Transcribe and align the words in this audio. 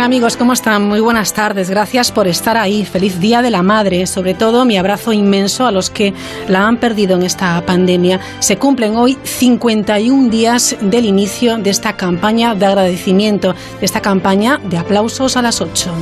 Amigos? 0.00 0.36
¿Cómo 0.36 0.52
están? 0.52 0.88
Muy 0.88 1.00
buenas 1.00 1.34
tardes. 1.34 1.68
Gracias 1.68 2.10
por 2.10 2.26
estar 2.26 2.56
ahí. 2.56 2.84
Feliz 2.84 3.20
Día 3.20 3.42
de 3.42 3.50
la 3.50 3.62
Madre. 3.62 4.06
Sobre 4.06 4.32
todo 4.32 4.64
mi 4.64 4.76
abrazo 4.76 5.12
inmenso 5.12 5.66
a 5.66 5.72
los 5.72 5.90
que 5.90 6.14
la 6.48 6.66
han 6.66 6.78
perdido 6.78 7.16
en 7.16 7.22
esta 7.22 7.60
pandemia. 7.66 8.20
Se 8.38 8.56
cumplen 8.56 8.96
hoy 8.96 9.18
51 9.22 10.30
días 10.30 10.76
del 10.80 11.04
inicio 11.04 11.58
de 11.58 11.70
esta 11.70 11.96
campaña 11.96 12.54
de 12.54 12.66
agradecimiento, 12.66 13.54
de 13.80 13.86
esta 13.86 14.00
campaña 14.00 14.58
de 14.64 14.78
aplausos 14.78 15.36
a 15.36 15.42
las 15.42 15.60
8. 15.60 15.92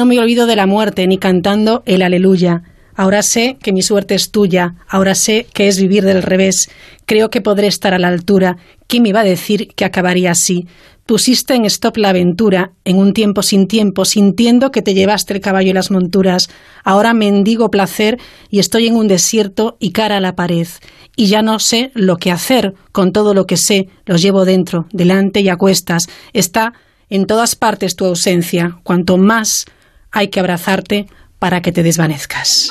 No 0.00 0.06
me 0.06 0.18
olvido 0.18 0.46
de 0.46 0.56
la 0.56 0.64
muerte 0.64 1.06
ni 1.06 1.18
cantando 1.18 1.82
el 1.84 2.00
aleluya. 2.00 2.62
Ahora 2.94 3.22
sé 3.22 3.58
que 3.62 3.70
mi 3.70 3.82
suerte 3.82 4.14
es 4.14 4.30
tuya, 4.30 4.76
ahora 4.88 5.14
sé 5.14 5.46
que 5.52 5.68
es 5.68 5.78
vivir 5.78 6.06
del 6.06 6.22
revés. 6.22 6.70
Creo 7.04 7.28
que 7.28 7.42
podré 7.42 7.66
estar 7.66 7.92
a 7.92 7.98
la 7.98 8.08
altura. 8.08 8.56
¿Quién 8.86 9.02
me 9.02 9.10
iba 9.10 9.20
a 9.20 9.24
decir 9.24 9.68
que 9.76 9.84
acabaría 9.84 10.30
así? 10.30 10.66
Pusiste 11.04 11.54
en 11.54 11.66
stop 11.66 11.98
la 11.98 12.08
aventura, 12.08 12.72
en 12.86 12.96
un 12.96 13.12
tiempo 13.12 13.42
sin 13.42 13.68
tiempo, 13.68 14.06
sintiendo 14.06 14.70
que 14.70 14.80
te 14.80 14.94
llevaste 14.94 15.34
el 15.34 15.42
caballo 15.42 15.68
y 15.68 15.74
las 15.74 15.90
monturas. 15.90 16.48
Ahora 16.82 17.12
mendigo 17.12 17.70
placer 17.70 18.16
y 18.48 18.58
estoy 18.58 18.86
en 18.86 18.96
un 18.96 19.06
desierto 19.06 19.76
y 19.80 19.92
cara 19.92 20.16
a 20.16 20.20
la 20.20 20.34
pared. 20.34 20.66
Y 21.14 21.26
ya 21.26 21.42
no 21.42 21.58
sé 21.58 21.90
lo 21.92 22.16
que 22.16 22.30
hacer 22.30 22.72
con 22.90 23.12
todo 23.12 23.34
lo 23.34 23.44
que 23.44 23.58
sé, 23.58 23.88
los 24.06 24.22
llevo 24.22 24.46
dentro, 24.46 24.86
delante 24.94 25.42
y 25.42 25.50
a 25.50 25.56
cuestas. 25.56 26.08
Está 26.32 26.72
en 27.10 27.26
todas 27.26 27.54
partes 27.54 27.96
tu 27.96 28.06
ausencia. 28.06 28.78
Cuanto 28.82 29.18
más 29.18 29.66
hay 30.12 30.28
que 30.28 30.40
abrazarte 30.40 31.06
para 31.38 31.60
que 31.62 31.72
te 31.72 31.82
desvanezcas. 31.82 32.70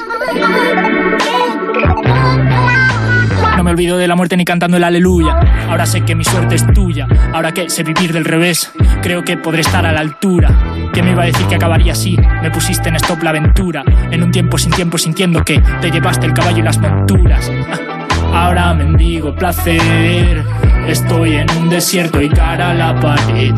No 3.58 3.64
me 3.64 3.72
olvido 3.72 3.98
de 3.98 4.08
la 4.08 4.16
muerte 4.16 4.38
ni 4.38 4.46
cantando 4.46 4.78
el 4.78 4.84
aleluya. 4.84 5.38
Ahora 5.68 5.86
sé 5.86 6.02
que 6.02 6.16
mi 6.16 6.24
suerte 6.24 6.56
es 6.56 6.66
tuya. 6.74 7.08
Ahora 7.34 7.52
que 7.52 7.70
sé 7.70 7.84
vivir 7.84 8.14
del 8.14 8.24
revés, 8.24 8.72
creo 9.02 9.24
que 9.24 9.36
podré 9.38 9.62
estar 9.62 9.86
a 9.86 9.92
la 9.92 10.00
altura. 10.00 10.90
¿Quién 10.94 11.06
me 11.06 11.12
iba 11.12 11.24
a 11.24 11.26
decir 11.26 11.46
que 11.48 11.56
acabaría 11.56 11.92
así? 11.92 12.16
Me 12.42 12.52
pusiste 12.52 12.90
en 12.90 12.96
stop 12.96 13.22
la 13.24 13.32
aventura. 13.32 13.84
En 14.12 14.24
un 14.24 14.32
tiempo 14.32 14.58
sin 14.58 14.72
tiempo 14.72 14.98
sintiendo 14.98 15.44
que 15.44 15.62
te 15.82 15.92
llevaste 15.92 16.26
el 16.26 16.34
caballo 16.34 16.60
y 16.60 16.64
las 16.64 16.78
monturas. 16.78 17.52
Ahora 18.34 18.74
mendigo 18.74 19.36
placer. 19.36 20.44
Estoy 20.88 21.36
en 21.36 21.52
un 21.58 21.70
desierto 21.70 22.22
y 22.22 22.30
cara 22.30 22.72
a 22.72 22.74
la 22.74 23.00
pared 23.00 23.54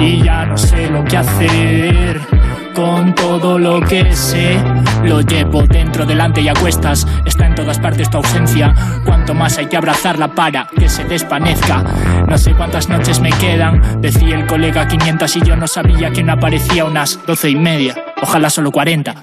y 0.00 0.22
ya 0.22 0.46
no 0.46 0.56
sé 0.56 0.88
lo 0.90 1.04
que 1.04 1.16
hacer. 1.16 2.20
Con 2.74 3.14
todo 3.14 3.58
lo 3.58 3.80
que 3.80 4.14
sé, 4.16 4.58
lo 5.04 5.20
llevo 5.20 5.66
dentro, 5.66 6.06
delante 6.06 6.40
y 6.40 6.48
a 6.48 6.54
cuestas. 6.54 7.06
Está 7.24 7.46
en 7.46 7.54
todas 7.54 7.78
partes 7.78 8.08
tu 8.08 8.16
ausencia. 8.16 8.74
Cuanto 9.04 9.34
más 9.34 9.58
hay 9.58 9.66
que 9.66 9.76
abrazarla 9.76 10.28
para 10.28 10.66
que 10.66 10.88
se 10.88 11.04
desvanezca. 11.04 11.84
No 12.26 12.38
sé 12.38 12.54
cuántas 12.54 12.88
noches 12.88 13.20
me 13.20 13.30
quedan, 13.30 14.00
decía 14.00 14.36
el 14.36 14.46
colega 14.46 14.86
500 14.88 15.36
y 15.36 15.40
yo 15.42 15.56
no 15.56 15.66
sabía 15.66 16.10
que 16.10 16.22
no 16.22 16.32
aparecía 16.32 16.84
unas 16.84 17.18
doce 17.26 17.50
y 17.50 17.56
media. 17.56 17.94
Ojalá 18.22 18.48
solo 18.48 18.72
40. 18.72 19.16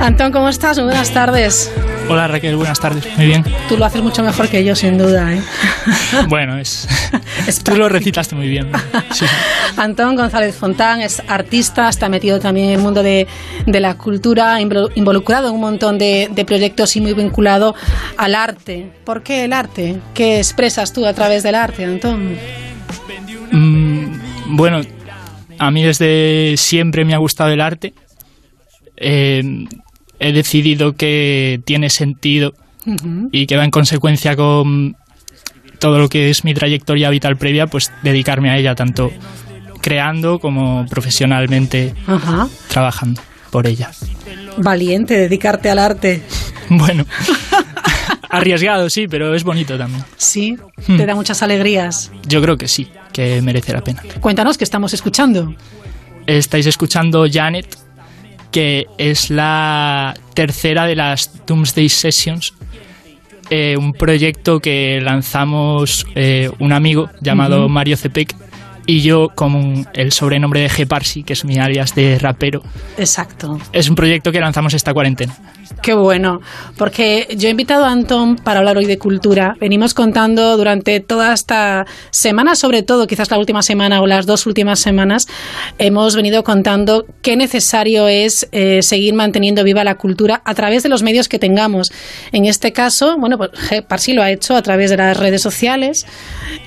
Antón, 0.00 0.30
¿cómo 0.30 0.48
estás? 0.48 0.80
buenas 0.80 1.12
tardes. 1.12 1.72
Hola 2.08 2.28
Raquel, 2.28 2.56
buenas 2.56 2.78
tardes. 2.78 3.04
Muy 3.16 3.26
bien. 3.26 3.44
Tú 3.68 3.76
lo 3.76 3.84
haces 3.84 4.00
mucho 4.00 4.22
mejor 4.22 4.48
que 4.48 4.64
yo, 4.64 4.76
sin 4.76 4.96
duda. 4.96 5.34
¿eh? 5.34 5.42
Bueno, 6.28 6.56
es, 6.56 6.86
tú 7.64 7.76
lo 7.76 7.88
recitaste 7.88 8.36
muy 8.36 8.48
bien. 8.48 8.70
Antón 9.76 10.14
González 10.14 10.54
Fontán 10.54 11.00
es 11.00 11.20
artista, 11.26 11.88
está 11.88 12.08
metido 12.08 12.38
también 12.38 12.68
en 12.68 12.72
el 12.74 12.78
mundo 12.78 13.02
de, 13.02 13.26
la 13.66 13.94
cultura, 13.98 14.60
involucrado 14.60 15.48
en 15.48 15.54
un 15.54 15.60
montón 15.60 15.98
de, 15.98 16.44
proyectos 16.46 16.94
y 16.96 17.00
muy 17.00 17.14
vinculado 17.14 17.74
al 18.16 18.36
arte. 18.36 18.90
¿Por 19.04 19.22
qué 19.22 19.44
el 19.44 19.52
arte? 19.52 20.00
¿Qué 20.14 20.38
expresas 20.38 20.92
tú 20.92 21.04
a 21.06 21.12
través 21.12 21.42
del 21.42 21.56
arte, 21.56 21.84
Antón? 21.84 22.36
Mm, 23.50 24.56
bueno, 24.56 24.80
a 25.58 25.70
mí 25.70 25.82
desde 25.82 26.56
siempre 26.56 27.04
me 27.04 27.14
ha 27.14 27.18
gustado 27.18 27.50
el 27.50 27.60
arte. 27.60 27.92
Eh, 28.96 29.42
he 30.18 30.32
decidido 30.32 30.94
que 30.94 31.60
tiene 31.64 31.90
sentido 31.90 32.54
y 33.32 33.46
que 33.46 33.56
va 33.56 33.64
en 33.64 33.70
consecuencia 33.70 34.34
con 34.34 34.96
todo 35.78 35.98
lo 35.98 36.08
que 36.08 36.30
es 36.30 36.44
mi 36.44 36.54
trayectoria 36.54 37.10
vital 37.10 37.36
previa, 37.36 37.66
pues 37.66 37.92
dedicarme 38.02 38.50
a 38.50 38.56
ella, 38.56 38.74
tanto 38.74 39.12
creando 39.80 40.38
como 40.38 40.86
profesionalmente 40.86 41.94
trabajando 42.68 43.20
por 43.50 43.66
ella. 43.66 43.90
Valiente, 44.58 45.14
dedicarte 45.18 45.70
al 45.70 45.78
arte. 45.78 46.22
Bueno, 46.70 47.06
arriesgado, 48.28 48.90
sí, 48.90 49.08
pero 49.08 49.34
es 49.34 49.42
bonito 49.42 49.78
también. 49.78 50.04
Sí, 50.18 50.58
te 50.86 50.92
hmm. 50.92 51.06
da 51.06 51.14
muchas 51.14 51.42
alegrías. 51.42 52.12
Yo 52.26 52.42
creo 52.42 52.58
que 52.58 52.68
sí, 52.68 52.88
que 53.10 53.40
merece 53.40 53.72
la 53.72 53.80
pena. 53.82 54.02
Cuéntanos 54.20 54.58
qué 54.58 54.64
estamos 54.64 54.92
escuchando. 54.92 55.54
Estáis 56.26 56.66
escuchando 56.66 57.24
Janet 57.26 57.78
que 58.50 58.86
es 58.98 59.30
la 59.30 60.14
tercera 60.34 60.86
de 60.86 60.96
las 60.96 61.46
Doomsday 61.46 61.88
Sessions, 61.88 62.54
eh, 63.50 63.76
un 63.78 63.92
proyecto 63.92 64.60
que 64.60 65.00
lanzamos 65.00 66.06
eh, 66.14 66.50
un 66.58 66.72
amigo 66.72 67.10
llamado 67.20 67.68
Mario 67.68 67.96
Cepec 67.96 68.34
y 68.86 69.00
yo 69.00 69.30
con 69.34 69.86
el 69.92 70.12
sobrenombre 70.12 70.60
de 70.60 70.70
G 70.70 70.86
Parsi, 70.86 71.22
que 71.22 71.34
es 71.34 71.44
mi 71.44 71.58
alias 71.58 71.94
de 71.94 72.18
rapero. 72.18 72.62
Exacto. 72.96 73.58
Es 73.72 73.88
un 73.88 73.94
proyecto 73.94 74.32
que 74.32 74.40
lanzamos 74.40 74.72
esta 74.74 74.94
cuarentena. 74.94 75.36
Qué 75.82 75.94
bueno, 75.94 76.40
porque 76.76 77.28
yo 77.36 77.48
he 77.48 77.50
invitado 77.50 77.84
a 77.84 77.90
Anton 77.90 78.36
para 78.36 78.58
hablar 78.58 78.78
hoy 78.78 78.86
de 78.86 78.98
cultura. 78.98 79.54
Venimos 79.60 79.94
contando 79.94 80.56
durante 80.56 81.00
toda 81.00 81.32
esta 81.32 81.86
semana, 82.10 82.56
sobre 82.56 82.82
todo 82.82 83.06
quizás 83.06 83.30
la 83.30 83.38
última 83.38 83.62
semana 83.62 84.00
o 84.00 84.06
las 84.06 84.26
dos 84.26 84.46
últimas 84.46 84.80
semanas, 84.80 85.28
hemos 85.78 86.16
venido 86.16 86.42
contando 86.42 87.06
qué 87.22 87.36
necesario 87.36 88.08
es 88.08 88.48
eh, 88.52 88.82
seguir 88.82 89.14
manteniendo 89.14 89.62
viva 89.62 89.84
la 89.84 89.96
cultura 89.96 90.42
a 90.44 90.54
través 90.54 90.82
de 90.82 90.88
los 90.88 91.02
medios 91.02 91.28
que 91.28 91.38
tengamos. 91.38 91.92
En 92.32 92.46
este 92.46 92.72
caso, 92.72 93.16
bueno, 93.18 93.38
pues 93.38 93.50
Parsi 93.86 94.14
lo 94.14 94.22
ha 94.22 94.30
hecho 94.30 94.56
a 94.56 94.62
través 94.62 94.90
de 94.90 94.96
las 94.96 95.16
redes 95.16 95.42
sociales, 95.42 96.06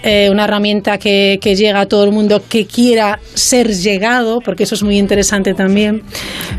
eh, 0.04 0.30
una 0.32 0.46
herramienta 0.46 0.98
que, 0.98 1.40
que 1.42 1.56
llega 1.56 1.82
a 1.82 1.86
todo 1.88 2.04
el 2.04 2.12
mundo 2.12 2.44
que 2.48 2.66
quiera 2.66 3.20
ser 3.34 3.74
llegado, 3.74 4.42
porque 4.42 4.64
eso 4.64 4.76
es 4.76 4.84
muy 4.84 4.98
interesante 4.98 5.54
también. 5.54 6.04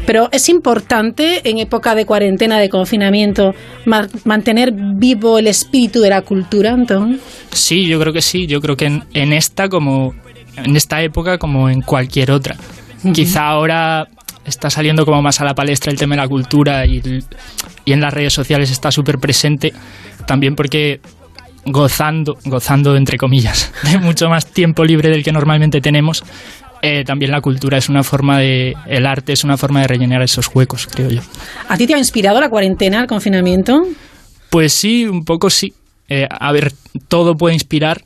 Pero 0.06 0.28
es 0.32 0.48
importante 0.48 1.48
en 1.48 1.58
época 1.58 1.94
de 1.94 2.04
cuarentena 2.04 2.31
de 2.36 2.68
confinamiento, 2.68 3.54
mantener 4.24 4.72
vivo 4.72 5.38
el 5.38 5.46
espíritu 5.46 6.00
de 6.00 6.10
la 6.10 6.22
cultura, 6.22 6.72
Antón? 6.72 7.20
Sí, 7.50 7.86
yo 7.86 7.98
creo 8.00 8.12
que 8.12 8.22
sí. 8.22 8.46
Yo 8.46 8.60
creo 8.60 8.76
que 8.76 8.86
en, 8.86 9.32
esta 9.32 9.68
como 9.68 10.14
en 10.56 10.76
esta 10.76 11.02
época 11.02 11.38
como 11.38 11.68
en 11.68 11.82
cualquier 11.82 12.30
otra. 12.30 12.56
Quizá 13.12 13.48
ahora 13.48 14.06
está 14.44 14.70
saliendo 14.70 15.04
como 15.04 15.22
más 15.22 15.40
a 15.40 15.44
la 15.44 15.54
palestra 15.54 15.92
el 15.92 15.98
tema 15.98 16.14
de 16.14 16.22
la 16.22 16.28
cultura 16.28 16.86
y, 16.86 17.02
y 17.84 17.92
en 17.92 18.00
las 18.00 18.12
redes 18.12 18.32
sociales 18.32 18.70
está 18.70 18.90
súper 18.90 19.18
presente 19.18 19.72
también 20.26 20.54
porque 20.54 21.00
gozando, 21.64 22.38
gozando 22.44 22.96
entre 22.96 23.18
comillas, 23.18 23.72
de 23.84 23.98
mucho 23.98 24.28
más 24.28 24.46
tiempo 24.46 24.84
libre 24.84 25.10
del 25.10 25.22
que 25.22 25.32
normalmente 25.32 25.80
tenemos, 25.80 26.24
eh, 26.84 27.04
también 27.04 27.30
la 27.30 27.40
cultura 27.40 27.78
es 27.78 27.88
una 27.88 28.02
forma 28.02 28.40
de, 28.40 28.74
el 28.88 29.06
arte 29.06 29.32
es 29.32 29.44
una 29.44 29.56
forma 29.56 29.82
de 29.82 29.86
rellenar 29.86 30.20
esos 30.20 30.50
huecos, 30.52 30.88
creo 30.88 31.10
yo. 31.10 31.20
¿A 31.68 31.76
ti 31.76 31.86
te 31.86 31.94
ha 31.94 31.98
inspirado 31.98 32.40
la 32.40 32.50
cuarentena, 32.50 33.00
el 33.00 33.06
confinamiento? 33.06 33.86
Pues 34.50 34.72
sí, 34.72 35.04
un 35.04 35.24
poco 35.24 35.48
sí. 35.48 35.72
Eh, 36.08 36.26
a 36.28 36.50
ver, 36.50 36.72
todo 37.06 37.36
puede 37.36 37.54
inspirar, 37.54 38.02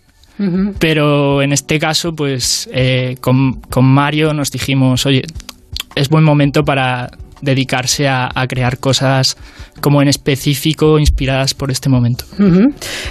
pero 0.79 1.41
en 1.41 1.55
este 1.55 1.79
caso, 1.79 2.13
pues 2.13 2.69
eh, 2.71 3.17
con, 3.23 3.63
Mario 3.81 4.35
nos 4.35 4.51
dijimos, 4.51 5.07
oye, 5.07 5.23
es 5.95 6.11
buen 6.11 6.23
momento 6.23 6.63
para 6.63 7.11
dedicarse 7.41 8.07
a, 8.07 8.31
crear 8.47 8.79
cosas 8.79 9.39
como 9.81 10.03
en 10.03 10.09
específico 10.09 10.99
inspiradas 10.99 11.55
por 11.55 11.71
este 11.71 11.89
momento. 11.89 12.27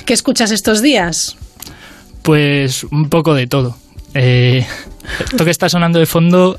¿Qué 0.05 0.13
escuchas 0.13 0.51
estos 0.51 0.83
días? 0.83 1.35
Pues 2.21 2.83
un 2.83 3.09
poco 3.09 3.33
de 3.33 3.47
todo. 3.47 3.75
Eh, 4.15 4.65
esto 5.25 5.43
que 5.43 5.51
está 5.51 5.67
sonando 5.69 5.99
de 5.99 6.05
fondo 6.05 6.57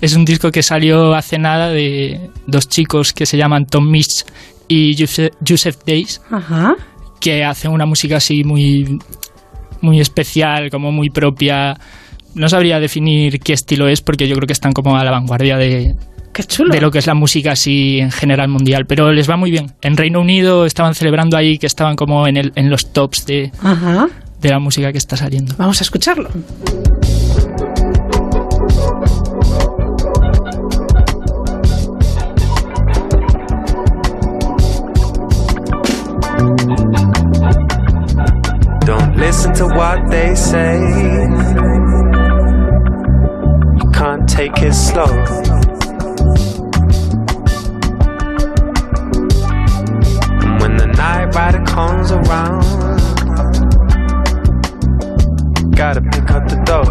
es 0.00 0.14
un 0.16 0.24
disco 0.24 0.50
que 0.50 0.62
salió 0.62 1.14
hace 1.14 1.38
nada 1.38 1.68
de 1.68 2.30
dos 2.46 2.68
chicos 2.68 3.12
que 3.12 3.26
se 3.26 3.36
llaman 3.36 3.66
Tom 3.66 3.88
Mitch 3.90 4.24
y 4.68 4.96
Joseph 4.96 5.76
Days, 5.86 6.20
que 7.20 7.44
hacen 7.44 7.70
una 7.70 7.84
música 7.86 8.16
así 8.16 8.42
muy, 8.42 8.98
muy 9.82 10.00
especial, 10.00 10.70
como 10.70 10.90
muy 10.90 11.10
propia. 11.10 11.78
No 12.34 12.48
sabría 12.48 12.80
definir 12.80 13.38
qué 13.40 13.52
estilo 13.52 13.86
es 13.86 14.00
porque 14.00 14.26
yo 14.26 14.34
creo 14.34 14.46
que 14.46 14.54
están 14.54 14.72
como 14.72 14.96
a 14.96 15.04
la 15.04 15.10
vanguardia 15.10 15.56
de, 15.56 15.94
Qué 16.32 16.42
chulo. 16.42 16.74
de 16.74 16.80
lo 16.80 16.90
que 16.90 16.98
es 16.98 17.06
la 17.06 17.14
música 17.14 17.52
así 17.52 18.00
en 18.00 18.10
general 18.10 18.48
mundial, 18.48 18.86
pero 18.86 19.12
les 19.12 19.30
va 19.30 19.36
muy 19.36 19.50
bien. 19.50 19.72
En 19.82 19.96
Reino 19.96 20.20
Unido 20.20 20.66
estaban 20.66 20.94
celebrando 20.94 21.36
ahí 21.36 21.58
que 21.58 21.66
estaban 21.66 21.94
como 21.94 22.26
en, 22.26 22.36
el, 22.38 22.52
en 22.56 22.70
los 22.70 22.92
tops 22.92 23.26
de, 23.26 23.52
Ajá. 23.62 24.08
De 24.44 24.50
la 24.50 24.58
música 24.58 24.92
que 24.92 24.98
está 24.98 25.16
saliendo. 25.16 25.54
Vamos 25.56 25.80
a 25.80 25.84
escucharlo. 25.84 26.28
Don't 38.84 39.16
listen 39.16 39.54
to 39.54 39.66
what 39.68 40.10
they 40.10 40.34
say. 40.34 40.78
You 43.78 43.90
can't 43.92 44.28
take 44.28 44.58
it 44.62 44.74
slow. 44.74 45.08
And 50.42 50.60
when 50.60 50.76
the 50.76 50.92
night 50.94 51.34
rider 51.34 51.64
comes 51.64 52.12
around, 52.12 52.93
gotta 55.74 56.00
pick 56.00 56.30
up 56.30 56.48
the 56.48 56.56
dough. 56.64 56.84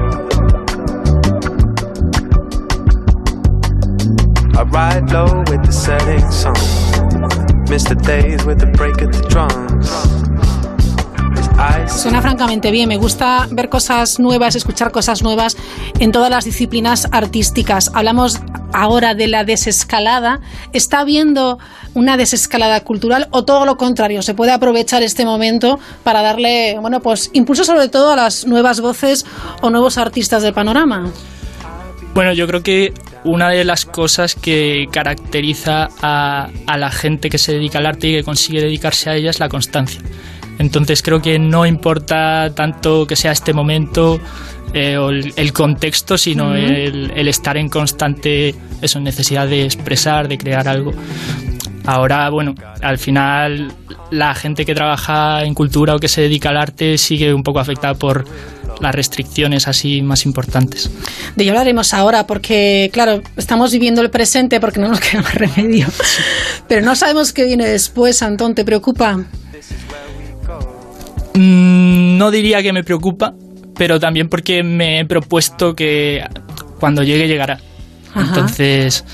I 4.58 4.64
ride 4.64 5.12
low 5.12 5.44
with 5.50 5.66
the 5.66 5.72
setting 5.72 6.30
sun. 6.32 6.54
Miss 7.70 7.84
the 7.86 7.96
days 7.96 8.46
with 8.46 8.60
the 8.60 8.68
break 8.68 9.02
of 9.02 9.12
the 9.12 9.26
drums. 9.30 9.90
Suena 11.88 12.22
francamente 12.22 12.72
bien. 12.72 12.90
Me 12.90 12.98
gusta 12.98 13.48
ver 13.52 13.70
cosas 13.70 14.20
nuevas, 14.20 14.56
escuchar 14.56 14.92
cosas 14.92 15.24
nuevas 15.24 15.56
en 16.00 16.12
todas 16.12 16.30
las 16.30 16.44
disciplinas 16.44 17.08
artísticas. 17.12 17.92
Hablamos 17.94 18.42
ahora 18.74 19.14
de 19.14 19.28
la 19.28 19.44
desescalada. 19.44 20.42
¿Está 20.74 21.00
habiendo 21.00 21.60
una 21.94 22.18
desescalada 22.18 22.82
cultural 22.82 23.28
o 23.32 23.46
todo 23.46 23.66
lo 23.66 23.78
contrario? 23.78 24.22
¿Se 24.22 24.34
puede 24.34 24.52
aprovechar 24.52 25.04
este 25.04 25.26
momento 25.26 25.80
para 26.04 26.22
darle, 26.22 26.78
bueno, 26.80 27.00
pues 27.00 27.30
impulso 27.34 27.64
sobre 27.64 27.88
todo 27.88 28.12
a 28.12 28.16
las 28.16 28.46
nuevas 28.46 28.82
voces 28.82 29.26
o 29.62 29.70
nuevos 29.70 29.98
artistas 29.98 30.44
del 30.44 30.54
panorama? 30.54 31.12
Bueno, 32.14 32.34
yo 32.34 32.46
creo 32.46 32.62
que 32.62 32.94
una 33.24 33.50
de 33.50 33.64
las 33.64 33.86
cosas 33.86 34.36
que 34.36 34.88
caracteriza 34.92 35.90
a, 36.02 36.50
a 36.68 36.78
la 36.78 36.92
gente 36.92 37.30
que 37.30 37.38
se 37.38 37.54
dedica 37.54 37.80
al 37.80 37.86
arte 37.86 38.10
y 38.10 38.14
que 38.14 38.24
consigue 38.24 38.62
dedicarse 38.62 39.10
a 39.10 39.16
ella 39.16 39.30
es 39.30 39.40
la 39.40 39.50
constancia. 39.50 40.02
Entonces 40.60 41.02
creo 41.02 41.22
que 41.22 41.40
no 41.40 41.66
importa 41.66 42.54
tanto 42.54 43.08
que 43.08 43.16
sea 43.16 43.32
este 43.32 43.54
momento 43.54 44.20
eh, 44.74 44.98
o 44.98 45.10
el, 45.10 45.34
el 45.36 45.54
contexto, 45.54 46.18
sino 46.18 46.56
el, 46.56 47.12
el 47.16 47.28
estar 47.28 47.58
en 47.58 47.70
constante 47.70 48.56
eso, 48.82 49.00
necesidad 49.00 49.48
de 49.48 49.66
expresar, 49.66 50.28
de 50.28 50.38
crear 50.38 50.68
algo. 50.68 50.94
Ahora, 51.86 52.30
bueno, 52.30 52.56
al 52.82 52.98
final 52.98 53.74
la 54.10 54.34
gente 54.36 54.66
que 54.66 54.74
trabaja 54.74 55.44
en 55.44 55.54
cultura 55.54 55.96
o 55.96 56.00
que 56.00 56.08
se 56.08 56.22
dedica 56.22 56.50
al 56.50 56.58
arte 56.58 56.98
sigue 56.98 57.34
un 57.34 57.44
poco 57.44 57.60
afectada 57.60 57.94
por 57.94 58.26
las 58.80 58.96
restricciones 58.96 59.68
así 59.68 60.02
más 60.02 60.26
importantes. 60.26 60.90
De 61.36 61.44
ello 61.44 61.54
hablaremos 61.54 61.94
ahora 61.94 62.26
porque, 62.26 62.90
claro, 62.94 63.22
estamos 63.38 63.72
viviendo 63.72 64.02
el 64.02 64.10
presente 64.10 64.60
porque 64.60 64.80
no 64.80 64.88
nos 64.88 65.00
queda 65.00 65.22
más 65.22 65.36
remedio. 65.36 65.88
Pero 66.68 66.86
no 66.86 66.96
sabemos 66.96 67.34
qué 67.34 67.44
viene 67.46 67.68
después, 67.68 68.22
Antón, 68.24 68.56
¿te 68.56 68.64
preocupa? 68.64 69.18
Mm, 71.36 72.18
no 72.18 72.32
diría 72.32 72.62
que 72.62 72.72
me 72.74 72.84
preocupa, 72.84 73.34
pero 73.76 74.00
también 74.00 74.30
porque 74.30 74.64
me 74.64 75.00
he 75.00 75.06
propuesto 75.06 75.74
que 75.74 76.22
cuando 76.80 77.04
llegue 77.04 77.28
llegará. 77.28 77.60
Ajá. 78.14 78.22
Entonces, 78.22 79.06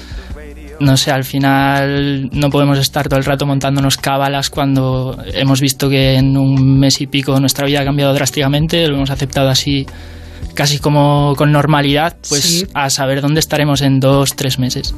no 0.80 0.96
sé, 0.98 1.12
al 1.12 1.24
final 1.24 2.30
no 2.32 2.50
podemos 2.50 2.78
estar 2.80 3.08
todo 3.08 3.20
el 3.20 3.26
rato 3.26 3.46
montándonos 3.46 3.98
cábalas 3.98 4.50
cuando 4.50 5.18
hemos 5.34 5.62
visto 5.62 5.90
que 5.90 6.16
en 6.16 6.38
un 6.38 6.80
mes 6.80 7.02
y 7.02 7.08
pico 7.08 7.40
nuestra 7.40 7.66
vida 7.66 7.82
ha 7.82 7.86
cambiado 7.86 8.14
drásticamente, 8.14 8.88
lo 8.88 8.96
hemos 8.96 9.10
aceptado 9.10 9.50
así 9.50 9.86
casi 10.60 10.78
como 10.78 11.36
con 11.38 11.54
normalidad, 11.54 12.18
pues 12.28 12.42
Sí. 12.44 12.68
a 12.74 12.90
saber 12.90 13.22
dónde 13.22 13.40
estaremos 13.40 13.82
en 13.82 14.02
dos, 14.02 14.36
tres 14.36 14.60
meses. 14.60 14.94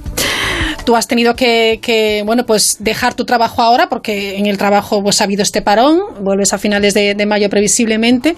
Tú 0.85 0.95
has 0.95 1.07
tenido 1.07 1.35
que, 1.35 1.77
que, 1.83 2.23
bueno, 2.25 2.47
pues 2.47 2.77
dejar 2.79 3.13
tu 3.13 3.25
trabajo 3.25 3.61
ahora 3.61 3.87
porque 3.87 4.39
en 4.39 4.47
el 4.47 4.57
trabajo 4.57 5.03
pues 5.03 5.21
ha 5.21 5.25
habido 5.25 5.43
este 5.43 5.61
parón, 5.61 5.99
vuelves 6.21 6.51
a 6.53 6.57
finales 6.57 6.95
de, 6.95 7.13
de 7.13 7.25
mayo 7.27 7.47
previsiblemente. 7.51 8.35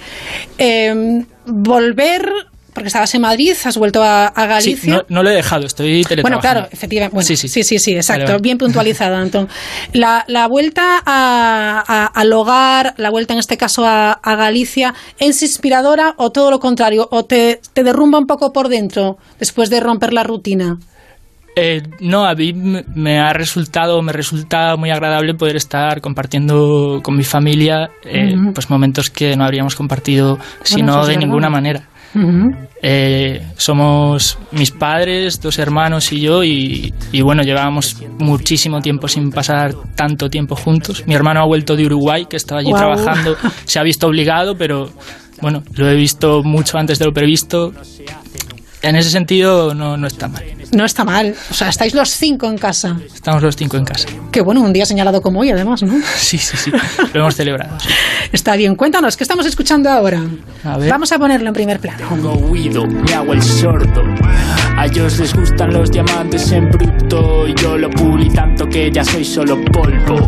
Eh, 0.58 1.24
volver, 1.46 2.30
porque 2.74 2.88
estabas 2.88 3.14
en 3.16 3.22
Madrid, 3.22 3.54
has 3.64 3.78
vuelto 3.78 4.04
a, 4.04 4.28
a 4.28 4.46
Galicia. 4.46 4.76
Sí, 4.82 4.90
no, 4.90 5.02
no 5.10 5.24
lo 5.24 5.30
he 5.30 5.34
dejado, 5.34 5.66
estoy 5.66 5.92
Bueno, 6.04 6.08
teletrabajando. 6.10 6.42
claro, 6.42 6.68
efectivamente. 6.72 7.14
Bueno, 7.14 7.26
sí, 7.28 7.36
Sí, 7.38 7.48
sí, 7.48 7.64
sí. 7.64 7.80
sí, 7.80 7.92
exacto. 7.96 8.24
Vale, 8.24 8.34
vale. 8.34 8.42
Bien 8.42 8.58
puntualizado, 8.58 9.16
Antón. 9.18 9.48
La, 9.94 10.24
la 10.28 10.48
vuelta 10.48 11.02
a, 11.06 11.84
a- 11.88 12.06
al 12.08 12.34
hogar, 12.34 12.94
la 12.98 13.10
vuelta 13.10 13.34
en 13.34 13.40
este 13.40 13.58
caso 13.58 13.86
a, 13.86 14.20
Galicia, 14.24 14.94
¿es 15.20 15.42
inspiradora 15.44 16.16
o 16.18 16.32
todo 16.32 16.50
lo 16.52 16.60
contrario? 16.60 17.08
¿O 17.12 17.26
te, 17.26 17.62
te 17.74 17.84
derrumba 17.84 18.18
un 18.20 18.26
poco 18.28 18.52
por 18.52 18.68
dentro 18.70 19.18
después 19.40 19.70
de 19.70 19.80
romper 19.80 20.12
la 20.14 20.24
rutina? 20.24 20.78
Eh, 21.56 21.84
no, 22.00 22.26
a 22.26 22.34
mí 22.34 22.52
me- 22.52 23.20
ha 23.20 23.32
resultado, 23.32 24.02
me 24.02 24.12
resulta 24.12 24.76
muy 24.76 24.90
agradable 24.90 25.36
poder 25.36 25.56
estar 25.56 26.02
compartiendo 26.02 27.00
con 27.04 27.16
mi 27.16 27.24
familia 27.24 27.92
eh, 28.04 28.34
pues 28.56 28.72
momentos 28.72 29.12
que 29.12 29.36
no 29.38 29.44
habríamos 29.46 29.76
compartido 29.76 30.40
si 30.64 30.76
Bueno, 30.82 30.94
eso 30.94 30.98
no 30.98 31.02
es 31.04 31.08
de 31.10 31.18
ninguna 31.18 31.50
manera. 31.52 31.88
Eh, 32.82 33.42
somos 33.58 34.38
mis 34.52 34.72
padres, 34.72 35.42
dos 35.42 35.58
hermanos 35.58 36.12
y 36.12 36.20
yo 36.20 36.44
y, 36.44 36.94
y 37.12 37.22
bueno, 37.22 37.44
llevábamos 37.44 37.98
muchísimo 38.20 38.82
tiempo 38.82 39.08
sin 39.08 39.32
pasar 39.32 39.74
tanto 39.96 40.30
tiempo 40.30 40.56
juntos. 40.56 41.04
Mi 41.08 41.16
hermano 41.16 41.42
ha 41.42 41.46
vuelto 41.46 41.76
de 41.76 41.86
Uruguay, 41.86 42.26
que 42.30 42.38
estaba 42.38 42.62
allí 42.62 42.72
trabajando, 42.72 43.36
se 43.66 43.80
ha 43.80 43.84
visto 43.84 44.08
obligado, 44.08 44.56
pero 44.58 44.90
bueno, 45.42 45.64
lo 45.76 45.90
he 45.90 45.96
visto 45.96 46.44
mucho 46.44 46.78
antes 46.78 47.00
de 47.00 47.06
lo 47.06 47.14
previsto. 47.14 47.74
En 48.82 48.96
ese 48.96 49.10
sentido 49.10 49.74
no, 49.74 49.96
no 49.98 50.08
está 50.08 50.28
mal. 50.28 50.44
No 50.74 50.86
está 50.86 51.04
mal. 51.04 51.36
O 51.50 51.54
sea, 51.54 51.70
estáis 51.70 51.94
los 51.94 52.10
cinco 52.10 52.48
en 52.48 52.58
casa. 52.58 52.98
Estamos 53.14 53.42
los 53.44 53.56
cinco 53.56 53.78
en 53.78 53.86
casa. 53.86 54.08
Qué 54.32 54.42
bueno, 54.42 54.62
un 54.62 54.74
día 54.74 54.86
señalado 54.86 55.22
como 55.22 55.40
hoy, 55.42 55.52
además, 55.52 55.84
¿no? 55.84 55.94
Sí, 56.18 56.38
sí, 56.38 56.58
sí. 56.58 56.72
Lo 57.14 57.22
hemos 57.22 57.36
celebrado. 57.36 57.80
sí. 57.80 57.90
Está 58.32 58.56
bien. 58.56 58.76
Cuéntanos, 58.76 59.16
¿qué 59.16 59.24
estamos 59.24 59.46
escuchando 59.46 59.90
ahora? 59.90 60.22
A 60.64 60.78
ver. 60.78 60.90
Vamos 60.90 61.12
a 61.12 61.20
ponerlo 61.20 61.48
en 61.48 61.54
primer 61.54 61.80
plano. 61.80 62.08
Tengo 62.10 62.32
oído, 62.50 62.86
me 62.88 63.14
hago 63.14 63.34
el 63.34 63.42
sordo. 63.42 64.02
A 64.76 64.86
ellos 64.88 65.20
les 65.20 65.34
gustan 65.36 65.72
los 65.74 65.92
diamantes 65.92 66.52
en 66.52 66.70
bruto. 66.72 67.48
Y 67.48 67.54
yo 67.56 67.78
lo 67.78 67.90
pulí 67.92 68.30
tanto 68.30 68.68
que 68.68 68.92
ya 68.92 69.04
soy 69.04 69.24
solo 69.24 69.64
polvo. 69.66 70.28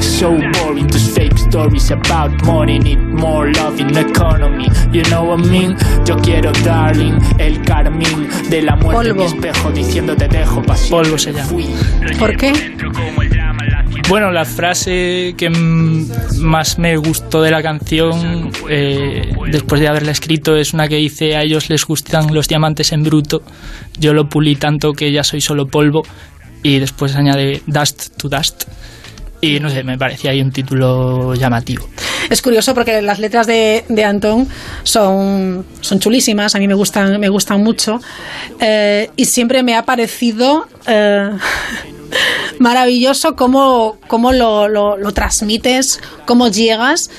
So 0.00 0.30
boring, 0.30 0.88
tus 0.88 1.10
fake 1.14 1.38
stories 1.38 1.90
about 1.90 2.30
money. 2.44 2.78
Need 2.78 2.98
more 2.98 3.50
love 3.52 3.80
in 3.80 3.88
the 3.88 4.00
economy. 4.00 4.68
You 4.92 5.02
know 5.04 5.24
what 5.24 5.44
I 5.44 5.50
mean? 5.50 5.76
Yo 6.04 6.16
quiero, 6.16 6.52
darling, 6.64 7.18
el 7.38 7.62
carmín 7.62 8.28
de 8.48 8.62
la 8.62 8.76
muerte 8.76 9.10
en 9.10 9.16
mi 9.16 9.24
Polvo. 9.24 9.34
espejo 9.34 9.70
diciendo 9.72 10.16
te 10.16 10.28
dejo 10.28 10.62
pasión. 10.62 11.02
Polvo 11.02 11.18
se 11.18 11.32
llama. 11.32 11.50
¿Por 12.18 12.36
qué? 12.36 12.52
Bueno, 14.08 14.30
la 14.32 14.44
frase 14.44 15.34
que 15.36 15.50
más 15.50 16.78
me 16.78 16.96
gustó 16.96 17.42
de 17.42 17.50
la 17.50 17.62
canción, 17.62 18.50
eh, 18.68 19.32
después 19.52 19.80
de 19.80 19.88
haberla 19.88 20.10
escrito, 20.10 20.56
es 20.56 20.72
una 20.74 20.88
que 20.88 20.96
dice: 20.96 21.36
A 21.36 21.42
ellos 21.42 21.70
les 21.70 21.84
gustan 21.86 22.34
los 22.34 22.48
diamantes 22.48 22.92
en 22.92 23.04
bruto, 23.04 23.42
yo 23.98 24.12
lo 24.12 24.28
pulí 24.28 24.56
tanto 24.56 24.92
que 24.92 25.12
ya 25.12 25.22
soy 25.24 25.40
solo 25.40 25.66
polvo. 25.66 26.02
Y 26.62 26.78
después 26.78 27.16
añade 27.16 27.62
Dust 27.66 28.16
to 28.18 28.28
Dust. 28.28 28.64
Y 29.42 29.58
no 29.58 29.70
sé, 29.70 29.82
me 29.84 29.96
parecía 29.96 30.32
ahí 30.32 30.42
un 30.42 30.50
título 30.52 31.34
llamativo. 31.34 31.88
Es 32.28 32.42
curioso 32.42 32.74
porque 32.74 33.00
las 33.00 33.18
letras 33.18 33.46
de, 33.46 33.84
de 33.88 34.04
Antón 34.04 34.46
son, 34.82 35.64
son 35.80 35.98
chulísimas, 35.98 36.54
a 36.54 36.58
mí 36.58 36.68
me 36.68 36.74
gustan, 36.74 37.18
me 37.18 37.28
gustan 37.30 37.62
mucho. 37.62 38.00
eh, 38.60 39.10
y 39.16 39.24
siempre 39.24 39.62
me 39.62 39.74
ha 39.76 39.84
parecido 39.86 40.66
eh, 40.86 41.30
maravilloso 42.58 43.36
cómo, 43.36 43.98
cómo 44.06 44.32
lo, 44.32 44.68
lo- 44.68 45.12
transmites, 45.12 46.00
cómo 46.26 46.48
llegas 46.48 47.10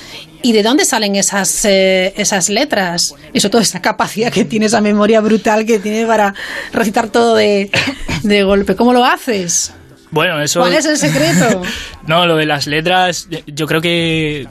y 0.42 0.52
de 0.52 0.62
dónde 0.62 0.84
salen 0.84 1.14
esas, 1.16 1.64
eh, 1.64 2.14
esas 2.16 2.48
letras. 2.48 3.14
Y 3.32 3.40
sobre 3.40 3.50
todo 3.52 3.62
esa 3.62 3.82
capacidad 3.82 4.32
que 4.32 4.44
tiene, 4.44 4.66
esa 4.66 4.80
memoria 4.80 5.20
brutal 5.20 5.66
que 5.66 5.78
tiene 5.78 6.06
para 6.06 6.34
recitar 6.72 7.08
todo 7.10 7.34
de, 7.36 7.70
de 8.22 8.42
golpe. 8.44 8.76
¿Cómo 8.76 8.92
lo 8.92 9.04
haces? 9.04 9.72
Bueno, 10.12 10.40
eso. 10.40 10.60
¿Cuál 10.60 10.74
es 10.74 10.86
el 10.86 10.96
secreto? 10.96 11.62
No, 12.06 12.26
lo 12.26 12.36
de 12.36 12.46
las 12.46 12.66
letras, 12.66 13.28
yo 13.46 13.66
creo 13.66 13.80
que, 13.80 14.46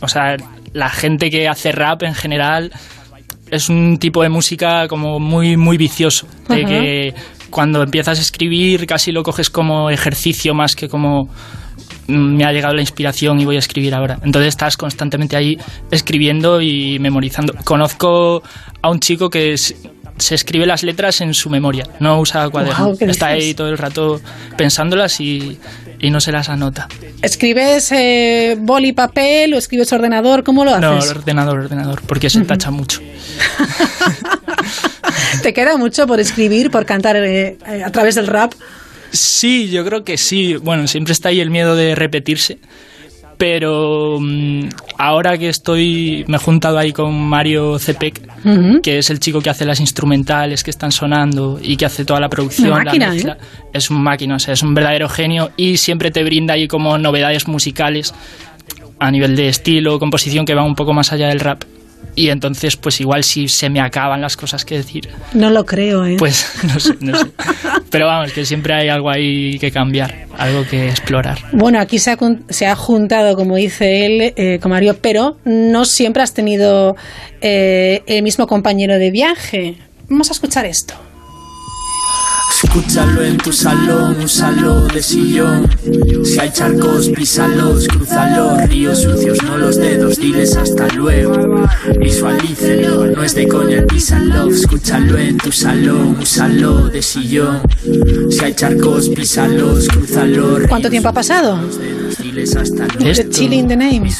o 0.00 0.08
sea, 0.08 0.36
la 0.72 0.90
gente 0.90 1.30
que 1.30 1.46
hace 1.48 1.70
rap 1.70 2.02
en 2.02 2.14
general 2.14 2.72
es 3.50 3.68
un 3.68 3.98
tipo 3.98 4.22
de 4.22 4.28
música 4.28 4.88
como 4.88 5.20
muy, 5.20 5.56
muy 5.56 5.76
vicioso. 5.76 6.26
De 6.48 6.64
Ajá. 6.64 6.66
que 6.66 7.14
cuando 7.48 7.82
empiezas 7.82 8.18
a 8.18 8.22
escribir 8.22 8.86
casi 8.86 9.12
lo 9.12 9.22
coges 9.22 9.50
como 9.50 9.88
ejercicio 9.88 10.52
más 10.52 10.74
que 10.74 10.88
como 10.88 11.30
me 12.08 12.44
ha 12.44 12.52
llegado 12.52 12.74
la 12.74 12.80
inspiración 12.80 13.40
y 13.40 13.44
voy 13.44 13.56
a 13.56 13.60
escribir 13.60 13.94
ahora. 13.94 14.18
Entonces 14.22 14.48
estás 14.48 14.76
constantemente 14.76 15.36
ahí 15.36 15.58
escribiendo 15.90 16.60
y 16.60 16.98
memorizando. 16.98 17.54
Conozco 17.64 18.42
a 18.82 18.90
un 18.90 19.00
chico 19.00 19.30
que 19.30 19.56
se 20.18 20.34
escribe 20.34 20.66
las 20.66 20.82
letras 20.82 21.20
en 21.20 21.34
su 21.34 21.50
memoria, 21.50 21.86
no 22.00 22.20
usa 22.20 22.48
cuaderno. 22.48 22.94
Está 23.00 23.28
ahí 23.28 23.54
todo 23.54 23.68
el 23.68 23.78
rato 23.78 24.20
pensándolas 24.56 25.20
y, 25.20 25.58
no 26.10 26.20
se 26.20 26.32
las 26.32 26.48
anota. 26.48 26.88
¿Escribes 27.22 27.90
eh, 27.92 28.56
boli 28.58 28.92
papel 28.92 29.54
o 29.54 29.58
escribes 29.58 29.92
ordenador? 29.92 30.44
¿Cómo 30.44 30.64
lo 30.64 30.72
haces? 30.72 30.82
No, 30.82 31.18
ordenador, 31.18 31.58
ordenador, 31.58 32.02
porque 32.06 32.30
se 32.30 32.40
tacha 32.42 32.70
mucho. 32.70 33.00
¿Te 35.42 35.52
queda 35.52 35.76
mucho 35.76 36.06
por 36.06 36.20
escribir, 36.20 36.70
por 36.70 36.86
cantar 36.86 37.16
eh, 37.16 37.58
a 37.84 37.90
través 37.90 38.14
del 38.14 38.26
rap? 38.26 38.52
Sí, 39.10 39.68
yo 39.70 39.84
creo 39.84 40.04
que 40.04 40.16
sí. 40.16 40.56
Bueno, 40.56 40.86
siempre 40.86 41.12
está 41.12 41.30
ahí 41.30 41.40
el 41.40 41.50
miedo 41.50 41.74
de 41.74 41.94
repetirse. 41.94 42.58
Pero 43.38 44.18
mm, 44.20 44.68
ahora 44.98 45.36
que 45.36 45.48
estoy, 45.48 46.24
me 46.26 46.36
he 46.36 46.40
juntado 46.40 46.78
ahí 46.78 46.92
con 46.92 47.14
Mario 47.14 47.78
Cepec, 47.78 48.20
que 48.82 48.98
es 48.98 49.10
el 49.10 49.20
chico 49.20 49.40
que 49.40 49.50
hace 49.50 49.64
las 49.64 49.80
instrumentales 49.80 50.62
que 50.62 50.70
están 50.70 50.92
sonando 50.92 51.58
y 51.62 51.76
que 51.76 51.86
hace 51.86 52.04
toda 52.04 52.20
la 52.20 52.28
producción. 52.28 52.84
máquina, 52.84 53.14
¿eh? 53.14 53.36
Es 53.72 53.90
un 53.90 54.02
máquina, 54.02 54.36
o 54.36 54.38
sea, 54.38 54.54
es 54.54 54.62
un 54.62 54.74
verdadero 54.74 55.08
genio 55.08 55.50
y 55.56 55.76
siempre 55.76 56.10
te 56.10 56.24
brinda 56.24 56.54
ahí 56.54 56.68
como 56.68 56.96
novedades 56.96 57.46
musicales 57.48 58.14
a 58.98 59.10
nivel 59.10 59.36
de 59.36 59.48
estilo, 59.48 59.98
composición 59.98 60.46
que 60.46 60.54
van 60.54 60.64
un 60.64 60.74
poco 60.74 60.94
más 60.94 61.12
allá 61.12 61.28
del 61.28 61.40
rap 61.40 61.64
y 62.14 62.30
entonces 62.30 62.76
pues 62.76 63.00
igual 63.00 63.24
si 63.24 63.48
se 63.48 63.68
me 63.68 63.80
acaban 63.80 64.20
las 64.20 64.36
cosas 64.36 64.64
que 64.64 64.76
decir. 64.76 65.08
No 65.32 65.50
lo 65.50 65.66
creo, 65.66 66.04
¿eh? 66.04 66.16
Pues 66.18 66.46
no 66.64 66.80
sé, 66.80 66.94
no 67.00 67.16
sé. 67.18 67.26
Pero 67.90 68.06
vamos, 68.06 68.32
que 68.32 68.44
siempre 68.44 68.74
hay 68.74 68.88
algo 68.88 69.10
ahí 69.10 69.58
que 69.58 69.70
cambiar, 69.70 70.26
algo 70.36 70.66
que 70.68 70.88
explorar. 70.88 71.38
Bueno, 71.52 71.80
aquí 71.80 71.98
se 71.98 72.10
ha, 72.10 72.18
se 72.48 72.66
ha 72.66 72.76
juntado, 72.76 73.36
como 73.36 73.56
dice 73.56 74.06
él, 74.06 74.34
eh, 74.36 74.58
con 74.60 74.70
Mario, 74.70 74.98
pero 75.00 75.38
no 75.44 75.84
siempre 75.84 76.22
has 76.22 76.34
tenido 76.34 76.96
eh, 77.40 78.02
el 78.06 78.22
mismo 78.22 78.46
compañero 78.46 78.98
de 78.98 79.10
viaje. 79.10 79.76
Vamos 80.08 80.30
a 80.30 80.32
escuchar 80.32 80.66
esto. 80.66 80.94
Escúchalo 82.62 83.22
en 83.22 83.36
tu 83.36 83.52
salón, 83.52 84.16
úsalo 84.24 84.86
de 84.86 85.02
sillón. 85.02 85.68
Si 86.24 86.40
hay 86.40 86.50
charcos, 86.50 87.10
písalos, 87.10 87.86
crúzalos. 87.86 88.68
Ríos 88.70 89.02
sucios, 89.02 89.42
no 89.42 89.58
los 89.58 89.76
dedos, 89.76 90.16
diles 90.16 90.56
hasta 90.56 90.88
luego. 90.88 91.66
Visualícelo, 92.00 93.08
no 93.08 93.22
es 93.22 93.34
de 93.34 93.46
coña, 93.46 93.82
písalo. 93.86 94.48
Escúchalo 94.50 95.18
en 95.18 95.36
tu 95.36 95.52
salón, 95.52 96.16
úsalo 96.18 96.88
de 96.88 97.02
sillón. 97.02 97.60
Si 98.30 98.42
hay 98.42 98.54
charcos, 98.54 99.10
písalos, 99.10 99.86
crúzalos. 99.88 100.62
¿Cuánto 100.66 100.88
tiempo 100.88 101.10
ha 101.10 101.12
pasado? 101.12 101.60
Esto, 103.04 103.30
Chilling 103.30 103.68
the 103.68 103.76
Name. 103.76 104.10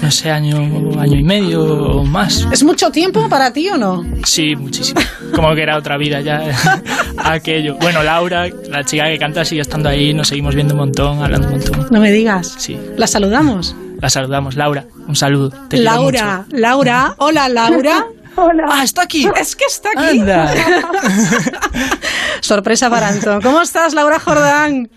No 0.00 0.10
sé, 0.10 0.30
año, 0.30 1.00
año 1.00 1.18
y 1.18 1.24
medio 1.24 1.62
o 1.64 2.04
más. 2.04 2.46
¿Es 2.52 2.62
mucho 2.62 2.90
tiempo 2.90 3.28
para 3.28 3.52
ti 3.52 3.68
o 3.68 3.76
no? 3.76 4.04
Sí, 4.24 4.54
muchísimo. 4.54 5.00
Como 5.34 5.54
que 5.54 5.62
era 5.62 5.76
otra 5.76 5.96
vida 5.96 6.20
ya 6.20 6.42
aquello. 7.16 7.79
Bueno, 7.80 8.02
Laura, 8.02 8.46
la 8.68 8.84
chica 8.84 9.04
que 9.06 9.18
canta, 9.18 9.44
sigue 9.44 9.62
estando 9.62 9.88
ahí, 9.88 10.12
nos 10.12 10.28
seguimos 10.28 10.54
viendo 10.54 10.74
un 10.74 10.80
montón, 10.80 11.22
hablando 11.22 11.48
un 11.48 11.54
montón. 11.54 11.86
No 11.90 12.00
me 12.00 12.12
digas. 12.12 12.54
Sí. 12.58 12.78
¿La 12.96 13.06
saludamos? 13.06 13.74
La 14.00 14.10
saludamos, 14.10 14.54
Laura. 14.54 14.84
Un 15.08 15.16
saludo. 15.16 15.50
Laura, 15.70 16.44
Laura. 16.50 17.14
Hola, 17.18 17.48
Laura. 17.48 18.06
Hola. 18.36 18.64
Ah, 18.68 18.84
está 18.84 19.02
aquí. 19.02 19.26
Es 19.38 19.56
que 19.56 19.64
está 19.64 19.90
aquí. 19.96 20.20
Anda. 20.20 20.52
Sorpresa 22.40 22.88
para 22.88 23.08
Anton. 23.08 23.40
¿Cómo 23.42 23.60
estás, 23.60 23.92
Laura 23.92 24.20
Jordán? 24.20 24.88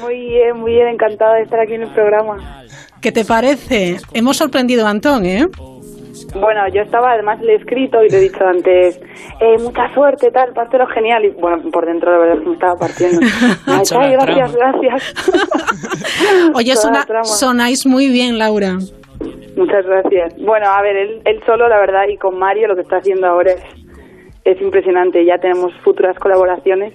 Muy 0.00 0.28
bien, 0.28 0.56
muy 0.58 0.72
bien, 0.72 0.88
encantada 0.88 1.34
de 1.34 1.42
estar 1.42 1.58
aquí 1.58 1.74
en 1.74 1.82
el 1.82 1.90
programa. 1.90 2.64
¿Qué 3.00 3.12
te 3.12 3.24
parece? 3.24 3.98
Hemos 4.12 4.36
sorprendido 4.36 4.86
a 4.86 4.90
Antón, 4.90 5.24
¿eh? 5.26 5.48
Bueno, 6.34 6.68
yo 6.68 6.82
estaba, 6.82 7.12
además 7.12 7.40
le 7.40 7.54
he 7.54 7.56
escrito 7.56 8.02
y 8.04 8.08
le 8.08 8.18
he 8.18 8.20
dicho 8.20 8.44
antes, 8.46 9.00
eh, 9.40 9.58
mucha 9.58 9.92
suerte, 9.94 10.30
tal, 10.30 10.52
pártelo 10.52 10.86
genial. 10.88 11.24
Y 11.24 11.30
bueno, 11.30 11.62
por 11.70 11.86
dentro 11.86 12.12
la 12.12 12.18
verdad 12.18 12.36
es 12.36 12.42
que 12.42 12.48
me 12.48 12.54
estaba 12.54 12.76
partiendo. 12.76 13.20
Ay, 13.66 14.12
gracias, 14.12 14.54
gracias. 14.54 15.14
Oye, 16.54 16.74
sonáis 17.24 17.86
muy 17.86 18.08
bien, 18.08 18.38
Laura. 18.38 18.78
Muchas 19.56 19.84
gracias. 19.84 20.36
Bueno, 20.38 20.68
a 20.68 20.80
ver, 20.82 20.96
él, 20.96 21.22
él 21.24 21.40
solo, 21.44 21.68
la 21.68 21.78
verdad, 21.78 22.08
y 22.08 22.16
con 22.16 22.38
Mario 22.38 22.68
lo 22.68 22.76
que 22.76 22.82
está 22.82 22.98
haciendo 22.98 23.26
ahora 23.26 23.52
es, 23.52 23.62
es 24.44 24.60
impresionante. 24.60 25.24
Ya 25.24 25.38
tenemos 25.38 25.72
futuras 25.82 26.16
colaboraciones 26.18 26.94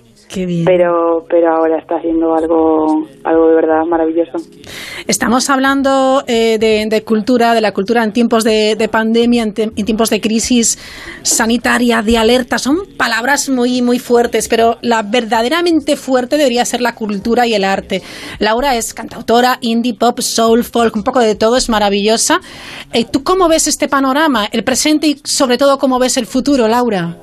pero, 0.65 1.25
pero 1.29 1.51
ahora 1.51 1.77
está 1.79 1.95
haciendo 1.95 2.33
algo, 2.33 3.07
algo 3.23 3.47
de 3.47 3.55
verdad 3.55 3.85
maravilloso. 3.85 4.37
Estamos 5.07 5.49
hablando 5.49 6.23
eh, 6.27 6.57
de, 6.59 7.03
cultura, 7.03 7.53
de 7.53 7.61
la 7.61 7.73
cultura 7.73 8.03
en 8.03 8.11
tiempos 8.11 8.43
de, 8.43 8.89
pandemia, 8.91 9.43
en, 9.43 9.53
tiempos 9.53 10.09
de 10.09 10.19
crisis 10.19 10.79
sanitaria, 11.21 12.01
de 12.01 12.17
alerta. 12.17 12.57
Son 12.57 12.79
palabras 12.97 13.49
muy, 13.49 13.81
muy 13.81 13.99
fuertes, 13.99 14.47
pero 14.47 14.77
la 14.81 15.03
verdaderamente 15.03 15.95
fuerte 15.95 16.37
debería 16.37 16.65
ser 16.65 16.81
la 16.81 16.95
cultura 16.95 17.45
y 17.45 17.53
el 17.53 17.63
arte. 17.63 18.01
Laura 18.39 18.75
es 18.75 18.93
cantautora, 18.93 19.57
indie, 19.61 19.93
pop, 19.93 20.19
soul, 20.19 20.63
folk, 20.63 20.95
un 20.95 21.03
poco 21.03 21.19
de 21.19 21.35
todo, 21.35 21.55
es 21.55 21.69
maravillosa. 21.69 22.39
Eh, 22.91 23.05
¿Tú 23.05 23.23
cómo 23.23 23.47
ves 23.47 23.67
este 23.67 23.87
panorama, 23.87 24.47
el 24.51 24.63
presente 24.63 25.07
y 25.07 25.21
sobre 25.23 25.57
todo 25.57 25.77
cómo 25.77 25.99
ves 25.99 26.17
el 26.17 26.25
futuro, 26.25 26.67
Laura? 26.67 27.17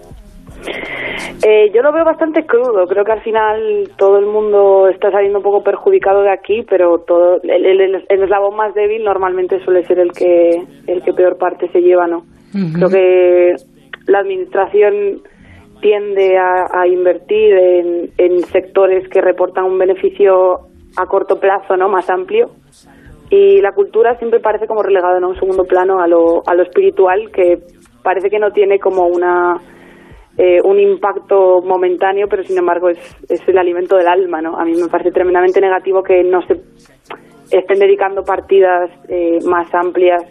Eh, 1.44 1.70
yo 1.74 1.82
lo 1.82 1.92
veo 1.92 2.04
bastante 2.04 2.46
crudo. 2.46 2.86
Creo 2.86 3.04
que 3.04 3.12
al 3.12 3.22
final 3.22 3.90
todo 3.96 4.18
el 4.18 4.26
mundo 4.26 4.88
está 4.88 5.10
saliendo 5.10 5.38
un 5.38 5.44
poco 5.44 5.62
perjudicado 5.62 6.22
de 6.22 6.30
aquí, 6.30 6.64
pero 6.68 6.98
todo 6.98 7.40
el, 7.42 7.80
el, 7.80 8.04
eslabón 8.08 8.56
más 8.56 8.74
débil 8.74 9.04
normalmente 9.04 9.62
suele 9.64 9.84
ser 9.84 9.98
el 9.98 10.12
que 10.12 10.62
el 10.86 11.02
que 11.02 11.12
peor 11.12 11.38
parte 11.38 11.68
se 11.68 11.80
lleva, 11.80 12.06
¿no? 12.06 12.24
Creo 12.74 12.88
que 12.90 13.54
la 14.06 14.18
administración 14.18 15.22
tiende 15.80 16.36
a, 16.38 16.86
invertir 16.86 17.54
en, 17.54 18.10
en, 18.18 18.40
sectores 18.42 19.08
que 19.08 19.20
reportan 19.20 19.64
un 19.64 19.78
beneficio 19.78 20.68
a 20.96 21.06
corto 21.06 21.40
plazo, 21.40 21.76
¿no? 21.76 21.88
Más 21.88 22.08
amplio. 22.10 22.50
Y 23.30 23.60
la 23.62 23.72
cultura 23.72 24.16
siempre 24.18 24.40
parece 24.40 24.66
como 24.66 24.82
relegada 24.82 25.16
en 25.16 25.24
un 25.24 25.34
segundo 25.36 25.64
plano 25.64 26.00
a 26.00 26.06
lo, 26.06 26.42
a 26.46 26.54
lo 26.54 26.62
espiritual, 26.62 27.30
que 27.32 27.58
parece 28.02 28.28
que 28.28 28.38
no 28.38 28.50
tiene 28.50 28.78
como 28.78 29.06
una 29.06 29.56
eh, 30.38 30.58
un 30.64 30.80
impacto 30.80 31.60
momentáneo, 31.62 32.26
pero 32.28 32.42
sin 32.42 32.56
embargo 32.56 32.88
es, 32.88 32.98
es 33.28 33.40
el 33.46 33.58
alimento 33.58 33.96
del 33.96 34.08
alma, 34.08 34.40
¿no? 34.40 34.56
A 34.58 34.64
mí 34.64 34.72
me 34.74 34.88
parece 34.88 35.10
tremendamente 35.10 35.60
negativo 35.60 36.02
que 36.02 36.22
no 36.22 36.40
se 36.46 36.60
estén 37.50 37.78
dedicando 37.78 38.22
partidas 38.22 38.90
eh, 39.08 39.38
más 39.44 39.72
amplias, 39.74 40.22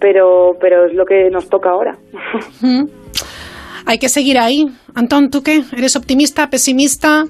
pero, 0.00 0.56
pero 0.60 0.86
es 0.86 0.94
lo 0.94 1.04
que 1.04 1.30
nos 1.30 1.48
toca 1.48 1.70
ahora. 1.70 1.96
Hay 3.86 3.98
que 3.98 4.08
seguir 4.08 4.38
ahí. 4.38 4.66
Antón, 4.94 5.30
¿tú 5.30 5.42
qué? 5.42 5.62
¿Eres 5.76 5.94
optimista, 5.94 6.50
pesimista? 6.50 7.24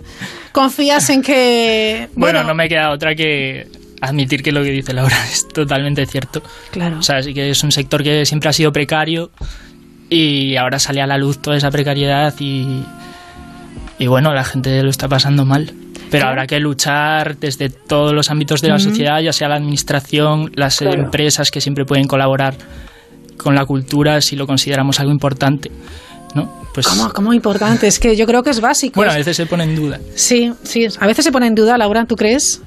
¿Confías 0.53 1.11
en 1.11 1.23
que...? 1.23 2.09
Bueno, 2.15 2.43
no 2.45 2.55
me 2.55 2.69
queda 2.69 2.93
otra 2.93 3.15
que 3.15 3.67
admitir 4.01 4.43
que 4.43 4.53
lo 4.53 4.63
que 4.63 4.71
dice 4.71 4.93
Laura 4.93 5.17
es 5.25 5.47
totalmente 5.49 6.07
cierto. 6.07 6.43
Claro. 6.71 6.99
O 6.99 7.03
sea, 7.03 7.23
sí 7.23 7.35
que 7.35 7.51
es 7.51 7.63
un 7.63 7.73
sector 7.73 8.03
que 8.03 8.25
siempre 8.25 8.49
ha 8.49 8.53
sido 8.53 8.73
precario 8.73 9.31
y 10.09 10.57
ahora 10.57 10.79
sale 10.79 11.01
a 11.01 11.07
la 11.07 11.19
luz 11.19 11.41
toda 11.41 11.57
esa 11.57 11.71
precariedad 11.71 12.35
y, 12.39 12.85
y 13.99 14.07
bueno, 14.07 14.33
la 14.35 14.45
gente 14.45 14.83
lo 14.83 14.91
está 14.91 15.09
pasando 15.09 15.45
mal. 15.45 15.73
Pero 16.11 16.29
habrá 16.29 16.47
que 16.47 16.61
luchar 16.61 17.37
desde 17.39 17.71
todos 17.71 18.13
los 18.13 18.31
ámbitos 18.31 18.61
de 18.61 18.69
la 18.69 18.79
sociedad, 18.79 19.21
ya 19.21 19.33
sea 19.33 19.49
la 19.49 19.57
administración, 19.57 20.53
las 20.55 20.81
empresas 20.81 21.51
que 21.51 21.61
siempre 21.61 21.85
pueden 21.85 22.07
colaborar 22.07 22.55
con 23.37 23.57
la 23.57 23.65
cultura 23.65 24.21
si 24.21 24.37
lo 24.37 24.47
consideramos 24.47 25.01
algo 25.01 25.11
importante. 25.11 25.71
¿no? 26.37 26.49
Pues 26.73 26.87
¿Cómo, 26.87 27.13
¿Cómo 27.13 27.33
importante? 27.33 27.89
Es 27.89 27.99
que 27.99 28.17
yo 28.17 28.27
creo 28.27 28.43
que 28.43 28.51
es 28.51 28.61
básico. 28.61 28.95
Bueno, 28.97 29.13
a 29.13 29.17
veces 29.17 29.37
se 29.37 29.47
pone 29.47 29.65
en 29.65 29.75
duda. 29.75 29.99
Sí, 30.15 30.53
sí, 30.63 30.87
a 31.01 31.07
veces 31.07 31.25
se 31.25 31.33
pone 31.33 31.47
en 31.47 31.55
duda, 31.55 31.77
Laura, 31.79 32.05
¿tú 32.05 32.15
crees? 32.15 32.63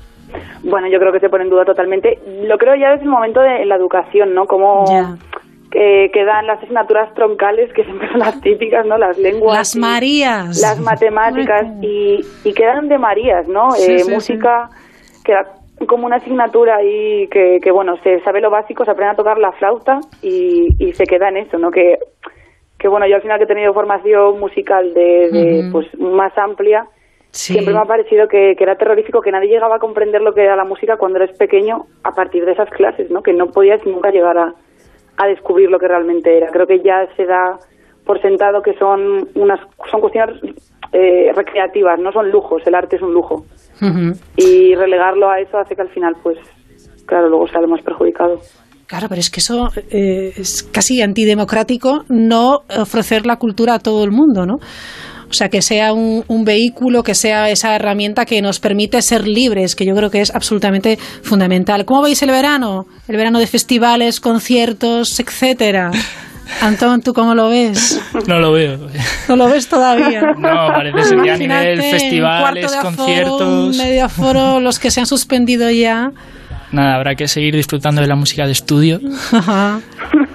Bueno, 0.64 0.88
yo 0.92 1.00
creo 1.00 1.14
que 1.14 1.20
se 1.20 1.30
pone 1.30 1.46
en 1.46 1.50
duda 1.50 1.64
totalmente. 1.64 2.20
Lo 2.44 2.58
creo 2.58 2.76
ya 2.76 2.92
desde 2.92 3.04
el 3.04 3.10
momento 3.10 3.40
de 3.40 3.66
la 3.66 3.76
educación, 3.76 4.34
¿no? 4.34 4.46
Como 4.46 4.84
que, 5.78 6.10
que, 6.12 6.26
dan 6.26 6.48
las 6.48 6.58
asignaturas 6.58 7.14
troncales, 7.14 7.72
que 7.74 7.84
siempre 7.84 8.10
son 8.10 8.20
las 8.20 8.42
típicas, 8.42 8.84
¿no? 8.88 8.98
Las 8.98 9.16
lenguas. 9.20 9.56
Las 9.56 9.76
Marías. 9.76 10.60
Las 10.60 10.80
matemáticas. 10.80 11.68
Y, 11.84 12.20
y 12.44 12.54
quedan 12.54 12.88
de 12.88 12.98
Marías, 12.98 13.48
¿no? 13.48 13.76
eh, 13.76 14.04
música, 14.10 14.70
queda 15.24 15.54
como 15.88 16.08
una 16.08 16.16
asignatura 16.16 16.78
ahí 16.78 17.28
que, 17.28 17.60
que, 17.62 17.70
bueno, 17.70 17.96
se 18.02 18.20
sabe 18.22 18.42
lo 18.42 18.50
básico, 18.50 18.86
se 18.86 18.90
aprende 18.90 19.12
a 19.12 19.16
tocar 19.16 19.38
la 19.38 19.52
flauta 19.52 20.00
y, 20.24 20.70
y 20.80 20.94
se 20.94 21.04
queda 21.04 21.30
en 21.30 21.38
eso, 21.38 21.60
¿no? 21.60 21.70
Que, 21.70 22.00
que 22.80 22.88
bueno, 22.88 23.06
yo 23.08 23.18
al 23.18 23.22
final 23.22 23.38
que 23.38 23.44
he 23.44 23.48
tenido 23.48 23.72
formación 23.76 24.40
musical 24.40 24.96
de, 24.96 25.70
pues 25.72 25.86
más 26.00 26.36
amplia, 26.40 26.88
siempre 27.30 27.72
me 27.72 27.80
ha 27.80 27.86
parecido 27.86 28.28
que, 28.28 28.56
que, 28.58 28.64
era 28.64 28.78
terrorífico 28.78 29.22
que 29.22 29.32
nadie 29.32 29.50
llegaba 29.50 29.76
a 29.76 29.80
comprender 29.80 30.22
lo 30.22 30.34
que 30.34 30.42
era 30.42 30.56
la 30.56 30.66
música 30.66 30.98
cuando 30.98 31.20
eres 31.20 31.38
pequeño 31.38 31.86
a 32.04 32.14
partir 32.14 32.46
de 32.46 32.54
esas 32.54 32.70
clases, 32.72 33.12
¿no? 33.12 33.22
Que 33.22 33.34
no 33.34 33.52
podías 33.52 33.86
nunca 33.86 34.10
llegar 34.10 34.40
a, 34.40 34.56
a 35.18 35.28
descubrir 35.28 35.70
lo 35.70 35.80
que 35.80 35.88
realmente 35.88 36.38
era. 36.38 36.48
Creo 36.52 36.68
que 36.68 36.80
ya 36.84 37.08
se 37.16 37.26
da 37.26 37.58
por 38.06 38.22
sentado 38.22 38.62
que 38.62 38.74
son 38.78 39.28
unas 39.36 39.60
son 39.92 40.00
cuestiones 40.00 40.42
eh, 40.94 41.32
recreativas, 41.36 42.00
no 42.00 42.12
son 42.12 42.32
lujos, 42.32 42.62
el 42.66 42.76
arte 42.76 42.96
es 42.96 43.02
un 43.02 43.14
lujo. 43.14 43.46
Y 44.38 44.74
relegarlo 44.74 45.30
a 45.30 45.40
eso 45.40 45.58
hace 45.58 45.76
que 45.76 45.82
al 45.82 45.90
final, 45.90 46.16
pues, 46.24 46.38
claro, 47.06 47.30
luego 47.30 47.48
sale 47.48 47.68
más 47.68 47.82
perjudicado. 47.84 48.40
Claro, 48.88 49.08
pero 49.10 49.20
es 49.20 49.30
que 49.30 49.42
eso 49.42 49.70
eh, 49.92 50.32
es 50.36 50.64
casi 50.64 51.02
antidemocrático 51.02 52.06
no 52.08 52.60
ofrecer 52.80 53.26
la 53.26 53.36
cultura 53.36 53.76
a 53.76 53.80
todo 53.80 54.04
el 54.06 54.12
mundo, 54.12 54.46
¿no? 54.46 54.56
O 55.30 55.34
sea, 55.34 55.50
que 55.50 55.62
sea 55.62 55.94
un, 55.94 56.24
un 56.28 56.46
vehículo, 56.46 57.04
que 57.04 57.14
sea 57.14 57.50
esa 57.50 57.76
herramienta 57.76 58.26
que 58.26 58.42
nos 58.42 58.60
permite 58.60 59.02
ser 59.02 59.28
libres, 59.28 59.76
que 59.76 59.86
yo 59.86 59.94
creo 59.96 60.10
que 60.10 60.22
es 60.22 60.34
absolutamente 60.34 60.98
fundamental. 61.22 61.84
¿Cómo 61.86 62.02
veis 62.02 62.22
el 62.24 62.32
verano? 62.32 62.86
El 63.08 63.18
verano 63.18 63.40
de 63.40 63.48
festivales, 63.48 64.20
conciertos, 64.20 65.20
etcétera. 65.20 65.92
Antón, 66.62 67.02
¿tú 67.02 67.14
cómo 67.14 67.36
lo 67.36 67.50
ves? 67.50 68.02
No 68.26 68.40
lo 68.40 68.54
veo. 68.54 68.78
¿No 69.28 69.36
lo 69.36 69.50
ves 69.50 69.68
todavía? 69.68 70.22
No, 70.38 70.68
parece 70.70 71.04
ser 71.04 71.22
que 71.22 71.32
a 71.32 71.38
nivel 71.38 71.82
festivales, 71.82 72.72
de 72.72 72.78
aforo, 72.78 72.96
conciertos. 72.96 73.78
medio 73.78 74.06
aforo, 74.06 74.60
los 74.62 74.80
que 74.80 74.90
se 74.90 75.02
han 75.02 75.08
suspendido 75.08 75.70
ya. 75.70 76.12
Nada, 76.72 76.96
habrá 76.96 77.16
que 77.16 77.28
seguir 77.28 77.54
disfrutando 77.56 78.02
de 78.02 78.08
la 78.08 78.16
música 78.16 78.46
de 78.46 78.52
estudio 78.54 79.00
Ajá. 79.34 79.80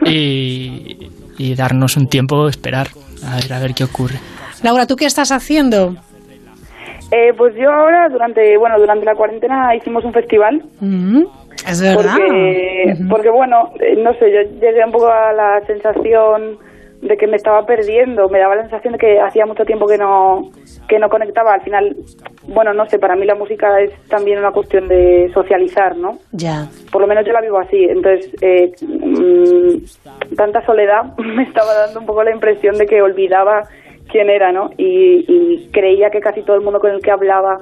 y, 0.07 0.97
y 1.39 1.55
darnos 1.55 1.97
un 1.97 2.09
tiempo, 2.09 2.47
esperar, 2.49 2.89
a 3.27 3.37
ver, 3.37 3.53
a 3.53 3.59
ver 3.59 3.75
qué 3.75 3.85
ocurre. 3.85 4.19
Laura, 4.63 4.87
¿tú 4.87 4.97
qué 4.97 5.07
estás 5.07 5.33
haciendo? 5.33 5.95
Eh, 7.11 7.33
pues 7.37 7.55
yo 7.57 7.71
ahora, 7.71 8.09
durante, 8.09 8.57
bueno, 8.57 8.79
durante 8.79 9.05
la 9.05 9.15
cuarentena 9.15 9.75
hicimos 9.75 10.05
un 10.05 10.13
festival. 10.13 10.63
Mm, 10.81 11.25
es 11.69 11.83
verdad. 11.83 12.17
Porque, 13.11 13.31
bueno, 13.31 13.71
eh, 13.81 13.97
no 13.97 14.15
sé, 14.15 14.33
yo 14.33 14.41
llegué 14.61 14.85
un 14.85 14.93
poco 14.93 15.09
a 15.09 15.33
la 15.33 15.61
sensación 15.67 16.59
de 17.03 17.17
que 17.17 17.27
me 17.27 17.37
estaba 17.37 17.67
perdiendo, 17.67 18.29
me 18.29 18.39
daba 18.39 18.55
la 18.55 18.63
sensación 18.63 18.93
de 18.93 18.99
que 18.99 19.21
hacía 19.21 19.45
mucho 19.45 19.65
tiempo 19.65 19.87
que 19.87 19.99
no 19.99 20.51
que 20.89 20.99
no 20.99 21.09
conectaba. 21.09 21.55
Al 21.55 21.63
final, 21.63 21.97
bueno, 22.47 22.73
no 22.73 22.87
sé, 22.87 22.99
para 22.99 23.17
mí 23.17 23.27
la 23.27 23.35
música 23.35 23.81
es 23.81 23.93
también 24.09 24.39
una 24.39 24.53
cuestión 24.53 24.89
de 24.89 25.31
socializar, 25.35 25.97
¿no? 25.97 26.19
Ya. 26.31 26.69
Por 26.91 27.03
lo 27.03 27.09
menos 27.09 27.27
yo 27.27 27.33
la 27.33 27.41
vivo 27.41 27.59
así. 27.59 27.85
Entonces, 27.85 28.31
eh, 28.41 28.73
mm, 28.81 30.35
tanta 30.37 30.65
soledad 30.65 31.03
me 31.19 31.43
estaba 31.43 31.75
dando 31.75 32.01
un 32.01 32.07
poco 32.07 32.23
la 32.23 32.33
impresión 32.33 32.79
de 32.79 32.87
que 32.87 33.03
olvidaba 33.03 33.63
quién 34.13 34.29
era, 34.29 34.53
¿no? 34.53 34.69
Y, 34.77 35.25
y 35.27 35.69
creía 35.73 36.11
que 36.13 36.21
casi 36.21 36.43
todo 36.43 36.57
el 36.57 36.63
mundo 36.63 36.79
con 36.79 36.91
el 36.91 37.01
que 37.01 37.11
hablaba 37.11 37.57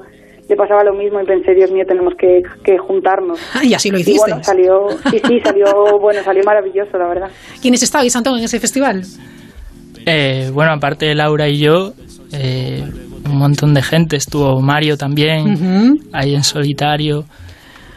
le 0.48 0.56
pasaba 0.56 0.82
lo 0.82 0.92
mismo 0.94 1.20
y 1.20 1.24
pensé, 1.24 1.54
Dios 1.54 1.70
mío, 1.70 1.84
tenemos 1.86 2.14
que, 2.18 2.42
que 2.64 2.76
juntarnos. 2.76 3.38
Ah, 3.54 3.60
y 3.64 3.72
así 3.72 3.90
lo 3.90 3.98
Y 3.98 4.00
hiciste. 4.00 4.18
bueno, 4.18 4.42
salió, 4.42 4.88
sí, 5.10 5.18
sí, 5.26 5.40
salió, 5.44 5.66
bueno, 6.00 6.20
salió 6.24 6.42
maravilloso, 6.44 6.98
la 6.98 7.06
verdad. 7.08 7.30
¿Quiénes 7.62 7.82
estabais, 7.84 8.14
Antón, 8.16 8.36
en 8.38 8.44
ese 8.44 8.58
festival? 8.58 9.02
Eh, 10.06 10.50
bueno, 10.52 10.72
aparte 10.72 11.06
de 11.06 11.14
Laura 11.14 11.48
y 11.48 11.58
yo, 11.58 11.92
eh, 12.32 12.82
un 13.26 13.38
montón 13.38 13.74
de 13.74 13.82
gente. 13.82 14.16
Estuvo 14.16 14.60
Mario 14.60 14.96
también, 14.96 16.00
ahí 16.12 16.34
en 16.34 16.42
solitario. 16.42 17.24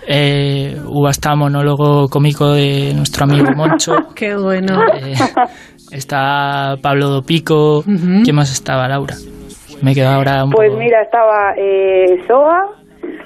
Eh, 0.06 0.76
hubo 0.86 1.08
hasta 1.08 1.34
monólogo 1.34 2.10
cómico 2.10 2.52
de 2.52 2.94
nuestro 2.94 3.24
amigo 3.24 3.48
Moncho. 3.56 3.94
Qué 4.14 4.36
bueno. 4.36 4.82
Eh, 4.98 5.14
está 5.94 6.76
Pablo 6.82 7.08
Dopico. 7.10 7.80
Ujú. 7.80 8.24
¿Quién 8.24 8.36
más 8.36 8.52
estaba, 8.52 8.88
Laura? 8.88 9.16
Me 9.82 9.92
he 9.92 9.96
quedado 9.96 10.16
ahora 10.16 10.44
un 10.44 10.52
Pues 10.52 10.70
poco... 10.70 10.80
mira, 10.80 11.02
estaba 11.02 11.54
eh, 11.58 12.24
Soa, 12.28 12.70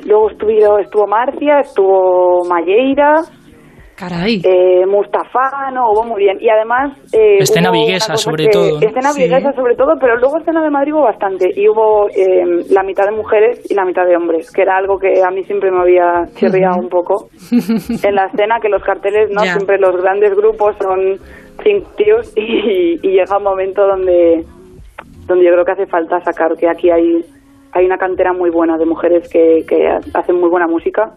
luego 0.05 0.29
estuvo, 0.31 0.79
estuvo 0.79 1.07
Marcia, 1.07 1.59
estuvo 1.59 2.43
Malleira, 2.50 3.13
Caray. 3.98 4.42
eh, 4.44 4.86
Mustafa, 4.86 5.72
no, 5.74 5.92
hubo 5.92 6.04
muy 6.06 6.24
bien. 6.24 6.38
Y 6.39 6.50
además... 6.50 6.96
Eh, 7.12 7.38
Escena 7.39 7.72
viguesa, 7.72 8.16
sobre 8.16 8.46
que- 8.46 8.51
todo. 8.51 8.80
Escena 8.80 9.12
Sí. 9.12 9.24
viguesa 9.24 9.51
sobre 9.54 9.75
todo, 9.75 9.94
pero 10.00 10.16
luego 10.18 10.38
escena 10.38 10.62
de 10.63 10.70
Madrid 10.70 10.94
hubo 10.94 11.04
bastante. 11.04 11.50
Y 11.56 11.68
hubo 11.68 12.08
eh, 12.10 12.63
la 12.70 12.84
mitad 12.84 13.06
de 13.06 13.12
mujeres 13.16 13.60
y 13.70 13.74
la 13.74 13.86
mitad 13.86 14.06
de 14.06 14.16
hombres, 14.16 14.51
que 14.51 14.62
era 14.62 14.77
algo 14.77 15.00
que 15.00 15.22
a 15.24 15.32
mí 15.32 15.44
siempre 15.46 15.72
me 15.72 15.80
había 15.82 16.25
chirriado 16.36 16.78
un 16.80 16.89
poco. 16.89 17.28
en 18.04 18.15
la 18.15 18.26
escena, 18.28 18.60
que 18.62 18.69
los 18.69 18.84
carteles, 18.84 19.30
¿no? 19.32 19.41
Siempre 19.41 19.78
los 19.80 19.95
grandes 20.02 20.36
grupos 20.36 20.76
son 20.82 21.17
cinco 21.63 21.89
tíos 21.98 22.32
y, 22.38 23.00
y 23.02 23.12
llega 23.13 23.38
un 23.38 23.43
momento 23.43 23.86
donde, 23.88 24.43
donde 25.26 25.43
yo 25.45 25.52
creo 25.54 25.65
que 25.65 25.71
hace 25.71 25.88
falta 25.88 26.19
sacar 26.21 26.56
que 26.56 26.69
aquí 26.69 26.91
hay, 26.91 27.26
hay 27.74 27.86
una 27.86 27.98
cantera 27.98 28.32
muy 28.32 28.52
buena 28.52 28.78
de 28.78 28.86
mujeres 28.86 29.28
que, 29.28 29.65
que 29.67 29.88
hacen 30.13 30.39
muy 30.39 30.50
buena 30.50 30.67
música 30.67 31.12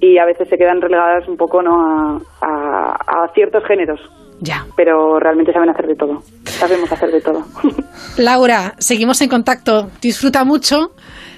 y 0.00 0.18
a 0.18 0.24
veces 0.24 0.48
se 0.48 0.56
quedan 0.56 0.80
relegadas 0.80 1.28
un 1.28 1.36
poco 1.36 1.62
¿no? 1.62 1.80
a, 1.80 2.20
a- 2.40 3.24
a 3.24 3.28
ciertos 3.34 3.64
géneros, 3.66 4.00
Ya. 4.40 4.66
pero 4.76 5.18
realmente 5.20 5.52
saben 5.52 5.68
hacer 5.70 5.86
de 5.86 5.96
todo. 5.96 6.22
Sabemos 6.44 6.90
hacer 6.90 7.10
de 7.10 7.20
todo. 7.20 7.42
Laura, 8.18 8.74
seguimos 8.78 9.20
en 9.20 9.28
contacto. 9.28 9.90
Disfruta 10.00 10.44
mucho 10.44 10.92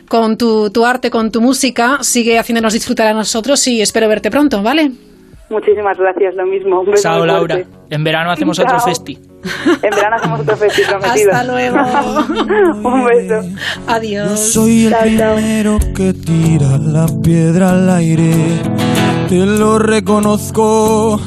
con 0.09 0.37
tu, 0.37 0.70
tu 0.70 0.85
arte, 0.85 1.11
con 1.11 1.31
tu 1.31 1.40
música. 1.40 1.98
Sigue 2.03 2.38
haciéndonos 2.38 2.72
disfrutar 2.72 3.09
a 3.09 3.14
nosotros 3.14 3.66
y 3.68 3.81
espero 3.81 4.09
verte 4.09 4.31
pronto, 4.31 4.62
¿vale? 4.62 4.90
Muchísimas 5.52 5.98
gracias, 5.98 6.34
lo 6.34 6.46
mismo. 6.46 6.80
Un 6.80 6.86
beso 6.90 7.02
Chao, 7.02 7.26
Laura. 7.26 7.62
En 7.90 8.02
verano 8.02 8.30
hacemos 8.32 8.58
otro 8.58 8.78
Chao. 8.78 8.86
festi. 8.86 9.18
En 9.82 9.90
verano 9.90 10.16
hacemos 10.16 10.40
otro 10.40 10.56
festival 10.56 10.98
prometido. 11.00 11.30
Hasta 11.32 11.44
luego. 11.52 11.76
Un 12.88 13.04
beso. 13.04 13.42
Yo 13.42 13.56
Adiós. 13.86 14.40
soy 14.52 14.86
el 14.86 14.92
Chao, 14.92 15.02
primero 15.02 15.78
que 15.94 16.12
tira 16.14 16.78
la 16.78 17.06
piedra 17.22 17.70
al 17.72 17.90
aire. 17.90 18.32
Te 19.28 19.36
lo 19.46 19.78
reconozco. 19.78 21.20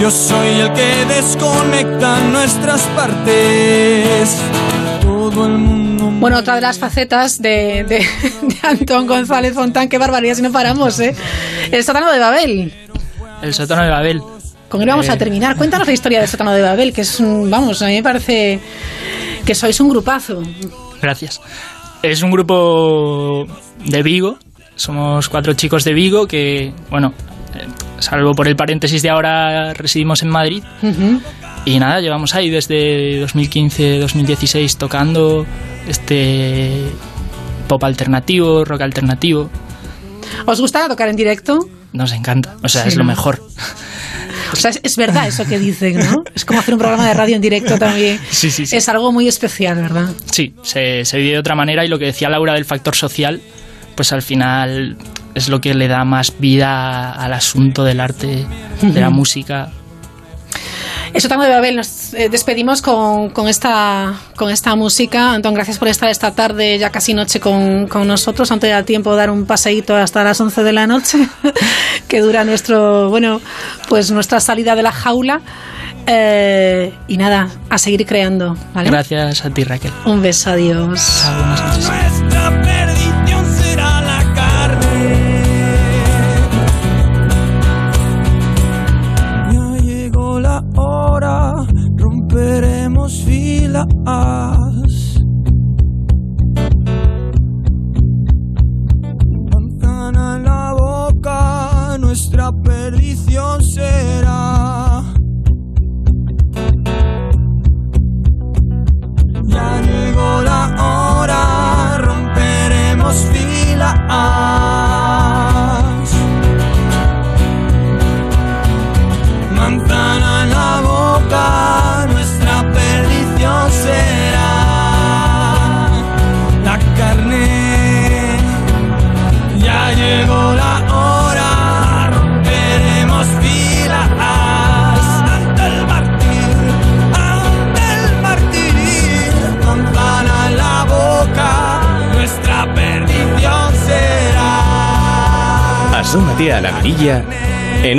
Yo 0.00 0.10
soy 0.10 0.48
el 0.60 0.72
que 0.72 1.04
desconecta 1.14 2.20
nuestras 2.30 2.82
partes. 2.96 4.42
Todo 5.02 5.46
el 5.46 5.52
mundo. 5.58 6.10
Bueno, 6.20 6.38
otra 6.38 6.56
de 6.56 6.60
las 6.62 6.78
facetas 6.78 7.40
de, 7.40 7.84
de, 7.84 7.98
de 7.98 8.56
Antón 8.62 9.06
González 9.06 9.54
Fontán, 9.54 9.88
qué 9.88 9.98
barbaridad 9.98 10.34
si 10.34 10.42
no 10.42 10.50
paramos, 10.50 10.98
¿eh? 11.00 11.14
El 11.70 11.84
sótano 11.84 12.10
de 12.12 12.18
Babel. 12.18 12.72
El 13.42 13.54
sótano 13.54 13.82
de 13.82 13.90
Babel. 13.90 14.22
Con 14.68 14.82
él 14.82 14.88
vamos 14.88 15.08
a 15.08 15.14
Eh. 15.14 15.16
terminar. 15.16 15.56
Cuéntanos 15.56 15.86
la 15.86 15.92
historia 15.92 16.20
del 16.20 16.28
sótano 16.28 16.52
de 16.52 16.62
Babel, 16.62 16.92
que 16.92 17.00
es 17.02 17.20
un, 17.20 17.50
vamos, 17.50 17.80
a 17.82 17.86
mí 17.86 17.94
me 17.94 18.02
parece 18.02 18.60
que 19.44 19.54
sois 19.54 19.80
un 19.80 19.88
grupazo. 19.88 20.42
Gracias. 21.00 21.40
Es 22.02 22.22
un 22.22 22.30
grupo 22.30 23.46
de 23.84 24.02
Vigo. 24.02 24.38
Somos 24.76 25.28
cuatro 25.28 25.54
chicos 25.54 25.84
de 25.84 25.92
Vigo 25.94 26.26
que, 26.26 26.72
bueno, 26.90 27.12
eh, 27.54 27.66
salvo 27.98 28.34
por 28.34 28.46
el 28.46 28.56
paréntesis 28.56 29.02
de 29.02 29.10
ahora, 29.10 29.72
residimos 29.74 30.22
en 30.22 30.28
Madrid. 30.28 30.62
Ujú. 30.82 31.20
Y 31.64 31.78
nada, 31.78 32.00
llevamos 32.00 32.34
ahí 32.34 32.50
desde 32.50 33.20
2015-2016 33.26 34.76
tocando 34.76 35.46
este 35.88 36.84
pop 37.66 37.82
alternativo, 37.84 38.64
rock 38.64 38.82
alternativo. 38.82 39.50
¿Os 40.46 40.60
gusta 40.60 40.88
tocar 40.88 41.08
en 41.08 41.16
directo? 41.16 41.58
Nos 41.92 42.12
encanta, 42.12 42.56
o 42.62 42.68
sea, 42.68 42.82
Sí, 42.82 42.88
es 42.88 42.96
lo 42.96 43.04
mejor. 43.04 43.42
O 44.52 44.56
sea, 44.56 44.70
es, 44.70 44.80
es 44.82 44.96
verdad 44.96 45.26
eso 45.26 45.44
que 45.46 45.58
dicen, 45.58 45.98
¿no? 45.98 46.22
Es 46.34 46.44
como 46.44 46.60
hacer 46.60 46.74
un 46.74 46.80
programa 46.80 47.06
de 47.06 47.14
radio 47.14 47.36
en 47.36 47.42
directo 47.42 47.78
también. 47.78 48.18
Sí, 48.30 48.50
sí, 48.50 48.66
sí. 48.66 48.76
Es 48.76 48.88
algo 48.88 49.12
muy 49.12 49.28
especial, 49.28 49.76
¿verdad? 49.76 50.10
Sí, 50.30 50.54
se, 50.62 51.04
se 51.04 51.18
vive 51.18 51.32
de 51.32 51.38
otra 51.38 51.54
manera 51.54 51.84
y 51.84 51.88
lo 51.88 51.98
que 51.98 52.06
decía 52.06 52.28
Laura 52.28 52.54
del 52.54 52.64
factor 52.64 52.94
social, 52.94 53.40
pues 53.94 54.12
al 54.12 54.22
final 54.22 54.96
es 55.34 55.48
lo 55.48 55.60
que 55.60 55.74
le 55.74 55.88
da 55.88 56.04
más 56.04 56.32
vida 56.38 57.12
al 57.12 57.32
asunto 57.32 57.84
del 57.84 58.00
arte, 58.00 58.46
de 58.82 59.00
la 59.00 59.10
música. 59.10 59.70
El 61.12 61.20
sótano 61.20 61.44
de 61.44 61.50
Babel, 61.50 61.76
nos 61.76 62.12
eh, 62.14 62.28
despedimos 62.28 62.82
con, 62.82 63.30
con 63.30 63.48
esta, 63.48 64.14
con 64.36 64.50
esta 64.50 64.74
música. 64.74 65.32
Antón, 65.32 65.54
gracias 65.54 65.78
por 65.78 65.88
estar 65.88 66.08
esta 66.10 66.32
tarde, 66.32 66.78
ya 66.78 66.90
casi 66.90 67.14
noche, 67.14 67.40
con, 67.40 67.86
con 67.88 68.06
nosotros. 68.06 68.50
Antes 68.52 68.70
da 68.70 68.82
tiempo 68.82 69.12
de 69.12 69.16
dar 69.16 69.30
un 69.30 69.46
paseíto 69.46 69.96
hasta 69.96 70.22
las 70.22 70.40
11 70.40 70.62
de 70.62 70.72
la 70.72 70.86
noche, 70.86 71.18
que 72.08 72.20
dura 72.20 72.44
nuestro, 72.44 73.08
bueno, 73.10 73.40
pues 73.88 74.10
nuestra 74.10 74.40
salida 74.40 74.74
de 74.74 74.82
la 74.82 74.92
jaula. 74.92 75.40
Eh, 76.06 76.94
y 77.06 77.18
nada, 77.18 77.50
a 77.68 77.76
seguir 77.76 78.06
creando, 78.06 78.56
¿vale? 78.72 78.90
Gracias 78.90 79.44
a 79.44 79.50
ti, 79.50 79.64
Raquel. 79.64 79.92
Un 80.06 80.22
beso, 80.22 80.50
adiós. 80.50 81.22
Chao, 82.30 82.77
love 93.78 94.57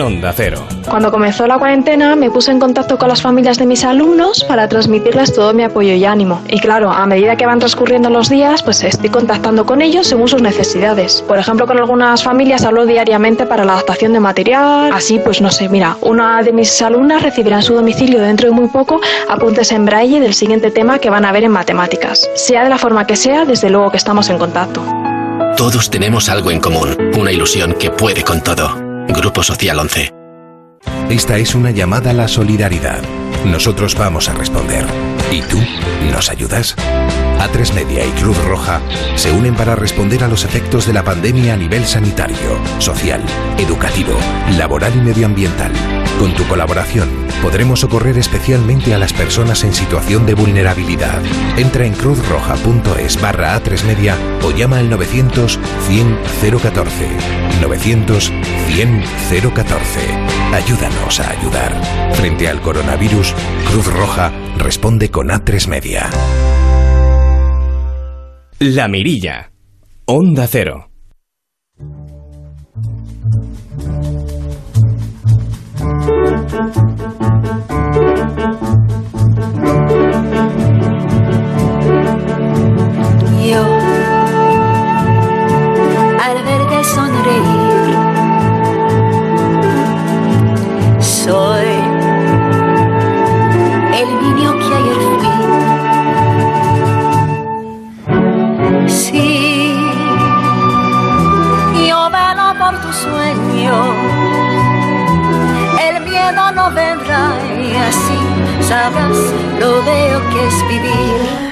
Onda 0.09 0.33
Cero. 0.35 0.65
Cuando 0.89 1.11
comenzó 1.11 1.45
la 1.45 1.59
cuarentena 1.59 2.15
me 2.15 2.31
puse 2.31 2.49
en 2.49 2.59
contacto 2.59 2.97
con 2.97 3.09
las 3.09 3.21
familias 3.21 3.59
de 3.59 3.67
mis 3.67 3.83
alumnos 3.83 4.43
para 4.43 4.67
transmitirles 4.67 5.33
todo 5.33 5.53
mi 5.53 5.61
apoyo 5.63 5.93
y 5.93 6.03
ánimo. 6.03 6.41
Y 6.47 6.59
claro, 6.59 6.91
a 6.91 7.05
medida 7.05 7.35
que 7.35 7.45
van 7.45 7.59
transcurriendo 7.59 8.09
los 8.09 8.27
días, 8.27 8.63
pues 8.63 8.83
estoy 8.83 9.11
contactando 9.11 9.67
con 9.67 9.83
ellos 9.83 10.07
según 10.07 10.27
sus 10.27 10.41
necesidades. 10.41 11.21
Por 11.27 11.37
ejemplo, 11.37 11.67
con 11.67 11.77
algunas 11.77 12.23
familias 12.23 12.65
hablo 12.65 12.87
diariamente 12.87 13.45
para 13.45 13.65
la 13.65 13.73
adaptación 13.73 14.13
de 14.13 14.19
material. 14.19 14.89
Así, 14.91 15.19
pues 15.19 15.41
no 15.41 15.51
sé, 15.51 15.69
mira, 15.69 15.95
una 16.01 16.41
de 16.41 16.53
mis 16.53 16.81
alumnas 16.81 17.21
recibirá 17.21 17.57
en 17.57 17.63
su 17.63 17.75
domicilio 17.75 18.19
dentro 18.19 18.49
de 18.49 18.55
muy 18.55 18.67
poco 18.69 18.99
apuntes 19.29 19.71
en 19.71 19.85
braille 19.85 20.19
del 20.19 20.33
siguiente 20.33 20.71
tema 20.71 20.97
que 20.97 21.11
van 21.11 21.23
a 21.23 21.31
ver 21.31 21.43
en 21.43 21.51
matemáticas. 21.51 22.27
Sea 22.33 22.63
de 22.63 22.69
la 22.69 22.79
forma 22.79 23.05
que 23.05 23.15
sea, 23.15 23.45
desde 23.45 23.69
luego 23.69 23.91
que 23.91 23.97
estamos 23.97 24.27
en 24.31 24.39
contacto. 24.39 24.81
Todos 25.55 25.91
tenemos 25.91 26.29
algo 26.29 26.49
en 26.49 26.59
común, 26.59 26.97
una 27.15 27.31
ilusión 27.31 27.73
que 27.73 27.91
puede 27.91 28.23
con 28.23 28.41
todo. 28.41 28.88
Grupo 29.09 29.41
Social 29.41 29.79
11. 29.79 30.13
Esta 31.09 31.37
es 31.37 31.55
una 31.55 31.71
llamada 31.71 32.11
a 32.11 32.13
la 32.13 32.27
solidaridad. 32.27 33.01
Nosotros 33.43 33.95
vamos 33.95 34.29
a 34.29 34.33
responder. 34.33 34.85
¿Y 35.31 35.41
tú? 35.41 35.57
¿Nos 36.11 36.29
ayudas? 36.29 36.75
A3 37.39 37.73
Media 37.73 38.05
y 38.05 38.11
Cruz 38.11 38.37
Roja 38.45 38.81
se 39.15 39.31
unen 39.31 39.55
para 39.55 39.75
responder 39.75 40.23
a 40.23 40.27
los 40.27 40.45
efectos 40.45 40.85
de 40.85 40.93
la 40.93 41.03
pandemia 41.03 41.55
a 41.55 41.57
nivel 41.57 41.85
sanitario, 41.85 42.59
social, 42.77 43.23
educativo, 43.57 44.13
laboral 44.57 44.93
y 44.95 45.01
medioambiental. 45.01 45.71
Con 46.19 46.33
tu 46.33 46.45
colaboración 46.49 47.07
podremos 47.41 47.79
socorrer 47.79 48.17
especialmente 48.17 48.93
a 48.93 48.99
las 48.99 49.13
personas 49.13 49.63
en 49.63 49.73
situación 49.73 50.25
de 50.25 50.33
vulnerabilidad. 50.33 51.23
Entra 51.57 51.85
en 51.85 51.93
cruzroja.es 51.93 53.21
barra 53.21 53.57
A3 53.57 53.85
Media 53.85 54.17
o 54.43 54.51
llama 54.51 54.79
al 54.79 54.89
900 54.89 55.57
100 55.87 56.19
014. 56.61 57.07
900 57.61 58.33
100 58.67 59.03
014. 59.53 59.99
Ayúdanos 60.53 61.19
a 61.21 61.29
ayudar. 61.29 62.13
Frente 62.15 62.49
al 62.49 62.59
coronavirus, 62.59 63.33
Cruz 63.71 63.87
Roja 63.87 64.33
responde 64.57 65.09
con 65.09 65.29
A3 65.29 65.67
Media. 65.69 66.09
La 68.59 68.89
Mirilla. 68.89 69.53
Onda 70.05 70.47
Cero. 70.47 70.88
Yo, 75.79 75.85
al 86.19 86.35
verte 86.43 86.83
sonreír, 86.83 87.95
soy 90.99 91.58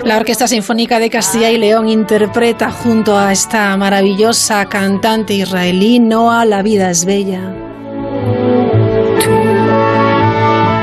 La 0.06 0.17
Orquesta 0.17 0.47
Sinfónica 0.47 0.99
de 0.99 1.10
Castilla 1.10 1.49
y 1.49 1.58
León 1.58 1.89
interpreta 1.89 2.69
junto 2.69 3.17
a 3.17 3.32
esta 3.32 3.75
maravillosa 3.75 4.65
cantante 4.65 5.34
israelí 5.34 5.99
Noah 5.99 6.45
La 6.45 6.62
vida 6.62 6.91
es 6.91 7.06
bella. 7.06 7.41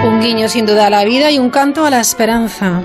Un 0.06 0.20
guiño 0.20 0.48
sin 0.48 0.66
duda 0.66 0.88
a 0.88 0.90
la 0.90 1.04
vida 1.04 1.30
y 1.30 1.38
un 1.38 1.50
canto 1.50 1.86
a 1.86 1.90
la 1.90 2.00
esperanza. 2.00 2.82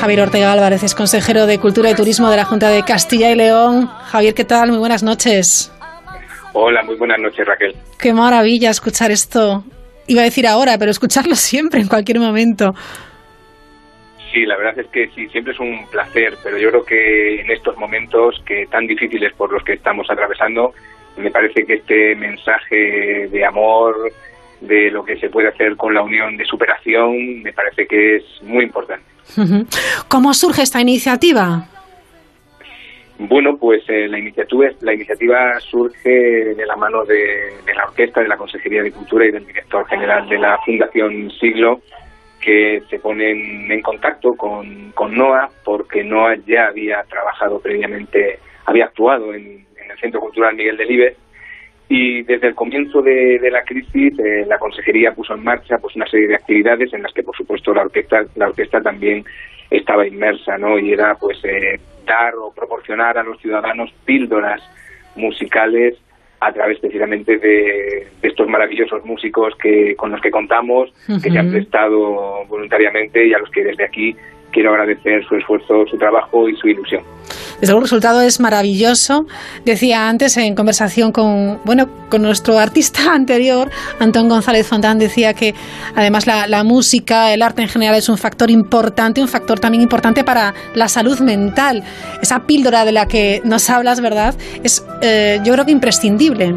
Javier 0.00 0.20
Ortega 0.22 0.52
Álvarez 0.52 0.82
es 0.84 0.94
consejero 0.94 1.46
de 1.46 1.58
Cultura 1.58 1.90
y 1.90 1.94
Turismo 1.94 2.30
de 2.30 2.36
la 2.38 2.46
Junta 2.46 2.70
de 2.70 2.82
Castilla 2.82 3.30
y 3.30 3.34
León. 3.34 3.90
Javier, 4.06 4.32
¿qué 4.32 4.44
tal? 4.44 4.70
Muy 4.70 4.78
buenas 4.78 5.02
noches. 5.02 5.70
Hola, 6.60 6.82
muy 6.82 6.96
buenas 6.96 7.20
noches, 7.20 7.46
Raquel. 7.46 7.72
Qué 8.00 8.12
maravilla 8.12 8.70
escuchar 8.70 9.12
esto. 9.12 9.62
Iba 10.08 10.22
a 10.22 10.24
decir 10.24 10.44
ahora, 10.44 10.76
pero 10.76 10.90
escucharlo 10.90 11.34
siempre, 11.36 11.80
en 11.80 11.86
cualquier 11.86 12.18
momento. 12.18 12.74
Sí, 14.32 14.44
la 14.44 14.56
verdad 14.56 14.76
es 14.80 14.88
que 14.88 15.08
sí, 15.14 15.28
siempre 15.28 15.52
es 15.52 15.60
un 15.60 15.86
placer, 15.88 16.36
pero 16.42 16.58
yo 16.58 16.70
creo 16.70 16.84
que 16.84 17.40
en 17.42 17.50
estos 17.52 17.76
momentos 17.76 18.42
que 18.44 18.66
tan 18.66 18.88
difíciles 18.88 19.32
por 19.34 19.52
los 19.52 19.62
que 19.62 19.74
estamos 19.74 20.10
atravesando, 20.10 20.74
me 21.16 21.30
parece 21.30 21.64
que 21.64 21.74
este 21.74 22.16
mensaje 22.16 23.28
de 23.28 23.44
amor, 23.44 24.10
de 24.60 24.90
lo 24.90 25.04
que 25.04 25.16
se 25.20 25.30
puede 25.30 25.46
hacer 25.46 25.76
con 25.76 25.94
la 25.94 26.02
unión, 26.02 26.36
de 26.36 26.44
superación, 26.44 27.40
me 27.40 27.52
parece 27.52 27.86
que 27.86 28.16
es 28.16 28.24
muy 28.42 28.64
importante. 28.64 29.06
¿Cómo 30.08 30.34
surge 30.34 30.62
esta 30.62 30.80
iniciativa? 30.80 31.68
Bueno, 33.18 33.56
pues 33.58 33.82
eh, 33.88 34.06
la 34.06 34.18
iniciativa 34.18 34.68
la 34.80 34.94
iniciativa 34.94 35.58
surge 35.58 36.08
de 36.54 36.66
la 36.66 36.76
mano 36.76 37.04
de, 37.04 37.50
la 37.74 37.86
orquesta, 37.86 38.20
de 38.20 38.28
la 38.28 38.36
Consejería 38.36 38.82
de 38.82 38.92
Cultura 38.92 39.26
y 39.26 39.32
del 39.32 39.44
director 39.44 39.84
general 39.88 40.28
de 40.28 40.38
la 40.38 40.56
Fundación 40.64 41.28
Siglo, 41.32 41.80
que 42.40 42.80
se 42.88 43.00
ponen 43.00 43.72
en 43.72 43.82
contacto 43.82 44.34
con, 44.36 44.92
con 44.92 45.14
porque 45.64 46.04
NOA 46.04 46.36
ya 46.46 46.66
había 46.68 47.02
trabajado 47.08 47.58
previamente, 47.58 48.38
había 48.66 48.84
actuado 48.84 49.34
en, 49.34 49.66
el 49.90 49.98
Centro 50.00 50.20
Cultural 50.20 50.54
Miguel 50.54 50.76
Delibes, 50.76 51.16
y 51.88 52.22
desde 52.22 52.48
el 52.48 52.54
comienzo 52.54 53.02
de, 53.02 53.40
de 53.40 53.50
la 53.50 53.62
crisis 53.62 54.16
eh, 54.18 54.44
la 54.46 54.58
consejería 54.58 55.12
puso 55.12 55.34
en 55.34 55.42
marcha 55.42 55.78
pues 55.78 55.96
una 55.96 56.06
serie 56.06 56.28
de 56.28 56.34
actividades 56.36 56.92
en 56.92 57.02
las 57.02 57.12
que 57.14 57.22
por 57.22 57.34
supuesto 57.34 57.72
la 57.72 57.82
orquesta 57.82 58.26
la 58.36 58.48
orquesta 58.48 58.82
también 58.82 59.24
estaba 59.70 60.06
inmersa 60.06 60.56
no 60.58 60.78
y 60.78 60.92
era 60.92 61.14
pues 61.16 61.38
eh, 61.44 61.78
dar 62.06 62.34
o 62.36 62.52
proporcionar 62.52 63.18
a 63.18 63.22
los 63.22 63.40
ciudadanos 63.40 63.92
píldoras 64.04 64.62
musicales 65.16 65.96
a 66.40 66.52
través 66.52 66.78
precisamente 66.78 67.36
de, 67.38 68.06
de 68.20 68.28
estos 68.28 68.48
maravillosos 68.48 69.04
músicos 69.04 69.54
que 69.56 69.96
con 69.96 70.12
los 70.12 70.20
que 70.20 70.30
contamos 70.30 70.90
uh 71.08 71.12
-huh. 71.12 71.22
que 71.22 71.30
se 71.30 71.38
han 71.38 71.50
prestado 71.50 72.44
voluntariamente 72.46 73.26
y 73.26 73.34
a 73.34 73.38
los 73.38 73.50
que 73.50 73.64
desde 73.64 73.84
aquí 73.84 74.16
quiero 74.52 74.70
agradecer 74.70 75.24
su 75.24 75.36
esfuerzo, 75.36 75.86
su 75.86 75.96
trabajo 75.98 76.48
y 76.48 76.56
su 76.56 76.68
ilusión. 76.68 77.02
Desde 77.60 77.72
luego 77.72 77.80
el 77.80 77.84
resultado 77.84 78.20
es 78.20 78.40
maravilloso. 78.40 79.26
Decía 79.64 80.08
antes 80.08 80.36
en 80.36 80.54
conversación 80.54 81.12
con 81.12 81.60
bueno 81.64 81.88
con 82.08 82.22
nuestro 82.22 82.58
artista 82.58 83.00
anterior, 83.12 83.68
Antón 83.98 84.28
González 84.28 84.66
Fontán, 84.66 84.98
decía 84.98 85.34
que 85.34 85.54
además 85.94 86.26
la, 86.26 86.46
la, 86.46 86.64
música, 86.64 87.32
el 87.34 87.42
arte 87.42 87.62
en 87.62 87.68
general 87.68 87.96
es 87.96 88.08
un 88.08 88.16
factor 88.16 88.50
importante, 88.50 89.20
un 89.20 89.28
factor 89.28 89.58
también 89.58 89.82
importante 89.82 90.24
para 90.24 90.54
la 90.74 90.88
salud 90.88 91.18
mental. 91.20 91.82
Esa 92.22 92.46
píldora 92.46 92.84
de 92.84 92.92
la 92.92 93.06
que 93.06 93.40
nos 93.44 93.68
hablas, 93.70 94.00
¿verdad? 94.00 94.34
Es 94.62 94.86
eh, 95.02 95.40
yo 95.44 95.52
creo 95.52 95.64
que 95.64 95.72
imprescindible. 95.72 96.54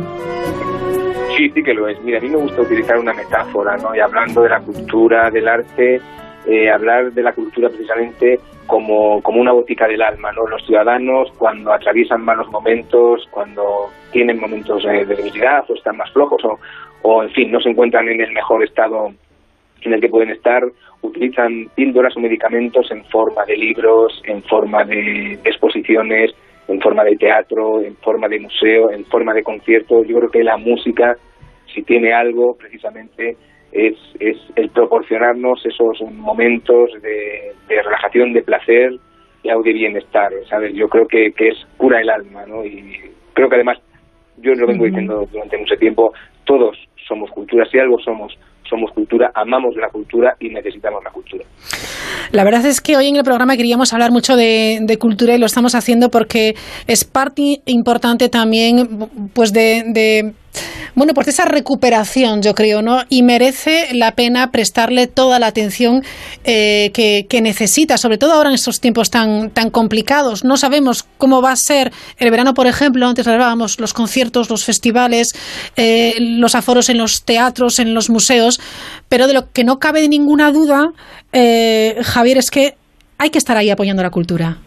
Sí, 1.38 1.50
sí 1.50 1.64
que 1.64 1.74
lo 1.74 1.88
es. 1.88 2.00
Mira, 2.04 2.20
a 2.20 2.22
mí 2.22 2.30
me 2.30 2.38
gusta 2.38 2.62
utilizar 2.62 2.98
una 2.98 3.14
metáfora, 3.14 3.78
¿no? 3.78 3.96
Y 3.96 4.00
hablando 4.00 4.42
de 4.44 4.50
la 4.50 4.60
cultura, 4.60 5.32
del 5.32 5.48
arte, 5.48 6.02
eh, 6.48 6.70
hablar 6.70 7.12
de 7.12 7.24
la 7.24 7.34
cultura 7.34 7.70
precisamente 7.70 8.40
como, 8.68 9.22
como 9.22 9.42
una 9.42 9.52
botica 9.52 9.88
del 9.88 10.02
alma, 10.02 10.32
¿no? 10.32 10.48
Los 10.48 10.66
ciudadanos 10.66 11.32
cuando 11.38 11.74
atraviesan 11.74 12.24
malos 12.24 12.48
momentos, 12.50 13.28
cuando 13.32 13.90
tienen 14.12 14.40
momentos 14.40 14.84
de 14.84 15.06
debilidad 15.06 15.64
o 15.70 15.76
están 15.76 15.98
más 15.98 16.12
flojos 16.12 16.44
o, 16.46 16.60
o, 17.02 17.24
en 17.24 17.30
fin, 17.32 17.52
no 17.52 17.60
se 17.60 17.70
encuentran 17.70 18.08
en 18.08 18.22
el 18.22 18.32
mejor 18.32 18.64
estado 18.64 19.12
en 19.82 19.94
el 19.94 20.02
que 20.02 20.10
pueden 20.10 20.30
estar, 20.30 20.64
utilizan 21.02 21.68
píldoras 21.76 22.16
o 22.16 22.20
medicamentos 22.20 22.92
en 22.92 23.04
forma 23.06 23.44
de 23.46 23.58
libros, 23.58 24.22
en 24.26 24.44
forma 24.44 24.84
de 24.84 25.34
exposiciones, 25.44 26.32
en 26.68 26.80
forma 26.80 27.04
de 27.04 27.16
teatro, 27.18 27.82
en 27.82 27.96
forma 27.98 28.28
de 28.28 28.40
museo, 28.40 28.92
en 28.92 29.06
forma 29.06 29.34
de 29.34 29.44
conciertos. 29.44 30.08
Yo 30.08 30.18
creo 30.18 30.32
que 30.32 30.44
la 30.44 30.58
música, 30.58 31.18
si 31.74 31.82
tiene 31.84 32.14
algo 32.14 32.56
precisamente 32.56 33.36
es, 33.72 33.96
es 34.20 34.38
el 34.56 34.70
proporcionarnos 34.70 35.66
esos 35.66 36.02
momentos 36.12 36.92
de, 37.02 37.54
de, 37.68 37.82
relajación, 37.82 38.34
de 38.34 38.44
placer 38.44 38.94
y 39.44 39.50
de 39.50 39.74
bienestar, 39.74 40.32
¿sabes? 40.50 40.74
Yo 40.74 40.88
creo 40.88 41.08
que, 41.08 41.32
que 41.32 41.50
es 41.50 41.58
cura 41.78 42.02
el 42.02 42.10
alma, 42.10 42.46
¿no? 42.46 42.66
Y 42.66 43.00
creo 43.34 43.50
que 43.50 43.56
además, 43.56 43.80
yo 44.38 44.54
lo 44.54 44.68
vengo 44.68 44.86
diciendo 44.86 45.28
durante 45.32 45.58
mucho 45.58 45.76
tiempo, 45.78 46.14
todos 46.46 46.78
somos 47.08 47.30
cultura, 47.32 47.66
si 47.66 47.80
algo 47.80 48.00
somos, 48.00 48.38
somos 48.70 48.92
cultura, 48.92 49.32
amamos 49.34 49.76
la 49.76 49.90
cultura 49.90 50.36
y 50.40 50.50
necesitamos 50.50 51.04
la 51.04 51.12
cultura. 51.12 51.46
La 52.32 52.44
verdad 52.44 52.66
es 52.66 52.80
que 52.80 52.96
hoy 52.96 53.08
en 53.08 53.18
el 53.18 53.24
programa 53.24 53.58
queríamos 53.58 53.94
hablar 53.94 54.12
mucho 54.12 54.36
de, 54.36 54.80
de 54.82 54.98
cultura 54.98 55.36
y 55.36 55.40
lo 55.40 55.46
estamos 55.46 55.76
haciendo 55.76 56.10
porque 56.10 56.56
es 56.88 57.04
parte 57.04 57.62
importante 57.66 58.30
también 58.30 58.88
pues 59.34 59.52
de, 59.52 59.84
de 59.88 60.34
bueno, 60.96 61.14
pues 61.14 61.30
esa 61.30 61.46
recuperación, 61.46 62.42
yo 62.42 62.54
creo, 62.54 62.82
¿no? 62.82 63.04
Y 63.10 63.24
merece 63.24 63.90
la 63.94 64.14
pena 64.14 64.52
prestarle 64.52 65.08
toda 65.08 65.40
la 65.40 65.48
atención 65.48 66.04
eh, 66.44 66.92
que, 66.94 67.42
necesita, 67.42 67.98
sobre 67.98 68.18
todo 68.18 68.34
ahora 68.34 68.50
en 68.50 68.56
estos 68.56 68.80
tiempos 68.80 69.10
tan, 69.10 69.50
tan 69.52 69.70
complicados. 69.70 70.44
No 70.44 70.58
sabemos 70.58 71.06
cómo 71.18 71.42
va 71.42 71.54
a 71.54 71.56
ser 71.56 71.92
el 72.18 72.30
verano, 72.30 72.54
por 72.54 72.68
ejemplo, 72.68 73.08
antes 73.08 73.28
hablábamos 73.28 73.80
los 73.80 73.94
conciertos, 73.94 74.50
los 74.50 74.64
festivales, 74.66 75.34
eh, 75.76 76.16
los 76.20 76.56
aforos 76.56 76.90
en 76.90 76.98
los 76.98 77.24
teatros, 77.24 77.80
en 77.80 77.94
los 77.94 78.10
museos, 78.10 78.60
pero 79.08 79.28
de 79.28 79.34
lo 79.34 79.52
que 79.52 79.64
no 79.64 79.80
cabe 79.80 80.08
ninguna 80.08 80.52
duda, 80.52 80.92
eh, 81.32 81.98
Javier, 82.04 82.38
es 82.38 82.52
que 82.52 82.76
hay 83.18 83.30
que 83.30 83.38
estar 83.38 83.56
ahí 83.56 83.70
apoyando 83.70 84.04
la 84.04 84.10
cultura. 84.10 84.58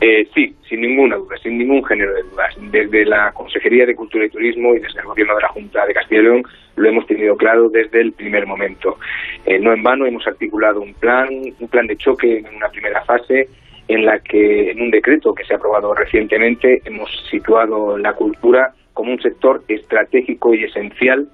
Eh, 0.00 0.28
sí, 0.34 0.54
sin 0.68 0.82
ninguna 0.82 1.16
duda, 1.16 1.36
sin 1.42 1.56
ningún 1.56 1.82
género 1.84 2.12
de 2.12 2.22
dudas. 2.24 2.54
Desde 2.70 3.04
la 3.06 3.32
Consejería 3.32 3.86
de 3.86 3.94
Cultura 3.94 4.26
y 4.26 4.30
Turismo 4.30 4.74
y 4.74 4.80
desde 4.80 5.00
el 5.00 5.06
Gobierno 5.06 5.34
de 5.36 5.42
la 5.42 5.48
Junta 5.48 5.86
de 5.86 5.94
Castilla 5.94 6.20
y 6.20 6.24
León 6.24 6.42
lo 6.76 6.88
hemos 6.88 7.06
tenido 7.06 7.36
claro 7.36 7.70
desde 7.70 8.02
el 8.02 8.12
primer 8.12 8.46
momento. 8.46 8.98
Eh, 9.46 9.58
no 9.58 9.72
en 9.72 9.82
vano 9.82 10.04
hemos 10.04 10.26
articulado 10.26 10.82
un 10.82 10.92
plan, 10.94 11.28
un 11.58 11.68
plan 11.68 11.86
de 11.86 11.96
choque 11.96 12.38
en 12.38 12.54
una 12.54 12.68
primera 12.68 13.02
fase 13.04 13.48
en 13.88 14.04
la 14.04 14.18
que 14.18 14.72
en 14.72 14.82
un 14.82 14.90
decreto 14.90 15.34
que 15.34 15.44
se 15.44 15.54
ha 15.54 15.56
aprobado 15.56 15.94
recientemente 15.94 16.82
hemos 16.84 17.10
situado 17.30 17.96
la 17.96 18.12
cultura 18.12 18.74
como 18.92 19.12
un 19.12 19.20
sector 19.22 19.62
estratégico 19.68 20.54
y 20.54 20.64
esencial 20.64 21.28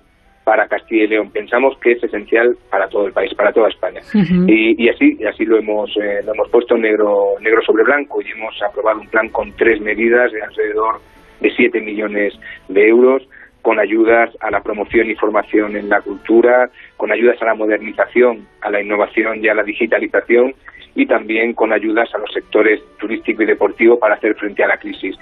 para 0.44 0.66
Castilla 0.66 1.04
y 1.04 1.08
León. 1.08 1.30
Pensamos 1.30 1.78
que 1.78 1.92
es 1.92 2.02
esencial 2.02 2.56
para 2.70 2.88
todo 2.88 3.06
el 3.06 3.12
país, 3.12 3.32
para 3.34 3.52
toda 3.52 3.68
España. 3.68 4.00
y, 4.14 4.88
así 4.88 5.16
y 5.18 5.24
así 5.24 5.44
lo 5.44 5.58
hemos 5.58 5.90
eh, 5.96 6.20
lo 6.24 6.34
hemos 6.34 6.48
puesto 6.50 6.76
negro 6.76 7.34
negro 7.40 7.62
sobre 7.62 7.84
blanco 7.84 8.20
y 8.22 8.30
hemos 8.30 8.60
aprobado 8.62 9.00
un 9.00 9.08
plan 9.08 9.28
con 9.28 9.52
tres 9.52 9.80
medidas 9.80 10.32
de 10.32 10.42
alrededor 10.42 11.00
de 11.40 11.50
7 11.54 11.80
millones 11.80 12.34
de 12.68 12.88
euros 12.88 13.22
con 13.62 13.78
ayudas 13.78 14.30
a 14.40 14.50
la 14.50 14.60
promoción 14.60 15.08
y 15.08 15.14
formación 15.14 15.76
en 15.76 15.88
la 15.88 16.00
cultura, 16.00 16.68
con 16.96 17.12
ayudas 17.12 17.40
a 17.40 17.46
la 17.46 17.54
modernización, 17.54 18.46
a 18.60 18.70
la 18.70 18.82
innovación 18.82 19.42
y 19.42 19.48
a 19.48 19.54
la 19.54 19.62
digitalización 19.62 20.54
y 20.94 21.06
también 21.06 21.54
con 21.54 21.72
ayudas 21.72 22.12
a 22.14 22.18
los 22.18 22.32
sectores 22.32 22.80
turístico 22.98 23.42
y 23.42 23.46
deportivo 23.46 23.98
para 23.98 24.16
hacer 24.16 24.34
frente 24.34 24.64
a 24.64 24.68
la 24.68 24.76
crisis 24.76 25.16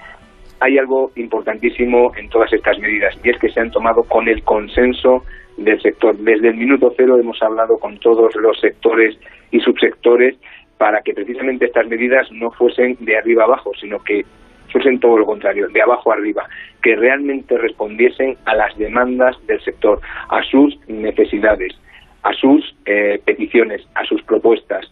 hay 0.61 0.77
algo 0.77 1.11
importantísimo 1.15 2.11
en 2.15 2.29
todas 2.29 2.53
estas 2.53 2.77
medidas 2.77 3.17
y 3.23 3.31
es 3.31 3.39
que 3.39 3.49
se 3.49 3.59
han 3.59 3.71
tomado 3.71 4.03
con 4.03 4.27
el 4.27 4.43
consenso 4.43 5.25
del 5.57 5.81
sector. 5.81 6.15
Desde 6.17 6.49
el 6.49 6.55
minuto 6.55 6.93
cero 6.95 7.17
hemos 7.19 7.41
hablado 7.41 7.79
con 7.79 7.97
todos 7.97 8.35
los 8.35 8.59
sectores 8.59 9.17
y 9.49 9.59
subsectores 9.59 10.37
para 10.77 11.01
que 11.01 11.15
precisamente 11.15 11.65
estas 11.65 11.87
medidas 11.87 12.31
no 12.31 12.51
fuesen 12.51 12.95
de 12.99 13.17
arriba 13.17 13.45
abajo, 13.45 13.71
sino 13.81 14.03
que 14.03 14.23
fuesen 14.71 14.99
todo 14.99 15.17
lo 15.17 15.25
contrario, 15.25 15.67
de 15.67 15.81
abajo 15.81 16.11
arriba, 16.11 16.47
que 16.83 16.95
realmente 16.95 17.57
respondiesen 17.57 18.37
a 18.45 18.55
las 18.55 18.77
demandas 18.77 19.35
del 19.47 19.59
sector, 19.61 19.99
a 20.29 20.43
sus 20.43 20.77
necesidades, 20.87 21.73
a 22.21 22.33
sus 22.33 22.75
eh, 22.85 23.19
peticiones, 23.25 23.81
a 23.95 24.05
sus 24.05 24.21
propuestas. 24.23 24.91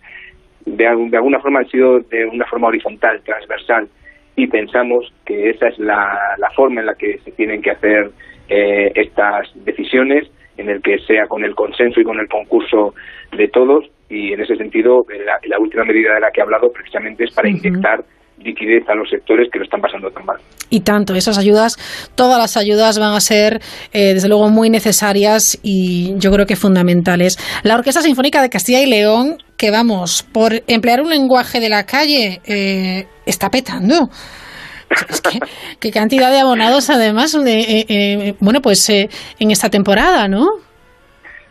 De, 0.65 0.83
de 0.83 1.17
alguna 1.17 1.39
forma 1.39 1.59
han 1.59 1.69
sido 1.69 1.99
de 1.99 2.25
una 2.25 2.45
forma 2.45 2.67
horizontal, 2.67 3.21
transversal, 3.21 3.87
y 4.39 4.47
pensamos 4.47 5.05
que 5.25 5.49
esa 5.49 5.67
es 5.67 5.77
la, 5.79 6.37
forma 6.55 6.79
en 6.79 6.87
la 6.87 6.95
que 6.95 7.19
se 7.25 7.31
tienen 7.31 7.61
que 7.61 7.71
hacer 7.71 8.09
eh, 8.47 8.89
estas 8.95 9.49
decisiones, 9.65 10.31
en 10.57 10.69
el 10.69 10.81
que 10.81 10.97
sea 10.99 11.27
con 11.27 11.43
el 11.43 11.55
consenso 11.55 11.99
y 11.99 12.05
con 12.05 12.19
el 12.19 12.27
concurso 12.27 12.93
de 13.35 13.49
todos 13.49 13.85
y 14.09 14.33
en 14.33 14.41
ese 14.41 14.55
sentido 14.55 15.05
la, 15.45 15.59
última 15.59 15.83
medida 15.83 16.15
de 16.15 16.21
la 16.21 16.31
que 16.31 16.39
he 16.39 16.43
hablado 16.43 16.71
precisamente 16.71 17.25
es 17.25 17.33
para 17.33 17.49
inyectar 17.49 18.03
liquidez 18.39 18.87
a 18.87 18.95
los 18.95 19.09
sectores 19.09 19.49
que 19.51 19.59
lo 19.59 19.65
están 19.65 19.81
pasando 19.81 20.09
tan 20.09 20.25
mal. 20.25 20.37
Y 20.69 20.79
tanto, 20.81 21.13
esas 21.13 21.37
ayudas, 21.37 21.75
todas 22.15 22.39
las 22.39 22.55
ayudas 22.55 22.97
van 22.97 23.13
a 23.13 23.19
ser, 23.19 23.59
eh, 23.91 24.13
desde 24.13 24.29
luego, 24.29 24.49
muy 24.49 24.69
necesarias 24.69 25.59
y 25.61 26.17
yo 26.17 26.31
creo 26.31 26.45
que 26.45 26.55
fundamentales. 26.55 27.37
La 27.63 27.75
Orquesta 27.75 28.01
Sinfónica 28.01 28.41
de 28.41 28.49
Castilla 28.49 28.81
y 28.81 28.89
León, 28.89 29.37
que 29.57 29.71
vamos, 29.71 30.23
por 30.31 30.53
emplear 30.67 31.01
un 31.01 31.09
lenguaje 31.09 31.59
de 31.59 31.67
la 31.67 31.85
calle, 31.85 32.39
eh, 32.45 33.07
está 33.29 33.49
petando. 33.49 34.09
qué 35.79 35.91
cantidad 35.91 36.31
de 36.31 36.39
abonados, 36.39 36.89
además, 36.89 37.37
eh, 37.45 38.33
bueno, 38.39 38.61
pues 38.61 38.89
en 38.89 39.51
esta 39.51 39.69
temporada, 39.69 40.27
¿no? 40.27 40.47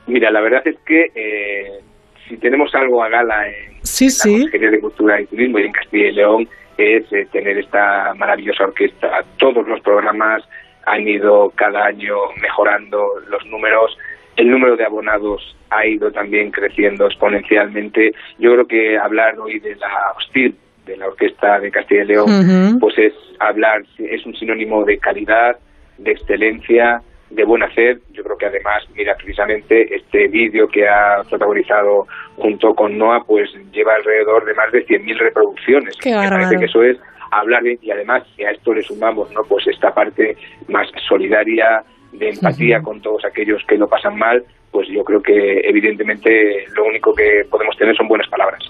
Mira, 0.07 0.31
la 0.31 0.41
verdad 0.41 0.63
es 0.67 0.77
que 0.87 1.81
si 2.29 2.37
tenemos 2.37 2.75
algo 2.75 3.03
a 3.03 3.09
gala 3.09 3.49
en 3.49 3.79
sí, 3.83 4.07
la 4.07 4.39
Consejería 4.39 4.71
de 4.71 4.81
Cultura 4.81 5.21
y 5.21 5.27
Turismo 5.27 5.59
y 5.59 5.63
en 5.65 5.73
Castilla 5.73 6.09
y 6.09 6.13
León, 6.13 6.49
es 6.77 7.13
eh, 7.13 7.27
tener 7.33 7.59
esta 7.59 8.15
maravillosa 8.15 8.65
orquesta. 8.65 9.25
Todos 9.39 9.67
los 9.67 9.81
programas 9.81 10.43
han 10.87 11.07
ido 11.07 11.51
cada 11.55 11.87
año 11.87 12.15
mejorando 12.41 13.15
los 13.29 13.45
números. 13.47 13.97
El 14.37 14.51
número 14.51 14.77
de 14.77 14.85
abonados 14.85 15.57
ha 15.71 15.85
ido 15.85 16.13
también 16.13 16.51
creciendo 16.51 17.07
exponencialmente. 17.07 18.13
Yo 18.39 18.53
creo 18.53 18.67
que 18.67 18.97
hablar 18.97 19.39
hoy 19.39 19.59
de 19.59 19.75
la 19.77 20.13
hostil 20.17 20.55
de 20.89 20.97
la 20.97 21.07
Orquesta 21.07 21.61
de 21.61 21.71
Castilla 21.71 22.03
y 22.03 22.07
León, 22.07 22.79
pues 22.81 22.99
es 22.99 23.13
hablar, 23.39 23.83
es 23.99 24.27
un 24.27 24.35
sinónimo 24.35 24.85
de 24.85 24.99
calidad, 24.99 25.57
de 25.99 26.13
excelencia, 26.13 27.01
de 27.31 27.45
buen 27.45 27.63
hacer. 27.63 27.99
Yo 28.13 28.25
creo 28.25 28.37
que 28.37 28.47
además, 28.47 28.83
mira, 28.95 29.15
precisamente 29.15 29.95
este 29.95 30.29
vídeo 30.29 30.67
que 30.69 30.89
ha 30.89 31.23
protagonizado 31.29 32.07
junto 32.37 32.75
con 32.75 32.97
Noah, 32.97 33.25
pues 33.25 33.51
lleva 33.71 33.95
alrededor 33.95 34.45
de 34.45 34.55
más 34.55 34.73
de 34.73 34.87
100.000 34.87 35.19
reproducciones. 35.19 35.97
Me 36.05 36.29
parece 36.29 36.57
que 36.57 36.65
eso 36.65 36.83
es 36.83 36.99
hablar 37.31 37.63
bien 37.63 37.79
y 37.83 37.91
además 37.91 38.25
si 38.35 38.45
a 38.45 38.51
esto 38.51 38.73
le 38.73 38.83
sumamos, 38.83 39.31
¿no? 39.33 39.43
Pues 39.43 39.67
esta 39.67 39.93
parte 39.93 40.37
más 40.69 40.89
solidaria, 41.07 41.85
de 42.13 42.31
empatía 42.31 42.81
con 42.81 43.03
todos 43.03 43.23
aquellos 43.25 43.63
que 43.69 43.77
lo 43.77 43.87
pasan 43.87 44.17
mal, 44.17 44.43
pues 44.71 44.89
yo 44.93 45.03
creo 45.05 45.23
que 45.23 45.61
evidentemente 45.65 46.65
lo 46.75 46.85
único 46.85 47.15
que 47.15 47.45
podemos 47.51 47.77
tener 47.77 47.97
son 47.97 48.09
buenas 48.09 48.29
palabras. 48.29 48.63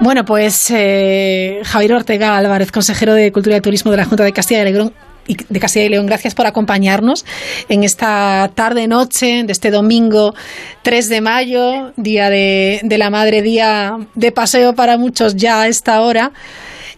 Bueno, 0.00 0.24
pues 0.24 0.70
eh, 0.74 1.60
Javier 1.64 1.94
Ortega 1.94 2.36
Álvarez, 2.36 2.72
consejero 2.72 3.14
de 3.14 3.32
Cultura 3.32 3.56
y 3.56 3.60
Turismo 3.60 3.90
de 3.90 3.96
la 3.96 4.04
Junta 4.04 4.24
de 4.24 4.32
Castilla 4.32 4.68
y 4.68 4.72
León, 4.72 4.92
de 5.26 5.60
Castilla 5.60 5.86
y 5.86 5.88
León. 5.88 6.06
Gracias 6.06 6.34
por 6.34 6.46
acompañarnos 6.46 7.24
en 7.68 7.84
esta 7.84 8.50
tarde-noche 8.54 9.44
de 9.44 9.52
este 9.52 9.70
domingo 9.70 10.34
3 10.82 11.08
de 11.08 11.20
mayo, 11.20 11.92
Día 11.96 12.30
de, 12.30 12.96
la 12.98 13.10
Madre, 13.10 13.42
día 13.42 13.98
de 14.14 14.32
paseo 14.32 14.74
para 14.74 14.96
muchos 14.96 15.36
ya 15.36 15.62
a 15.62 15.68
esta 15.68 16.00
hora. 16.00 16.32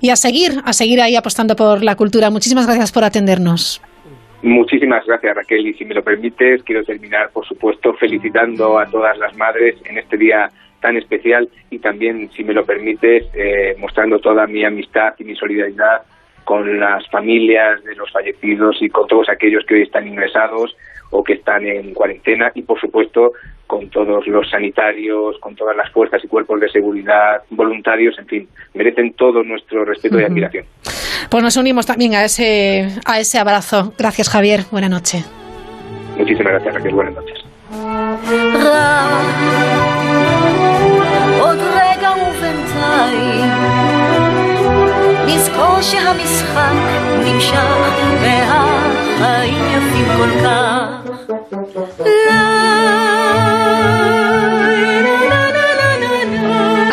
Y 0.02 0.08
a 0.08 0.16
seguir, 0.16 0.62
a 0.64 0.72
seguir 0.72 1.02
ahí 1.02 1.14
apostando 1.14 1.56
por 1.56 1.82
la 1.82 1.94
cultura. 1.94 2.30
Muchísimas 2.30 2.66
gracias 2.66 2.90
por 2.90 3.04
atendernos. 3.04 3.82
Muchísimas 4.42 5.04
gracias 5.06 5.36
Raquel 5.36 5.66
y 5.66 5.74
si 5.74 5.84
me 5.84 5.94
lo 5.94 6.02
permites 6.02 6.62
quiero 6.62 6.82
terminar 6.84 7.30
por 7.30 7.46
supuesto 7.46 7.92
felicitando 7.94 8.78
a 8.78 8.86
todas 8.86 9.18
las 9.18 9.36
madres 9.36 9.76
en 9.84 9.98
este 9.98 10.16
día 10.16 10.50
tan 10.80 10.96
especial 10.96 11.48
y 11.68 11.78
también 11.78 12.30
si 12.32 12.42
me 12.42 12.54
lo 12.54 12.64
permites 12.64 13.26
eh, 13.34 13.76
mostrando 13.78 14.18
toda 14.18 14.46
mi 14.46 14.64
amistad 14.64 15.14
y 15.18 15.24
mi 15.24 15.36
solidaridad 15.36 16.02
con 16.44 16.80
las 16.80 17.06
familias 17.10 17.84
de 17.84 17.94
los 17.94 18.10
fallecidos 18.10 18.80
y 18.80 18.88
con 18.88 19.06
todos 19.06 19.28
aquellos 19.28 19.64
que 19.66 19.74
hoy 19.74 19.82
están 19.82 20.08
ingresados 20.08 20.74
o 21.10 21.22
que 21.22 21.34
están 21.34 21.66
en 21.66 21.92
cuarentena 21.92 22.50
y, 22.54 22.62
por 22.62 22.80
supuesto, 22.80 23.32
con 23.69 23.89
todos 23.89 24.27
los 24.27 24.49
sanitarios, 24.49 25.37
con 25.39 25.55
todas 25.55 25.75
las 25.75 25.91
fuerzas 25.91 26.23
y 26.23 26.27
cuerpos 26.27 26.59
de 26.59 26.69
seguridad, 26.69 27.41
voluntarios, 27.49 28.17
en 28.19 28.27
fin, 28.27 28.47
merecen 28.73 29.13
todo 29.13 29.43
nuestro 29.43 29.83
respeto 29.83 30.19
y 30.19 30.23
admiración. 30.23 30.65
Pues 31.29 31.43
nos 31.43 31.57
unimos 31.57 31.85
también 31.85 32.13
a 32.13 32.23
ese, 32.23 32.87
a 33.05 33.19
ese 33.19 33.39
abrazo. 33.39 33.93
Gracias, 33.97 34.29
Javier. 34.29 34.61
Buenas 34.71 34.91
noches. 34.91 35.29
Muchísimas 36.17 36.53
gracias, 36.53 36.75
Raquel. 36.75 36.93
Buenas 36.93 37.15
noches. 37.15 37.43
נזכור 45.27 45.81
שהמשחק 45.81 46.73
נמשך 47.25 48.98
והחיים 49.19 49.63
יפים 49.73 50.07
כל 50.17 50.29
כך. 50.43 51.05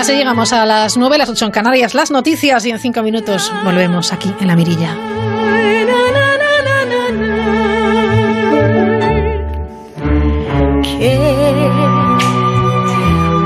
Así 0.01 0.17
llegamos 0.17 0.53
a 0.53 0.67
las 0.67 0.97
9, 0.97 1.17
las 1.17 1.29
8 1.29 1.45
en 1.45 1.51
Canarias, 1.53 1.95
las 1.95 2.11
noticias 2.11 2.67
y 2.67 2.71
en 2.71 2.81
5 2.81 3.03
minutos 3.05 3.53
volvemos 3.65 4.13
aquí 4.13 4.35
en 4.41 4.49
la 4.49 4.57
mirilla. 4.57 4.97
Que 10.83 11.15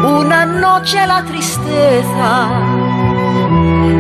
una 0.03 0.47
noche 0.47 1.07
la 1.07 1.23
tristeza 1.25 2.49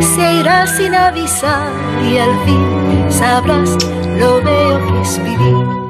se 0.01 0.35
irá 0.41 0.67
sin 0.67 0.95
avisar 0.95 1.69
y 2.11 2.17
al 2.17 2.35
fin 2.47 3.07
sabrás 3.11 3.77
lo 4.20 4.42
veo 4.42 4.88
que 4.88 5.02
es 5.02 5.24
vivir. 5.24 5.82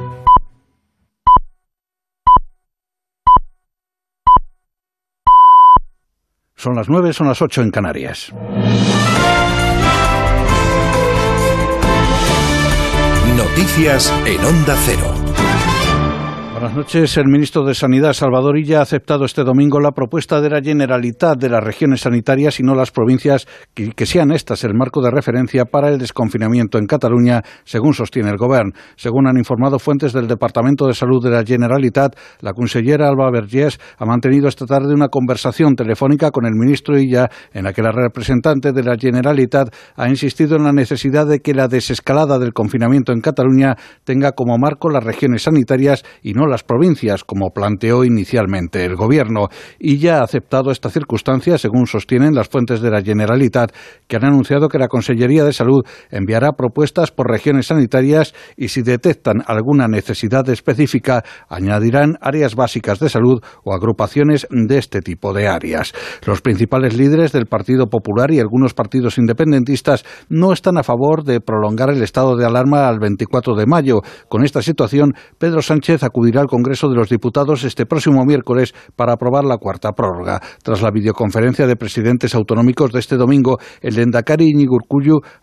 Son 6.56 6.76
las 6.76 6.90
nueve, 6.90 7.12
son 7.12 7.28
las 7.28 7.42
ocho 7.42 7.62
en 7.62 7.72
Canarias. 7.72 8.32
Noticias 13.36 14.14
en 14.26 14.46
Onda 14.46 14.76
Cero. 14.86 15.21
Buenas 16.72 16.86
noches. 16.86 17.18
El 17.18 17.28
ministro 17.28 17.66
de 17.66 17.76
Sanidad, 17.76 18.14
Salvador 18.14 18.58
Illa, 18.58 18.80
ha 18.80 18.84
aceptado 18.84 19.26
este 19.26 19.44
domingo 19.44 19.82
la 19.82 19.92
propuesta 19.92 20.40
de 20.40 20.50
la 20.50 20.62
Generalitat 20.62 21.38
de 21.38 21.50
las 21.50 21.62
regiones 21.62 22.00
sanitarias 22.00 22.62
y 22.62 22.64
no 22.64 22.76
las 22.76 22.92
provincias 22.92 23.46
que, 23.74 23.92
que, 23.92 24.06
sean 24.06 24.32
estas 24.32 24.64
el 24.64 24.74
marco 24.74 25.02
de 25.02 25.12
referencia 25.12 25.66
para 25.66 25.90
el 25.90 25.98
desconfinamiento 25.98 26.78
en 26.78 26.86
Cataluña, 26.86 27.42
según 27.66 27.94
sostiene 27.94 28.30
el 28.30 28.38
Gobierno. 28.38 28.72
Según 28.96 29.28
han 29.28 29.38
informado 29.38 29.80
fuentes 29.80 30.14
del 30.14 30.30
Departamento 30.30 30.88
de 30.88 30.94
Salud 30.94 31.22
de 31.22 31.32
la 31.32 31.44
Generalitat, 31.44 32.16
la 32.40 32.54
consellera 32.54 33.10
Alba 33.10 33.30
Vergés 33.32 33.78
ha 33.98 34.06
mantenido 34.06 34.48
esta 34.48 34.66
tarde 34.66 34.94
una 34.94 35.10
conversación 35.10 35.76
telefónica 35.76 36.32
con 36.32 36.46
el 36.46 36.54
ministro 36.54 36.98
Illa 36.98 37.30
en 37.52 37.66
la 37.66 37.74
que 37.74 37.82
la 37.82 37.92
representante 37.92 38.72
de 38.72 38.84
la 38.84 38.96
Generalitat 38.98 39.76
ha 39.98 40.08
insistido 40.08 40.56
en 40.56 40.64
la 40.64 40.72
necesidad 40.72 41.28
de 41.28 41.42
que 41.42 41.54
la 41.54 41.68
desescalada 41.68 42.40
del 42.40 42.54
confinamiento 42.54 43.12
en 43.12 43.20
Cataluña 43.20 43.76
tenga 44.06 44.32
como 44.32 44.58
marco 44.58 44.90
las 44.90 45.04
regiones 45.04 45.42
sanitarias 45.44 46.06
y 46.24 46.32
no 46.32 46.48
las 46.48 46.61
provincias, 46.64 47.24
como 47.24 47.52
planteó 47.52 48.04
inicialmente 48.04 48.86
el 48.86 48.96
Gobierno, 48.96 49.48
y 49.80 49.98
ya 49.98 50.20
ha 50.20 50.24
aceptado 50.24 50.72
esta 50.72 50.90
circunstancia, 50.90 51.58
según 51.58 51.88
sostienen 51.88 52.36
las 52.36 52.50
fuentes 52.50 52.82
de 52.82 52.92
la 52.92 53.02
Generalitat, 53.02 53.72
que 54.08 54.16
han 54.16 54.26
anunciado 54.26 54.70
que 54.70 54.78
la 54.78 54.88
Consellería 54.88 55.44
de 55.44 55.54
Salud 55.54 55.84
enviará 56.10 56.54
propuestas 56.54 57.12
por 57.12 57.30
regiones 57.30 57.68
sanitarias 57.68 58.34
y 58.58 58.70
si 58.70 58.82
detectan 58.82 59.44
alguna 59.46 59.88
necesidad 59.88 60.48
específica, 60.50 61.24
añadirán 61.50 62.18
áreas 62.22 62.56
básicas 62.56 63.00
de 63.00 63.10
salud 63.10 63.42
o 63.64 63.74
agrupaciones 63.74 64.48
de 64.50 64.78
este 64.78 65.02
tipo 65.02 65.34
de 65.34 65.48
áreas. 65.48 65.94
Los 66.26 66.42
principales 66.42 66.98
líderes 66.98 67.32
del 67.32 67.46
Partido 67.46 67.88
Popular 67.88 68.32
y 68.32 68.40
algunos 68.40 68.74
partidos 68.74 69.18
independentistas 69.18 70.06
no 70.30 70.54
están 70.54 70.78
a 70.78 70.84
favor 70.84 71.24
de 71.24 71.42
prolongar 71.42 71.90
el 71.90 72.02
estado 72.02 72.36
de 72.36 72.46
alarma 72.46 72.88
al 72.88 73.00
24 73.00 73.56
de 73.56 73.66
mayo. 73.66 74.02
Con 74.28 74.44
esta 74.44 74.62
situación, 74.62 75.14
Pedro 75.38 75.62
Sánchez 75.62 76.04
acudirá 76.04 76.42
al 76.42 76.48
Congreso 76.52 76.90
de 76.90 76.96
los 76.96 77.08
Diputados 77.08 77.64
este 77.64 77.86
próximo 77.86 78.26
miércoles 78.26 78.74
para 78.98 79.14
aprobar 79.14 79.46
la 79.46 79.58
cuarta 79.58 79.94
prórroga. 79.94 80.42
Tras 80.62 80.82
la 80.82 80.92
videoconferencia 80.92 81.66
de 81.66 81.78
presidentes 81.78 82.36
autonómicos 82.36 82.92
de 82.92 83.00
este 83.00 83.16
domingo, 83.16 83.58
el 83.82 83.98
Endacari 83.98 84.50
Iñigo 84.50 84.78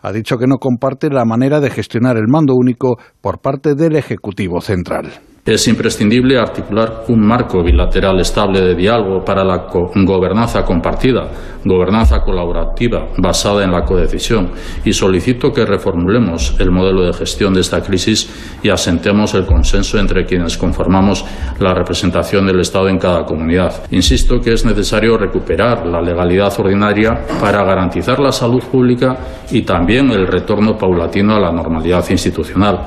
ha 0.01 0.11
dicho 0.11 0.37
que 0.37 0.45
no 0.45 0.57
comparte 0.57 1.09
la 1.09 1.25
manera 1.25 1.59
de 1.59 1.71
gestionar 1.71 2.15
el 2.17 2.27
mando 2.27 2.53
único 2.55 2.97
por 3.21 3.39
parte 3.39 3.73
del 3.73 3.95
Ejecutivo 3.95 4.61
Central. 4.61 5.28
Es 5.49 5.67
imprescindible 5.67 6.37
articular 6.37 7.05
un 7.07 7.25
marco 7.25 7.63
bilateral 7.63 8.19
estable 8.19 8.61
de 8.61 8.75
diálogo 8.75 9.25
para 9.25 9.43
la 9.43 9.65
gobernanza 9.95 10.63
compartida, 10.63 11.27
gobernanza 11.65 12.21
colaborativa 12.21 13.07
basada 13.17 13.63
en 13.63 13.71
la 13.71 13.83
codecisión 13.83 14.51
y 14.85 14.93
solicito 14.93 15.51
que 15.51 15.65
reformulemos 15.65 16.55
el 16.59 16.69
modelo 16.69 17.01
de 17.01 17.13
gestión 17.13 17.55
de 17.55 17.61
esta 17.61 17.81
crisis 17.81 18.29
y 18.61 18.69
asentemos 18.69 19.33
el 19.33 19.47
consenso 19.47 19.97
entre 19.97 20.23
quienes 20.23 20.55
conformamos 20.55 21.25
la 21.59 21.73
representación 21.73 22.45
del 22.45 22.59
Estado 22.59 22.87
en 22.87 22.99
cada 22.99 23.25
comunidad. 23.25 23.73
Insisto 23.89 24.39
que 24.39 24.53
es 24.53 24.63
necesario 24.65 25.17
recuperar 25.17 25.83
la 25.87 25.99
legalidad 25.99 26.53
ordinaria 26.59 27.25
para 27.41 27.63
garantizar 27.63 28.19
la 28.19 28.31
salud 28.31 28.61
pública 28.71 29.17
y 29.49 29.63
también 29.63 30.11
el 30.11 30.27
retorno 30.27 30.77
paulatino 30.77 31.33
a 31.33 31.39
la 31.39 31.51
normalidad 31.51 32.07
institucional. 32.11 32.81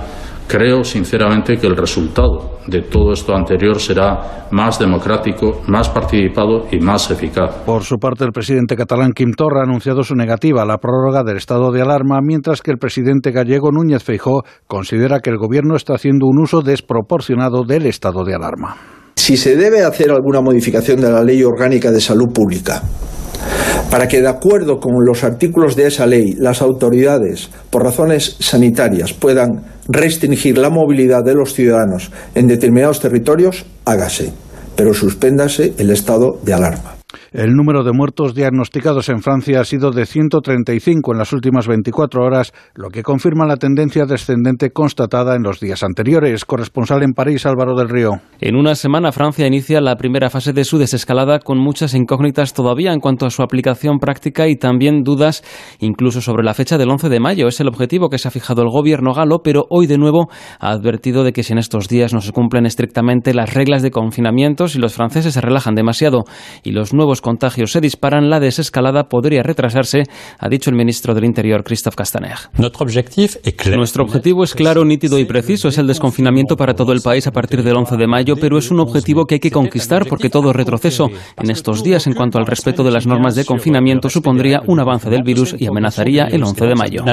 Creo 0.52 0.84
sinceramente 0.84 1.56
que 1.56 1.66
el 1.66 1.74
resultado 1.74 2.58
de 2.66 2.82
todo 2.82 3.14
esto 3.14 3.34
anterior 3.34 3.80
será 3.80 4.48
más 4.50 4.78
democrático, 4.78 5.62
más 5.66 5.88
participado 5.88 6.66
y 6.70 6.78
más 6.78 7.10
eficaz. 7.10 7.64
Por 7.64 7.84
su 7.84 7.96
parte, 7.96 8.26
el 8.26 8.32
presidente 8.32 8.76
catalán 8.76 9.14
Quim 9.14 9.32
Torra 9.32 9.60
ha 9.60 9.62
anunciado 9.62 10.02
su 10.02 10.14
negativa 10.14 10.60
a 10.60 10.66
la 10.66 10.76
prórroga 10.76 11.22
del 11.24 11.38
estado 11.38 11.72
de 11.72 11.80
alarma, 11.80 12.20
mientras 12.20 12.60
que 12.60 12.70
el 12.70 12.76
presidente 12.76 13.30
gallego 13.30 13.72
Núñez 13.72 14.04
Feijó 14.04 14.42
considera 14.66 15.20
que 15.20 15.30
el 15.30 15.38
gobierno 15.38 15.74
está 15.74 15.94
haciendo 15.94 16.26
un 16.26 16.42
uso 16.42 16.60
desproporcionado 16.60 17.64
del 17.64 17.86
estado 17.86 18.22
de 18.22 18.34
alarma. 18.34 18.76
Si 19.16 19.38
se 19.38 19.56
debe 19.56 19.82
hacer 19.84 20.10
alguna 20.10 20.42
modificación 20.42 21.00
de 21.00 21.10
la 21.10 21.24
ley 21.24 21.42
orgánica 21.42 21.90
de 21.90 22.00
salud 22.02 22.30
pública 22.30 22.82
para 23.90 24.06
que, 24.06 24.20
de 24.20 24.28
acuerdo 24.28 24.78
con 24.78 24.92
los 25.04 25.24
artículos 25.24 25.76
de 25.76 25.86
esa 25.86 26.06
ley, 26.06 26.34
las 26.38 26.60
autoridades, 26.62 27.50
por 27.70 27.84
razones 27.84 28.36
sanitarias, 28.40 29.12
puedan 29.12 29.71
restringir 29.88 30.58
la 30.58 30.70
movilidad 30.70 31.24
de 31.24 31.34
los 31.34 31.54
ciudadanos 31.54 32.10
en 32.34 32.46
determinados 32.46 33.00
territorios, 33.00 33.66
hágase, 33.84 34.32
pero 34.76 34.94
suspéndase 34.94 35.74
el 35.78 35.90
estado 35.90 36.38
de 36.42 36.54
alarma. 36.54 37.01
El 37.32 37.54
número 37.54 37.84
de 37.84 37.92
muertos 37.92 38.34
diagnosticados 38.34 39.08
en 39.08 39.22
Francia 39.22 39.60
ha 39.60 39.64
sido 39.64 39.90
de 39.90 40.06
135 40.06 41.12
en 41.12 41.18
las 41.18 41.32
últimas 41.32 41.66
24 41.68 42.22
horas, 42.22 42.52
lo 42.74 42.88
que 42.88 43.02
confirma 43.02 43.46
la 43.46 43.56
tendencia 43.56 44.04
descendente 44.04 44.70
constatada 44.70 45.36
en 45.36 45.42
los 45.42 45.60
días 45.60 45.82
anteriores. 45.82 46.44
Corresponsal 46.44 47.02
en 47.02 47.12
París, 47.12 47.46
Álvaro 47.46 47.74
del 47.74 47.88
Río. 47.88 48.20
En 48.40 48.56
una 48.56 48.74
semana, 48.74 49.12
Francia 49.12 49.46
inicia 49.46 49.80
la 49.80 49.96
primera 49.96 50.30
fase 50.30 50.52
de 50.52 50.64
su 50.64 50.78
desescalada 50.78 51.38
con 51.38 51.58
muchas 51.58 51.94
incógnitas 51.94 52.54
todavía 52.54 52.92
en 52.92 53.00
cuanto 53.00 53.26
a 53.26 53.30
su 53.30 53.42
aplicación 53.42 53.98
práctica 53.98 54.48
y 54.48 54.56
también 54.56 55.02
dudas 55.02 55.42
incluso 55.78 56.20
sobre 56.20 56.44
la 56.44 56.54
fecha 56.54 56.78
del 56.78 56.90
11 56.90 57.08
de 57.08 57.20
mayo. 57.20 57.48
Es 57.48 57.60
el 57.60 57.68
objetivo 57.68 58.08
que 58.08 58.18
se 58.18 58.28
ha 58.28 58.30
fijado 58.30 58.62
el 58.62 58.68
gobierno 58.68 59.12
galo, 59.14 59.40
pero 59.42 59.64
hoy 59.70 59.86
de 59.86 59.98
nuevo 59.98 60.28
ha 60.58 60.70
advertido 60.70 61.24
de 61.24 61.32
que 61.32 61.42
si 61.42 61.52
en 61.52 61.58
estos 61.58 61.88
días 61.88 62.12
no 62.12 62.20
se 62.20 62.32
cumplen 62.32 62.66
estrictamente 62.66 63.34
las 63.34 63.54
reglas 63.54 63.82
de 63.82 63.90
confinamiento, 63.90 64.68
si 64.68 64.78
los 64.78 64.94
franceses 64.94 65.34
se 65.34 65.40
relajan 65.40 65.74
demasiado 65.74 66.24
y 66.62 66.72
los 66.72 66.92
nuevos 67.02 67.20
contagios 67.20 67.72
se 67.72 67.80
disparan, 67.80 68.30
la 68.30 68.38
desescalada 68.38 69.08
podría 69.08 69.42
retrasarse, 69.42 70.04
ha 70.38 70.48
dicho 70.48 70.70
el 70.70 70.76
ministro 70.76 71.14
del 71.14 71.24
Interior, 71.24 71.64
Christophe 71.64 71.96
Castaner. 71.96 72.36
Nuestro 73.76 74.04
objetivo 74.04 74.44
es 74.44 74.54
claro, 74.54 74.84
nítido 74.84 75.18
y 75.18 75.24
preciso. 75.24 75.66
Es 75.66 75.78
el 75.78 75.88
desconfinamiento 75.88 76.56
para 76.56 76.74
todo 76.74 76.92
el 76.92 77.00
país 77.00 77.26
a 77.26 77.32
partir 77.32 77.64
del 77.64 77.76
11 77.76 77.96
de 77.96 78.06
mayo, 78.06 78.36
pero 78.40 78.56
es 78.56 78.70
un 78.70 78.78
objetivo 78.78 79.24
que 79.24 79.34
hay 79.34 79.40
que 79.40 79.50
conquistar 79.50 80.06
porque 80.06 80.30
todo 80.30 80.52
retroceso 80.52 81.08
en 81.36 81.50
estos 81.50 81.82
días 81.82 82.06
en 82.06 82.14
cuanto 82.14 82.38
al 82.38 82.46
respeto 82.46 82.84
de 82.84 82.92
las 82.92 83.04
normas 83.04 83.34
de 83.34 83.44
confinamiento 83.44 84.08
supondría 84.08 84.60
un 84.64 84.78
avance 84.78 85.10
del 85.10 85.24
virus 85.24 85.56
y 85.58 85.66
amenazaría 85.66 86.26
el 86.26 86.44
11 86.44 86.66
de 86.66 86.74
mayo. 86.76 87.04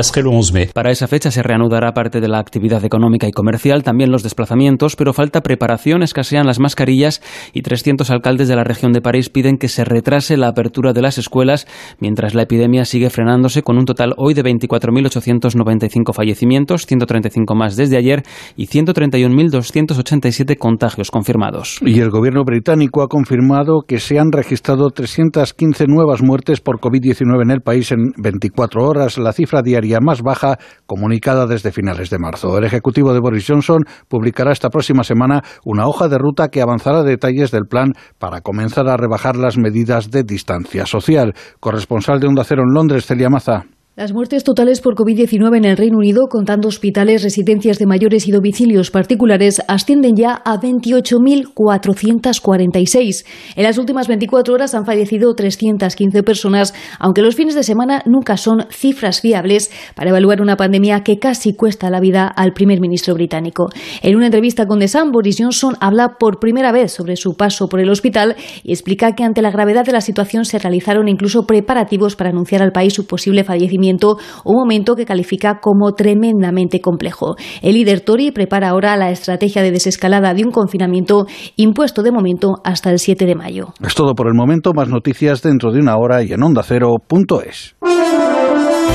Para 0.74 0.92
esa 0.92 1.08
fecha 1.08 1.32
se 1.32 1.42
reanudará 1.42 1.94
parte 1.94 2.22
de 2.22 2.28
la 2.28 2.38
actividad 2.38 2.86
económica 2.86 3.28
y 3.28 3.32
comercial, 3.32 3.82
también 3.82 4.12
los 4.12 4.22
desplazamientos, 4.22 4.96
pero 4.96 5.14
falta 5.14 5.42
preparación, 5.42 6.04
escasean 6.04 6.46
las 6.46 6.60
mascarillas 6.60 7.24
y 7.54 7.64
300 7.64 8.12
alcaldes 8.12 8.48
de 8.48 8.56
la 8.56 8.64
región 8.64 8.92
de 8.94 9.02
París 9.02 9.30
piden 9.30 9.58
que 9.58 9.68
se 9.68 9.79
retrase 9.86 10.38
la 10.38 10.48
apertura 10.48 10.94
de 10.94 11.02
las 11.02 11.18
escuelas 11.18 11.68
mientras 12.00 12.34
la 12.34 12.44
epidemia 12.44 12.86
sigue 12.86 13.10
frenándose 13.10 13.64
con 13.64 13.78
un 13.78 13.86
total 13.86 14.14
hoy 14.18 14.34
de 14.34 14.44
24.895 14.44 16.14
fallecimientos, 16.14 16.86
135 16.86 17.56
más 17.56 17.76
desde 17.76 17.98
ayer 17.98 18.24
y 18.56 18.68
131.287 18.68 20.58
contagios 20.58 21.12
confirmados. 21.12 21.80
Y 21.82 22.00
el 22.00 22.10
gobierno 22.10 22.44
británico 22.44 23.02
ha 23.02 23.08
confirmado 23.08 23.82
que 23.88 24.00
se 24.00 24.20
han 24.20 24.32
registrado 24.32 24.90
315 24.90 25.86
nuevas 25.88 26.22
muertes 26.22 26.62
por 26.62 26.80
COVID-19 26.80 27.44
en 27.44 27.52
el 27.52 27.62
país 27.62 27.92
en 27.92 28.12
24 28.18 28.84
horas, 28.84 29.18
la 29.18 29.34
cifra 29.34 29.62
diaria 29.62 30.00
más 30.02 30.22
baja 30.22 30.58
comunicada 30.86 31.46
desde 31.48 31.72
finales 31.72 32.10
de 32.10 32.20
marzo. 32.20 32.58
El 32.58 32.66
ejecutivo 32.66 33.14
de 33.14 33.20
Boris 33.20 33.46
Johnson 33.48 33.84
publicará 34.08 34.52
esta 34.52 34.70
próxima 34.70 35.04
semana 35.04 35.42
una 35.66 35.88
hoja 35.88 36.08
de 36.08 36.18
ruta 36.18 36.50
que 36.50 36.62
avanzará 36.62 37.04
detalles 37.04 37.52
del 37.52 37.66
plan 37.66 37.94
para 38.18 38.42
comenzar 38.42 38.88
a 38.88 38.98
rebajar 38.98 39.36
las 39.36 39.58
medidas 39.58 39.69
de 40.10 40.24
distancia 40.24 40.86
social. 40.86 41.34
Corresponsal 41.60 42.20
de 42.20 42.28
Onda 42.28 42.44
Cero 42.44 42.64
en 42.68 42.74
Londres, 42.74 43.06
Celia 43.06 43.30
Maza. 43.30 43.66
Las 44.00 44.14
muertes 44.14 44.46
totales 44.46 44.80
por 44.80 44.96
COVID-19 44.96 45.58
en 45.58 45.66
el 45.66 45.76
Reino 45.76 45.98
Unido, 45.98 46.28
contando 46.30 46.70
hospitales, 46.70 47.22
residencias 47.22 47.80
de 47.80 47.86
mayores 47.86 48.30
y 48.30 48.32
domicilios 48.32 48.92
particulares, 48.92 49.62
ascienden 49.68 50.16
ya 50.16 50.42
a 50.46 50.58
28.446. 50.58 53.26
En 53.58 53.64
las 53.64 53.78
últimas 53.78 54.08
24 54.08 54.54
horas 54.54 54.74
han 54.74 54.86
fallecido 54.86 55.36
315 55.36 56.24
personas, 56.24 56.74
aunque 56.98 57.22
los 57.22 57.36
fines 57.36 57.56
de 57.56 57.64
semana 57.64 58.02
nunca 58.06 58.38
son 58.38 58.68
cifras 58.70 59.20
fiables 59.20 59.70
para 59.96 60.12
evaluar 60.12 60.42
una 60.42 60.56
pandemia 60.56 61.04
que 61.04 61.20
casi 61.20 61.54
cuesta 61.54 61.90
la 61.90 62.00
vida 62.00 62.26
al 62.26 62.54
primer 62.54 62.80
ministro 62.80 63.16
británico. 63.16 63.68
En 64.02 64.16
una 64.16 64.28
entrevista 64.28 64.66
con 64.66 64.80
The 64.80 64.88
Sun, 64.88 65.12
Boris 65.12 65.36
Johnson 65.40 65.76
habla 65.82 66.16
por 66.18 66.40
primera 66.40 66.72
vez 66.72 66.94
sobre 66.94 67.18
su 67.18 67.34
paso 67.34 67.68
por 67.68 67.82
el 67.82 67.90
hospital 67.90 68.38
y 68.64 68.72
explica 68.72 69.12
que 69.12 69.26
ante 69.26 69.42
la 69.42 69.52
gravedad 69.52 69.84
de 69.84 69.92
la 69.92 70.00
situación 70.00 70.46
se 70.46 70.58
realizaron 70.58 71.10
incluso 71.10 71.46
preparativos 71.46 72.16
para 72.16 72.30
anunciar 72.30 72.62
al 72.62 72.72
país 72.72 72.94
su 72.94 73.06
posible 73.06 73.44
fallecimiento 73.44 73.89
un 73.98 74.56
momento 74.56 74.96
que 74.96 75.06
califica 75.06 75.60
como 75.60 75.94
tremendamente 75.94 76.82
complejo. 76.82 77.36
El 77.62 77.76
líder 77.76 78.02
Tory 78.02 78.32
prepara 78.32 78.70
ahora 78.70 78.96
la 78.98 79.12
estrategia 79.12 79.62
de 79.62 79.72
desescalada 79.72 80.34
de 80.34 80.44
un 80.44 80.52
confinamiento 80.52 81.26
impuesto 81.56 82.04
de 82.04 82.12
momento 82.12 82.56
hasta 82.64 82.92
el 82.92 83.00
7 83.00 83.26
de 83.26 83.36
mayo. 83.36 83.74
Es 83.86 83.96
todo 83.96 84.14
por 84.16 84.28
el 84.28 84.34
momento, 84.34 84.74
más 84.74 84.90
noticias 84.90 85.42
dentro 85.42 85.72
de 85.72 85.80
una 85.80 85.96
hora 85.98 86.24
y 86.24 86.32
en 86.34 86.44
ondacero.es. 86.44 87.76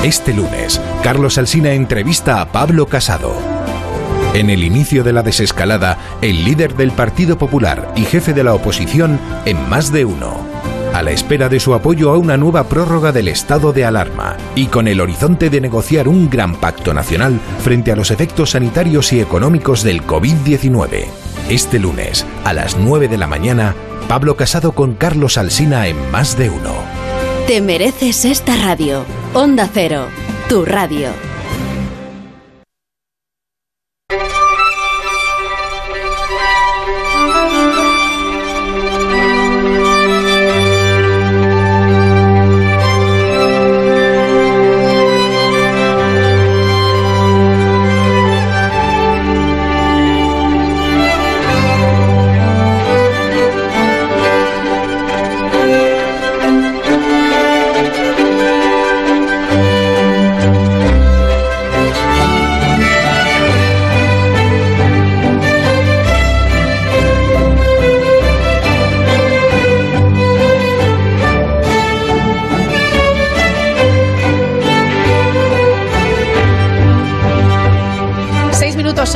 Este 0.05 0.35
lunes, 0.35 0.81
Carlos 1.03 1.39
Alsina 1.39 1.73
entrevista 1.73 2.41
a 2.41 2.53
Pablo 2.53 2.87
Casado. 2.87 3.33
En 4.35 4.51
el 4.51 4.65
inicio 4.65 5.05
de 5.05 5.13
la 5.13 5.23
desescalada, 5.23 5.97
el 6.21 6.45
líder 6.45 6.75
del 6.75 6.91
Partido 6.91 7.39
Popular 7.39 7.93
y 7.97 8.03
jefe 8.03 8.35
de 8.35 8.45
la 8.45 8.53
oposición 8.53 9.19
en 9.47 9.69
más 9.69 9.93
de 9.93 10.05
uno. 10.05 10.54
A 10.95 11.03
la 11.03 11.11
espera 11.11 11.49
de 11.49 11.59
su 11.59 11.75
apoyo 11.75 12.13
a 12.13 12.17
una 12.17 12.37
nueva 12.37 12.69
prórroga 12.69 13.11
del 13.11 13.27
estado 13.27 13.73
de 13.73 13.85
alarma 13.85 14.37
y 14.55 14.67
con 14.67 14.87
el 14.87 15.01
horizonte 15.01 15.51
de 15.51 15.61
negociar 15.61 16.07
un 16.07 16.31
gran 16.31 16.55
pacto 16.55 16.95
nacional 16.95 17.41
frente 17.59 17.91
a 17.91 17.97
los 17.97 18.13
efectos 18.13 18.51
sanitarios 18.51 19.13
y 19.13 19.21
económicos 19.21 19.83
del 19.83 20.07
COVID-19. 20.07 21.07
Este 21.49 21.81
lunes, 21.81 22.25
a 22.45 22.53
las 22.53 22.79
9 22.79 23.09
de 23.09 23.19
la 23.19 23.27
mañana, 23.27 23.75
Pablo 24.07 24.37
Casado 24.37 24.71
con 24.71 24.95
Carlos 24.95 25.37
Alsina 25.37 25.89
en 25.89 26.13
Más 26.13 26.39
de 26.39 26.51
Uno. 26.51 26.75
Te 27.49 27.61
mereces 27.61 28.25
esta 28.25 28.57
radio. 28.57 29.05
Onda 29.33 29.69
Cero, 29.75 30.07
tu 30.49 30.65
radio. 30.65 31.34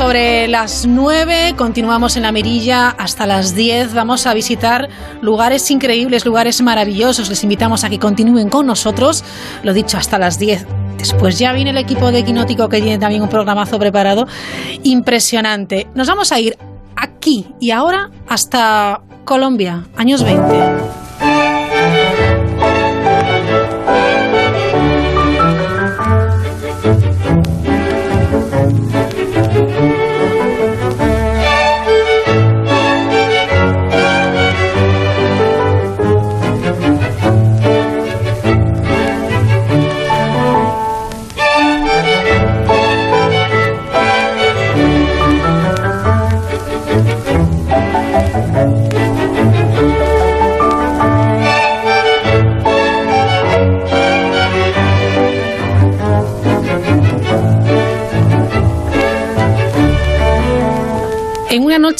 Sobre 0.09 0.47
las 0.47 0.87
nueve, 0.87 1.53
continuamos 1.55 2.17
en 2.17 2.23
la 2.23 2.31
mirilla 2.31 2.89
hasta 2.89 3.27
las 3.27 3.53
diez. 3.53 3.93
Vamos 3.93 4.25
a 4.25 4.33
visitar 4.33 4.89
lugares 5.21 5.69
increíbles, 5.69 6.25
lugares 6.25 6.63
maravillosos. 6.63 7.29
Les 7.29 7.43
invitamos 7.43 7.83
a 7.83 7.91
que 7.91 7.99
continúen 7.99 8.49
con 8.49 8.65
nosotros. 8.65 9.23
Lo 9.61 9.71
dicho, 9.71 9.99
hasta 9.99 10.17
las 10.17 10.39
diez. 10.39 10.65
Después 10.97 11.37
ya 11.37 11.53
viene 11.53 11.69
el 11.69 11.77
equipo 11.77 12.11
de 12.11 12.23
Quinótico 12.23 12.69
que 12.69 12.81
tiene 12.81 12.97
también 12.97 13.21
un 13.21 13.29
programazo 13.29 13.77
preparado 13.77 14.25
impresionante. 14.81 15.87
Nos 15.93 16.07
vamos 16.07 16.31
a 16.31 16.39
ir 16.39 16.57
aquí 16.95 17.53
y 17.59 17.69
ahora 17.69 18.09
hasta 18.27 19.01
Colombia, 19.25 19.85
años 19.95 20.23
20. 20.23 20.98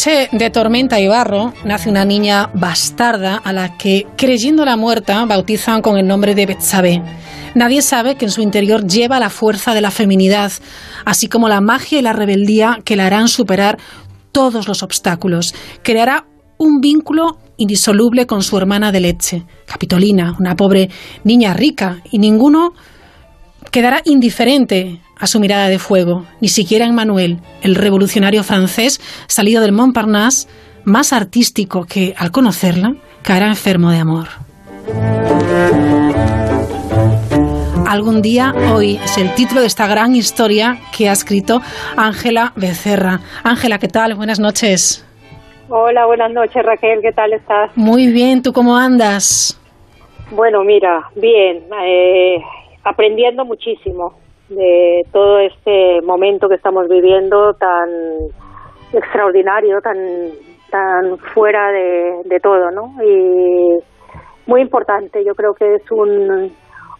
De 0.05 0.49
tormenta 0.49 1.01
y 1.01 1.07
barro 1.07 1.53
nace 1.65 1.89
una 1.89 2.05
niña 2.05 2.49
bastarda 2.53 3.35
a 3.35 3.51
la 3.51 3.77
que, 3.77 4.07
creyéndola 4.15 4.77
muerta, 4.77 5.25
bautizan 5.25 5.81
con 5.81 5.97
el 5.97 6.07
nombre 6.07 6.35
de 6.35 6.45
Betsabé. 6.45 7.01
Nadie 7.53 7.81
sabe 7.81 8.15
que 8.15 8.23
en 8.23 8.31
su 8.31 8.41
interior 8.41 8.87
lleva 8.87 9.19
la 9.19 9.29
fuerza 9.29 9.73
de 9.73 9.81
la 9.81 9.91
feminidad, 9.91 10.53
así 11.03 11.27
como 11.27 11.49
la 11.49 11.59
magia 11.59 11.99
y 11.99 12.01
la 12.01 12.13
rebeldía 12.13 12.79
que 12.85 12.95
la 12.95 13.07
harán 13.07 13.27
superar 13.27 13.77
todos 14.31 14.69
los 14.69 14.83
obstáculos. 14.83 15.53
Creará 15.83 16.25
un 16.57 16.79
vínculo 16.79 17.37
indisoluble 17.57 18.25
con 18.25 18.41
su 18.41 18.57
hermana 18.57 18.93
de 18.93 19.01
leche, 19.01 19.43
Capitolina, 19.65 20.37
una 20.39 20.55
pobre 20.55 20.89
niña 21.25 21.53
rica, 21.53 22.01
y 22.09 22.19
ninguno 22.19 22.73
quedará 23.69 24.01
indiferente 24.05 25.01
a 25.19 25.27
su 25.27 25.39
mirada 25.39 25.67
de 25.67 25.79
fuego, 25.79 26.25
ni 26.39 26.47
siquiera 26.47 26.85
Emmanuel, 26.85 27.39
el 27.61 27.75
revolucionario 27.75 28.43
francés 28.43 28.99
salido 29.27 29.61
del 29.61 29.73
Montparnasse, 29.73 30.47
más 30.85 31.13
artístico 31.13 31.85
que, 31.85 32.13
al 32.17 32.31
conocerla, 32.31 32.95
caerá 33.21 33.47
enfermo 33.47 33.91
de 33.91 33.97
amor. 33.97 34.27
Algún 37.85 38.21
día, 38.21 38.53
hoy, 38.73 38.97
es 39.03 39.17
el 39.17 39.33
título 39.33 39.61
de 39.61 39.67
esta 39.67 39.87
gran 39.87 40.15
historia 40.15 40.77
que 40.95 41.09
ha 41.09 41.11
escrito 41.11 41.59
Ángela 41.97 42.53
Becerra. 42.55 43.19
Ángela, 43.43 43.79
¿qué 43.79 43.87
tal? 43.87 44.15
Buenas 44.15 44.39
noches. 44.39 45.05
Hola, 45.69 46.05
buenas 46.05 46.31
noches 46.31 46.63
Raquel, 46.63 46.99
¿qué 47.01 47.11
tal 47.11 47.33
estás? 47.33 47.71
Muy 47.75 48.07
bien, 48.07 48.41
¿tú 48.41 48.53
cómo 48.53 48.75
andas? 48.75 49.59
Bueno, 50.31 50.63
mira, 50.63 51.09
bien, 51.15 51.63
eh, 51.83 52.41
aprendiendo 52.83 53.45
muchísimo 53.45 54.15
de 54.49 55.03
todo 55.11 55.39
este 55.39 56.01
momento 56.01 56.47
que 56.49 56.55
estamos 56.55 56.87
viviendo 56.87 57.53
tan 57.53 57.89
extraordinario, 58.93 59.79
tan 59.81 59.97
tan 60.69 61.17
fuera 61.33 61.71
de, 61.71 62.21
de 62.25 62.39
todo, 62.39 62.71
¿no? 62.71 62.93
Y 63.03 63.79
muy 64.45 64.61
importante, 64.61 65.23
yo 65.25 65.33
creo 65.33 65.53
que 65.53 65.75
es 65.75 65.91
un, 65.91 66.51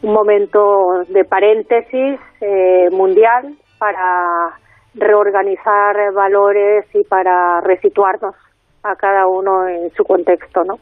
un 0.02 0.14
momento 0.14 1.04
de 1.08 1.24
paréntesis 1.24 2.20
eh, 2.42 2.90
mundial 2.92 3.56
para 3.78 4.58
reorganizar 4.96 5.96
valores 6.14 6.86
y 6.94 7.04
para 7.04 7.62
resituarnos 7.62 8.36
a 8.84 8.96
cada 8.96 9.28
uno 9.28 9.68
en 9.68 9.92
su 9.96 10.04
contexto, 10.04 10.64
¿no? 10.64 10.76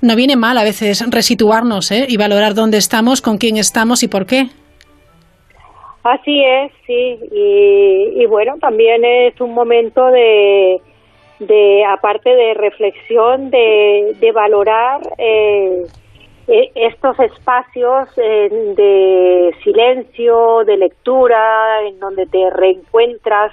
No 0.00 0.16
viene 0.16 0.36
mal 0.36 0.58
a 0.58 0.64
veces 0.64 1.04
resituarnos 1.10 1.90
¿eh? 1.90 2.06
y 2.08 2.16
valorar 2.16 2.54
dónde 2.54 2.78
estamos, 2.78 3.20
con 3.20 3.38
quién 3.38 3.56
estamos 3.56 4.02
y 4.02 4.08
por 4.08 4.26
qué. 4.26 4.48
Así 6.02 6.42
es, 6.44 6.72
sí. 6.86 7.18
Y, 7.32 8.22
y 8.22 8.26
bueno, 8.26 8.56
también 8.58 9.04
es 9.04 9.40
un 9.40 9.52
momento 9.52 10.06
de, 10.06 10.80
de 11.40 11.84
aparte 11.84 12.34
de 12.34 12.54
reflexión, 12.54 13.50
de, 13.50 14.14
de 14.18 14.32
valorar 14.32 15.00
eh, 15.18 15.86
e- 16.46 16.70
estos 16.74 17.18
espacios 17.20 18.08
eh, 18.16 18.48
de 18.76 19.54
silencio, 19.62 20.64
de 20.64 20.76
lectura, 20.78 21.82
en 21.86 21.98
donde 22.00 22.26
te 22.26 22.48
reencuentras 22.50 23.52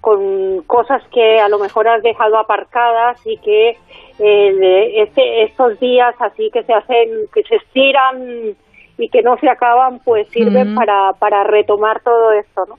con 0.00 0.62
cosas 0.66 1.02
que 1.14 1.40
a 1.40 1.48
lo 1.48 1.58
mejor 1.58 1.88
has 1.88 2.02
dejado 2.02 2.36
aparcadas 2.36 3.18
y 3.26 3.38
que 3.38 3.78
eh, 4.18 4.92
este, 4.96 5.44
estos 5.44 5.80
días 5.80 6.14
así 6.18 6.50
que 6.50 6.62
se 6.64 6.74
hacen, 6.74 7.08
que 7.32 7.42
se 7.44 7.56
estiran 7.56 8.54
y 8.98 9.08
que 9.08 9.22
no 9.22 9.36
se 9.40 9.48
acaban, 9.48 10.00
pues 10.04 10.28
sirven 10.28 10.68
Ujú. 10.68 10.76
para, 10.76 11.12
para 11.18 11.44
retomar 11.44 12.00
todo 12.02 12.32
esto, 12.32 12.62
¿no? 12.68 12.78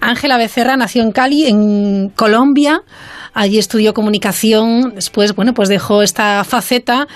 Ángela 0.00 0.38
Becerra 0.38 0.76
nació 0.76 1.02
en 1.02 1.12
Cali, 1.12 1.46
en 1.46 2.10
Colombia. 2.10 2.82
Allí 3.34 3.58
estudió 3.58 3.94
comunicación. 3.94 4.94
Después, 4.94 5.34
bueno, 5.34 5.52
pues 5.54 5.68
dejó 5.68 6.02
esta 6.02 6.44
faceta 6.44 7.06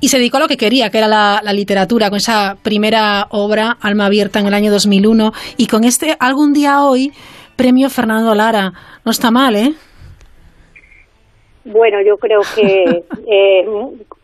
y 0.00 0.08
se 0.08 0.18
dedicó 0.18 0.38
a 0.38 0.40
lo 0.40 0.48
que 0.48 0.56
quería, 0.56 0.90
que 0.90 0.98
era 0.98 1.08
la, 1.08 1.40
la 1.42 1.52
literatura, 1.52 2.10
con 2.10 2.16
esa 2.16 2.56
primera 2.62 3.26
obra, 3.30 3.76
Alma 3.80 4.06
Abierta, 4.06 4.40
en 4.40 4.46
el 4.46 4.54
año 4.54 4.70
2001. 4.70 5.32
Y 5.56 5.66
con 5.66 5.84
este, 5.84 6.16
algún 6.18 6.52
día 6.52 6.82
hoy, 6.82 7.12
premio 7.56 7.88
Fernando 7.90 8.34
Lara. 8.34 8.72
No 9.04 9.10
está 9.12 9.30
mal, 9.30 9.56
¿eh? 9.56 9.74
Bueno, 11.64 12.00
yo 12.02 12.16
creo 12.16 12.40
que 12.54 13.04
eh, 13.26 13.66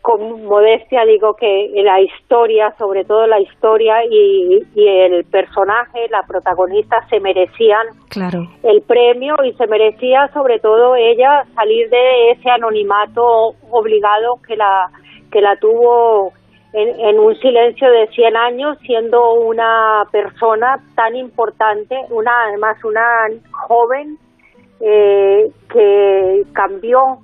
con 0.01 0.45
modestia 0.45 1.05
digo 1.05 1.35
que 1.35 1.71
la 1.83 2.01
historia, 2.01 2.73
sobre 2.77 3.05
todo 3.05 3.27
la 3.27 3.39
historia 3.39 4.03
y, 4.09 4.63
y 4.75 4.87
el 4.87 5.23
personaje, 5.25 6.07
la 6.09 6.23
protagonista, 6.27 7.05
se 7.09 7.19
merecían 7.19 7.87
Claro. 8.09 8.47
el 8.63 8.81
premio 8.81 9.35
y 9.43 9.53
se 9.53 9.67
merecía 9.67 10.29
sobre 10.33 10.59
todo 10.59 10.95
ella 10.95 11.43
salir 11.53 11.89
de 11.89 12.31
ese 12.31 12.49
anonimato 12.49 13.53
obligado 13.69 14.39
que 14.47 14.55
la 14.55 14.89
que 15.31 15.41
la 15.41 15.55
tuvo 15.57 16.33
en, 16.73 16.99
en 16.99 17.19
un 17.19 17.35
silencio 17.35 17.89
de 17.91 18.07
100 18.07 18.35
años 18.35 18.77
siendo 18.81 19.33
una 19.33 20.03
persona 20.11 20.79
tan 20.95 21.15
importante, 21.15 21.95
una 22.09 22.45
además 22.47 22.83
una 22.83 23.27
joven 23.51 24.17
eh, 24.81 25.51
que 25.71 26.43
cambió 26.53 27.19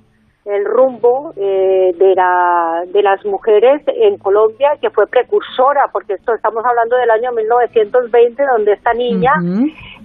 el 0.46 0.64
rumbo 0.64 1.32
eh, 1.36 1.90
de, 1.98 2.14
la, 2.14 2.84
de 2.86 3.02
las 3.02 3.24
mujeres 3.24 3.82
en 3.88 4.16
Colombia, 4.16 4.76
que 4.80 4.90
fue 4.90 5.06
precursora, 5.08 5.86
porque 5.92 6.14
esto 6.14 6.34
estamos 6.34 6.64
hablando 6.64 6.96
del 6.96 7.10
año 7.10 7.32
1920, 7.32 8.42
donde 8.52 8.72
esta 8.72 8.92
niña, 8.92 9.32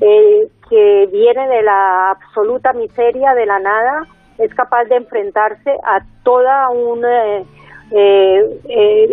eh, 0.02 0.48
que 0.68 1.08
viene 1.12 1.48
de 1.48 1.62
la 1.62 2.10
absoluta 2.12 2.74
miseria, 2.74 3.36
de 3.36 3.46
la 3.46 3.60
nada, 3.60 4.08
es 4.40 4.52
capaz 4.56 4.86
de 4.86 4.98
enfrentarse 4.98 5.72
a 5.84 6.00
toda 6.24 6.70
un... 6.70 7.06
Eh, 7.06 7.46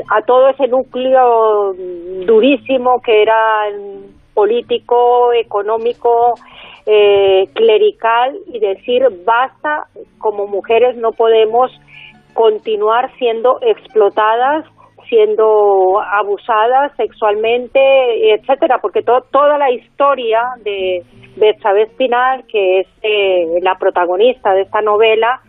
a 0.08 0.22
todo 0.22 0.50
ese 0.50 0.68
núcleo 0.68 1.74
durísimo 2.24 3.00
que 3.04 3.22
era 3.22 3.34
político, 4.32 5.32
económico, 5.32 6.34
eh, 6.91 7.51
clerical 7.53 8.39
y 8.47 8.61
decir 8.61 9.03
basta, 9.26 9.89
como 10.16 10.47
mujeres 10.47 10.97
no 10.97 11.12
podemos 11.12 11.70
continuar 12.32 13.14
siendo 13.18 13.59
explotadas, 13.61 14.64
siendo 15.07 16.01
abusadas 16.01 16.93
sexualmente, 16.97 18.32
etcétera, 18.32 18.78
porque 18.80 19.03
toda 19.03 19.59
la 19.59 19.70
historia 19.70 20.43
de 20.64 21.03
Betsabe 21.36 21.82
Espinal, 21.82 22.45
que 22.47 22.80
es 22.80 22.86
eh, 23.03 23.61
la 23.61 23.74
protagonista 23.74 24.55
de 24.55 24.62
esta 24.62 24.80
novela, 24.80 25.43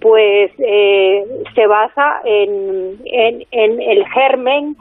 pues 0.00 0.50
eh, 0.58 1.24
se 1.54 1.66
basa 1.68 2.22
en, 2.24 2.98
en, 3.04 3.44
en 3.52 3.80
el 3.80 4.04
germen 4.08 4.74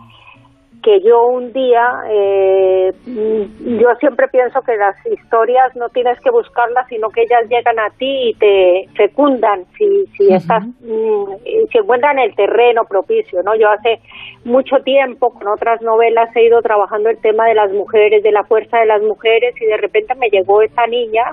que 0.81 1.01
yo 1.01 1.25
un 1.27 1.53
día, 1.53 2.03
eh, 2.09 2.91
yo 3.05 3.87
siempre 3.99 4.27
pienso 4.29 4.61
que 4.61 4.75
las 4.75 4.95
historias 5.05 5.75
no 5.75 5.89
tienes 5.89 6.19
que 6.21 6.31
buscarlas, 6.31 6.87
sino 6.87 7.09
que 7.09 7.21
ellas 7.21 7.47
llegan 7.49 7.79
a 7.79 7.89
ti 7.91 8.29
y 8.29 8.33
te 8.35 8.87
fecundan. 8.95 9.65
Si, 9.77 10.05
si 10.17 10.33
estás, 10.33 10.65
mm, 10.65 11.33
si 11.71 11.77
encuentran 11.77 12.19
el 12.19 12.35
terreno 12.35 12.83
propicio, 12.85 13.43
¿no? 13.43 13.55
Yo 13.55 13.69
hace 13.69 13.99
mucho 14.43 14.77
tiempo 14.83 15.33
con 15.33 15.47
otras 15.47 15.81
novelas 15.81 16.35
he 16.35 16.45
ido 16.45 16.61
trabajando 16.61 17.09
el 17.09 17.19
tema 17.21 17.45
de 17.45 17.53
las 17.53 17.71
mujeres, 17.71 18.23
de 18.23 18.31
la 18.31 18.43
fuerza 18.43 18.79
de 18.79 18.87
las 18.87 19.01
mujeres 19.01 19.53
y 19.61 19.65
de 19.65 19.77
repente 19.77 20.15
me 20.15 20.29
llegó 20.29 20.61
esta 20.61 20.87
niña 20.87 21.23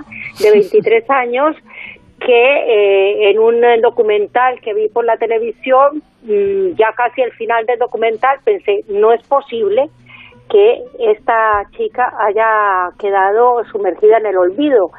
de 0.40 0.50
23 0.50 1.08
años 1.10 1.56
que 2.20 2.32
eh, 2.32 3.30
en 3.30 3.38
un 3.38 3.60
documental 3.80 4.60
que 4.60 4.74
vi 4.74 4.88
por 4.88 5.04
la 5.04 5.16
televisión, 5.16 6.02
mm, 6.22 6.74
ya 6.76 6.92
casi 6.96 7.22
al 7.22 7.32
final 7.32 7.64
del 7.66 7.78
documental, 7.78 8.38
pensé, 8.44 8.84
no 8.88 9.12
es 9.12 9.26
posible 9.28 9.88
que 10.50 10.82
esta 10.98 11.64
chica 11.76 12.12
haya 12.18 12.90
quedado 12.98 13.64
sumergida 13.70 14.18
en 14.18 14.26
el 14.26 14.36
olvido, 14.36 14.90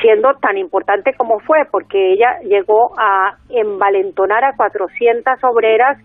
siendo 0.00 0.34
tan 0.34 0.56
importante 0.56 1.14
como 1.14 1.40
fue, 1.40 1.58
porque 1.70 2.12
ella 2.12 2.38
llegó 2.42 2.92
a 2.98 3.36
envalentonar 3.48 4.44
a 4.44 4.56
400 4.56 5.42
obreras 5.44 5.98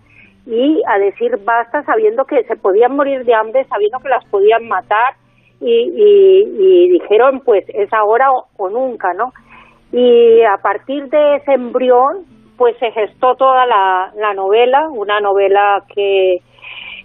y 0.46 0.82
a 0.88 0.98
decir 0.98 1.38
basta 1.44 1.84
sabiendo 1.84 2.26
que 2.26 2.44
se 2.44 2.56
podían 2.56 2.96
morir 2.96 3.24
de 3.26 3.34
hambre, 3.34 3.66
sabiendo 3.66 4.00
que 4.00 4.10
las 4.10 4.26
podían 4.26 4.68
matar 4.68 5.14
y, 5.62 5.92
y, 5.96 6.90
dijeron 6.90 7.42
pues 7.44 7.66
es 7.70 7.92
ahora 7.94 8.30
o 8.58 8.70
nunca, 8.70 9.14
¿no? 9.14 9.32
Y 9.92 10.42
a 10.44 10.58
partir 10.62 11.10
de 11.10 11.38
ese 11.38 11.54
embrión 11.54 12.26
pues 12.58 12.76
se 12.78 12.92
gestó 12.92 13.36
toda 13.36 13.66
la, 13.66 14.34
novela, 14.36 14.90
una 14.90 15.22
novela 15.22 15.84
que 15.96 16.42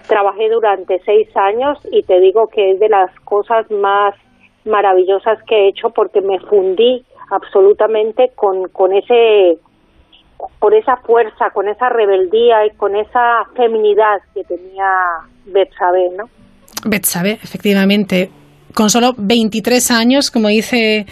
trabajé 0.09 0.51
durante 0.51 1.01
seis 1.05 1.29
años 1.37 1.79
y 1.93 2.03
te 2.03 2.19
digo 2.21 2.49
que 2.49 2.73
es 2.73 2.81
de 2.81 2.89
las 2.89 3.09
cosas 3.21 3.71
más 3.71 4.15
maravillosas 4.65 5.39
que 5.47 5.55
he 5.55 5.69
hecho 5.69 5.91
porque 5.91 6.21
me 6.21 6.41
fundí 6.41 7.05
absolutamente 7.31 8.33
con, 8.35 8.69
con 8.69 8.93
ese 8.93 9.59
con 10.59 10.75
esa 10.75 10.97
fuerza, 10.97 11.51
con 11.51 11.69
esa 11.69 11.89
rebeldía 11.89 12.67
y 12.67 12.71
con 12.71 12.97
esa 12.97 13.45
feminidad 13.55 14.19
que 14.35 14.43
tenía 14.45 14.91
Betsabe, 15.47 16.11
¿no? 16.17 16.25
Betsabe, 16.85 17.39
efectivamente 17.43 18.31
con 18.75 18.91
solo 18.91 19.13
23 19.17 19.91
años, 19.91 20.31
como 20.31 20.49
dice 20.49 21.07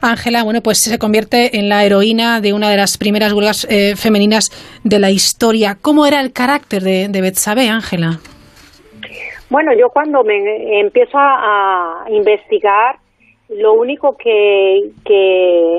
Ángela, 0.00 0.42
bueno, 0.44 0.60
pues 0.62 0.82
se 0.82 0.98
convierte 0.98 1.58
en 1.58 1.68
la 1.68 1.84
heroína 1.84 2.40
de 2.40 2.52
una 2.52 2.70
de 2.70 2.76
las 2.76 2.98
primeras 2.98 3.32
huelgas 3.32 3.66
eh, 3.70 3.94
femeninas 3.96 4.50
de 4.82 4.98
la 4.98 5.10
historia. 5.10 5.76
¿Cómo 5.80 6.06
era 6.06 6.20
el 6.20 6.32
carácter 6.32 6.82
de, 6.82 7.08
de 7.08 7.20
Betsabe, 7.20 7.68
Ángela? 7.68 8.18
Bueno, 9.52 9.72
yo 9.78 9.90
cuando 9.90 10.24
me 10.24 10.80
empiezo 10.80 11.18
a, 11.18 12.06
investigar, 12.08 12.96
lo 13.50 13.74
único 13.74 14.16
que, 14.16 14.90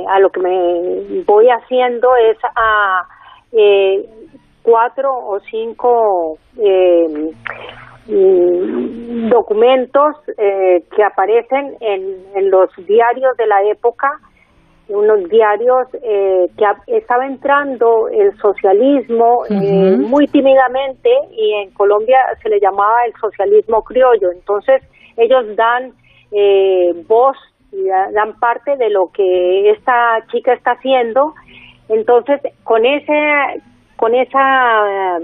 a 0.07 0.19
lo 0.19 0.29
que 0.29 0.39
me 0.39 1.23
voy 1.25 1.47
haciendo 1.49 2.15
es 2.15 2.37
a 2.55 3.07
eh, 3.51 4.05
cuatro 4.61 5.11
o 5.11 5.39
cinco 5.49 6.37
eh, 6.61 7.31
documentos 8.07 10.15
eh, 10.37 10.83
que 10.95 11.03
aparecen 11.03 11.75
en, 11.79 12.49
los 12.49 12.69
diarios 12.85 13.35
de 13.37 13.47
la 13.47 13.63
época, 13.63 14.19
unos 14.89 15.29
diarios 15.29 15.87
eh, 16.03 16.49
que 16.57 16.97
estaba 16.97 17.25
entrando 17.25 18.09
el 18.09 18.35
socialismo 18.37 19.45
eh, 19.49 19.95
muy 19.97 20.27
tímidamente 20.27 21.09
y 21.31 21.53
en 21.53 21.71
Colombia 21.71 22.17
se 22.41 22.49
le 22.49 22.59
llamaba 22.59 23.05
el 23.05 23.13
socialismo 23.13 23.83
criollo. 23.83 24.31
Entonces 24.31 24.81
ellos 25.15 25.55
dan 25.55 25.93
voz 27.07 27.37
y 27.71 27.87
dan 27.87 28.37
parte 28.39 28.75
de 28.75 28.89
lo 28.89 29.11
que 29.13 29.71
esta 29.71 30.25
chica 30.31 30.53
está 30.53 30.71
haciendo. 30.71 31.33
Entonces 31.87 32.41
con 32.63 32.85
ese 32.85 33.61
con 33.95 34.13
esa 34.13 35.19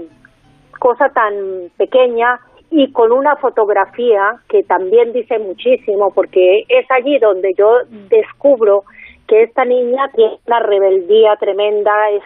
cosa 0.78 1.10
tan 1.10 1.34
pequeña 1.76 2.40
y 2.70 2.92
con 2.92 3.10
una 3.12 3.36
fotografía 3.36 4.36
que 4.48 4.62
también 4.62 5.12
dice 5.12 5.38
muchísimo, 5.38 6.12
porque 6.12 6.64
es 6.68 6.88
allí 6.90 7.18
donde 7.18 7.52
yo 7.54 7.78
descubro 8.08 8.84
que 9.26 9.42
esta 9.42 9.64
niña 9.64 10.08
tiene 10.14 10.38
una 10.46 10.60
rebeldía 10.60 11.36
tremenda, 11.36 12.10
es 12.10 12.22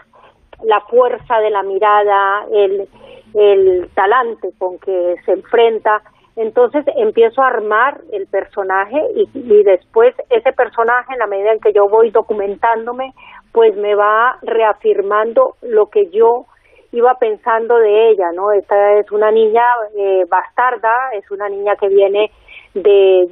la 0.63 0.81
fuerza 0.83 1.39
de 1.39 1.51
la 1.51 1.63
mirada, 1.63 2.47
el, 2.53 2.89
el 3.35 3.89
talante 3.95 4.51
con 4.59 4.79
que 4.79 5.17
se 5.25 5.33
enfrenta. 5.33 6.03
Entonces 6.37 6.85
empiezo 6.97 7.43
a 7.43 7.49
armar 7.49 8.01
el 8.13 8.27
personaje 8.27 9.01
y, 9.15 9.29
y, 9.35 9.63
después 9.63 10.15
ese 10.31 10.53
personaje, 10.53 11.13
en 11.13 11.21
la 11.21 11.27
medida 11.27 11.53
en 11.53 11.61
que 11.61 11.73
yo 11.73 11.89
voy 11.89 12.11
documentándome, 12.11 13.15
pues 13.53 13.77
me 13.77 13.95
va 13.95 14.39
reafirmando 14.43 15.57
lo 15.63 15.87
que 15.87 16.11
yo 16.11 16.47
iba 16.95 17.15
pensando 17.15 17.77
de 17.79 18.11
ella, 18.11 18.33
¿no? 18.33 18.53
Esta 18.53 18.99
es 18.99 19.11
una 19.11 19.31
niña 19.31 19.65
eh, 19.97 20.25
bastarda, 20.29 21.11
es 21.15 21.31
una 21.31 21.49
niña 21.49 21.77
que 21.77 21.89
viene 21.89 22.31
de 22.75 23.29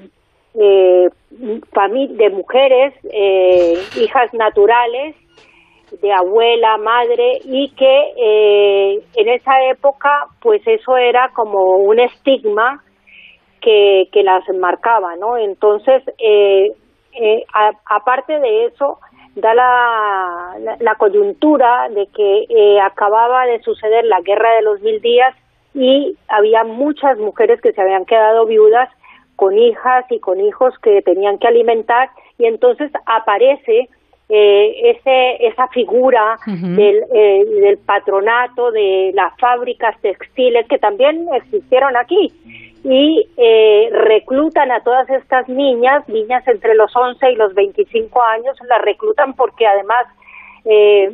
eh, 0.55 1.09
de 1.31 2.31
mujeres, 2.31 2.95
eh, 3.11 3.75
hijas 3.97 4.33
naturales, 4.35 5.17
de 6.01 6.13
abuela, 6.13 6.77
madre, 6.79 7.39
y 7.45 7.71
que 7.71 8.13
eh, 8.17 9.03
en 9.15 9.29
esa 9.29 9.63
época, 9.71 10.27
pues 10.41 10.63
eso 10.67 10.97
era 10.97 11.31
como 11.35 11.77
un 11.77 12.01
estigma 12.01 12.83
que, 13.61 14.09
que 14.13 14.23
las 14.23 14.43
marcaba, 14.59 15.17
¿no? 15.17 15.37
Entonces, 15.37 16.03
aparte 17.85 18.39
de 18.41 18.67
eso, 18.67 18.99
da 19.35 19.55
la, 19.55 20.76
la, 20.80 20.95
coyuntura 20.97 21.89
de 21.89 22.07
que 22.09 22.47
eh, 22.49 22.80
acababa 22.80 23.47
de 23.47 23.62
suceder 23.62 24.05
la 24.05 24.20
guerra 24.20 24.55
de 24.57 24.62
los 24.62 24.80
mil 24.83 25.01
días 25.01 25.35
y 25.74 26.16
había 26.28 26.64
muchas 26.64 27.18
mujeres 27.18 27.61
que 27.61 27.72
se 27.72 27.80
habían 27.80 28.05
quedado 28.05 28.45
viudas 28.45 28.91
con 29.37 29.57
hijas 29.57 30.05
y 30.11 30.20
con 30.20 30.41
hijos 30.41 30.74
que 30.83 31.01
tenían 31.03 31.39
que 31.39 31.49
alimentar 31.49 32.11
y 32.39 32.45
entonces 32.45 32.91
aparece 33.07 33.89
eh, 34.28 34.91
ese, 34.91 35.47
esa 35.47 35.66
figura 35.68 36.39
del, 36.47 37.05
eh, 37.12 37.45
del 37.61 37.78
patronato 37.78 38.70
de 38.70 39.12
las 39.14 39.37
fábricas 39.39 39.99
textiles 40.01 40.66
que 40.68 40.78
también 40.78 41.26
existieron 41.35 41.97
aquí 41.97 42.33
y 42.85 43.28
eh, 43.37 43.91
reclutan 43.93 44.72
a 44.72 44.83
todas 44.83 45.09
estas 45.11 45.49
niñas, 45.49 46.09
niñas 46.09 46.47
entre 46.49 46.74
los 46.74 46.95
11 46.95 47.30
y 47.30 47.37
los 47.37 47.55
25 47.55 48.22
años, 48.22 48.57
las 48.68 48.83
reclutan 48.83 49.35
porque 49.35 49.66
además 49.66 50.07
eh, 50.64 51.12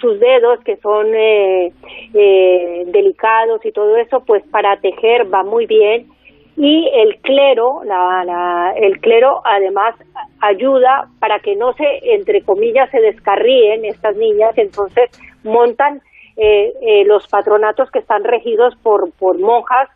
sus 0.00 0.18
dedos, 0.20 0.60
que 0.64 0.76
son 0.76 1.14
eh, 1.14 1.72
eh, 2.14 2.84
delicados 2.86 3.64
y 3.64 3.72
todo 3.72 3.96
eso, 3.96 4.20
pues 4.24 4.44
para 4.50 4.80
tejer 4.80 5.32
va 5.32 5.42
muy 5.42 5.66
bien. 5.66 6.08
Y 6.56 6.90
el 6.92 7.20
clero, 7.20 7.82
la, 7.84 8.24
la, 8.24 8.74
el 8.76 9.00
clero 9.00 9.42
además 9.44 9.94
ayuda 10.40 11.08
para 11.20 11.38
que 11.38 11.54
no 11.54 11.72
se, 11.74 12.14
entre 12.14 12.42
comillas, 12.42 12.90
se 12.90 13.00
descarríen 13.00 13.84
estas 13.84 14.16
niñas, 14.16 14.58
entonces 14.58 15.10
montan 15.44 16.02
eh, 16.36 16.72
eh, 16.82 17.04
los 17.04 17.26
patronatos 17.26 17.90
que 17.90 17.98
están 17.98 18.22
regidos 18.22 18.74
por, 18.82 19.10
por 19.12 19.38
monjas 19.38 19.88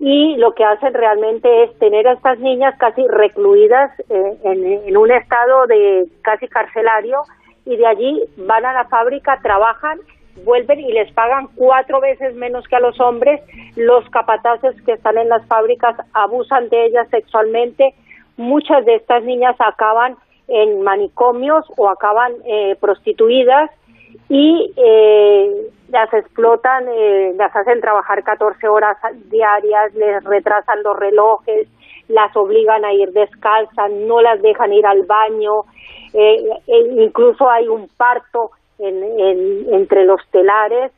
y 0.00 0.36
lo 0.38 0.54
que 0.54 0.64
hacen 0.64 0.94
realmente 0.94 1.64
es 1.64 1.78
tener 1.78 2.08
a 2.08 2.14
estas 2.14 2.38
niñas 2.38 2.74
casi 2.78 3.06
recluidas 3.06 3.92
eh, 4.08 4.38
en, 4.44 4.96
un 4.96 5.10
estado 5.12 5.66
de 5.66 6.06
casi 6.22 6.48
carcelario 6.48 7.20
y 7.66 7.76
de 7.76 7.86
allí 7.86 8.22
van 8.38 8.64
a 8.64 8.72
la 8.72 8.86
fábrica, 8.86 9.38
trabajan, 9.42 10.00
vuelven 10.42 10.80
y 10.80 10.90
les 10.92 11.12
pagan 11.12 11.48
cuatro 11.54 12.00
veces 12.00 12.34
menos 12.34 12.66
que 12.66 12.76
a 12.76 12.80
los 12.80 12.98
hombres. 12.98 13.42
Los 13.76 14.08
capataces 14.08 14.74
que 14.86 14.92
están 14.92 15.18
en 15.18 15.28
las 15.28 15.46
fábricas 15.46 15.94
abusan 16.14 16.70
de 16.70 16.86
ellas 16.86 17.06
sexualmente. 17.10 17.94
Muchas 18.38 18.86
de 18.86 18.94
estas 18.94 19.22
niñas 19.22 19.54
acaban 19.58 20.16
en 20.48 20.80
manicomios 20.80 21.66
o 21.76 21.90
acaban 21.90 22.32
eh, 22.46 22.74
prostituidas 22.80 23.70
y 24.28 24.72
eh, 24.76 25.50
las 25.88 26.12
explotan, 26.14 26.86
eh, 26.88 27.32
las 27.36 27.54
hacen 27.54 27.80
trabajar 27.80 28.22
14 28.22 28.68
horas 28.68 28.96
diarias, 29.30 29.94
les 29.94 30.22
retrasan 30.24 30.82
los 30.82 30.96
relojes, 30.96 31.68
las 32.08 32.34
obligan 32.36 32.84
a 32.84 32.92
ir 32.92 33.12
descalzas, 33.12 33.90
no 33.90 34.20
las 34.20 34.40
dejan 34.40 34.72
ir 34.72 34.86
al 34.86 35.02
baño, 35.04 35.64
eh, 36.14 36.44
incluso 36.96 37.48
hay 37.50 37.68
un 37.68 37.88
parto 37.96 38.50
en, 38.78 39.74
entre 39.74 40.04
los 40.04 40.20
telares 40.30 40.92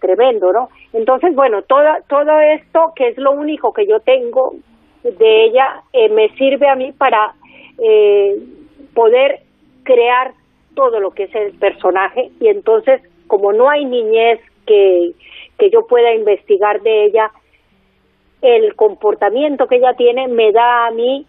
tremendo, 0.00 0.54
¿no? 0.54 0.70
Entonces, 0.94 1.34
bueno, 1.34 1.60
todo, 1.60 1.84
todo 2.08 2.40
esto, 2.40 2.94
que 2.96 3.08
es 3.08 3.18
lo 3.18 3.32
único 3.32 3.74
que 3.74 3.86
yo 3.86 4.00
tengo 4.00 4.54
de 5.02 5.44
ella, 5.44 5.82
me 6.10 6.30
sirve 6.36 6.66
a 6.66 6.76
mí 6.76 6.92
para 6.92 7.34
poder 8.94 9.40
crear 9.82 10.32
todo 10.74 11.00
lo 11.00 11.10
que 11.10 11.24
es 11.24 11.34
el 11.34 11.52
personaje 11.58 12.30
y 12.40 12.48
entonces 12.48 13.02
como 13.26 13.52
no 13.52 13.70
hay 13.70 13.84
niñez 13.84 14.40
que, 14.66 15.12
que 15.58 15.70
yo 15.70 15.86
pueda 15.86 16.12
investigar 16.12 16.82
de 16.82 17.04
ella, 17.06 17.30
el 18.42 18.74
comportamiento 18.74 19.68
que 19.68 19.76
ella 19.76 19.94
tiene 19.94 20.26
me 20.28 20.50
da 20.52 20.86
a 20.86 20.90
mí 20.90 21.26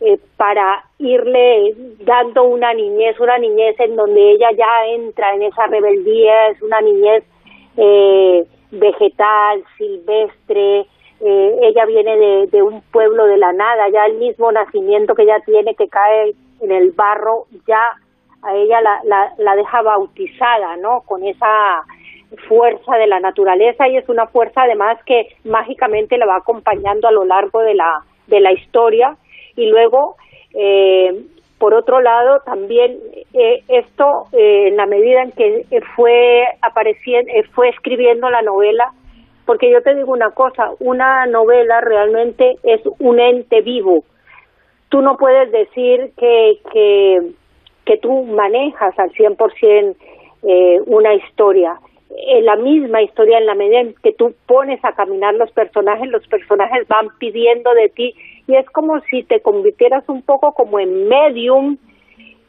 eh, 0.00 0.18
para 0.36 0.84
irle 0.98 1.74
dando 2.00 2.44
una 2.44 2.72
niñez, 2.72 3.20
una 3.20 3.38
niñez 3.38 3.78
en 3.80 3.96
donde 3.96 4.32
ella 4.32 4.50
ya 4.56 4.86
entra 4.88 5.34
en 5.34 5.42
esa 5.42 5.66
rebeldía, 5.66 6.48
es 6.48 6.62
una 6.62 6.80
niñez 6.80 7.22
eh, 7.76 8.44
vegetal, 8.70 9.62
silvestre, 9.76 10.86
eh, 11.20 11.58
ella 11.62 11.84
viene 11.86 12.16
de, 12.16 12.46
de, 12.48 12.62
un 12.62 12.80
pueblo 12.90 13.26
de 13.26 13.38
la 13.38 13.52
nada, 13.52 13.88
ya 13.90 14.06
el 14.06 14.14
mismo 14.14 14.50
nacimiento 14.50 15.14
que 15.14 15.22
ella 15.22 15.40
tiene 15.46 15.74
que 15.74 15.88
cae 15.88 16.34
en 16.60 16.72
el 16.72 16.90
barro, 16.92 17.46
ya 17.66 17.82
a 18.42 18.54
ella 18.54 18.80
la, 18.80 19.00
la, 19.04 19.32
la 19.38 19.56
deja 19.56 19.82
bautizada, 19.82 20.76
¿no? 20.76 21.02
Con 21.02 21.24
esa 21.24 21.84
fuerza 22.48 22.96
de 22.96 23.06
la 23.06 23.20
naturaleza 23.20 23.88
y 23.88 23.96
es 23.96 24.08
una 24.08 24.26
fuerza 24.26 24.62
además 24.62 24.98
que 25.04 25.28
mágicamente 25.44 26.16
la 26.16 26.26
va 26.26 26.36
acompañando 26.36 27.08
a 27.08 27.12
lo 27.12 27.24
largo 27.24 27.60
de 27.60 27.74
la, 27.74 28.02
de 28.26 28.40
la 28.40 28.52
historia 28.52 29.16
y 29.56 29.66
luego 29.66 30.16
eh, 30.54 31.24
por 31.58 31.74
otro 31.74 32.00
lado 32.00 32.40
también 32.44 32.98
eh, 33.34 33.62
esto 33.68 34.26
eh, 34.32 34.68
en 34.68 34.76
la 34.76 34.86
medida 34.86 35.22
en 35.22 35.32
que 35.32 35.66
fue 35.94 36.44
apareciendo 36.62 37.30
fue 37.52 37.68
escribiendo 37.68 38.30
la 38.30 38.42
novela 38.42 38.92
porque 39.44 39.70
yo 39.70 39.82
te 39.82 39.94
digo 39.94 40.12
una 40.12 40.30
cosa 40.30 40.70
una 40.80 41.26
novela 41.26 41.80
realmente 41.80 42.56
es 42.62 42.80
un 42.98 43.20
ente 43.20 43.60
vivo 43.60 44.04
tú 44.88 45.00
no 45.02 45.16
puedes 45.16 45.50
decir 45.52 46.12
que, 46.16 46.58
que 46.72 47.32
que 47.84 47.96
tú 47.98 48.24
manejas 48.24 48.98
al 48.98 49.10
100% 49.12 49.96
eh, 50.44 50.80
una 50.86 51.14
historia. 51.14 51.78
En 52.10 52.44
la 52.44 52.56
misma 52.56 53.00
historia, 53.00 53.38
en 53.38 53.46
la 53.46 53.54
medida 53.54 53.80
en 53.80 53.94
que 54.02 54.12
tú 54.12 54.34
pones 54.46 54.84
a 54.84 54.92
caminar 54.92 55.34
los 55.34 55.50
personajes, 55.52 56.08
los 56.10 56.26
personajes 56.28 56.86
van 56.88 57.08
pidiendo 57.18 57.72
de 57.74 57.88
ti 57.88 58.14
y 58.46 58.56
es 58.56 58.68
como 58.70 59.00
si 59.02 59.22
te 59.22 59.40
convirtieras 59.40 60.06
un 60.08 60.22
poco 60.22 60.52
como 60.52 60.78
en 60.78 61.08
medium 61.08 61.78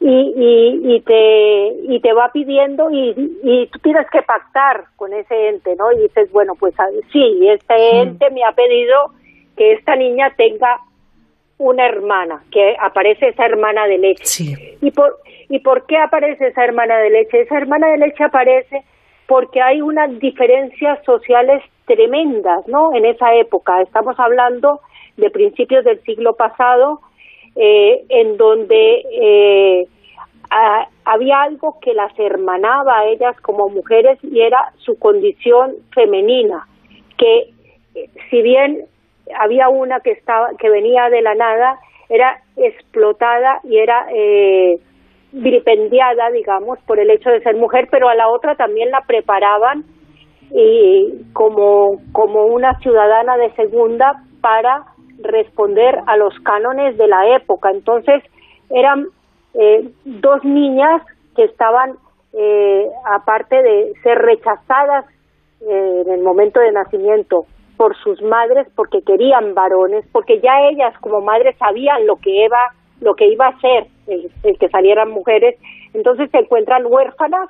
y, 0.01 0.33
y, 0.35 0.95
y 0.95 0.99
te 1.01 1.67
y 1.87 1.99
te 2.01 2.11
va 2.11 2.29
pidiendo 2.33 2.91
y, 2.91 3.13
y 3.43 3.67
tú 3.67 3.79
tienes 3.79 4.09
que 4.09 4.21
pactar 4.23 4.85
con 4.97 5.13
ese 5.13 5.49
ente, 5.49 5.75
¿no? 5.77 5.93
Y 5.93 5.99
dices, 5.99 6.29
bueno, 6.33 6.55
pues 6.59 6.73
sí, 7.13 7.47
este 7.47 8.01
ente 8.01 8.29
me 8.31 8.43
ha 8.43 8.51
pedido 8.51 9.13
que 9.55 9.73
esta 9.73 9.95
niña 9.95 10.33
tenga 10.35 10.79
una 11.63 11.85
hermana, 11.85 12.43
que 12.51 12.75
aparece 12.79 13.29
esa 13.29 13.45
hermana 13.45 13.87
de 13.87 13.97
leche. 13.97 14.77
¿Y, 14.81 14.91
por, 14.91 15.17
¿Y 15.49 15.59
por 15.59 15.85
qué 15.85 15.97
aparece 15.97 16.47
esa 16.47 16.63
hermana 16.63 16.97
de 16.97 17.09
leche? 17.09 17.41
Esa 17.41 17.57
hermana 17.57 17.87
de 17.87 17.97
leche 17.97 18.23
aparece 18.23 18.83
porque 19.27 19.61
hay 19.61 19.81
unas 19.81 20.19
diferencias 20.19 21.03
sociales 21.05 21.63
tremendas, 21.85 22.67
¿no? 22.67 22.93
En 22.93 23.05
esa 23.05 23.33
época. 23.35 23.81
Estamos 23.81 24.19
hablando 24.19 24.81
de 25.17 25.29
principios 25.29 25.85
del 25.85 26.01
siglo 26.03 26.35
pasado, 26.35 26.99
eh, 27.55 28.03
en 28.09 28.35
donde 28.37 29.05
eh, 29.11 29.87
había 31.05 31.41
algo 31.41 31.79
que 31.79 31.93
las 31.93 32.17
hermanaba 32.19 32.99
a 32.99 33.05
ellas 33.05 33.39
como 33.41 33.69
mujeres 33.69 34.19
y 34.21 34.41
era 34.41 34.73
su 34.77 34.99
condición 34.99 35.75
femenina, 35.93 36.67
que 37.17 37.49
eh, 37.95 38.09
si 38.29 38.41
bien 38.41 38.85
había 39.39 39.69
una 39.69 39.99
que 39.99 40.11
estaba 40.11 40.49
que 40.57 40.69
venía 40.69 41.09
de 41.09 41.21
la 41.21 41.35
nada 41.35 41.79
era 42.09 42.41
explotada 42.57 43.59
y 43.63 43.77
era 43.77 44.05
eh, 44.13 44.79
vilipendiada 45.31 46.29
digamos 46.31 46.79
por 46.85 46.99
el 46.99 47.09
hecho 47.09 47.29
de 47.29 47.41
ser 47.41 47.55
mujer 47.55 47.87
pero 47.89 48.09
a 48.09 48.15
la 48.15 48.29
otra 48.29 48.55
también 48.55 48.91
la 48.91 49.01
preparaban 49.01 49.85
y 50.51 51.23
como 51.33 52.01
como 52.11 52.45
una 52.45 52.77
ciudadana 52.79 53.37
de 53.37 53.51
segunda 53.53 54.23
para 54.41 54.83
responder 55.19 55.99
a 56.05 56.17
los 56.17 56.37
cánones 56.41 56.97
de 56.97 57.07
la 57.07 57.35
época. 57.35 57.71
Entonces 57.71 58.23
eran 58.69 59.07
eh, 59.53 59.89
dos 60.03 60.43
niñas 60.43 61.01
que 61.35 61.45
estaban 61.45 61.95
eh, 62.33 62.87
aparte 63.05 63.61
de 63.61 63.93
ser 64.03 64.19
rechazadas 64.19 65.05
en 65.65 66.11
el 66.11 66.21
momento 66.21 66.59
de 66.59 66.73
nacimiento 66.73 67.45
por 67.83 67.97
sus 67.97 68.21
madres 68.21 68.65
porque 68.77 69.01
querían 69.01 69.53
varones, 69.53 70.05
porque 70.13 70.39
ya 70.39 70.69
ellas 70.69 70.97
como 71.01 71.19
madres 71.19 71.53
sabían 71.57 72.07
lo 72.07 72.15
que 72.15 72.45
iba, 72.45 72.57
lo 73.01 73.13
que 73.13 73.27
iba 73.27 73.47
a 73.47 73.59
ser 73.59 73.87
el, 74.07 74.57
que 74.57 74.69
salieran 74.69 75.09
mujeres, 75.09 75.57
entonces 75.93 76.31
se 76.31 76.37
encuentran 76.37 76.85
huérfanas 76.85 77.49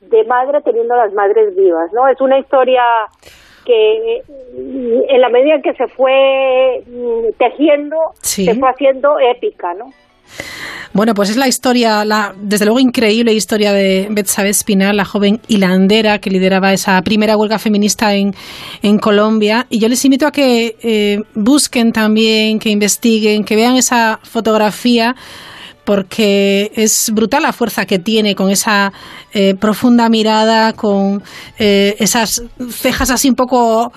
de 0.00 0.24
madre 0.24 0.62
teniendo 0.62 0.96
las 0.96 1.12
madres 1.12 1.54
vivas, 1.54 1.92
¿no? 1.92 2.08
Es 2.08 2.18
una 2.22 2.38
historia 2.38 2.82
que 3.66 4.22
en 4.56 5.20
la 5.20 5.28
medida 5.28 5.56
en 5.56 5.62
que 5.62 5.74
se 5.74 5.86
fue 5.88 6.82
mm, 6.86 7.36
tejiendo, 7.36 7.98
se 8.22 8.54
fue 8.54 8.70
haciendo 8.70 9.18
épica, 9.18 9.74
¿no? 9.74 9.92
Bueno, 10.96 11.12
pues 11.12 11.28
es 11.28 11.36
la 11.36 11.46
historia, 11.46 12.06
la 12.06 12.34
desde 12.40 12.64
luego 12.64 12.80
increíble 12.80 13.34
historia 13.34 13.74
de 13.74 14.06
Betsabe 14.10 14.48
Espinal, 14.48 14.96
la 14.96 15.04
joven 15.04 15.42
hilandera 15.46 16.20
que 16.22 16.30
lideraba 16.30 16.72
esa 16.72 17.02
primera 17.02 17.36
huelga 17.36 17.58
feminista 17.58 18.14
en, 18.14 18.34
en 18.80 18.98
Colombia. 18.98 19.66
Y 19.68 19.78
yo 19.78 19.90
les 19.90 20.02
invito 20.06 20.26
a 20.26 20.32
que 20.32 20.78
eh, 20.82 21.22
busquen 21.34 21.92
también, 21.92 22.58
que 22.58 22.70
investiguen, 22.70 23.44
que 23.44 23.56
vean 23.56 23.76
esa 23.76 24.20
fotografía 24.22 25.14
porque 25.86 26.70
es 26.74 27.10
brutal 27.14 27.44
la 27.44 27.52
fuerza 27.52 27.86
que 27.86 27.98
tiene 27.98 28.34
con 28.34 28.50
esa 28.50 28.92
eh, 29.32 29.54
profunda 29.54 30.10
mirada, 30.10 30.74
con 30.74 31.22
eh, 31.58 31.94
esas 31.98 32.42
cejas 32.68 33.10
así 33.10 33.30
un 33.30 33.36
poco 33.36 33.92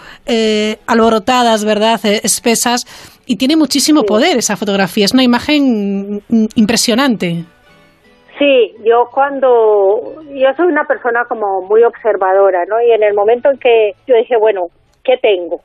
alborotadas, 0.85 1.65
¿verdad? 1.65 1.99
espesas 2.23 2.85
y 3.25 3.37
tiene 3.37 3.55
muchísimo 3.55 4.03
poder 4.03 4.37
esa 4.37 4.55
fotografía, 4.55 5.05
es 5.05 5.13
una 5.13 5.23
imagen 5.23 6.21
impresionante. 6.55 7.45
Sí, 8.39 8.73
yo 8.85 9.09
cuando, 9.13 10.15
yo 10.33 10.47
soy 10.55 10.67
una 10.67 10.85
persona 10.85 11.25
como 11.25 11.61
muy 11.61 11.83
observadora, 11.83 12.65
¿no? 12.65 12.81
Y 12.81 12.91
en 12.91 13.03
el 13.03 13.13
momento 13.13 13.51
en 13.51 13.59
que 13.59 13.91
yo 14.07 14.15
dije, 14.15 14.37
bueno, 14.39 14.67
¿qué 15.03 15.17
tengo? 15.21 15.61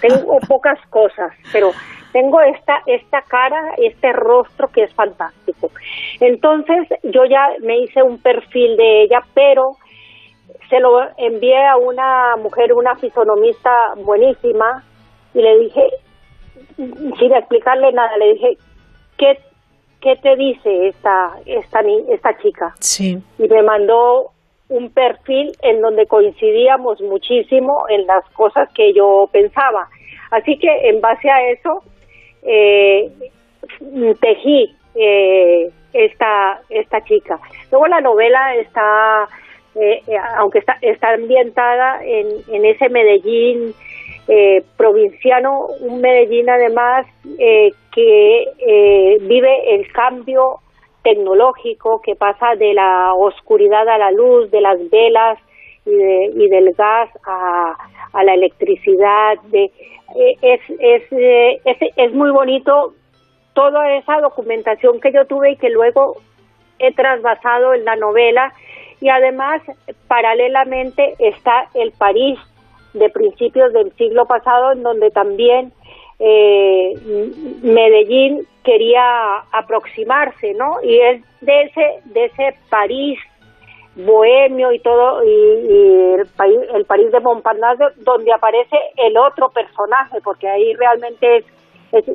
Tengo, 0.00 0.38
pocas 0.48 0.78
cosas, 0.90 1.32
pero 1.52 1.70
tengo 2.12 2.40
esta, 2.40 2.82
esta 2.86 3.22
cara, 3.22 3.74
este 3.78 4.12
rostro 4.12 4.68
que 4.68 4.84
es 4.84 4.94
fantástico. 4.94 5.70
Entonces 6.20 6.88
yo 7.02 7.24
ya 7.24 7.48
me 7.60 7.78
hice 7.78 8.02
un 8.02 8.18
perfil 8.18 8.76
de 8.76 9.02
ella, 9.02 9.20
pero 9.34 9.76
se 10.68 10.80
lo 10.80 11.00
envié 11.16 11.66
a 11.66 11.76
una 11.76 12.36
mujer, 12.36 12.72
una 12.72 12.94
fisonomista 12.96 13.70
buenísima, 13.96 14.84
y 15.34 15.42
le 15.42 15.58
dije, 15.58 15.82
sin 16.76 17.32
explicarle 17.34 17.92
nada, 17.92 18.16
le 18.16 18.34
dije, 18.34 18.56
¿qué, 19.18 19.38
qué 20.00 20.16
te 20.16 20.36
dice 20.36 20.88
esta, 20.88 21.32
esta, 21.46 21.80
esta 22.08 22.38
chica? 22.38 22.74
Sí. 22.80 23.18
Y 23.38 23.48
me 23.48 23.62
mandó 23.62 24.30
un 24.68 24.90
perfil 24.90 25.52
en 25.62 25.80
donde 25.80 26.06
coincidíamos 26.06 27.00
muchísimo 27.00 27.84
en 27.88 28.06
las 28.06 28.24
cosas 28.30 28.68
que 28.72 28.92
yo 28.92 29.28
pensaba. 29.32 29.88
Así 30.30 30.56
que 30.58 30.88
en 30.88 31.00
base 31.00 31.28
a 31.28 31.50
eso 31.50 31.82
eh, 32.42 33.10
tejí 34.20 34.74
eh, 34.94 35.70
esta, 35.92 36.60
esta 36.68 37.02
chica. 37.04 37.38
Luego 37.70 37.86
la 37.86 38.00
novela 38.00 38.54
está, 38.56 39.28
eh, 39.74 40.02
aunque 40.36 40.60
está, 40.60 40.78
está 40.80 41.14
ambientada 41.14 42.04
en, 42.04 42.26
en 42.52 42.64
ese 42.64 42.88
Medellín 42.88 43.74
eh, 44.28 44.62
provinciano, 44.76 45.66
un 45.80 46.00
Medellín 46.00 46.48
además 46.48 47.06
eh, 47.38 47.72
que 47.92 48.44
eh, 48.58 49.18
vive 49.22 49.74
el 49.74 49.90
cambio 49.90 50.60
tecnológico 51.02 52.00
que 52.00 52.14
pasa 52.14 52.54
de 52.54 52.74
la 52.74 53.14
oscuridad 53.14 53.88
a 53.88 53.98
la 53.98 54.12
luz, 54.12 54.50
de 54.52 54.60
las 54.60 54.78
velas 54.88 55.38
y, 55.84 56.48
del 56.48 56.72
gas 56.74 57.10
a, 57.26 57.76
la 58.22 58.34
electricidad. 58.34 59.38
De, 59.50 59.72
eh, 60.16 60.36
es, 60.42 60.60
es, 60.78 61.02
eh, 61.12 61.60
es, 61.64 61.76
es 61.96 62.12
muy 62.12 62.30
bonito 62.30 62.94
toda 63.54 63.96
esa 63.96 64.20
documentación 64.20 65.00
que 65.00 65.12
yo 65.12 65.26
tuve 65.26 65.52
y 65.52 65.56
que 65.56 65.70
luego 65.70 66.16
he 66.78 66.92
trasvasado 66.92 67.74
en 67.74 67.84
la 67.84 67.96
novela 67.96 68.52
y 69.00 69.08
además 69.08 69.62
paralelamente 70.08 71.14
está 71.18 71.68
el 71.74 71.92
París 71.92 72.38
de 72.94 73.08
principios 73.10 73.72
del 73.72 73.92
siglo 73.96 74.26
pasado 74.26 74.72
en 74.72 74.82
donde 74.82 75.10
también 75.10 75.72
eh, 76.18 76.94
Medellín 77.62 78.46
quería 78.62 79.36
aproximarse, 79.52 80.52
¿no? 80.54 80.82
Y 80.82 80.98
es 80.98 81.22
de 81.40 81.62
ese 81.62 82.00
de 82.04 82.24
ese 82.26 82.54
París 82.68 83.18
bohemio 84.06 84.72
y 84.72 84.78
todo 84.80 85.24
y, 85.24 86.14
el, 86.18 86.26
país, 86.36 86.58
el 86.74 86.84
París 86.84 87.10
de 87.12 87.20
Montparnasse 87.20 87.94
donde 87.98 88.32
aparece 88.32 88.76
el 88.96 89.16
otro 89.16 89.50
personaje 89.50 90.20
porque 90.22 90.48
ahí 90.48 90.74
realmente 90.74 91.44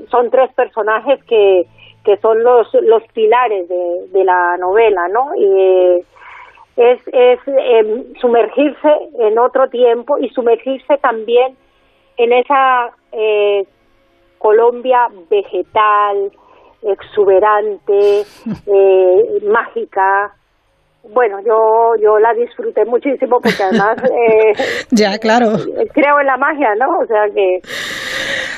son 0.10 0.30
tres 0.30 0.54
personajes 0.54 1.24
que, 1.26 1.66
que 2.04 2.18
son 2.18 2.44
los 2.44 2.74
los 2.74 3.04
pilares 3.14 3.68
de, 3.68 4.08
de 4.12 4.24
la 4.24 4.58
novela 4.58 5.08
no 5.08 5.36
y 5.36 6.04
es, 6.78 7.00
es 7.08 7.40
em, 7.48 8.14
sumergirse 8.20 8.90
en 9.20 9.40
otro 9.40 9.70
tiempo 9.70 10.18
y 10.18 10.30
sumergirse 10.30 10.98
también 10.98 11.56
en 12.18 12.34
esa 12.34 12.92
eh, 13.12 13.66
Colombia 14.38 15.08
vegetal, 15.30 16.32
exuberante, 16.84 18.22
eh, 18.68 19.40
mágica. 19.48 20.36
Bueno, 21.14 21.38
yo 21.46 22.02
yo 22.02 22.20
la 22.20 22.34
disfruté 22.34 22.86
muchísimo 22.86 23.40
porque 23.42 23.64
además 23.64 23.98
eh, 24.04 24.54
ya 24.92 25.18
claro 25.18 25.54
creo 25.94 26.20
en 26.20 26.28
la 26.28 26.38
magia, 26.38 26.70
¿no? 26.80 27.00
O 27.00 27.06
sea 27.06 27.26
que 27.34 27.62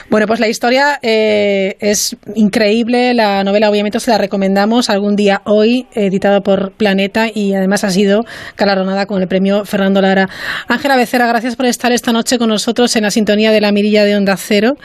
bueno, 0.10 0.26
pues 0.26 0.40
la 0.40 0.48
historia 0.48 1.00
eh, 1.02 1.76
es 1.82 2.16
increíble. 2.34 3.14
La 3.14 3.44
novela, 3.44 3.70
obviamente, 3.70 4.00
se 4.00 4.10
la 4.10 4.18
recomendamos 4.18 4.90
algún 4.90 5.18
día 5.18 5.42
hoy, 5.44 5.88
editada 5.94 6.40
por 6.40 6.72
Planeta 6.72 7.26
y 7.34 7.54
además 7.54 7.84
ha 7.84 7.90
sido 7.90 8.22
galardonada 8.56 9.06
con 9.06 9.22
el 9.22 9.28
premio 9.28 9.66
Fernando 9.66 10.02
Lara. 10.02 10.30
Ángela 10.70 10.96
Becerra, 10.96 11.28
gracias 11.28 11.58
por 11.58 11.66
estar 11.66 11.92
esta 11.92 12.14
noche 12.14 12.38
con 12.38 12.48
nosotros 12.48 12.96
en 12.96 13.04
la 13.04 13.12
sintonía 13.12 13.52
de 13.52 13.60
la 13.60 13.74
mirilla 13.74 14.06
de 14.06 14.16
Onda 14.16 14.38
Cero. 14.38 14.76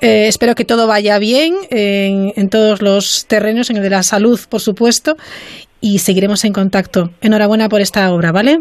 Eh, 0.00 0.28
espero 0.28 0.54
que 0.54 0.64
todo 0.64 0.86
vaya 0.86 1.18
bien 1.18 1.54
en, 1.70 2.32
en 2.36 2.48
todos 2.48 2.80
los 2.80 3.26
terrenos, 3.26 3.70
en 3.70 3.78
el 3.78 3.82
de 3.82 3.90
la 3.90 4.04
salud, 4.04 4.38
por 4.48 4.60
supuesto, 4.60 5.16
y 5.80 5.98
seguiremos 5.98 6.44
en 6.44 6.52
contacto. 6.52 7.10
Enhorabuena 7.20 7.68
por 7.68 7.80
esta 7.80 8.12
obra, 8.12 8.32
¿vale? 8.32 8.58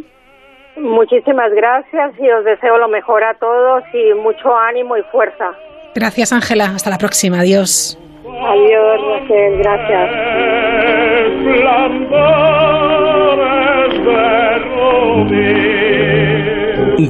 Muchísimas 0.77 1.51
gracias 1.53 2.13
y 2.19 2.29
os 2.29 2.45
deseo 2.45 2.77
lo 2.77 2.87
mejor 2.87 3.23
a 3.23 3.33
todos 3.35 3.83
y 3.93 4.13
mucho 4.13 4.55
ánimo 4.55 4.95
y 4.97 5.03
fuerza. 5.11 5.51
Gracias, 5.93 6.31
Ángela. 6.31 6.65
Hasta 6.75 6.89
la 6.89 6.97
próxima. 6.97 7.39
Adiós. 7.39 7.99
Adiós, 8.25 9.01
Raquel. 9.11 9.57
Gracias. 9.57 10.09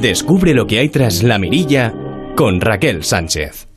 Descubre 0.00 0.54
lo 0.54 0.66
que 0.66 0.78
hay 0.78 0.88
tras 0.88 1.22
la 1.22 1.38
mirilla 1.38 1.92
con 2.34 2.60
Raquel 2.60 3.04
Sánchez. 3.04 3.69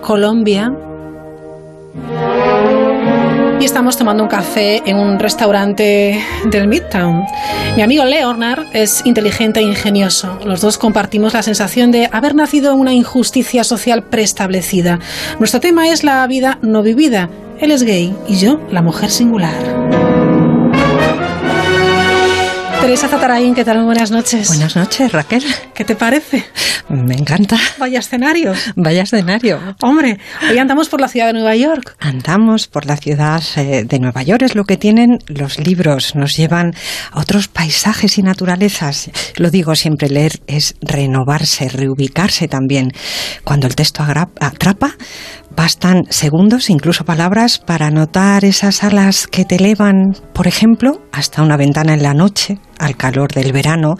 Colombia 0.00 0.72
y 3.60 3.64
estamos 3.64 3.96
tomando 3.96 4.22
un 4.22 4.28
café 4.28 4.82
en 4.84 4.96
un 4.96 5.18
restaurante 5.18 6.22
del 6.50 6.68
Midtown. 6.68 7.24
Mi 7.76 7.82
amigo 7.82 8.04
Leonard 8.04 8.66
es 8.72 9.04
inteligente 9.04 9.60
e 9.60 9.62
ingenioso. 9.64 10.38
Los 10.44 10.60
dos 10.60 10.78
compartimos 10.78 11.32
la 11.32 11.42
sensación 11.42 11.90
de 11.90 12.08
haber 12.12 12.34
nacido 12.34 12.72
en 12.72 12.78
una 12.78 12.92
injusticia 12.92 13.64
social 13.64 14.04
preestablecida. 14.04 15.00
Nuestro 15.38 15.60
tema 15.60 15.88
es 15.88 16.04
la 16.04 16.24
vida 16.26 16.58
no 16.62 16.82
vivida. 16.82 17.28
Él 17.58 17.70
es 17.70 17.82
gay 17.82 18.14
y 18.28 18.36
yo 18.36 18.60
la 18.70 18.82
mujer 18.82 19.10
singular. 19.10 20.13
Teresa 22.84 23.08
Zatarain, 23.08 23.54
¿qué 23.54 23.64
tal? 23.64 23.82
Buenas 23.82 24.10
noches. 24.10 24.46
Buenas 24.48 24.76
noches, 24.76 25.10
Raquel. 25.10 25.42
¿Qué 25.72 25.86
te 25.86 25.96
parece? 25.96 26.44
Me 26.90 27.14
encanta. 27.14 27.56
Vaya 27.78 27.98
escenario. 27.98 28.52
Vaya 28.76 29.04
escenario. 29.04 29.58
Hombre, 29.80 30.18
hoy 30.50 30.58
andamos 30.58 30.90
por 30.90 31.00
la 31.00 31.08
ciudad 31.08 31.28
de 31.28 31.32
Nueva 31.32 31.56
York. 31.56 31.96
Andamos 31.98 32.66
por 32.66 32.84
la 32.84 32.98
ciudad 32.98 33.42
eh, 33.56 33.84
de 33.86 33.98
Nueva 33.98 34.22
York, 34.22 34.42
es 34.42 34.54
lo 34.54 34.64
que 34.64 34.76
tienen 34.76 35.16
los 35.28 35.58
libros. 35.58 36.14
Nos 36.14 36.36
llevan 36.36 36.74
a 37.10 37.20
otros 37.20 37.48
paisajes 37.48 38.18
y 38.18 38.22
naturalezas. 38.22 39.10
Lo 39.36 39.50
digo 39.50 39.74
siempre, 39.74 40.10
leer 40.10 40.40
es 40.46 40.74
renovarse, 40.82 41.70
reubicarse 41.70 42.48
también. 42.48 42.90
Cuando 43.44 43.66
el 43.66 43.76
texto 43.76 44.02
atrapa, 44.02 44.94
Bastan 45.56 46.04
segundos, 46.10 46.68
incluso 46.68 47.04
palabras, 47.04 47.58
para 47.58 47.90
notar 47.90 48.44
esas 48.44 48.82
alas 48.82 49.26
que 49.26 49.44
te 49.44 49.56
elevan, 49.56 50.16
por 50.32 50.48
ejemplo, 50.48 51.00
hasta 51.12 51.42
una 51.42 51.56
ventana 51.56 51.94
en 51.94 52.02
la 52.02 52.12
noche, 52.12 52.58
al 52.78 52.96
calor 52.96 53.32
del 53.32 53.52
verano, 53.52 53.94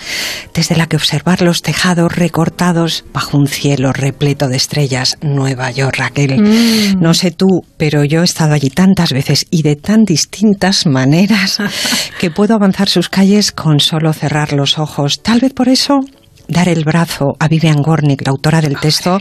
desde 0.53 0.75
la 0.75 0.87
que 0.87 0.97
observar 0.97 1.43
los 1.43 1.63
tejados 1.63 2.15
recortados 2.15 3.05
bajo 3.13 3.39
un 3.39 3.47
cielo 3.47 3.93
repleto 3.93 4.49
de 4.49 4.57
estrellas. 4.57 5.17
Nueva 5.23 5.71
York, 5.71 5.97
Raquel. 5.97 6.41
Mm. 6.41 7.01
No 7.01 7.15
sé 7.15 7.31
tú, 7.31 7.63
pero 7.77 8.03
yo 8.05 8.23
he 8.23 8.25
estado 8.25 8.55
allí 8.55 8.71
tantas 8.71 9.13
veces 9.13 9.47
y 9.51 9.63
de 9.63 9.77
tan 9.77 10.05
distintas 10.05 10.87
maneras 10.87 11.59
que 12.19 12.31
puedo 12.31 12.55
avanzar 12.55 12.89
sus 12.89 13.09
calles 13.09 13.53
con 13.53 13.79
solo 13.79 14.13
cerrar 14.13 14.53
los 14.53 14.79
ojos. 14.79 15.23
Tal 15.23 15.41
vez 15.41 15.53
por 15.53 15.69
eso 15.69 16.01
dar 16.49 16.69
el 16.69 16.85
brazo 16.85 17.35
a 17.39 17.49
Vivian 17.49 17.83
Gornick, 17.83 18.23
la 18.25 18.31
autora 18.31 18.61
del 18.61 18.79
texto 18.79 19.19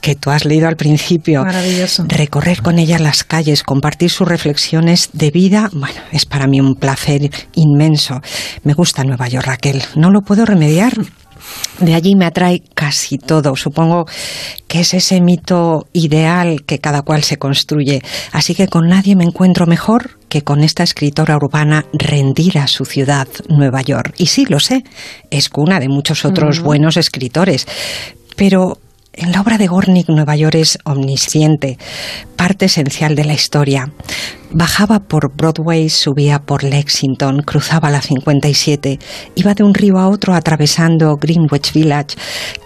que 0.00 0.14
tú 0.16 0.30
has 0.30 0.44
leído 0.44 0.68
al 0.68 0.76
principio. 0.76 1.44
Maravilloso. 1.44 2.04
Recorrer 2.08 2.62
con 2.62 2.78
ella 2.78 2.98
las 2.98 3.24
calles, 3.24 3.62
compartir 3.62 4.10
sus 4.10 4.26
reflexiones 4.26 5.10
de 5.12 5.30
vida, 5.30 5.70
bueno, 5.72 6.00
es 6.10 6.26
para 6.26 6.46
mí 6.46 6.60
un 6.60 6.74
placer 6.74 7.30
inmenso. 7.54 8.20
Me 8.64 8.74
gusta 8.74 9.04
Nueva 9.04 9.28
York, 9.28 9.46
Raquel. 9.46 9.82
No 9.96 10.10
lo 10.10 10.22
puedo 10.22 10.44
remediar. 10.44 10.92
De 11.78 11.94
allí 11.94 12.14
me 12.14 12.26
atrae 12.26 12.62
casi 12.74 13.18
todo. 13.18 13.56
Supongo 13.56 14.06
que 14.68 14.80
es 14.80 14.94
ese 14.94 15.20
mito 15.20 15.86
ideal 15.92 16.64
que 16.64 16.78
cada 16.78 17.02
cual 17.02 17.22
se 17.24 17.38
construye. 17.38 18.02
Así 18.32 18.54
que 18.54 18.68
con 18.68 18.88
nadie 18.88 19.16
me 19.16 19.24
encuentro 19.24 19.66
mejor 19.66 20.18
que 20.28 20.42
con 20.42 20.62
esta 20.62 20.82
escritora 20.82 21.36
urbana 21.36 21.86
rendida 21.92 22.64
a 22.64 22.68
su 22.68 22.84
ciudad, 22.84 23.28
Nueva 23.48 23.82
York. 23.82 24.14
Y 24.18 24.26
sí, 24.26 24.46
lo 24.48 24.60
sé, 24.60 24.84
es 25.30 25.48
cuna 25.48 25.80
de 25.80 25.88
muchos 25.88 26.24
otros 26.24 26.60
buenos 26.60 26.96
escritores. 26.96 27.66
Pero 28.36 28.78
en 29.14 29.32
la 29.32 29.40
obra 29.40 29.58
de 29.58 29.66
Gornick, 29.66 30.08
Nueva 30.08 30.36
York 30.36 30.54
es 30.54 30.78
omnisciente, 30.84 31.78
parte 32.36 32.66
esencial 32.66 33.14
de 33.14 33.24
la 33.24 33.34
historia. 33.34 33.92
Bajaba 34.54 35.00
por 35.00 35.34
Broadway, 35.34 35.88
subía 35.88 36.40
por 36.40 36.62
Lexington, 36.62 37.42
cruzaba 37.42 37.90
la 37.90 38.02
57, 38.02 38.98
iba 39.34 39.54
de 39.54 39.62
un 39.62 39.72
río 39.72 39.98
a 39.98 40.08
otro 40.08 40.34
atravesando 40.34 41.16
Greenwich 41.16 41.72
Village, 41.72 42.16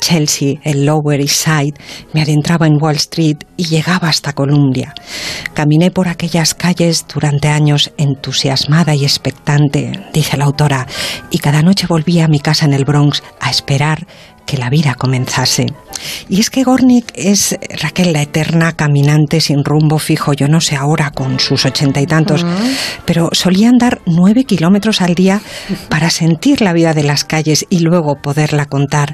Chelsea, 0.00 0.58
el 0.64 0.84
Lower 0.84 1.20
East 1.20 1.44
Side, 1.44 1.74
me 2.12 2.22
adentraba 2.22 2.66
en 2.66 2.82
Wall 2.82 2.96
Street 2.96 3.38
y 3.56 3.66
llegaba 3.66 4.08
hasta 4.08 4.32
Columbia. 4.32 4.94
Caminé 5.54 5.90
por 5.92 6.08
aquellas 6.08 6.54
calles 6.54 7.06
durante 7.12 7.48
años 7.48 7.92
entusiasmada 7.98 8.94
y 8.94 9.04
expectante, 9.04 9.92
dice 10.12 10.36
la 10.36 10.46
autora, 10.46 10.86
y 11.30 11.38
cada 11.38 11.62
noche 11.62 11.86
volvía 11.86 12.24
a 12.24 12.28
mi 12.28 12.40
casa 12.40 12.66
en 12.66 12.74
el 12.74 12.84
Bronx 12.84 13.22
a 13.40 13.50
esperar 13.50 14.06
que 14.46 14.56
la 14.56 14.70
vida 14.70 14.94
comenzase. 14.94 15.66
Y 16.28 16.40
es 16.40 16.50
que 16.50 16.62
Gornik 16.62 17.12
es, 17.14 17.58
Raquel, 17.82 18.12
la 18.12 18.22
eterna 18.22 18.72
caminante 18.72 19.40
sin 19.40 19.64
rumbo 19.64 19.98
fijo, 19.98 20.32
yo 20.32 20.48
no 20.48 20.60
sé 20.60 20.76
ahora 20.76 21.10
con 21.10 21.40
sus 21.40 21.66
ochenta 21.66 22.00
y 22.00 22.06
tantos, 22.06 22.44
pero 23.04 23.30
solía 23.32 23.68
andar 23.68 24.00
nueve 24.06 24.44
kilómetros 24.44 25.00
al 25.00 25.14
día 25.14 25.40
para 25.88 26.10
sentir 26.10 26.60
la 26.60 26.72
vida 26.72 26.94
de 26.94 27.02
las 27.02 27.24
calles 27.24 27.66
y 27.70 27.80
luego 27.80 28.16
poderla 28.22 28.66
contar. 28.66 29.12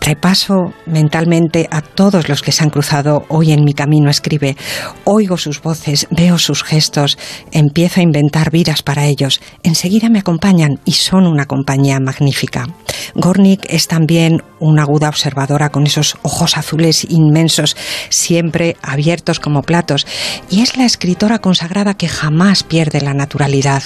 Repaso 0.00 0.72
mentalmente 0.86 1.68
a 1.70 1.80
todos 1.80 2.28
los 2.28 2.42
que 2.42 2.52
se 2.52 2.62
han 2.62 2.70
cruzado 2.70 3.24
hoy 3.28 3.52
en 3.52 3.64
mi 3.64 3.74
camino, 3.74 4.10
escribe. 4.10 4.56
Oigo 5.04 5.36
sus 5.36 5.60
voces, 5.60 6.06
veo 6.10 6.38
sus 6.38 6.62
gestos, 6.62 7.18
empiezo 7.50 8.00
a 8.00 8.04
inventar 8.04 8.50
vidas 8.50 8.82
para 8.82 9.06
ellos. 9.06 9.40
Enseguida 9.62 10.08
me 10.08 10.20
acompañan 10.20 10.78
y 10.84 10.92
son 10.92 11.26
una 11.26 11.46
compañía 11.46 11.98
magnífica. 12.00 12.66
Gornik 13.14 13.66
es 13.68 13.88
también 13.88 14.42
una 14.60 14.82
aguda 14.82 15.08
observadora 15.08 15.70
con 15.70 15.86
esos 15.86 16.16
ojos 16.22 16.56
azules 16.56 17.04
inmensos, 17.10 17.76
siempre 18.08 18.76
abiertos 18.82 19.40
como 19.40 19.62
platos, 19.62 20.06
y 20.50 20.60
es 20.60 20.76
la 20.76 20.84
escritora 20.84 21.40
consagrada 21.40 21.94
que 21.94 22.08
jamás 22.08 22.62
pierde 22.62 23.00
la 23.00 23.14
naturalidad. 23.14 23.82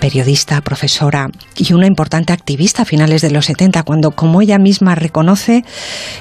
Periodista, 0.00 0.60
profesora 0.60 1.30
y 1.56 1.72
una 1.72 1.86
importante 1.86 2.32
activista 2.32 2.82
a 2.82 2.84
finales 2.84 3.22
de 3.22 3.30
los 3.30 3.46
70, 3.46 3.82
cuando, 3.84 4.10
como 4.10 4.42
ella 4.42 4.58
misma 4.58 4.94
reconoce, 4.94 5.64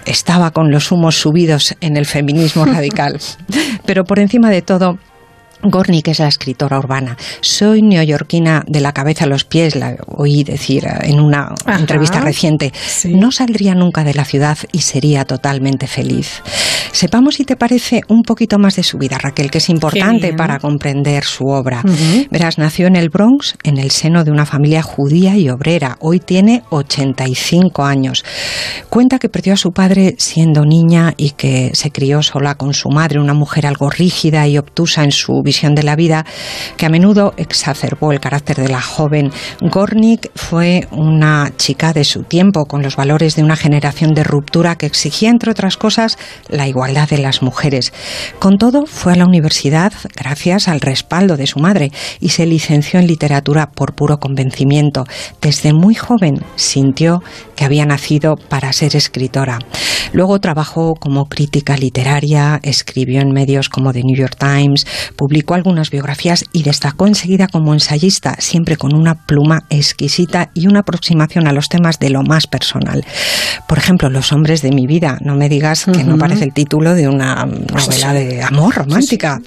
estaba 0.06 0.52
con 0.52 0.72
los 0.72 0.92
humos 0.92 1.20
subidos 1.20 1.76
en 1.82 1.98
el 1.98 2.06
feminismo 2.06 2.66
radical. 2.66 3.20
Pero 3.86 4.04
por 4.04 4.20
encima 4.20 4.50
de 4.50 4.62
todo, 4.62 5.00
Gornick 5.64 6.08
es 6.08 6.20
la 6.20 6.28
escritora 6.28 6.80
urbana. 6.80 7.18
Soy 7.42 7.82
neoyorquina 7.82 8.64
de 8.68 8.80
la 8.80 8.94
cabeza 8.94 9.26
a 9.26 9.28
los 9.28 9.44
pies, 9.44 9.76
la 9.76 9.98
oí 10.08 10.44
decir 10.44 10.88
en 11.02 11.20
una 11.20 11.54
entrevista 11.68 12.22
reciente. 12.22 12.72
No 13.06 13.32
saldría 13.32 13.76
nunca 13.76 14.04
de 14.04 14.14
la 14.14 14.26
ciudad 14.26 14.58
y 14.72 14.80
sería 14.80 15.26
totalmente 15.26 15.88
feliz. 15.88 16.42
Sepamos 16.92 17.36
si 17.36 17.46
te 17.46 17.56
parece 17.56 18.02
un 18.08 18.24
poquito 18.24 18.58
más 18.58 18.76
de 18.76 18.84
su 18.84 18.98
vida, 18.98 19.18
Raquel, 19.18 19.52
que 19.52 19.60
es 19.60 19.70
importante 19.70 20.34
para 20.34 20.60
comprender 20.60 21.24
su 21.24 21.48
obra. 21.48 21.84
Verás, 22.32 22.58
nació 22.58 22.88
en 22.88 22.96
el 22.96 23.10
Bronx, 23.10 23.56
en 23.64 23.78
el 23.78 23.92
seno 23.92 24.24
de 24.24 24.32
una 24.32 24.46
familia 24.46 24.82
judía 24.82 25.38
y 25.38 25.50
obrera. 25.50 25.98
Hoy 26.00 26.20
tiene 26.20 26.64
85 26.70 27.84
años. 27.84 28.24
Cuenta 28.90 29.20
que 29.20 29.30
perdió 29.30 29.54
a 29.54 29.58
su 29.58 29.72
padre 29.72 30.16
siendo 30.18 30.66
niña 30.66 31.14
y 31.18 31.32
que 31.32 31.72
se 31.74 31.92
crió 31.92 32.22
sola 32.22 32.56
con 32.56 32.74
su 32.74 32.90
madre, 32.90 33.20
una 33.20 33.34
mujer 33.34 33.68
algo 33.68 33.90
rígida 33.90 34.48
y 34.48 34.58
obtusa 34.58 35.04
en 35.04 35.12
su 35.12 35.42
visión 35.50 35.74
de 35.74 35.82
la 35.82 35.96
vida 35.96 36.26
que 36.78 36.86
a 36.86 36.90
menudo 36.90 37.34
exacerbó 37.38 38.12
el 38.12 38.20
carácter 38.20 38.58
de 38.58 38.70
la 38.70 38.82
joven. 38.82 39.32
Gornick 39.62 40.30
fue 40.36 40.88
una 40.92 41.52
chica 41.58 41.92
de 41.92 42.04
su 42.04 42.22
tiempo, 42.22 42.66
con 42.66 42.84
los 42.84 42.96
valores 42.96 43.36
de 43.36 43.42
una 43.44 43.56
generación 43.56 44.14
de 44.14 44.24
ruptura 44.24 44.76
que 44.76 44.86
exigía, 44.86 45.32
entre 45.32 45.50
otras 45.50 45.76
cosas, 45.76 46.18
la 46.50 46.68
igualdad 46.68 47.10
de 47.10 47.18
las 47.18 47.42
mujeres. 47.42 47.94
Con 48.38 48.58
todo, 48.58 48.86
fue 48.86 49.14
a 49.14 49.16
la 49.16 49.26
universidad 49.26 49.92
gracias 50.16 50.68
al 50.68 50.82
respaldo 50.82 51.36
de 51.36 51.48
su 51.48 51.60
madre 51.60 51.92
y 52.20 52.30
se 52.30 52.46
licenció 52.46 53.00
en 53.00 53.08
literatura 53.08 53.72
por 53.72 53.94
puro 53.94 54.20
convencimiento. 54.20 55.06
Desde 55.42 55.74
muy 55.74 55.96
joven 55.96 56.44
sintió 56.56 57.24
que 57.56 57.66
había 57.66 57.86
nacido 57.86 58.36
para 58.36 58.72
ser 58.72 58.96
escritora. 58.96 59.58
Luego 60.12 60.40
trabajó 60.40 60.94
como 60.96 61.26
crítica 61.26 61.78
literaria, 61.78 62.60
escribió 62.64 63.22
en 63.22 63.32
medios 63.32 63.70
como 63.70 63.94
The 63.94 64.02
New 64.04 64.18
York 64.18 64.38
Times, 64.38 64.86
publicó 65.16 65.39
algunas 65.50 65.90
biografías 65.90 66.46
y 66.52 66.64
destacó 66.64 67.08
enseguida 67.08 67.48
como 67.48 67.74
ensayista, 67.74 68.36
siempre 68.40 68.78
con 68.78 68.96
una 68.96 69.16
pluma 69.16 69.64
exquisita 69.70 70.52
y 70.54 70.68
una 70.68 70.82
aproximación 70.82 71.48
a 71.48 71.54
los 71.54 71.70
temas 71.70 72.00
de 72.00 72.10
lo 72.10 72.22
más 72.24 72.48
personal. 72.48 73.06
Por 73.68 73.78
ejemplo, 73.78 74.10
Los 74.10 74.32
hombres 74.32 74.62
de 74.62 74.72
mi 74.72 74.88
vida, 74.88 75.18
no 75.22 75.36
me 75.36 75.50
digas 75.50 75.86
que 75.86 76.04
no 76.04 76.18
parece 76.18 76.44
el 76.44 76.54
título 76.54 76.94
de 76.96 77.08
una 77.08 77.46
novela 77.46 78.14
de 78.14 78.42
amor 78.42 78.76
romántica. 78.76 79.40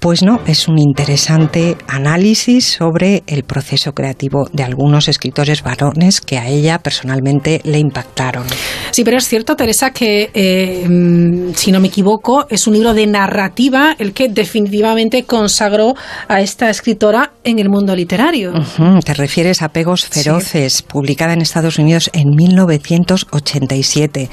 Pues 0.00 0.22
no, 0.22 0.40
es 0.46 0.68
un 0.68 0.78
interesante 0.78 1.76
análisis 1.86 2.64
sobre 2.64 3.22
el 3.26 3.44
proceso 3.44 3.92
creativo 3.92 4.48
de 4.52 4.62
algunos 4.62 5.08
escritores 5.08 5.62
varones 5.62 6.20
que 6.20 6.38
a 6.38 6.48
ella 6.48 6.78
personalmente 6.78 7.60
le 7.64 7.78
impactaron. 7.78 8.44
Sí, 8.90 9.04
pero 9.04 9.18
es 9.18 9.28
cierto, 9.28 9.56
Teresa, 9.56 9.90
que 9.90 10.30
eh, 10.34 10.86
mm, 10.88 11.54
si 11.54 11.72
no 11.72 11.80
me 11.80 11.88
equivoco, 11.88 12.46
es 12.48 12.66
un 12.66 12.74
libro 12.74 12.94
de 12.94 13.06
narrativa 13.06 13.94
el 13.98 14.12
que 14.12 14.28
definitivamente 14.28 15.24
consagró 15.28 15.94
a 16.26 16.40
esta 16.40 16.70
escritora 16.70 17.32
en 17.44 17.58
el 17.60 17.68
mundo 17.68 17.94
literario. 17.94 18.52
Ujú, 18.52 19.00
Te 19.00 19.14
refieres 19.14 19.62
a 19.62 19.68
Pegos 19.68 20.06
Feroces, 20.06 20.82
publicada 20.82 21.34
en 21.34 21.42
Estados 21.42 21.78
Unidos 21.78 22.10
en 22.14 22.30
1987. 22.34 24.30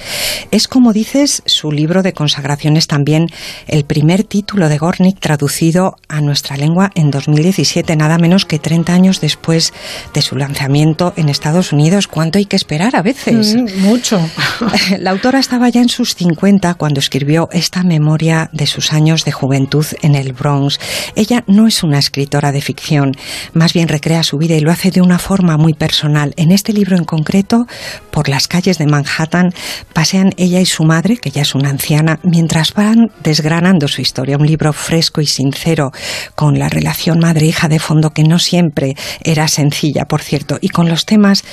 Es, 0.51 0.67
como 0.67 0.93
dices, 0.93 1.43
su 1.45 1.71
libro 1.71 2.01
de 2.01 2.13
consagraciones 2.13 2.87
también 2.87 3.27
el 3.67 3.83
primer 3.83 4.23
título 4.23 4.69
de 4.69 4.77
Gornick 4.77 5.19
traducido 5.19 5.97
a 6.07 6.21
nuestra 6.21 6.55
lengua 6.55 6.91
en 6.95 7.11
2017, 7.11 7.95
nada 7.97 8.17
menos 8.17 8.45
que 8.45 8.57
30 8.57 8.93
años 8.93 9.19
después 9.19 9.73
de 10.13 10.21
su 10.21 10.37
lanzamiento 10.37 11.13
en 11.17 11.27
Estados 11.27 11.73
Unidos. 11.73 12.07
¿Cuánto 12.07 12.37
hay 12.37 12.45
que 12.45 12.55
esperar 12.55 12.95
a 12.95 13.01
veces? 13.01 13.55
Mm, 13.55 13.81
mucho. 13.81 14.19
La 14.99 15.11
autora 15.11 15.39
estaba 15.39 15.67
ya 15.67 15.81
en 15.81 15.89
sus 15.89 16.15
50 16.15 16.75
cuando 16.75 17.01
escribió 17.01 17.49
esta 17.51 17.83
memoria 17.83 18.49
de 18.53 18.65
sus 18.65 18.93
años 18.93 19.25
de 19.25 19.33
juventud 19.33 19.85
en 20.01 20.15
el 20.15 20.31
Bronx. 20.31 20.79
Ella 21.15 21.43
no 21.47 21.67
es 21.67 21.83
una 21.83 21.99
escritora 21.99 22.51
de 22.51 22.61
ficción, 22.61 23.13
más 23.53 23.73
bien 23.73 23.87
recrea 23.87 24.23
su 24.23 24.37
vida 24.37 24.55
y 24.55 24.59
lo 24.59 24.71
hace 24.71 24.91
de 24.91 25.01
una 25.01 25.19
forma 25.19 25.57
muy 25.57 25.73
personal. 25.73 26.33
En 26.37 26.51
este 26.51 26.73
libro 26.73 26.97
en 26.97 27.03
concreto, 27.03 27.65
por 28.11 28.29
las 28.29 28.47
calles 28.47 28.77
de 28.77 28.87
Manhattan, 28.87 29.53
pasean 29.93 30.31
ella 30.37 30.61
y 30.61 30.65
su 30.65 30.83
madre, 30.83 31.17
que 31.17 31.31
ya 31.31 31.41
es 31.41 31.55
una 31.55 31.69
anciana, 31.69 32.19
mientras 32.23 32.73
van 32.73 33.11
desgranando 33.23 33.87
su 33.87 34.01
historia. 34.01 34.37
Un 34.37 34.47
libro 34.47 34.73
fresco 34.73 35.21
y 35.21 35.25
sincero, 35.25 35.91
con 36.35 36.59
la 36.59 36.69
relación 36.69 37.19
madre-hija 37.19 37.67
de 37.67 37.79
fondo, 37.79 38.11
que 38.11 38.23
no 38.23 38.39
siempre 38.39 38.95
era 39.23 39.47
sencilla, 39.47 40.05
por 40.05 40.21
cierto, 40.21 40.57
y 40.61 40.69
con 40.69 40.89
los 40.89 41.05
temas 41.05 41.43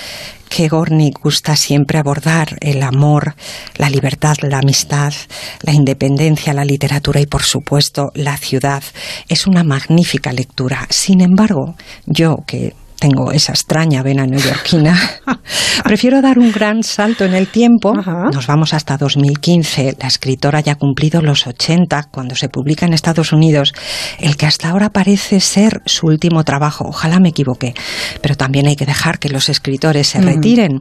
que 0.54 0.68
gusta 0.68 1.56
siempre 1.56 1.98
abordar, 1.98 2.58
el 2.60 2.82
amor, 2.82 3.34
la 3.76 3.88
libertad, 3.88 4.36
la 4.42 4.58
amistad, 4.58 5.14
la 5.62 5.72
independencia, 5.72 6.52
la 6.52 6.64
literatura 6.64 7.20
y, 7.20 7.26
por 7.26 7.42
supuesto, 7.42 8.10
la 8.14 8.36
ciudad. 8.36 8.82
Es 9.28 9.46
una 9.46 9.64
magnífica 9.64 10.30
lectura. 10.30 10.86
Sin 10.90 11.22
embargo, 11.22 11.74
yo 12.04 12.44
que 12.46 12.74
tengo 13.02 13.32
esa 13.32 13.50
extraña 13.50 14.00
vena 14.04 14.26
neoyorquina, 14.28 14.96
prefiero 15.84 16.22
dar 16.22 16.38
un 16.38 16.52
gran 16.52 16.84
salto 16.84 17.24
en 17.24 17.34
el 17.34 17.48
tiempo. 17.48 17.94
Nos 18.32 18.46
vamos 18.46 18.74
hasta 18.74 18.96
2015. 18.96 19.96
La 20.00 20.06
escritora 20.06 20.60
ya 20.60 20.72
ha 20.74 20.76
cumplido 20.76 21.20
los 21.20 21.48
80 21.48 22.04
cuando 22.12 22.36
se 22.36 22.48
publica 22.48 22.86
en 22.86 22.92
Estados 22.92 23.32
Unidos 23.32 23.72
el 24.20 24.36
que 24.36 24.46
hasta 24.46 24.68
ahora 24.70 24.90
parece 24.90 25.40
ser 25.40 25.82
su 25.84 26.06
último 26.06 26.44
trabajo. 26.44 26.84
Ojalá 26.86 27.18
me 27.18 27.30
equivoque, 27.30 27.74
pero 28.20 28.36
también 28.36 28.68
hay 28.68 28.76
que 28.76 28.86
dejar 28.86 29.18
que 29.18 29.28
los 29.30 29.48
escritores 29.48 30.06
se 30.06 30.20
Mm. 30.20 30.24
retiren. 30.24 30.80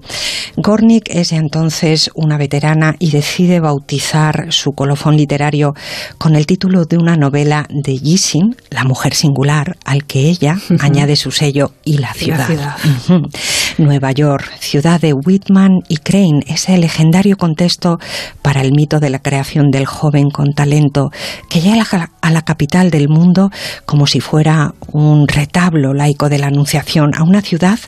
Gornick 0.58 1.10
es 1.10 1.32
ya 1.32 1.38
entonces 1.38 2.12
una 2.14 2.38
veterana 2.38 2.94
y 3.00 3.10
decide 3.10 3.60
bautizar 3.60 4.46
su 4.54 4.74
colofón 4.74 5.18
literario 5.18 5.74
con 6.20 6.36
el 6.36 6.46
título 6.46 6.86
de 6.86 6.98
una 6.98 7.16
novela 7.18 7.66
de 7.70 7.98
Gissing, 7.98 8.56
La 8.70 8.84
mujer 8.84 9.16
singular, 9.16 9.76
al 9.86 10.04
que 10.06 10.30
ella 10.30 10.58
añade 10.80 11.16
su 11.16 11.32
sello 11.32 11.72
y 11.84 11.98
la 11.98 12.11
La 12.12 12.45
ciudad. 12.45 12.78
Nueva 13.78 14.12
York, 14.12 14.51
ciudad 14.59 14.99
de 14.99 15.14
Whitman 15.14 15.82
y 15.88 15.97
Crane, 15.97 16.43
ese 16.47 16.78
legendario 16.78 17.38
contexto 17.38 17.99
para 18.41 18.62
el 18.62 18.74
mito 18.74 18.99
de 18.99 19.09
la 19.09 19.20
creación 19.20 19.72
del 19.72 19.86
joven 19.86 20.30
con 20.30 20.53
talento 20.53 21.12
que 21.49 21.62
llega 21.62 21.84
a 21.89 21.97
la, 21.97 22.12
a 22.22 22.32
la 22.32 22.41
capital 22.41 22.91
del 22.91 23.07
mundo 23.07 23.49
como 23.86 24.07
si 24.07 24.20
fuera 24.20 24.74
un 24.91 25.28
retablo 25.28 25.93
laico 25.93 26.30
de 26.30 26.38
la 26.38 26.47
Anunciación, 26.47 27.16
a 27.16 27.24
una 27.24 27.41
ciudad 27.41 27.80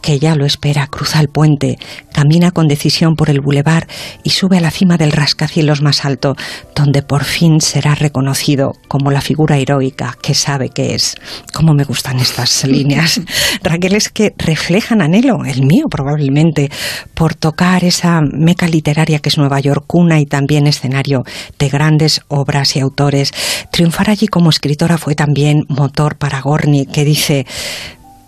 que 0.00 0.18
ya 0.18 0.34
lo 0.34 0.46
espera, 0.46 0.86
cruza 0.86 1.20
el 1.20 1.28
puente, 1.28 1.78
camina 2.12 2.50
con 2.50 2.68
decisión 2.68 3.16
por 3.16 3.30
el 3.30 3.40
bulevar 3.40 3.86
y 4.22 4.30
sube 4.30 4.58
a 4.58 4.60
la 4.60 4.70
cima 4.70 4.96
del 4.96 5.12
rascacielos 5.12 5.82
más 5.82 6.04
alto, 6.04 6.36
donde 6.74 7.02
por 7.02 7.24
fin 7.24 7.60
será 7.60 7.94
reconocido 7.94 8.74
como 8.88 9.10
la 9.10 9.20
figura 9.20 9.58
heroica 9.58 10.16
que 10.22 10.34
sabe 10.34 10.70
que 10.70 10.94
es. 10.94 11.16
Cómo 11.52 11.74
me 11.74 11.84
gustan 11.84 12.18
estas 12.18 12.64
líneas. 12.66 13.20
Raquel, 13.62 13.94
es 13.94 14.08
que 14.08 14.34
reflejan 14.38 15.02
anhelo, 15.02 15.44
el 15.44 15.64
mío 15.64 15.88
probablemente, 15.88 16.70
por 17.14 17.34
tocar 17.34 17.84
esa 17.84 18.20
meca 18.20 18.68
literaria 18.68 19.18
que 19.18 19.28
es 19.28 19.38
Nueva 19.38 19.60
York, 19.60 19.84
cuna 19.86 20.20
y 20.20 20.26
también 20.26 20.66
escenario 20.66 21.24
de 21.58 21.68
grandes 21.68 22.22
obras 22.28 22.76
y 22.76 22.80
autores. 22.80 23.32
Triunfar 23.70 24.10
allí 24.10 24.26
como 24.26 24.50
escritora 24.50 24.98
fue 24.98 25.14
también 25.14 25.64
motor 25.68 26.16
para 26.16 26.40
Gorni, 26.40 26.86
que 26.86 27.04
dice 27.04 27.46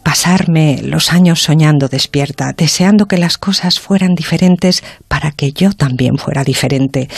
pasarme 0.03 0.81
los 0.83 1.13
años 1.13 1.43
soñando 1.43 1.89
despierta, 1.89 2.53
deseando 2.53 3.07
que 3.07 3.19
las 3.19 3.39
cosas 3.39 3.79
fueran 3.79 4.15
diferentes 4.15 4.83
para 5.09 5.31
que 5.31 5.53
yo 5.53 5.73
también 5.73 6.17
fuera 6.17 6.45
diferente. 6.45 7.09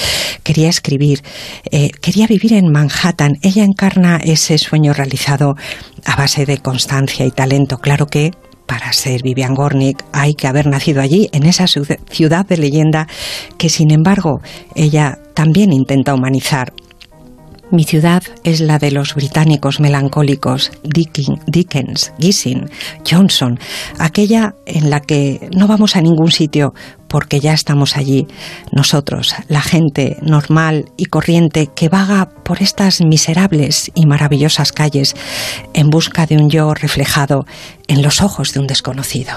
Quería 0.42 0.68
escribir, 0.68 1.22
eh, 1.70 1.90
quería 2.00 2.26
vivir 2.26 2.52
en 2.52 2.70
Manhattan. 2.70 3.38
Ella 3.42 3.64
encarna 3.64 4.16
ese 4.16 4.58
sueño 4.58 4.92
realizado 4.92 5.56
a 6.04 6.16
base 6.16 6.46
de 6.46 6.58
constancia 6.58 7.26
y 7.26 7.30
talento. 7.30 7.78
Claro 7.78 8.06
que 8.06 8.32
para 8.66 8.92
ser 8.92 9.22
Vivian 9.22 9.54
Gornick 9.54 10.04
hay 10.12 10.34
que 10.34 10.46
haber 10.46 10.66
nacido 10.66 11.02
allí, 11.02 11.28
en 11.32 11.44
esa 11.44 11.66
ciudad 11.66 12.46
de 12.46 12.56
leyenda 12.56 13.06
que 13.58 13.68
sin 13.68 13.90
embargo 13.90 14.40
ella 14.74 15.18
también 15.34 15.72
intenta 15.72 16.14
humanizar. 16.14 16.72
Mi 17.70 17.84
ciudad 17.84 18.22
es 18.44 18.60
la 18.60 18.78
de 18.78 18.90
los 18.90 19.14
británicos 19.14 19.80
melancólicos, 19.80 20.70
Dickens, 20.82 22.12
Gissing, 22.18 22.70
Johnson, 23.08 23.58
aquella 23.98 24.54
en 24.66 24.90
la 24.90 25.00
que 25.00 25.48
no 25.56 25.66
vamos 25.66 25.96
a 25.96 26.00
ningún 26.00 26.30
sitio 26.30 26.74
porque 27.08 27.40
ya 27.40 27.52
estamos 27.52 27.96
allí, 27.96 28.26
nosotros, 28.72 29.34
la 29.48 29.60
gente 29.60 30.16
normal 30.20 30.86
y 30.96 31.06
corriente 31.06 31.68
que 31.74 31.88
vaga 31.88 32.28
por 32.44 32.60
estas 32.60 33.00
miserables 33.00 33.90
y 33.94 34.06
maravillosas 34.06 34.72
calles 34.72 35.14
en 35.74 35.90
busca 35.90 36.26
de 36.26 36.36
un 36.36 36.50
yo 36.50 36.74
reflejado 36.74 37.46
en 37.86 38.02
los 38.02 38.20
ojos 38.20 38.52
de 38.52 38.60
un 38.60 38.66
desconocido. 38.66 39.32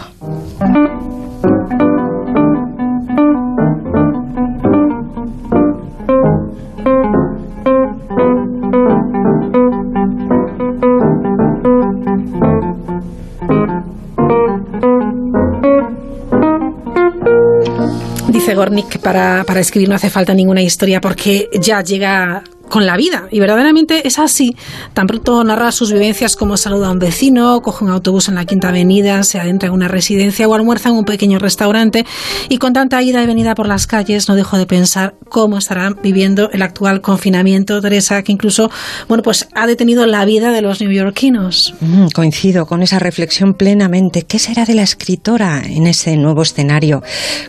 Que 18.48 18.98
para, 19.00 19.44
para 19.44 19.60
escribir 19.60 19.90
no 19.90 19.96
hace 19.96 20.10
falta 20.10 20.34
ninguna 20.34 20.62
historia 20.62 21.02
porque 21.02 21.50
ya 21.60 21.82
llega 21.82 22.44
con 22.70 22.86
la 22.86 22.98
vida. 22.98 23.28
Y 23.32 23.40
verdaderamente 23.40 24.08
es 24.08 24.20
así. 24.20 24.56
Tan 24.94 25.08
pronto 25.08 25.44
narra 25.44 25.72
sus 25.72 25.92
vivencias 25.92 26.36
como 26.36 26.58
saluda 26.58 26.88
a 26.88 26.92
un 26.92 27.00
vecino, 27.00 27.62
coge 27.62 27.86
un 27.86 27.92
autobús 27.92 28.30
en 28.30 28.36
la 28.36 28.46
Quinta 28.46 28.70
Avenida, 28.70 29.24
se 29.24 29.40
adentra 29.40 29.68
en 29.68 29.74
una 29.74 29.88
residencia 29.88 30.48
o 30.48 30.54
almuerza 30.54 30.90
en 30.90 30.96
un 30.96 31.06
pequeño 31.06 31.40
restaurante. 31.40 32.06
Y 32.50 32.58
con 32.58 32.74
tanta 32.74 33.02
ida 33.02 33.24
y 33.24 33.28
venida 33.28 33.56
por 33.56 33.68
las 33.68 33.88
calles, 33.88 34.28
no 34.30 34.36
dejo 34.36 34.58
de 34.58 34.66
pensar 34.66 35.16
cómo 35.30 35.58
estará 35.58 35.92
viviendo 36.02 36.50
el 36.52 36.62
actual 36.62 37.02
confinamiento, 37.02 37.82
Teresa, 37.82 38.22
que 38.24 38.32
incluso, 38.32 38.70
bueno, 39.08 39.24
pues 39.24 39.48
ha 39.54 39.68
detenido 39.68 40.06
la 40.06 40.26
vida 40.26 40.52
de 40.52 40.62
los 40.62 40.82
neoyorquinos. 40.82 41.74
Mm, 41.80 42.08
coincido 42.14 42.66
con 42.66 42.82
esa 42.84 43.00
reflexión 43.00 43.54
plenamente. 43.54 44.24
¿Qué 44.24 44.40
será 44.40 44.66
de 44.66 44.76
la 44.76 44.84
escritora 44.84 45.62
en 45.66 45.88
ese 45.88 46.18
nuevo 46.18 46.42
escenario, 46.42 47.02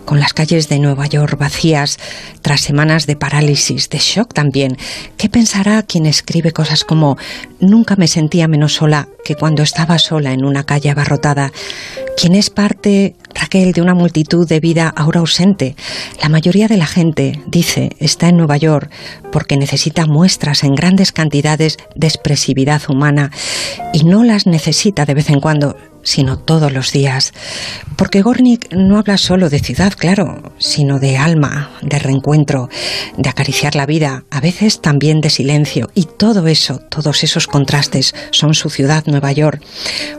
con 0.04 0.20
las 0.20 0.32
calles 0.32 0.68
de 0.68 0.78
Nueva 0.78 1.06
York 1.06 1.38
vacías, 1.38 1.98
tras 2.42 2.60
semanas 2.60 3.06
de 3.06 3.16
parálisis, 3.16 3.88
de 3.88 3.98
shock 3.98 4.32
también? 4.32 4.76
¿Qué 5.16 5.28
pensará 5.28 5.82
quien 5.82 6.06
escribe 6.06 6.52
cosas 6.52 6.84
como 6.84 7.16
nunca 7.60 7.96
me 7.96 8.06
sentía 8.06 8.48
menos 8.48 8.74
sola 8.74 9.08
que 9.24 9.34
cuando 9.34 9.62
estaba 9.62 9.98
sola 9.98 10.32
en 10.32 10.44
una 10.44 10.64
calle 10.64 10.90
abarrotada? 10.90 11.52
Quien 12.16 12.34
es 12.34 12.50
parte, 12.50 13.16
Raquel, 13.34 13.72
de 13.72 13.82
una 13.82 13.94
multitud 13.94 14.46
de 14.48 14.60
vida 14.60 14.92
ahora 14.96 15.20
ausente. 15.20 15.76
La 16.22 16.28
mayoría 16.28 16.68
de 16.68 16.76
la 16.76 16.86
gente, 16.86 17.40
dice, 17.46 17.90
está 17.98 18.28
en 18.28 18.36
Nueva 18.36 18.56
York 18.56 18.90
porque 19.30 19.56
necesita 19.56 20.06
muestras 20.06 20.64
en 20.64 20.74
grandes 20.74 21.12
cantidades 21.12 21.76
de 21.94 22.06
expresividad 22.06 22.82
humana 22.88 23.30
y 23.92 24.04
no 24.04 24.24
las 24.24 24.46
necesita 24.46 25.04
de 25.04 25.14
vez 25.14 25.30
en 25.30 25.40
cuando, 25.40 25.76
sino 26.02 26.38
todos 26.38 26.72
los 26.72 26.92
días. 26.92 27.32
Porque 27.96 28.22
Gornick 28.22 28.72
no 28.72 28.98
habla 28.98 29.18
solo 29.18 29.50
de 29.50 29.58
ciudad, 29.58 29.92
claro, 29.96 30.54
sino 30.58 30.98
de 30.98 31.18
alma, 31.18 31.70
de 31.82 31.98
reencuentro, 31.98 32.68
de 33.16 33.28
acariciar 33.28 33.74
la 33.74 33.86
vida, 33.86 34.24
a 34.30 34.40
veces 34.40 34.80
también 34.80 35.20
de 35.20 35.30
silencio. 35.30 35.90
Y 35.94 36.04
todo 36.04 36.46
eso, 36.46 36.78
todos 36.88 37.24
esos 37.24 37.46
contrastes 37.46 38.14
son 38.30 38.54
su 38.54 38.70
ciudad, 38.70 39.04
Nueva 39.06 39.32
York. 39.32 39.62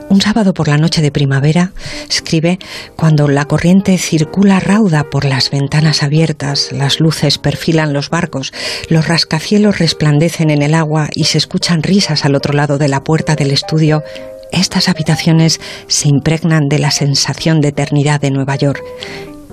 Un 0.10 0.22
sábado 0.22 0.54
por 0.54 0.68
la 0.68 0.78
noche 0.78 1.02
de 1.02 1.12
primavera, 1.12 1.72
escribe, 2.10 2.60
cuando 3.00 3.30
la 3.30 3.46
corriente 3.46 3.98
circula 3.98 4.60
rauda 4.60 5.06
por 5.06 5.24
las 5.24 5.52
ventanas 5.52 6.04
abiertas, 6.04 6.74
las 6.74 7.00
luces 7.00 7.38
perfilan 7.38 7.94
los 7.94 8.10
barcos, 8.10 8.52
los 8.90 9.08
rascacielos 9.08 9.80
resplandecen 9.80 10.50
en 10.50 10.62
el 10.62 10.74
agua 10.74 11.08
y 11.16 11.24
se 11.24 11.38
escuchan 11.38 11.82
risas 11.82 12.26
al 12.26 12.36
otro 12.36 12.52
lado 12.52 12.78
de 12.78 12.90
la 12.90 13.02
puerta 13.02 13.38
del 13.38 13.52
estudio, 13.52 14.04
estas 14.52 14.90
habitaciones 14.90 15.62
se 15.88 16.10
impregnan 16.10 16.68
de 16.68 16.80
la 16.80 16.92
sensación 16.92 17.62
de 17.62 17.70
eternidad 17.70 18.20
de 18.20 18.32
Nueva 18.32 18.58
York. 18.58 18.82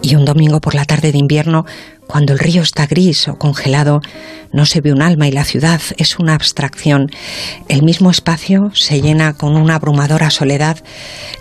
Y 0.02 0.14
un 0.14 0.24
domingo 0.24 0.60
por 0.60 0.74
la 0.74 0.84
tarde 0.84 1.10
de 1.10 1.18
invierno, 1.18 1.66
cuando 2.06 2.32
el 2.32 2.38
río 2.38 2.62
está 2.62 2.86
gris 2.86 3.28
o 3.28 3.38
congelado, 3.38 4.00
no 4.52 4.66
se 4.66 4.80
ve 4.80 4.92
un 4.92 5.02
alma 5.02 5.26
y 5.26 5.32
la 5.32 5.44
ciudad 5.44 5.80
es 5.96 6.18
una 6.18 6.34
abstracción. 6.34 7.10
El 7.68 7.82
mismo 7.82 8.10
espacio 8.10 8.70
se 8.74 9.00
llena 9.00 9.34
con 9.34 9.56
una 9.56 9.74
abrumadora 9.74 10.30
soledad 10.30 10.78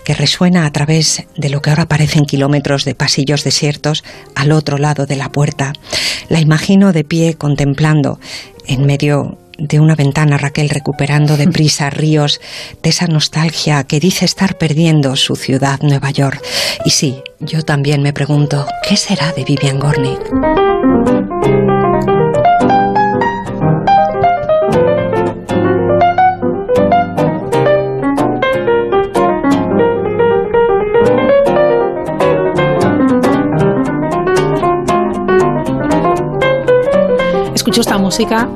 que 0.04 0.14
resuena 0.14 0.66
a 0.66 0.72
través 0.72 1.24
de 1.36 1.48
lo 1.48 1.62
que 1.62 1.70
ahora 1.70 1.86
parecen 1.86 2.24
kilómetros 2.24 2.84
de 2.84 2.94
pasillos 2.94 3.44
desiertos 3.44 4.02
al 4.34 4.52
otro 4.52 4.78
lado 4.78 5.06
de 5.06 5.16
la 5.16 5.30
puerta. 5.30 5.72
La 6.28 6.40
imagino 6.40 6.92
de 6.92 7.04
pie 7.04 7.34
contemplando 7.34 8.18
en 8.66 8.84
medio 8.84 9.38
de 9.58 9.80
una 9.80 9.94
ventana, 9.94 10.38
Raquel, 10.38 10.68
recuperando 10.68 11.36
deprisa 11.36 11.90
ríos 11.90 12.40
de 12.82 12.90
esa 12.90 13.06
nostalgia 13.06 13.84
que 13.84 14.00
dice 14.00 14.24
estar 14.24 14.58
perdiendo 14.58 15.16
su 15.16 15.36
ciudad, 15.36 15.80
Nueva 15.82 16.10
York. 16.10 16.42
Y 16.84 16.90
sí, 16.90 17.22
yo 17.40 17.62
también 17.62 18.02
me 18.02 18.12
pregunto, 18.12 18.66
¿qué 18.88 18.96
será 18.96 19.32
de 19.32 19.44
Vivian 19.44 19.78
Gornick? 19.78 20.20
Escucho 37.54 37.80
esta 37.80 37.98
música 37.98 38.48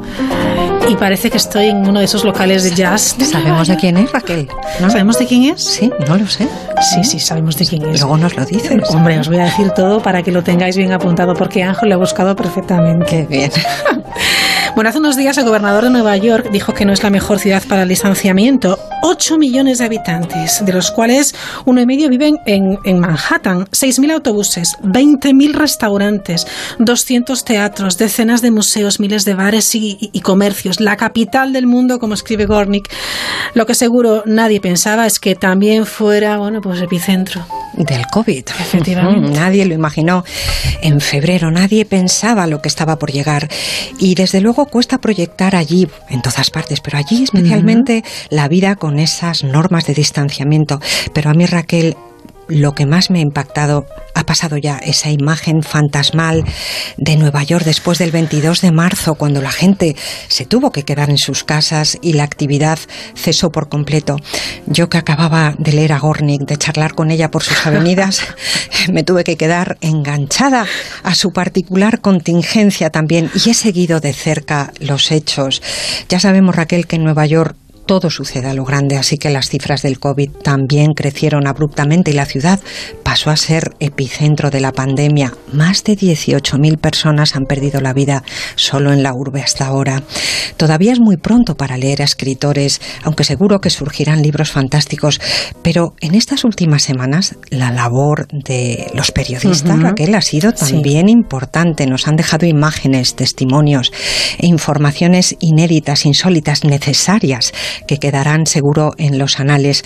y 0.90 0.96
parece 0.96 1.30
que 1.30 1.36
estoy 1.36 1.66
en 1.66 1.86
uno 1.88 2.00
de 2.00 2.06
esos 2.06 2.24
locales 2.24 2.64
de 2.64 2.72
jazz. 2.72 3.16
¿Sabemos 3.30 3.68
de 3.68 3.76
quién 3.76 3.96
es, 3.96 4.10
Raquel? 4.10 4.48
¿No? 4.80 4.90
¿Sabemos 4.90 5.18
de 5.18 5.26
quién 5.26 5.44
es? 5.44 5.62
Sí, 5.62 5.90
no 6.08 6.18
lo 6.18 6.26
sé. 6.26 6.48
Sí, 6.80 7.04
sí, 7.04 7.20
sabemos 7.20 7.56
de 7.56 7.66
quién 7.66 7.84
es. 7.86 8.00
Luego 8.00 8.16
nos 8.16 8.36
lo 8.36 8.44
dices. 8.44 8.82
Hombre, 8.90 9.18
os 9.20 9.28
voy 9.28 9.38
a 9.38 9.44
decir 9.44 9.70
todo 9.70 10.02
para 10.02 10.22
que 10.22 10.32
lo 10.32 10.42
tengáis 10.42 10.76
bien 10.76 10.92
apuntado, 10.92 11.34
porque 11.34 11.62
Ángel 11.62 11.90
lo 11.90 11.94
ha 11.94 11.98
buscado 11.98 12.34
perfectamente. 12.34 13.06
Qué 13.06 13.26
bien. 13.26 13.52
Bueno, 14.74 14.88
hace 14.88 14.98
unos 14.98 15.16
días 15.16 15.36
el 15.36 15.44
gobernador 15.44 15.84
de 15.84 15.90
Nueva 15.90 16.16
York 16.16 16.50
dijo 16.52 16.72
que 16.72 16.84
no 16.84 16.92
es 16.92 17.02
la 17.02 17.10
mejor 17.10 17.38
ciudad 17.40 17.62
para 17.68 17.82
el 17.82 17.88
distanciamiento. 17.88 18.78
8 19.02 19.36
millones 19.36 19.78
de 19.78 19.84
habitantes, 19.84 20.64
de 20.64 20.72
los 20.72 20.90
cuales 20.90 21.34
uno 21.64 21.80
y 21.80 21.86
medio 21.86 22.08
viven 22.08 22.38
en, 22.46 22.78
en 22.84 22.98
Manhattan. 23.00 23.66
6.000 23.66 24.12
autobuses, 24.12 24.76
20.000 24.82 25.54
restaurantes, 25.54 26.46
200 26.78 27.44
teatros, 27.44 27.98
decenas 27.98 28.42
de 28.42 28.52
museos, 28.52 29.00
miles 29.00 29.24
de 29.24 29.34
bares 29.34 29.74
y, 29.74 29.98
y, 30.00 30.10
y 30.12 30.20
comercios. 30.20 30.80
La 30.80 30.96
capital 30.96 31.52
del 31.52 31.66
mundo, 31.66 31.98
como 31.98 32.14
escribe 32.14 32.46
Gornick. 32.46 32.88
Lo 33.54 33.66
que 33.66 33.74
seguro 33.74 34.22
nadie 34.24 34.60
pensaba 34.60 35.06
es 35.06 35.18
que 35.18 35.34
también 35.34 35.84
fuera, 35.84 36.38
bueno, 36.38 36.60
pues 36.60 36.80
epicentro. 36.80 37.44
Del 37.84 38.06
COVID. 38.06 38.44
Efectivamente. 38.60 39.30
Nadie 39.30 39.64
lo 39.64 39.74
imaginó 39.74 40.24
en 40.82 41.00
febrero, 41.00 41.50
nadie 41.50 41.84
pensaba 41.84 42.46
lo 42.46 42.60
que 42.60 42.68
estaba 42.68 42.96
por 42.98 43.10
llegar. 43.10 43.48
Y 43.98 44.14
desde 44.14 44.40
luego 44.40 44.66
cuesta 44.66 44.98
proyectar 44.98 45.56
allí, 45.56 45.88
en 46.08 46.22
todas 46.22 46.50
partes, 46.50 46.80
pero 46.80 46.98
allí 46.98 47.24
especialmente 47.24 48.04
la 48.28 48.48
vida 48.48 48.76
con 48.76 48.98
esas 48.98 49.44
normas 49.44 49.86
de 49.86 49.94
distanciamiento. 49.94 50.80
Pero 51.12 51.30
a 51.30 51.34
mí, 51.34 51.46
Raquel, 51.46 51.96
lo 52.50 52.74
que 52.74 52.84
más 52.84 53.10
me 53.10 53.20
ha 53.20 53.22
impactado 53.22 53.86
ha 54.14 54.24
pasado 54.24 54.56
ya 54.56 54.76
esa 54.78 55.10
imagen 55.10 55.62
fantasmal 55.62 56.44
de 56.96 57.16
Nueva 57.16 57.42
York 57.42 57.64
después 57.64 57.98
del 57.98 58.10
22 58.10 58.60
de 58.60 58.72
marzo, 58.72 59.14
cuando 59.14 59.40
la 59.40 59.52
gente 59.52 59.96
se 60.28 60.44
tuvo 60.44 60.72
que 60.72 60.84
quedar 60.84 61.10
en 61.10 61.18
sus 61.18 61.44
casas 61.44 61.98
y 62.02 62.12
la 62.12 62.24
actividad 62.24 62.78
cesó 63.14 63.50
por 63.52 63.68
completo. 63.68 64.16
Yo 64.66 64.88
que 64.88 64.98
acababa 64.98 65.54
de 65.58 65.72
leer 65.72 65.92
a 65.92 65.98
Gornick, 65.98 66.42
de 66.42 66.56
charlar 66.56 66.94
con 66.94 67.10
ella 67.10 67.30
por 67.30 67.42
sus 67.42 67.66
avenidas, 67.66 68.22
me 68.92 69.04
tuve 69.04 69.24
que 69.24 69.36
quedar 69.36 69.78
enganchada 69.80 70.66
a 71.02 71.14
su 71.14 71.32
particular 71.32 72.00
contingencia 72.00 72.90
también 72.90 73.30
y 73.34 73.50
he 73.50 73.54
seguido 73.54 74.00
de 74.00 74.12
cerca 74.12 74.72
los 74.80 75.12
hechos. 75.12 75.62
Ya 76.08 76.20
sabemos, 76.20 76.56
Raquel, 76.56 76.86
que 76.86 76.96
en 76.96 77.04
Nueva 77.04 77.26
York 77.26 77.56
todo 77.86 78.10
sucede 78.10 78.48
a 78.48 78.54
lo 78.54 78.64
grande, 78.64 78.96
así 78.96 79.18
que 79.18 79.30
las 79.30 79.48
cifras 79.48 79.82
del 79.82 79.98
COVID 79.98 80.30
también 80.42 80.92
crecieron 80.94 81.46
abruptamente 81.46 82.10
y 82.10 82.14
la 82.14 82.26
ciudad 82.26 82.60
pasó 83.02 83.30
a 83.30 83.36
ser 83.36 83.74
epicentro 83.80 84.50
de 84.50 84.60
la 84.60 84.72
pandemia. 84.72 85.32
Más 85.52 85.82
de 85.84 85.96
18.000 85.96 86.78
personas 86.78 87.36
han 87.36 87.44
perdido 87.44 87.80
la 87.80 87.92
vida 87.92 88.22
solo 88.54 88.92
en 88.92 89.02
la 89.02 89.12
urbe 89.12 89.42
hasta 89.42 89.66
ahora. 89.66 90.02
Todavía 90.56 90.92
es 90.92 91.00
muy 91.00 91.16
pronto 91.16 91.56
para 91.56 91.76
leer 91.76 92.02
a 92.02 92.04
escritores, 92.04 92.80
aunque 93.02 93.24
seguro 93.24 93.60
que 93.60 93.70
surgirán 93.70 94.22
libros 94.22 94.50
fantásticos, 94.50 95.20
pero 95.62 95.94
en 96.00 96.14
estas 96.14 96.44
últimas 96.44 96.82
semanas 96.82 97.36
la 97.50 97.70
labor 97.70 98.28
de 98.28 98.90
los 98.94 99.10
periodistas, 99.10 99.78
uh 99.78 99.80
-huh. 99.80 99.82
Raquel, 99.82 100.14
ha 100.14 100.22
sido 100.22 100.52
también 100.52 101.06
sí. 101.06 101.12
importante. 101.12 101.86
Nos 101.86 102.06
han 102.06 102.16
dejado 102.16 102.46
imágenes, 102.46 103.14
testimonios 103.14 103.92
e 104.38 104.46
informaciones 104.46 105.36
inéditas, 105.40 106.06
insólitas, 106.06 106.64
necesarias 106.64 107.52
que 107.86 107.98
quedarán 107.98 108.46
seguro 108.46 108.94
en 108.98 109.18
los 109.18 109.40
anales. 109.40 109.84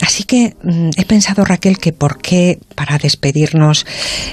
Así 0.00 0.24
que 0.24 0.54
mm, 0.62 0.90
he 0.96 1.04
pensado, 1.04 1.44
Raquel, 1.44 1.78
que 1.78 1.92
por 1.92 2.18
qué 2.18 2.58
para 2.80 2.96
despedirnos, 2.96 3.84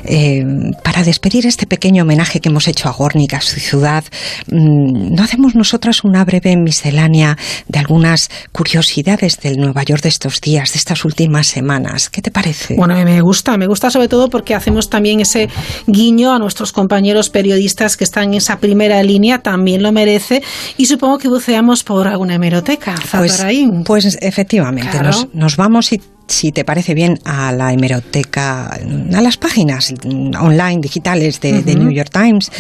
eh, 0.06 0.42
para 0.82 1.04
despedir 1.04 1.46
este 1.46 1.68
pequeño 1.68 2.04
homenaje 2.04 2.40
que 2.40 2.48
hemos 2.48 2.70
hecho 2.70 2.88
a 2.88 2.94
Górnica, 2.94 3.40
a 3.40 3.42
su 3.42 3.60
ciudad, 3.60 4.06
mm, 4.50 5.14
no 5.14 5.22
hacemos 5.22 5.54
nosotras 5.54 6.06
una 6.06 6.24
breve 6.24 6.56
miscelánea 6.56 7.38
de 7.68 7.80
algunas 7.80 8.30
curiosidades 8.54 9.42
del 9.42 9.58
Nueva 9.58 9.84
York 9.84 10.02
de 10.02 10.08
estos 10.08 10.40
días, 10.40 10.72
de 10.72 10.78
estas 10.78 11.04
últimas 11.04 11.48
semanas. 11.48 12.10
¿Qué 12.10 12.22
te 12.22 12.32
parece? 12.32 12.76
Bueno, 12.76 12.96
me 13.04 13.20
gusta, 13.20 13.58
me 13.58 13.68
gusta 13.68 13.92
sobre 13.92 14.08
todo 14.08 14.30
porque 14.30 14.56
hacemos 14.56 14.90
también 14.90 15.20
ese 15.20 15.50
guiño 15.86 16.32
a 16.32 16.40
nuestros 16.40 16.72
compañeros 16.72 17.30
periodistas 17.30 17.98
que 17.98 18.06
están 18.06 18.30
en 18.30 18.36
esa 18.36 18.60
primera 18.60 19.04
línea, 19.04 19.40
también 19.40 19.84
lo 19.84 19.92
merece, 19.92 20.42
y 20.78 20.86
supongo 20.86 21.18
que 21.18 21.28
buceamos 21.28 21.84
por 21.84 22.08
alguna 22.08 22.36
hemeroteca. 22.36 22.96
Pues, 23.12 23.44
pues 23.84 24.18
efectivamente, 24.22 25.02
nos, 25.04 25.28
nos 25.34 25.58
vamos 25.58 25.92
y 25.92 26.02
si 26.28 26.52
te 26.52 26.64
parece 26.64 26.94
bien, 26.94 27.20
a 27.26 27.52
la 27.52 27.74
hemeroteca, 27.74 28.68
a 28.68 29.22
las 29.22 29.38
páginas 29.38 29.94
online 30.06 30.80
digitales 30.82 31.40
de, 31.42 31.64
New 31.78 31.92
York 31.92 32.10
Times, 32.12 32.52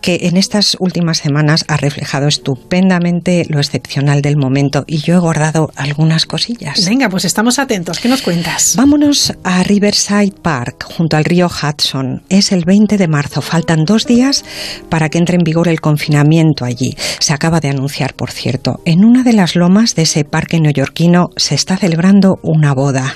que 0.00 0.20
en 0.22 0.36
estas 0.36 0.76
últimas 0.78 1.18
semanas 1.18 1.64
ha 1.68 1.76
reflejado 1.76 2.28
estupendamente 2.28 3.46
lo 3.48 3.58
excepcional 3.58 4.22
del 4.22 4.36
momento 4.36 4.84
y 4.86 4.98
yo 4.98 5.16
he 5.16 5.18
guardado 5.18 5.70
algunas 5.76 6.26
cosillas. 6.26 6.84
Venga, 6.86 7.08
pues 7.08 7.24
estamos 7.24 7.58
atentos. 7.58 7.98
¿Qué 7.98 8.08
nos 8.08 8.22
cuentas? 8.22 8.74
Vámonos 8.76 9.32
a 9.44 9.62
Riverside 9.62 10.32
Park, 10.42 10.84
junto 10.84 11.16
al 11.16 11.24
río 11.24 11.48
Hudson. 11.48 12.22
Es 12.28 12.52
el 12.52 12.64
20 12.64 12.96
de 12.98 13.08
marzo. 13.08 13.40
Faltan 13.40 13.84
dos 13.84 14.06
días 14.06 14.44
para 14.88 15.08
que 15.08 15.18
entre 15.18 15.36
en 15.36 15.44
vigor 15.44 15.68
el 15.68 15.80
confinamiento 15.80 16.64
allí. 16.64 16.96
Se 17.18 17.32
acaba 17.32 17.60
de 17.60 17.70
anunciar, 17.70 18.14
por 18.14 18.30
cierto. 18.30 18.80
En 18.84 19.04
una 19.04 19.22
de 19.22 19.32
las 19.32 19.56
lomas 19.56 19.94
de 19.94 20.02
ese 20.02 20.24
parque 20.24 20.60
neoyorquino 20.60 21.30
se 21.36 21.54
está 21.54 21.76
celebrando 21.76 22.38
una 22.42 22.74
boda. 22.74 23.15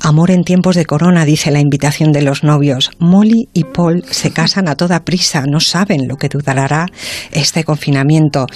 Amor 0.00 0.30
en 0.30 0.44
tiempos 0.44 0.76
de 0.76 0.84
corona, 0.84 1.24
dice 1.24 1.50
la 1.50 1.60
invitación 1.60 2.12
de 2.12 2.22
los 2.22 2.44
novios. 2.44 2.90
Molly 2.98 3.48
y 3.52 3.64
Paul 3.64 4.04
se 4.10 4.30
casan 4.30 4.68
a 4.68 4.76
toda 4.76 5.04
prisa, 5.04 5.44
no 5.46 5.60
saben 5.60 6.08
lo 6.08 6.16
que 6.16 6.28
durará 6.28 6.86
este 7.32 7.64
confinamiento. 7.64 8.46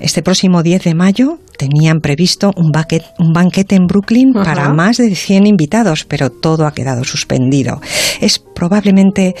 Este 0.00 0.22
próximo 0.22 0.62
10 0.62 0.84
de 0.84 0.94
mayo 0.94 1.38
tenían 1.58 2.00
previsto 2.00 2.52
un, 2.56 2.72
un 3.18 3.32
banquete 3.32 3.74
en 3.74 3.86
Brooklyn 3.86 4.32
para 4.32 4.72
más 4.72 4.96
de 4.96 5.14
100 5.14 5.46
invitados, 5.46 6.06
pero 6.06 6.30
todo 6.30 6.66
ha 6.66 6.72
quedado 6.72 7.04
suspendido. 7.04 7.80
Es 8.20 8.38
probablemente 8.38 9.34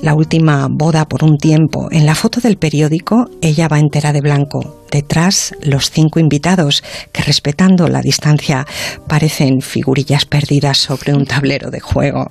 la 0.00 0.14
última 0.14 0.68
boda 0.70 1.06
por 1.06 1.24
un 1.24 1.38
tiempo. 1.38 1.88
En 1.90 2.06
la 2.06 2.14
foto 2.14 2.40
del 2.40 2.56
periódico, 2.56 3.26
ella 3.40 3.68
va 3.68 3.78
entera 3.78 4.12
de 4.12 4.20
blanco. 4.20 4.82
Detrás, 4.90 5.54
los 5.62 5.90
cinco 5.90 6.20
invitados, 6.20 6.84
que 7.12 7.22
respetando 7.22 7.88
la 7.88 8.02
distancia 8.02 8.66
parecen 9.08 9.62
figurillas 9.62 10.26
perdidas 10.26 10.78
sobre 10.78 11.14
un 11.14 11.24
tablero 11.24 11.70
de 11.70 11.80
juego. 11.80 12.30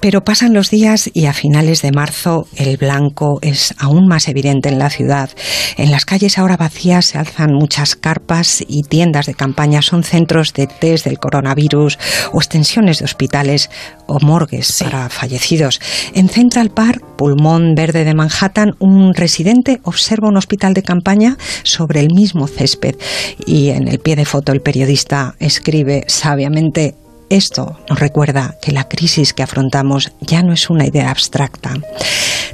Pero 0.00 0.22
pasan 0.22 0.54
los 0.54 0.70
días 0.70 1.10
y 1.12 1.26
a 1.26 1.32
finales 1.32 1.82
de 1.82 1.90
marzo 1.90 2.46
el 2.56 2.76
blanco 2.76 3.38
es 3.42 3.74
aún 3.78 4.06
más 4.06 4.28
evidente 4.28 4.68
en 4.68 4.78
la 4.78 4.90
ciudad. 4.90 5.30
En 5.76 5.90
las 5.90 6.04
calles 6.04 6.38
ahora 6.38 6.56
vacías 6.56 7.06
se 7.06 7.18
alzan 7.18 7.52
muchas 7.52 7.96
carpas 7.96 8.57
y 8.66 8.82
tiendas 8.82 9.26
de 9.26 9.34
campaña. 9.34 9.82
Son 9.82 10.04
centros 10.04 10.52
de 10.52 10.66
test 10.66 11.04
del 11.04 11.18
coronavirus 11.18 11.98
o 12.32 12.38
extensiones 12.38 12.98
de 12.98 13.04
hospitales 13.04 13.70
o 14.06 14.18
morgues 14.20 14.82
para 14.82 15.08
fallecidos. 15.08 15.80
En 16.14 16.28
Central 16.28 16.70
Park, 16.70 17.02
pulmón 17.16 17.74
verde 17.74 18.04
de 18.04 18.14
Manhattan, 18.14 18.74
un 18.78 19.14
residente 19.14 19.80
observa 19.84 20.28
un 20.28 20.36
hospital 20.36 20.74
de 20.74 20.82
campaña 20.82 21.36
sobre 21.62 22.00
el 22.00 22.08
mismo 22.14 22.46
césped 22.46 22.96
y 23.46 23.70
en 23.70 23.88
el 23.88 23.98
pie 23.98 24.16
de 24.16 24.24
foto 24.24 24.52
el 24.52 24.60
periodista 24.60 25.34
escribe 25.38 26.04
sabiamente 26.06 26.94
esto 27.30 27.78
nos 27.90 27.98
recuerda 27.98 28.56
que 28.62 28.72
la 28.72 28.88
crisis 28.88 29.34
que 29.34 29.42
afrontamos 29.42 30.12
ya 30.20 30.42
no 30.42 30.54
es 30.54 30.70
una 30.70 30.86
idea 30.86 31.10
abstracta. 31.10 31.74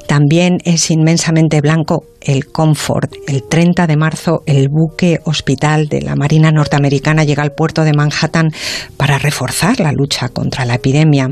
También 0.08 0.58
es 0.64 0.90
inmensamente 0.90 1.60
blanco 1.60 2.04
el 2.24 2.46
Comfort. 2.46 3.12
El 3.26 3.42
30 3.44 3.86
de 3.86 3.96
marzo, 3.96 4.42
el 4.46 4.68
buque 4.68 5.20
hospital 5.24 5.88
de 5.88 6.02
la 6.02 6.16
Marina 6.16 6.50
norteamericana 6.50 7.24
llega 7.24 7.42
al 7.42 7.52
puerto 7.52 7.84
de 7.84 7.92
Manhattan 7.92 8.50
para 8.96 9.18
reforzar 9.18 9.80
la 9.80 9.92
lucha 9.92 10.28
contra 10.28 10.64
la 10.64 10.74
epidemia. 10.74 11.30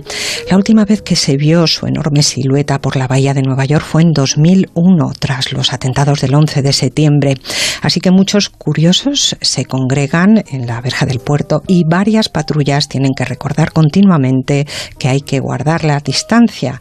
La 0.51 0.57
última 0.57 0.84
vez 0.84 1.03
que 1.03 1.16
se 1.16 1.36
vio 1.36 1.66
su 1.66 1.86
enorme 1.86 2.22
silueta 2.22 2.80
por 2.80 2.97
la 2.97 3.09
bahía 3.09 3.34
de 3.34 3.43
Nueva 3.43 3.64
York 3.64 3.84
fue 3.84 4.03
en 4.03 4.12
2001, 4.12 5.12
tras 5.18 5.53
los 5.53 5.72
atentados 5.72 6.20
del 6.20 6.34
11 6.34 6.62
de 6.62 6.72
septiembre. 6.72 7.34
Así 7.80 8.01
que 8.01 8.11
muchos 8.11 8.49
curiosos 8.49 9.36
se 9.40 9.64
congregan 9.64 10.45
en 10.51 10.66
la 10.66 10.80
verja 10.80 11.07
del 11.07 11.20
puerto 11.20 11.62
y 11.66 11.84
varias 11.84 12.28
patrullas 12.28 12.88
tienen 12.88 13.12
que 13.14 13.24
recordar 13.24 13.72
continuamente 13.72 14.66
que 14.99 15.09
hay 15.09 15.20
que 15.20 15.40
guardar 15.40 15.84
la 15.84 16.01
distancia. 16.01 16.80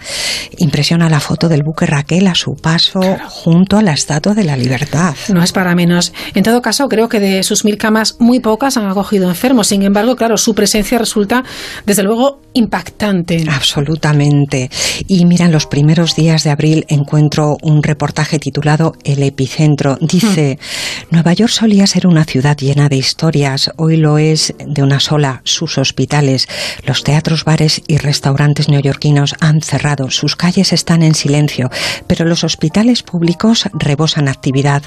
Impresiona 0.58 1.10
la 1.10 1.20
foto 1.20 1.50
del 1.50 1.64
buque 1.64 1.86
Raquel 1.86 2.28
a 2.28 2.36
su 2.36 2.56
paso 2.56 3.02
junto 3.30 3.78
a 3.78 3.82
la 3.82 3.94
Estatua 4.02 4.34
de 4.34 4.44
la 4.44 4.58
Libertad. 4.58 5.16
No 5.32 5.44
es 5.44 5.52
para 5.52 5.76
menos. 5.76 6.12
En 6.34 6.44
todo 6.44 6.62
caso, 6.64 6.90
creo 6.90 7.08
que 7.08 7.20
de 7.20 7.44
sus 7.44 7.64
mil 7.64 7.78
camas, 7.78 8.16
muy 8.18 8.40
pocas 8.40 8.76
han 8.76 8.88
acogido 8.88 9.30
enfermos. 9.30 9.68
Sin 9.68 9.84
embargo, 9.84 10.16
claro, 10.16 10.38
su 10.38 10.56
presencia 10.56 10.98
resulta, 10.98 11.44
desde 11.86 12.02
luego, 12.02 12.42
impactante. 12.54 13.46
Absolutamente. 13.50 14.70
Y 15.08 15.26
mira, 15.26 15.46
en 15.46 15.52
los 15.52 15.68
primeros 15.68 16.16
días 16.16 16.44
de 16.44 16.50
abril 16.50 16.86
encuentro 16.90 17.58
un 17.62 17.84
reportaje 17.84 18.40
titulado 18.40 18.94
El 19.04 19.24
epicentro. 19.24 19.98
Dice, 20.02 20.58
hmm. 20.60 21.14
Nueva 21.14 21.34
York 21.34 21.52
solía 21.52 21.88
ser 21.88 22.08
una 22.08 22.26
ciudad 22.26 22.58
llena 22.58 22.90
de 22.90 22.98
historias, 22.98 23.72
hoy 23.78 23.98
lo 23.98 24.18
es 24.18 24.54
de 24.66 24.84
una 24.84 25.00
sola, 25.00 25.42
sus 25.44 25.78
hospitales. 25.78 26.48
Los 26.86 27.04
teatros, 27.04 27.44
bares 27.46 27.82
y 27.88 27.98
restaurantes 27.98 28.70
neoyorquinos 28.70 29.36
han 29.40 29.62
cerrado, 29.62 30.10
sus 30.10 30.36
calles 30.36 30.74
están 30.74 31.04
en 31.04 31.16
silencio, 31.16 31.70
pero 32.08 32.26
los 32.26 32.44
hospitales 32.44 33.04
públicos 33.04 33.70
rebosan 33.74 34.28
actividad. 34.28 34.84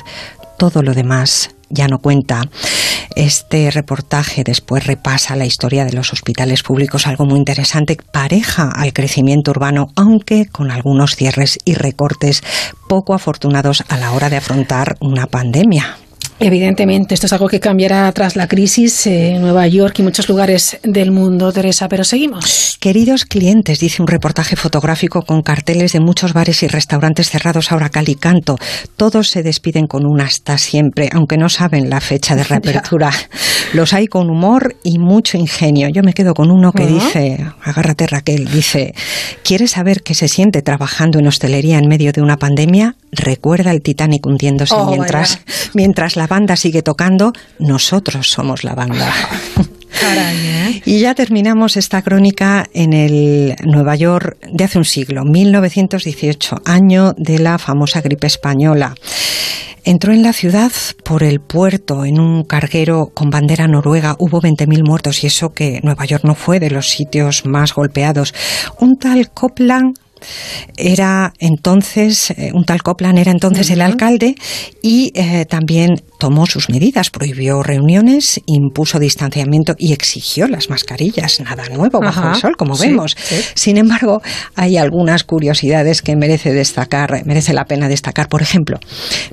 Todo 0.59 0.83
lo 0.83 0.95
demás 0.95 1.51
ya 1.75 1.89
no 1.89 1.99
cuenta. 1.99 2.43
Este 3.17 3.71
reportaje 3.71 4.43
después 4.45 4.87
repasa 4.87 5.37
la 5.37 5.47
historia 5.47 5.85
de 5.85 5.93
los 5.93 6.13
hospitales 6.13 6.63
públicos, 6.63 7.07
algo 7.07 7.27
muy 7.27 7.39
interesante, 7.39 7.97
pareja 8.11 8.71
al 8.75 8.93
crecimiento 8.93 9.51
urbano, 9.51 9.89
aunque 9.95 10.47
con 10.47 10.71
algunos 10.71 11.15
cierres 11.17 11.59
y 11.65 11.75
recortes 11.75 12.43
poco 12.89 13.15
afortunados 13.15 13.85
a 13.89 13.99
la 13.99 14.13
hora 14.13 14.31
de 14.31 14.37
afrontar 14.37 14.97
una 15.01 15.27
pandemia. 15.27 15.99
Evidentemente, 16.41 17.15
esto 17.15 17.27
es 17.27 17.33
algo 17.33 17.49
que 17.49 17.61
cambiará 17.61 18.11
tras 18.13 18.35
la 18.35 18.49
crisis 18.49 19.07
en 19.07 19.41
Nueva 19.41 19.67
York 19.69 19.99
y 19.99 20.03
muchos 20.03 20.29
lugares 20.29 20.79
del 20.83 21.13
mundo, 21.13 21.53
Teresa, 21.53 21.89
pero 21.89 22.03
seguimos. 22.03 22.77
Queridos 22.81 23.25
clientes, 23.25 23.79
dice 23.79 24.03
un 24.03 24.09
reportaje 24.09 24.57
fotográfico 24.57 25.23
con 25.23 25.43
carteles 25.43 25.93
de 25.93 26.01
muchos 26.01 26.33
bares 26.33 26.63
y 26.63 26.69
restaurantes 26.69 27.31
cerrados 27.31 27.73
ahora 27.73 27.89
cal 27.89 28.09
y 28.09 28.17
canto. 28.17 28.59
Todos 28.97 29.31
se 29.31 29.43
despiden 29.43 29.87
con 29.87 30.05
un 30.05 30.21
hasta 30.21 30.59
siempre, 30.59 31.09
aunque 31.13 31.39
no 31.39 31.49
saben 31.49 31.89
la 31.89 32.01
fecha 32.01 32.35
de 32.35 32.45
reapertura. 32.45 33.11
Los 33.73 33.93
hay 33.93 34.07
con 34.07 34.29
humor 34.29 34.77
y 34.83 34.99
mucho 34.99 35.39
ingenio. 35.39 35.89
Yo 35.89 36.03
me 36.03 36.13
quedo 36.13 36.35
con 36.35 36.51
uno 36.51 36.73
que 36.73 36.87
dice, 36.87 37.47
agárrate 37.63 38.07
Raquel, 38.07 38.47
dice, 38.47 38.95
¿quieres 39.45 39.73
saber 39.73 40.03
qué 40.03 40.15
se 40.15 40.29
siente 40.29 40.63
trabajando 40.63 41.19
en 41.19 41.27
hostelería 41.27 41.79
en 41.79 41.89
medio 41.89 42.13
de 42.13 42.23
una 42.23 42.37
pandemia? 42.37 42.97
Recuerda 43.17 43.71
el 43.71 43.83
Titanic 43.83 44.27
hundiéndose 44.27 44.75
oh, 44.75 44.91
mientras, 44.91 45.41
mientras 45.75 46.17
la 46.17 46.27
banda 46.27 46.57
sigue 46.57 46.83
tocando, 46.83 47.33
nosotros 47.59 48.31
somos 48.31 48.65
la 48.65 48.75
banda. 48.75 49.13
¿eh? 50.03 50.83
Y 50.85 51.01
ya 51.01 51.15
terminamos 51.15 51.77
esta 51.77 52.03
crónica 52.03 52.67
en 52.73 52.93
el 52.93 53.57
Nueva 53.65 53.97
York 53.97 54.39
de 54.53 54.65
hace 54.65 54.79
un 54.79 54.85
siglo, 54.85 55.25
1918, 55.25 56.63
año 56.65 57.13
de 57.17 57.39
la 57.39 57.59
famosa 57.59 58.01
gripe 58.01 58.27
española. 58.27 58.95
Entró 59.87 60.15
en 60.15 60.23
la 60.23 60.33
ciudad 60.33 60.73
por 61.05 61.23
el 61.23 61.41
puerto 61.41 62.07
en 62.07 62.19
un 62.19 62.45
carguero 62.45 63.11
con 63.13 63.29
bandera 63.29 63.69
noruega. 63.69 64.17
Hubo 64.19 64.41
20.000 64.41 64.83
muertos 64.83 65.23
y 65.23 65.27
eso 65.27 65.53
que 65.53 65.81
Nueva 65.83 66.07
York 66.07 66.25
no 66.25 66.35
fue 66.35 66.59
de 66.59 66.71
los 66.71 66.89
sitios 66.89 67.45
más 67.45 67.75
golpeados. 67.75 68.33
Un 68.81 68.97
tal 68.97 69.31
Copland 69.31 69.99
era 70.77 71.33
entonces, 71.39 72.31
eh, 72.31 72.51
un 72.53 72.65
tal 72.65 72.83
Copland 72.83 73.19
era 73.19 73.31
entonces 73.31 73.71
el 73.71 73.81
alcalde 73.81 74.35
y 74.83 75.13
eh, 75.15 75.47
también 75.47 76.03
tomó 76.25 76.47
sus 76.47 76.71
medidas, 76.71 77.11
prohibió 77.11 77.63
reuniones, 77.63 78.41
impuso 78.47 78.99
distanciamiento 78.99 79.75
y 79.77 79.93
exigió 79.93 80.49
las 80.49 80.71
mascarillas. 80.71 81.39
Nada 81.41 81.69
nuevo 81.69 82.01
bajo 82.01 82.31
el 82.31 82.37
sol, 82.37 82.57
como 82.57 82.79
vemos. 82.79 83.15
Sin 83.55 83.77
embargo, 83.77 84.23
hay 84.55 84.79
algunas 84.79 85.23
curiosidades 85.25 86.01
que 86.01 86.17
merece 86.17 86.55
destacar, 86.55 87.27
merece 87.27 87.53
la 87.53 87.67
pena 87.67 87.91
destacar. 87.91 88.31
Por 88.31 88.41
ejemplo, 88.41 88.79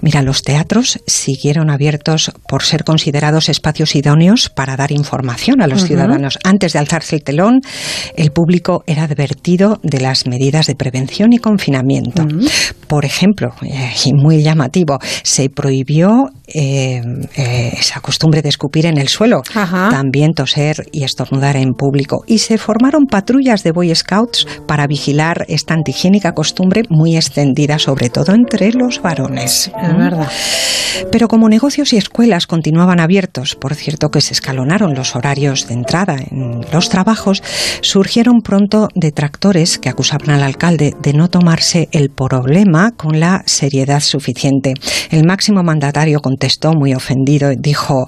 mira, 0.02 0.22
los 0.22 0.42
teatros 0.42 1.00
siguieron 1.08 1.70
abiertos 1.70 2.34
por 2.50 2.64
ser 2.64 2.84
considerados 2.84 3.48
espacios 3.48 3.96
idóneos 3.96 4.50
para 4.50 4.76
dar 4.76 4.92
información 4.92 5.62
a 5.62 5.68
los 5.68 5.86
ciudadanos. 5.86 6.40
Antes 6.44 6.74
de 6.74 6.80
alzarse 6.80 7.16
el 7.16 7.24
telón, 7.24 7.62
el 8.18 8.32
público 8.32 8.84
era 8.86 9.04
advertido 9.04 9.80
de 9.82 10.02
las 10.02 10.28
medidas 10.28 10.68
de 10.68 10.76
prevención 10.76 11.32
y 11.32 11.38
confinamiento. 11.38 12.28
Por 12.88 13.06
ejemplo, 13.06 13.54
eh, 13.62 13.92
y 14.04 14.12
muy 14.12 14.44
llamativo, 14.44 15.00
se 15.24 15.50
prohibió 15.50 16.26
eh, 16.54 16.81
eh, 16.82 17.02
eh, 17.36 17.74
esa 17.78 18.00
costumbre 18.00 18.42
de 18.42 18.50
escupir 18.50 18.86
en 18.86 18.98
el 18.98 19.08
suelo, 19.08 19.44
también 19.44 20.34
toser 20.34 20.88
y 20.92 21.04
estornudar 21.04 21.56
en 21.56 21.74
público. 21.74 22.24
Y 22.28 22.40
se 22.40 22.58
formaron 22.58 23.06
patrullas 23.06 23.64
de 23.64 23.72
Boy 23.72 23.94
Scouts 23.94 24.48
para 24.68 24.88
vigilar 24.88 25.46
esta 25.48 25.74
antihigiénica 25.74 26.34
costumbre 26.34 26.84
muy 26.90 27.16
extendida, 27.18 27.78
sobre 27.78 28.10
todo 28.10 28.34
entre 28.34 28.72
los 28.74 29.02
varones. 29.02 29.72
es 29.82 29.98
verdad. 29.98 30.30
Pero 31.12 31.28
como 31.28 31.50
negocios 31.50 31.94
y 31.94 31.98
escuelas 31.98 32.48
continuaban 32.48 33.00
abiertos, 33.00 33.56
por 33.56 33.76
cierto 33.76 34.10
que 34.12 34.22
se 34.22 34.34
escalonaron 34.34 34.94
los 34.94 35.16
horarios 35.16 35.68
de 35.68 35.74
entrada 35.74 36.18
en 36.18 36.62
los 36.72 36.90
trabajos, 36.90 37.42
surgieron 37.82 38.42
pronto 38.42 38.90
detractores 38.96 39.78
que 39.78 39.90
acusaban 39.90 40.32
al 40.32 40.44
alcalde 40.44 40.94
de 41.02 41.14
no 41.14 41.30
tomarse 41.30 41.90
el 41.92 42.10
problema 42.10 42.92
con 42.92 43.20
la 43.20 43.44
seriedad 43.46 44.02
suficiente. 44.02 44.74
El 45.10 45.26
máximo 45.26 45.64
mandatario 45.64 46.20
contestó 46.20 46.61
muy 46.70 46.94
ofendido 46.94 47.50
dijo 47.58 48.08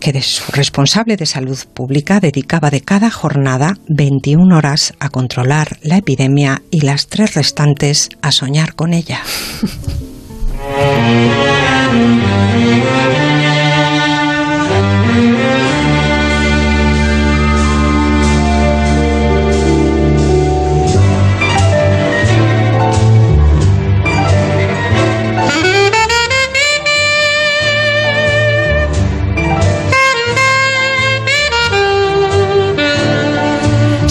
que 0.00 0.20
su 0.22 0.50
responsable 0.52 1.16
de 1.16 1.26
salud 1.26 1.58
pública 1.74 2.20
dedicaba 2.20 2.70
de 2.70 2.80
cada 2.80 3.10
jornada 3.10 3.76
21 3.88 4.56
horas 4.56 4.94
a 4.98 5.10
controlar 5.10 5.78
la 5.82 5.98
epidemia 5.98 6.62
y 6.70 6.80
las 6.80 7.08
tres 7.08 7.34
restantes 7.34 8.08
a 8.22 8.32
soñar 8.32 8.74
con 8.74 8.94
ella. 8.94 9.20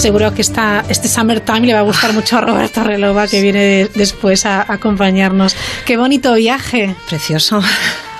Seguro 0.10 0.34
que 0.34 0.41
esta, 0.41 0.84
este 0.90 1.07
Summertime 1.07 1.68
le 1.68 1.73
va 1.76 1.81
a 1.81 1.84
gustar 1.84 2.14
mucho 2.14 2.40
a 2.40 2.41
Roberto 2.41 2.84
Relova, 2.84 3.27
que 3.27 3.44
viene 3.44 3.88
después 3.94 4.44
a, 4.44 4.60
a 4.64 4.73
acompañarnos. 4.73 5.56
Qué 5.86 5.98
bonito 5.98 6.34
viaje. 6.34 6.95
Precioso. 7.07 7.61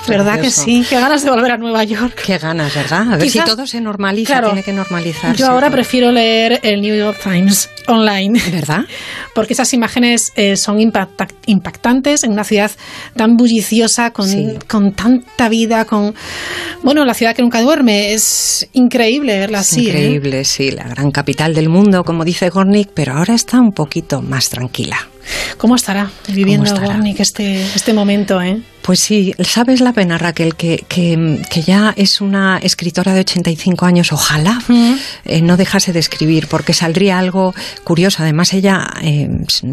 ¿Verdad 0.10 0.41
que 0.41 0.52
sí? 0.52 0.86
Qué 0.90 0.99
ganas 0.99 1.23
de 1.23 1.30
volver 1.31 1.52
a 1.52 1.57
Nueva 1.57 1.84
York. 1.84 2.22
Qué 2.26 2.38
ganas, 2.38 2.73
¿verdad? 2.76 3.14
A 3.14 3.18
ver 3.18 3.27
Quizás- 3.27 3.45
si 3.45 3.52
todo 3.56 3.65
se 3.68 3.80
normaliza, 3.81 4.34
Claro. 4.34 4.48
tiene 4.49 4.64
que 4.64 4.73
normalizarse. 4.73 5.38
Yo 5.40 5.48
ahora 5.48 5.69
prefiero 5.69 6.11
leer 6.11 6.60
el 6.64 6.81
New 6.81 6.95
York 6.95 7.18
Times 7.23 7.69
online. 7.88 8.40
¿Verdad? 8.52 8.81
Porque 9.34 9.53
esas 9.53 9.73
imágenes 9.73 10.31
eh, 10.36 10.56
son 10.57 10.80
impacta- 10.80 11.27
impactantes 11.45 12.23
en 12.23 12.31
una 12.34 12.44
ciudad 12.44 12.72
tan 13.15 13.36
bulliciosa, 13.38 14.11
con, 14.11 14.27
con 14.68 14.94
tanta 14.94 15.49
vida, 15.49 15.86
con... 15.86 16.14
Bueno, 16.84 17.06
la 17.06 17.14
ciudad 17.14 17.36
que 17.36 17.41
nunca 17.41 17.61
duerme. 17.61 18.14
Es 18.14 18.68
increíble 18.73 19.38
verla 19.40 19.60
Es 19.61 19.72
así. 19.72 19.86
¿eh? 19.88 19.90
increíble, 19.90 20.44
sí, 20.45 20.72
la 20.72 20.84
gran 20.84 21.11
capital 21.11 21.53
del 21.53 21.69
mundo, 21.69 22.03
como 22.03 22.23
dice 22.26 22.49
Gornick, 22.49 22.90
pero 22.94 23.14
ahora 23.14 23.34
está 23.34 23.60
un 23.60 23.72
poquito 23.72 24.22
más 24.22 24.49
tranquila. 24.49 24.98
¿Cómo 25.57 25.76
estará 25.76 26.10
viviendo 26.27 26.65
¿Cómo 26.65 26.76
estará? 26.81 26.95
Gornick 26.95 27.19
este, 27.19 27.61
este 27.61 27.94
momento? 27.94 28.41
¿eh? 28.41 28.61
Pues 28.90 29.02
sí, 29.02 29.36
sabes 29.44 29.82
la 29.82 29.94
pena, 29.94 30.18
Raquel, 30.18 30.56
que, 30.56 30.84
que, 30.88 31.40
que 31.52 31.61
ya 31.61 31.94
es 31.95 32.22
una 32.22 32.57
escritora 32.57 33.14
de 33.14 33.20
85 33.20 33.86
años, 33.86 34.11
ojalá 34.11 34.60
eh, 35.26 35.41
no 35.44 35.57
dejase 35.57 35.94
de 35.94 35.99
escribir, 35.99 36.48
porque 36.48 36.74
saldría 36.74 37.20
algo 37.20 37.53
curioso. 37.84 38.24
Además, 38.24 38.52
ella, 38.52 38.88
eh, 39.03 39.30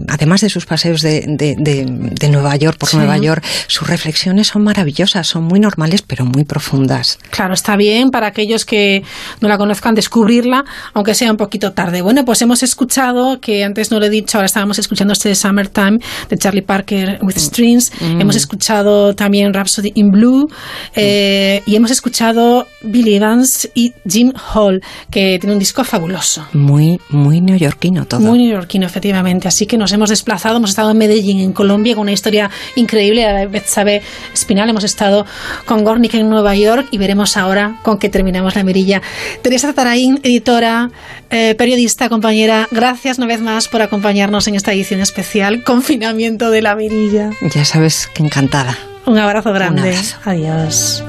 además 0.09 0.43
de 0.43 0.51
sus 0.51 0.67
paseos 0.67 1.01
de, 1.01 1.25
de, 1.29 1.57
de- 1.59 1.87
de 1.87 2.29
Nueva 2.29 2.57
York 2.57 2.77
por 2.77 2.91
Sí. 2.91 2.99
Nueva 2.99 3.17
York, 3.17 3.43
sus 3.69 3.89
reflexiones 3.89 4.49
son 4.49 4.63
maravillosas, 4.65 5.27
son 5.27 5.45
muy 5.45 5.61
normales, 5.61 6.03
pero 6.03 6.27
muy 6.27 6.45
profundas. 6.45 7.19
Claro, 7.31 7.55
está 7.55 7.75
bien 7.77 8.11
para 8.11 8.27
aquellos 8.27 8.67
que 8.67 9.03
no 9.41 9.49
la 9.49 9.57
conozcan 9.57 9.95
descubrirla, 9.95 10.67
aunque 10.93 11.15
sea 11.15 11.31
un 11.31 11.39
poquito 11.39 11.73
tarde. 11.73 12.03
Bueno, 12.03 12.27
pues 12.27 12.43
hemos 12.43 12.63
escuchado, 12.63 13.41
que 13.41 13.65
antes 13.65 13.91
no 13.91 13.99
lo 13.99 14.05
he 14.05 14.11
dicho, 14.11 14.37
ahora 14.37 14.45
estábamos 14.45 14.79
escuchando 14.79 15.15
este 15.15 15.35
Summertime 15.35 16.01
de 16.29 16.37
Charlie 16.37 16.61
Parker 16.61 17.19
with 17.23 17.39
Strings, 17.39 17.93
Mm. 17.99 18.21
hemos 18.21 18.37
escuchado 18.37 19.06
también 19.15 19.53
Rhapsody 19.53 19.93
in 19.95 20.11
Blue 20.11 20.49
eh, 20.95 21.63
y 21.67 21.77
hemos 21.77 21.91
escuchado 21.91 22.67
Billy 22.83 23.15
Evans 23.15 23.69
y 23.75 23.93
Jim 24.09 24.33
Hall, 24.55 24.83
que 25.11 25.39
tiene 25.39 25.53
un 25.55 25.59
disco 25.59 25.85
fabuloso. 25.85 26.47
Muy, 26.53 27.01
muy 27.11 27.41
neoyorquino 27.41 28.07
todo. 28.07 28.21
Muy 28.21 28.39
neoyorquino, 28.39 28.87
efectivamente. 28.87 29.49
Así 29.49 29.67
que 29.67 29.77
nos 29.77 29.93
hemos 29.93 30.11
desplazado, 30.11 30.57
hemos 30.57 30.71
estado 30.71 30.91
en 30.91 30.99
Medellín, 30.99 31.41
en 31.41 31.53
Colombia, 31.53 31.95
con 31.95 32.03
una 32.03 32.13
historia 32.13 32.51
increíble. 32.75 33.27
A 33.27 33.47
vez 33.47 33.65
sabe 33.67 34.03
Espinal, 34.33 34.69
hemos 34.69 34.85
estado 34.85 35.27
con 35.65 35.85
Gornick 35.85 36.15
en 36.15 36.29
Nueva 36.29 36.55
York 36.55 36.89
y 36.91 36.99
veremos 36.99 37.37
ahora 37.37 37.79
con 37.83 37.99
qué 37.99 38.09
terminamos 38.09 38.55
la 38.55 38.65
mirilla. 38.65 39.03
Teresa 39.43 39.73
Taraín, 39.73 40.21
editora, 40.23 40.91
eh, 41.31 41.55
periodista, 41.57 42.09
compañera, 42.09 42.69
gracias 42.71 43.19
una 43.19 43.27
vez 43.27 43.41
más 43.41 43.69
por 43.69 43.83
acompañarnos 43.83 44.47
en 44.49 44.55
esta 44.55 44.73
edición 44.73 45.01
especial, 45.01 45.63
Confinamiento 45.65 46.51
de 46.51 46.63
la 46.63 46.75
Mirilla. 46.77 47.31
Ya 47.55 47.65
sabes 47.65 48.09
que 48.15 48.23
encantada. 48.23 48.77
Un 49.07 49.19
abrazo 49.19 49.53
grande. 49.53 49.83
Un 49.83 49.89
abrazo. 49.89 50.17
Adiós. 50.25 51.05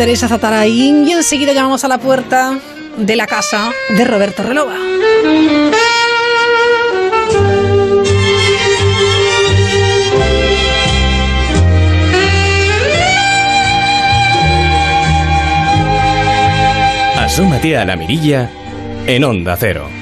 Teresa 0.00 0.28
Zataraín 0.28 1.06
y 1.06 1.12
enseguida 1.12 1.52
llamamos 1.52 1.84
a 1.84 1.88
la 1.88 1.98
puerta 1.98 2.58
de 2.96 3.16
la 3.16 3.26
casa 3.26 3.70
de 3.90 4.02
Roberto 4.06 4.42
Relova. 4.42 4.74
Asómate 17.18 17.76
a 17.76 17.84
la 17.84 17.96
mirilla 17.96 18.48
en 19.06 19.24
Onda 19.24 19.54
Cero. 19.60 19.99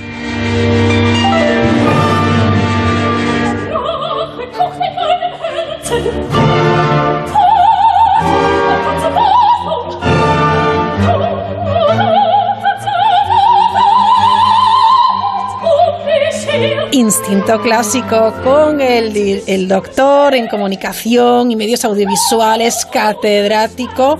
Clásico 17.57 18.35
con 18.45 18.79
el, 18.83 19.43
el 19.47 19.69
doctor 19.69 20.35
en 20.35 20.49
comunicación 20.49 21.51
y 21.51 21.57
medios 21.57 21.83
audiovisuales, 21.83 22.85
catedrático 22.85 24.19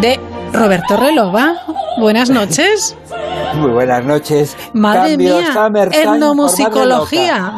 de 0.00 0.20
Roberto 0.52 0.98
Relova. 0.98 1.54
Buenas 1.98 2.28
noches. 2.28 2.98
Muy 3.54 3.70
buenas 3.70 4.04
noches. 4.04 4.56
Madre 4.74 5.16
Cambios 5.16 5.88
mía, 5.88 6.02
etnomusicología. 6.02 7.54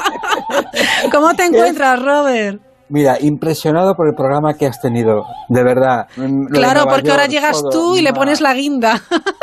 ¿Cómo 1.10 1.32
te 1.34 1.44
encuentras, 1.46 1.98
Robert? 2.02 2.60
Mira, 2.90 3.16
impresionado 3.20 3.94
por 3.94 4.08
el 4.08 4.14
programa 4.14 4.52
que 4.54 4.66
has 4.66 4.80
tenido, 4.80 5.22
de 5.48 5.62
verdad. 5.62 6.08
Lo 6.16 6.48
Claro, 6.48 6.84
porque 6.88 7.10
ahora 7.10 7.26
llegas 7.26 7.62
todo. 7.62 7.70
tú 7.70 7.96
y 7.96 8.02
le 8.02 8.12
pones 8.12 8.40
la 8.40 8.52
guinda. 8.52 9.00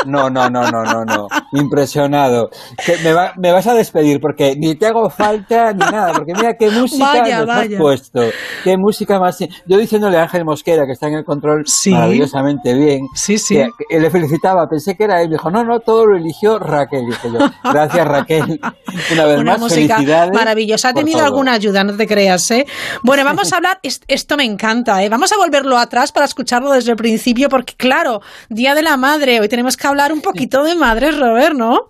No, 0.07 0.29
no, 0.29 0.49
no, 0.49 0.69
no, 0.71 0.84
no, 0.84 1.05
no. 1.05 1.27
Impresionado. 1.53 2.49
Que 2.85 2.97
me, 3.03 3.13
va- 3.13 3.34
me 3.38 3.51
vas 3.51 3.67
a 3.67 3.73
despedir 3.73 4.19
porque 4.19 4.55
ni 4.57 4.75
te 4.75 4.88
hago 4.88 5.09
falta 5.09 5.73
ni 5.73 5.79
nada, 5.79 6.13
porque 6.13 6.34
mira 6.34 6.55
qué 6.57 6.69
música 6.71 7.05
Vaya, 7.21 7.38
nos 7.39 7.47
vaya. 7.47 7.75
has 7.75 7.81
puesto. 7.81 8.21
Qué 8.63 8.77
música 8.77 9.19
más. 9.19 9.38
Yo 9.65 9.77
diciéndole 9.77 10.17
a 10.17 10.23
Ángel 10.23 10.45
Mosquera, 10.45 10.85
que 10.85 10.93
está 10.93 11.07
en 11.07 11.15
el 11.15 11.23
control 11.25 11.65
maravillosamente 11.91 12.73
bien. 12.73 13.07
Sí, 13.13 13.38
sí. 13.38 13.55
que- 13.55 13.69
que 13.89 13.99
le 13.99 14.09
felicitaba, 14.09 14.67
pensé 14.69 14.95
que 14.95 15.03
era 15.03 15.21
él. 15.21 15.29
Me 15.29 15.35
dijo, 15.35 15.51
no, 15.51 15.63
no, 15.63 15.79
todo 15.79 16.05
lo 16.07 16.17
eligió 16.17 16.59
Raquel. 16.59 17.05
Dije 17.07 17.29
yo, 17.31 17.39
gracias 17.63 18.07
Raquel. 18.07 18.59
Una 19.11 19.25
vez 19.25 19.39
Una 19.39 19.51
más, 19.53 19.59
música 19.59 19.95
felicidades. 19.95 20.34
maravillosa. 20.34 20.89
Ha 20.89 20.93
tenido 20.93 21.17
todo. 21.19 21.27
alguna 21.27 21.53
ayuda, 21.53 21.84
no 21.84 21.95
te 21.95 22.07
creas, 22.07 22.49
¿eh? 22.51 22.65
Bueno, 23.03 23.23
vamos 23.23 23.51
a 23.53 23.57
hablar, 23.57 23.79
es- 23.84 24.01
esto 24.07 24.38
me 24.38 24.43
encanta, 24.45 25.03
¿eh? 25.03 25.09
Vamos 25.09 25.31
a 25.31 25.38
volverlo 25.38 25.77
atrás 25.77 26.11
para 26.11 26.25
escucharlo 26.25 26.71
desde 26.71 26.91
el 26.91 26.97
principio, 26.97 27.49
porque 27.49 27.73
claro, 27.75 28.21
Día 28.49 28.75
de 28.75 28.81
la 28.84 28.97
Madre, 28.97 29.39
hoy 29.39 29.47
tenemos 29.49 29.75
que 29.77 29.88
hablar 29.88 29.97
un 30.11 30.22
poquito 30.22 30.64
de 30.64 30.76
madres, 30.76 31.18
Robert, 31.19 31.56
¿no? 31.56 31.88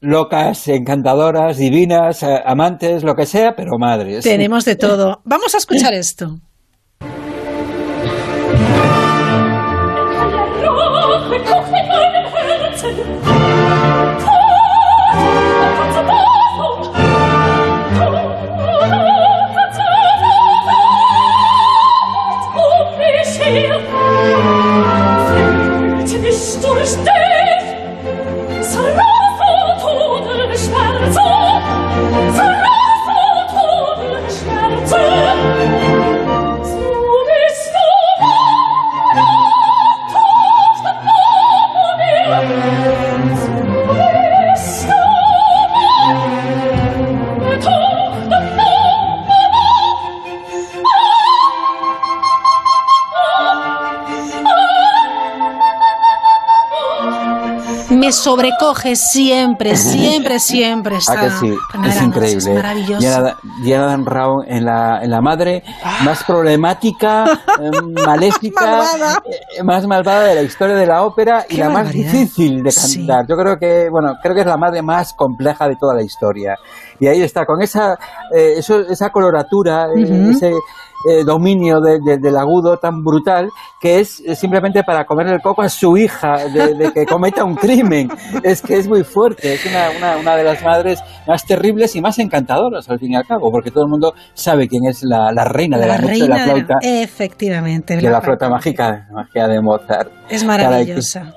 Locas, 0.00 0.68
encantadoras, 0.68 1.56
divinas, 1.56 2.22
eh, 2.22 2.40
amantes, 2.44 3.04
lo 3.04 3.14
que 3.14 3.24
sea, 3.24 3.54
pero 3.56 3.78
madres. 3.78 4.22
Tenemos 4.22 4.64
de 4.64 4.76
todo. 4.76 5.22
Vamos 5.24 5.54
a 5.54 5.58
escuchar 5.58 5.94
esto. 5.94 6.36
Sobrecoge 58.34 58.96
siempre, 58.96 59.76
siempre, 59.76 60.38
siempre. 60.40 60.96
Ah, 60.96 60.98
Esta 60.98 61.20
que 61.22 61.30
sí, 61.30 61.58
es 61.86 62.02
increíble. 62.02 62.36
Es 62.36 62.48
maravilloso. 62.48 63.00
Diana, 63.00 63.36
Diana 63.62 63.86
Dan 63.86 64.06
Rao 64.06 64.42
en 64.46 64.64
la, 64.64 65.02
en 65.02 65.10
la 65.10 65.20
madre, 65.20 65.62
más 66.04 66.24
problemática, 66.24 67.24
eh, 67.60 67.70
maléfica, 68.04 68.64
Malvada. 68.64 69.22
eh, 69.58 69.62
más 69.62 69.86
malvada 69.86 70.24
de 70.24 70.34
la 70.34 70.42
historia 70.42 70.74
de 70.74 70.86
la 70.86 71.02
ópera 71.02 71.46
y 71.48 71.56
la 71.56 71.70
más 71.70 71.90
difícil 71.92 72.62
de 72.62 72.72
cantar. 72.72 73.26
Yo 73.28 73.36
creo 73.36 73.58
que, 73.58 73.88
bueno, 73.90 74.14
creo 74.22 74.34
que 74.34 74.40
es 74.40 74.46
la 74.46 74.56
madre 74.56 74.82
más 74.82 75.14
compleja 75.14 75.68
de 75.68 75.76
toda 75.76 75.94
la 75.94 76.02
historia. 76.02 76.56
Y 76.98 77.06
ahí 77.06 77.22
está, 77.22 77.44
con 77.44 77.60
esa, 77.62 77.94
eh, 78.34 78.54
eso, 78.58 78.80
esa 78.80 79.10
coloratura, 79.10 79.86
eh, 79.96 80.30
ese 80.30 80.52
eh, 81.10 81.24
dominio 81.24 81.80
de- 81.80 81.98
de- 82.04 82.18
del 82.18 82.36
agudo 82.36 82.76
tan 82.78 83.02
brutal 83.02 83.48
que 83.80 84.00
es 84.00 84.20
eh, 84.20 84.34
simplemente 84.34 84.82
para 84.84 85.04
comer 85.04 85.26
el 85.28 85.40
coco 85.42 85.62
a 85.62 85.68
su 85.68 85.96
hija 85.96 86.36
de, 86.52 86.74
de 86.74 86.92
que 86.92 87.04
cometa 87.06 87.44
un 87.44 87.56
crimen. 87.56 88.08
Es 88.42 88.62
que 88.62 88.76
es 88.78 88.88
muy 88.88 89.04
fuerte, 89.04 89.54
es 89.54 89.66
una, 89.66 89.90
una, 89.96 90.16
una 90.18 90.36
de 90.36 90.44
las 90.44 90.62
madres 90.62 91.00
más 91.26 91.44
terribles 91.44 91.94
y 91.96 92.00
más 92.00 92.18
encantadoras 92.18 92.88
al 92.88 92.98
fin 92.98 93.12
y 93.12 93.16
al 93.16 93.26
cabo, 93.26 93.50
porque 93.50 93.70
todo 93.70 93.84
el 93.84 93.90
mundo 93.90 94.14
sabe 94.34 94.68
quién 94.68 94.84
es 94.88 95.02
la, 95.02 95.30
la 95.32 95.44
reina 95.44 95.78
de 95.78 95.86
la, 95.86 95.98
noche 95.98 96.08
reina 96.12 96.26
de 96.26 96.46
la- 96.46 96.52
flauta. 96.54 96.74
Efectivamente. 96.82 97.96
de 97.96 98.02
la 98.02 98.10
la 98.10 98.20
flauta 98.20 98.48
mágica, 98.48 99.06
magia 99.12 99.48
de 99.48 99.60
Mozart. 99.60 100.10
Es 100.28 100.44
Caray, 100.44 100.66
maravillosa. 100.68 101.34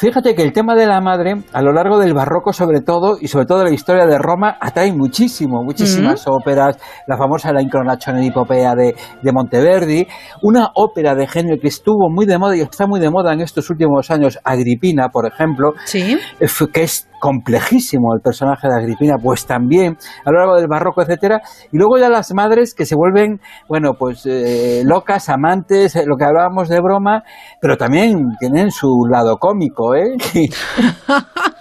Fíjate 0.00 0.34
que 0.34 0.40
el 0.42 0.54
tema 0.54 0.74
de 0.74 0.86
la 0.86 0.98
madre, 1.02 1.34
a 1.52 1.60
lo 1.60 1.74
largo 1.74 1.98
del 1.98 2.14
barroco 2.14 2.54
sobre 2.54 2.80
todo, 2.80 3.18
y 3.20 3.28
sobre 3.28 3.44
todo 3.44 3.64
la 3.64 3.70
historia 3.70 4.06
de 4.06 4.16
Roma, 4.16 4.56
atrae 4.58 4.94
muchísimo, 4.94 5.62
muchísimas 5.62 6.26
óperas, 6.26 6.78
la 7.06 7.18
famosa 7.18 7.52
La 7.52 7.60
Incronazione 7.60 8.22
di 8.22 8.30
Popea 8.30 8.74
de, 8.74 8.94
de 9.20 9.30
Monteverdi, 9.32 10.06
una 10.40 10.70
ópera 10.74 11.14
de 11.14 11.26
género 11.26 11.60
que 11.60 11.68
estuvo 11.68 12.08
muy 12.08 12.24
de 12.24 12.38
moda 12.38 12.56
y 12.56 12.60
está 12.62 12.86
muy 12.86 12.98
de 12.98 13.10
moda 13.10 13.34
en 13.34 13.42
estos 13.42 13.68
últimos 13.68 14.10
años, 14.10 14.38
Agripina, 14.42 15.10
por 15.10 15.26
ejemplo, 15.26 15.72
Sí. 15.84 16.16
eh, 16.40 16.46
que 16.72 16.82
es 16.82 17.09
complejísimo 17.20 18.14
el 18.14 18.20
personaje 18.20 18.66
de 18.66 18.74
Agripina, 18.74 19.14
pues 19.22 19.46
también 19.46 19.96
a 20.24 20.30
lo 20.30 20.38
largo 20.38 20.56
del 20.56 20.66
barroco, 20.66 21.02
etcétera, 21.02 21.40
y 21.70 21.76
luego 21.76 21.98
ya 21.98 22.08
las 22.08 22.34
madres 22.34 22.74
que 22.74 22.86
se 22.86 22.96
vuelven, 22.96 23.40
bueno, 23.68 23.92
pues 23.98 24.26
eh, 24.26 24.82
locas, 24.84 25.28
amantes, 25.28 25.94
eh, 25.94 26.04
lo 26.06 26.16
que 26.16 26.24
hablábamos 26.24 26.68
de 26.68 26.80
broma, 26.80 27.22
pero 27.60 27.76
también 27.76 28.18
tienen 28.40 28.70
su 28.72 29.06
lado 29.08 29.36
cómico, 29.36 29.94
¿eh? 29.94 30.16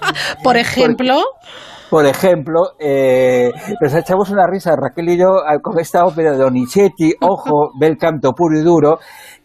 Por 0.43 0.57
ejemplo, 0.57 1.21
Por 1.89 2.05
ejemplo, 2.05 2.73
eh, 2.79 3.49
nos 3.81 3.95
echamos 3.95 4.29
una 4.29 4.45
risa, 4.47 4.75
Raquel 4.75 5.09
y 5.09 5.17
yo, 5.17 5.41
con 5.63 5.79
esta 5.79 6.05
ópera 6.05 6.31
de 6.31 6.37
Donizetti, 6.37 7.13
Ojo, 7.19 7.71
bel 7.79 7.97
canto 7.97 8.31
puro 8.33 8.59
y 8.59 8.63
duro, 8.63 8.99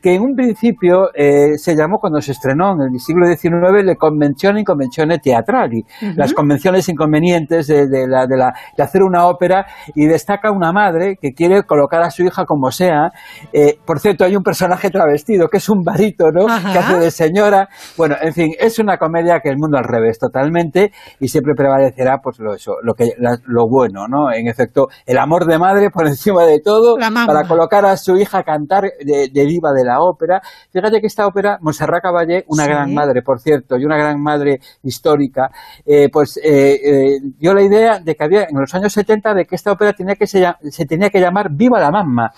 que 0.04 0.14
en 0.14 0.20
un 0.20 0.34
principio 0.36 1.08
eh, 1.14 1.56
se 1.56 1.74
llamó, 1.74 1.96
cuando 1.98 2.20
se 2.20 2.32
estrenó 2.32 2.72
en 2.74 2.92
el 2.92 3.00
siglo 3.00 3.26
XIX, 3.26 3.82
Le 3.82 3.96
Convenzioni 3.96 4.62
Convenzione 4.62 5.18
Teatrali, 5.18 5.80
Ujú. 6.02 6.12
las 6.14 6.34
convenciones 6.34 6.86
inconvenientes 6.90 7.68
de, 7.68 7.86
de 7.88 8.06
la, 8.06 8.26
de, 8.26 8.36
la- 8.36 8.52
de 8.76 8.82
hacer 8.82 9.02
una 9.02 9.26
ópera, 9.26 9.64
y 9.94 10.04
destaca 10.06 10.50
una 10.50 10.72
madre 10.72 11.16
que 11.18 11.32
quiere 11.32 11.62
colocar 11.62 12.02
a 12.02 12.10
su 12.10 12.22
hija 12.22 12.44
como 12.44 12.70
sea. 12.70 13.12
Eh, 13.54 13.78
por 13.86 13.98
cierto, 13.98 14.26
hay 14.26 14.36
un 14.36 14.42
personaje 14.42 14.90
travestido, 14.90 15.48
que 15.48 15.56
es 15.56 15.68
un 15.70 15.82
barítono, 15.82 16.48
Ajá. 16.48 16.72
que 16.74 16.78
hace 16.80 16.98
de 16.98 17.10
señora. 17.10 17.68
Bueno, 17.96 18.16
en 18.20 18.34
fin, 18.34 18.50
es 18.60 18.78
una 18.78 18.98
comedia 18.98 19.40
que 19.42 19.48
el 19.48 19.56
mundo 19.56 19.78
al 19.78 19.84
revés 19.84 20.18
totalmente 20.18 20.92
y 21.18 21.28
siempre 21.28 21.54
prevalecerá 21.56 22.18
pues 22.22 22.38
lo 22.40 22.52
eso, 22.54 22.72
lo 22.82 22.92
que 22.92 23.06
la- 23.18 23.38
lo 23.46 23.66
bueno, 23.70 24.06
¿no? 24.06 24.30
En 24.30 24.48
efecto, 24.48 24.88
el 25.06 25.16
amor 25.16 25.46
de 25.46 25.58
madre 25.58 25.88
por 25.88 26.06
encima 26.06 26.44
de 26.44 26.60
todo 26.60 26.96
para 27.26 27.48
colocar 27.48 27.86
a 27.86 27.96
su 27.96 28.18
hija 28.18 28.40
a 28.40 28.42
cantar 28.42 28.82
de, 29.02 29.28
de 29.32 29.44
diva 29.46 29.70
de 29.72 29.84
la 29.84 29.93
ópera. 30.00 30.40
Fíjate 30.72 31.00
que 31.00 31.06
esta 31.06 31.26
ópera, 31.26 31.58
Montserrat 31.60 32.02
Caballé, 32.02 32.44
una 32.48 32.64
Sí. 32.64 32.70
gran 32.70 32.94
madre, 32.94 33.22
por 33.22 33.40
cierto, 33.40 33.76
y 33.76 33.84
una 33.84 33.96
gran 33.96 34.20
madre 34.20 34.60
histórica, 34.82 35.50
eh, 35.84 36.08
pues 36.12 36.36
eh, 36.38 36.74
eh, 36.84 37.18
dio 37.38 37.54
la 37.54 37.62
idea 37.62 37.98
de 38.00 38.14
que 38.14 38.24
había 38.24 38.42
en 38.44 38.58
los 38.60 38.74
años 38.74 38.92
70 38.92 39.34
de 39.34 39.44
que 39.46 39.54
esta 39.54 39.72
ópera 39.72 39.92
tenía 39.92 40.14
que 40.14 40.26
se, 40.26 40.44
se 40.70 40.84
tenía 40.86 41.10
que 41.10 41.20
llamar 41.20 41.48
Viva 41.50 41.80
la 41.80 41.90
Mamma. 41.90 42.30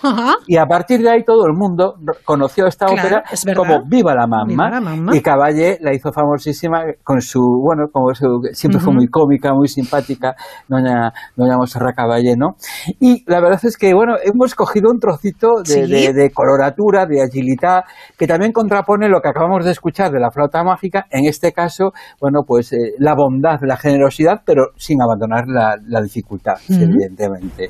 Y 0.47 0.57
a 0.57 0.65
partir 0.65 1.01
de 1.01 1.09
ahí 1.09 1.23
todo 1.23 1.45
el 1.45 1.53
mundo 1.53 1.95
conoció 2.25 2.67
esta 2.67 2.85
Claro, 2.87 3.01
ópera 3.01 3.23
es 3.31 3.45
como 3.55 3.83
Viva 3.85 4.13
la 4.15 4.27
Mamma. 4.27 4.45
Viva 4.47 4.69
la 4.69 4.81
Mamma. 4.81 5.15
Y 5.15 5.21
Caballé 5.21 5.77
la 5.81 5.93
hizo 5.93 6.11
famosísima 6.11 6.81
con 7.03 7.21
su, 7.21 7.41
bueno, 7.63 7.87
como 7.91 8.13
su, 8.13 8.41
siempre 8.53 8.79
fue 8.79 8.89
Ujú. 8.89 8.97
muy 8.97 9.07
cómica, 9.07 9.53
muy 9.53 9.67
simpática, 9.67 10.35
doña, 10.67 11.11
doña 11.35 11.57
Monserrat 11.57 11.95
Caballé, 11.95 12.35
¿no? 12.37 12.55
Y 12.99 13.23
la 13.29 13.39
verdad 13.41 13.59
es 13.63 13.77
que, 13.77 13.93
bueno, 13.93 14.15
hemos 14.23 14.55
cogido 14.55 14.89
un 14.91 14.99
trocito 14.99 15.61
de, 15.65 15.85
Sí. 15.85 15.91
de- 15.91 16.13
de 16.13 16.31
coloratura, 16.31 17.05
de 17.05 17.21
agilidad, 17.21 17.46
que 18.17 18.27
también 18.27 18.51
contrapone 18.51 19.09
lo 19.09 19.21
que 19.21 19.29
acabamos 19.29 19.65
de 19.65 19.71
escuchar 19.71 20.11
de 20.11 20.19
la 20.19 20.31
flauta 20.31 20.63
mágica, 20.63 21.05
en 21.11 21.25
este 21.25 21.51
caso, 21.51 21.91
bueno, 22.19 22.41
pues 22.45 22.73
eh, 22.73 22.93
la 22.99 23.15
bondad, 23.15 23.59
la 23.61 23.77
generosidad, 23.77 24.41
pero 24.45 24.67
sin 24.75 25.01
abandonar 25.01 25.45
la, 25.47 25.77
la 25.87 26.01
dificultad, 26.01 26.55
evidentemente. 26.69 27.69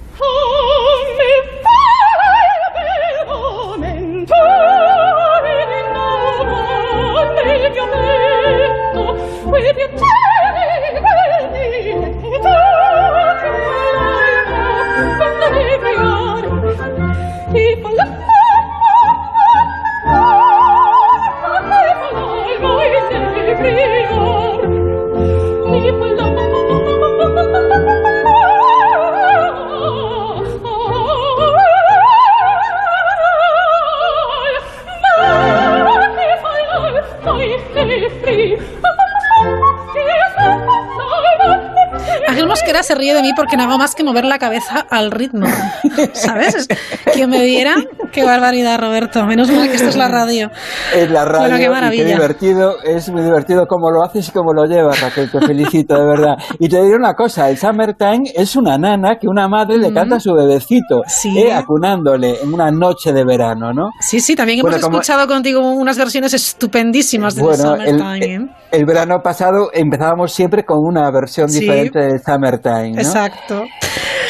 Mosquera 42.48 42.84
se 42.84 42.96
ríe 42.96 43.14
de 43.14 43.22
mí 43.22 43.34
porque 43.36 43.58
no 43.58 43.64
hago 43.64 43.78
más 43.78 43.96
que 43.96 44.04
mover 44.04 44.26
la 44.26 44.40
cabeza 44.40 44.86
al 44.90 45.12
ritmo. 45.12 45.48
¿Sabes? 46.14 46.56
Es- 46.56 46.68
Que 47.14 47.28
me 47.28 47.42
diera. 47.44 47.76
Qué 48.12 48.24
barbaridad, 48.24 48.80
Roberto. 48.80 49.26
Menos 49.26 49.50
mal 49.52 49.68
que 49.70 49.76
esto 49.76 49.90
es 49.90 49.96
la 49.96 50.08
radio. 50.08 50.50
Es 50.96 51.10
la 51.12 51.26
radio 51.26 51.40
Bueno, 51.42 51.58
qué 51.58 51.70
maravilla. 51.70 52.04
qué 52.06 52.10
divertido, 52.14 52.76
es 52.84 53.10
muy 53.10 53.22
divertido 53.24 53.66
cómo 53.68 53.92
lo 53.92 54.04
haces 54.04 54.28
y 54.30 54.32
cómo 54.32 54.54
lo 54.54 54.66
llevas, 54.66 55.00
Raquel, 55.02 55.30
te 55.32 55.40
felicito, 55.42 55.96
de 55.96 56.06
verdad. 56.06 56.36
Y 56.60 56.68
te 56.70 56.82
diré 56.82 56.96
una 56.96 57.14
cosa, 57.14 57.50
el 57.50 57.58
Summertime 57.58 58.24
es 58.36 58.56
una 58.56 58.78
nana 58.78 59.18
que 59.20 59.28
una 59.28 59.48
madre 59.48 59.78
le 59.78 59.94
canta 59.94 60.16
a 60.16 60.20
su 60.20 60.34
bebecito, 60.34 61.02
eh, 61.36 61.52
acunándole 61.54 62.42
en 62.42 62.54
una 62.54 62.72
noche 62.72 63.14
de 63.14 63.24
verano, 63.26 63.72
¿no? 63.74 63.90
Sí, 64.00 64.20
sí, 64.20 64.36
también 64.36 64.60
hemos 64.60 64.72
Bueno, 64.72 64.84
como- 64.86 64.98
escuchado 65.00 65.28
contigo 65.28 65.60
unas 65.60 65.98
versiones 65.98 66.34
estupendísimas 66.34 67.36
de 67.36 67.44
Bueno, 67.44 67.76
The 67.78 67.84
el, 67.90 68.00
Summertime. 68.00 68.36
¿eh? 68.36 68.50
el 68.72 68.86
verano 68.86 69.20
pasado 69.24 69.70
empezábamos 69.74 70.32
siempre 70.34 70.64
con 70.66 70.78
una 70.82 71.10
versión 71.12 71.50
Sí. 71.50 71.60
diferente 71.62 72.00
del 72.00 72.20
Summertime, 72.24 72.92
¿no? 72.94 73.02
Exacto. 73.02 73.64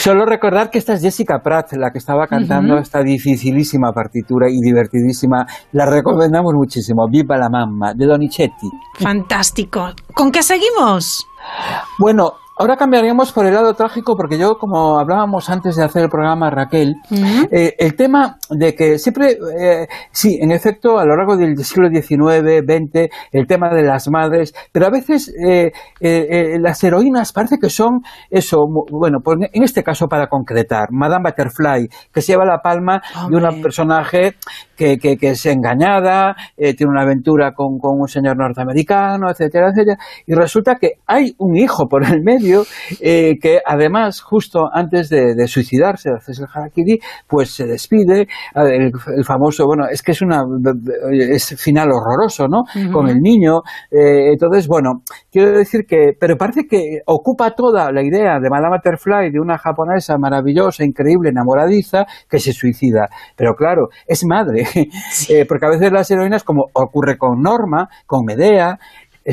Solo 0.07 0.25
recordar 0.25 0.69
que 0.69 0.77
esta 0.77 0.93
es 0.93 1.01
Jessica 1.01 1.41
Pratt, 1.43 1.73
la 1.73 1.91
que 1.91 1.97
estaba 1.97 2.27
cantando 2.27 2.77
esta 2.77 3.03
dificilísima 3.03 3.91
partitura 3.91 4.47
y 4.49 4.61
divertidísima. 4.61 5.45
La 5.73 5.85
recomendamos 5.85 6.53
muchísimo. 6.53 7.09
Viva 7.09 7.35
la 7.37 7.49
mamma, 7.49 7.93
de 7.93 8.05
Donizetti. 8.05 8.69
Fantástico. 9.01 9.89
¿Con 10.13 10.31
qué 10.31 10.43
seguimos? 10.43 11.27
Bueno, 11.99 12.35
ahora 12.57 12.75
cambiaríamos 12.75 13.31
por 13.31 13.45
el 13.45 13.53
lado 13.53 13.73
trágico 13.73 14.15
porque 14.15 14.37
yo, 14.37 14.57
como 14.57 14.99
hablábamos 14.99 15.49
antes 15.49 15.75
de 15.75 15.83
hacer 15.83 16.03
el 16.03 16.09
programa, 16.09 16.49
Raquel, 16.49 16.95
eh, 17.51 17.75
el 17.77 17.95
tema 17.95 18.37
de 18.49 18.73
que 18.73 18.97
siempre, 18.97 19.37
eh, 19.59 19.87
sí, 20.11 20.39
en 20.41 20.51
efecto, 20.51 20.97
a 20.97 21.05
lo 21.05 21.15
largo 21.15 21.37
del 21.37 21.57
siglo 21.63 21.89
XIX, 21.89 22.63
XX, 22.65 23.09
el 23.31 23.47
tema 23.47 23.69
de 23.69 23.83
las 23.83 24.09
madres, 24.09 24.53
pero 24.71 24.87
a 24.87 24.89
veces 24.89 25.33
eh, 25.47 25.71
eh, 25.99 26.57
las 26.59 26.83
heroínas 26.83 27.31
parece 27.31 27.57
que 27.61 27.69
son 27.69 28.01
eso, 28.29 28.65
bueno, 28.91 29.19
pues 29.23 29.37
en 29.51 29.63
este 29.63 29.83
caso 29.83 30.07
para 30.07 30.27
concretar, 30.27 30.89
Madame 30.91 31.29
Butterfly, 31.29 31.87
que 32.11 32.21
se 32.21 32.33
lleva 32.33 32.45
la 32.45 32.59
palma 32.59 33.01
de 33.29 33.35
un 33.35 33.61
personaje 33.61 34.35
que, 34.75 34.97
que, 34.97 35.17
que 35.17 35.29
es 35.29 35.45
engañada, 35.45 36.35
tiene 36.55 36.91
una 36.91 37.01
aventura 37.01 37.53
con, 37.53 37.79
con 37.79 37.99
un 37.99 38.07
señor 38.07 38.37
norteamericano, 38.37 39.29
etcétera, 39.29 39.69
etcétera, 39.69 39.97
y 40.25 40.33
resulta 40.33 40.75
que 40.75 40.93
hay 41.05 41.33
un 41.37 41.55
hijo 41.57 41.87
por 41.87 42.03
el 42.03 42.21
medio 42.23 42.46
eh, 42.99 43.37
que 43.41 43.59
además 43.65 44.21
justo 44.21 44.69
antes 44.71 45.09
de, 45.09 45.35
de 45.35 45.47
suicidarse, 45.47 46.09
de 46.09 46.17
hacerse 46.17 46.43
el 46.43 46.49
harakiri, 46.53 46.99
pues 47.27 47.51
se 47.51 47.65
despide, 47.65 48.27
el, 48.55 48.91
el 49.15 49.25
famoso, 49.25 49.65
bueno, 49.65 49.85
es 49.89 50.01
que 50.01 50.11
es 50.11 50.21
una 50.21 50.43
es 51.11 51.55
final 51.61 51.89
horroroso, 51.91 52.47
¿no? 52.47 52.63
Con 52.91 53.07
el 53.07 53.19
niño, 53.19 53.61
eh, 53.91 54.31
entonces, 54.31 54.67
bueno, 54.67 55.01
quiero 55.31 55.57
decir 55.57 55.85
que, 55.87 56.11
pero 56.19 56.37
parece 56.37 56.67
que 56.67 56.99
ocupa 57.05 57.51
toda 57.51 57.91
la 57.91 58.03
idea 58.03 58.39
de 58.39 58.49
Madame 58.49 58.77
Butterfly, 58.77 59.31
de 59.31 59.39
una 59.39 59.57
japonesa 59.57 60.17
maravillosa, 60.17 60.83
increíble, 60.83 61.29
enamoradiza, 61.29 62.05
que 62.29 62.39
se 62.39 62.53
suicida. 62.53 63.07
Pero 63.35 63.53
claro, 63.53 63.87
es 64.05 64.23
madre, 64.25 64.63
Eh, 65.29 65.45
porque 65.47 65.65
a 65.65 65.69
veces 65.69 65.91
las 65.91 66.09
heroínas, 66.11 66.43
como 66.43 66.65
ocurre 66.73 67.17
con 67.17 67.41
Norma, 67.41 67.89
con 68.05 68.23
Medea, 68.25 68.77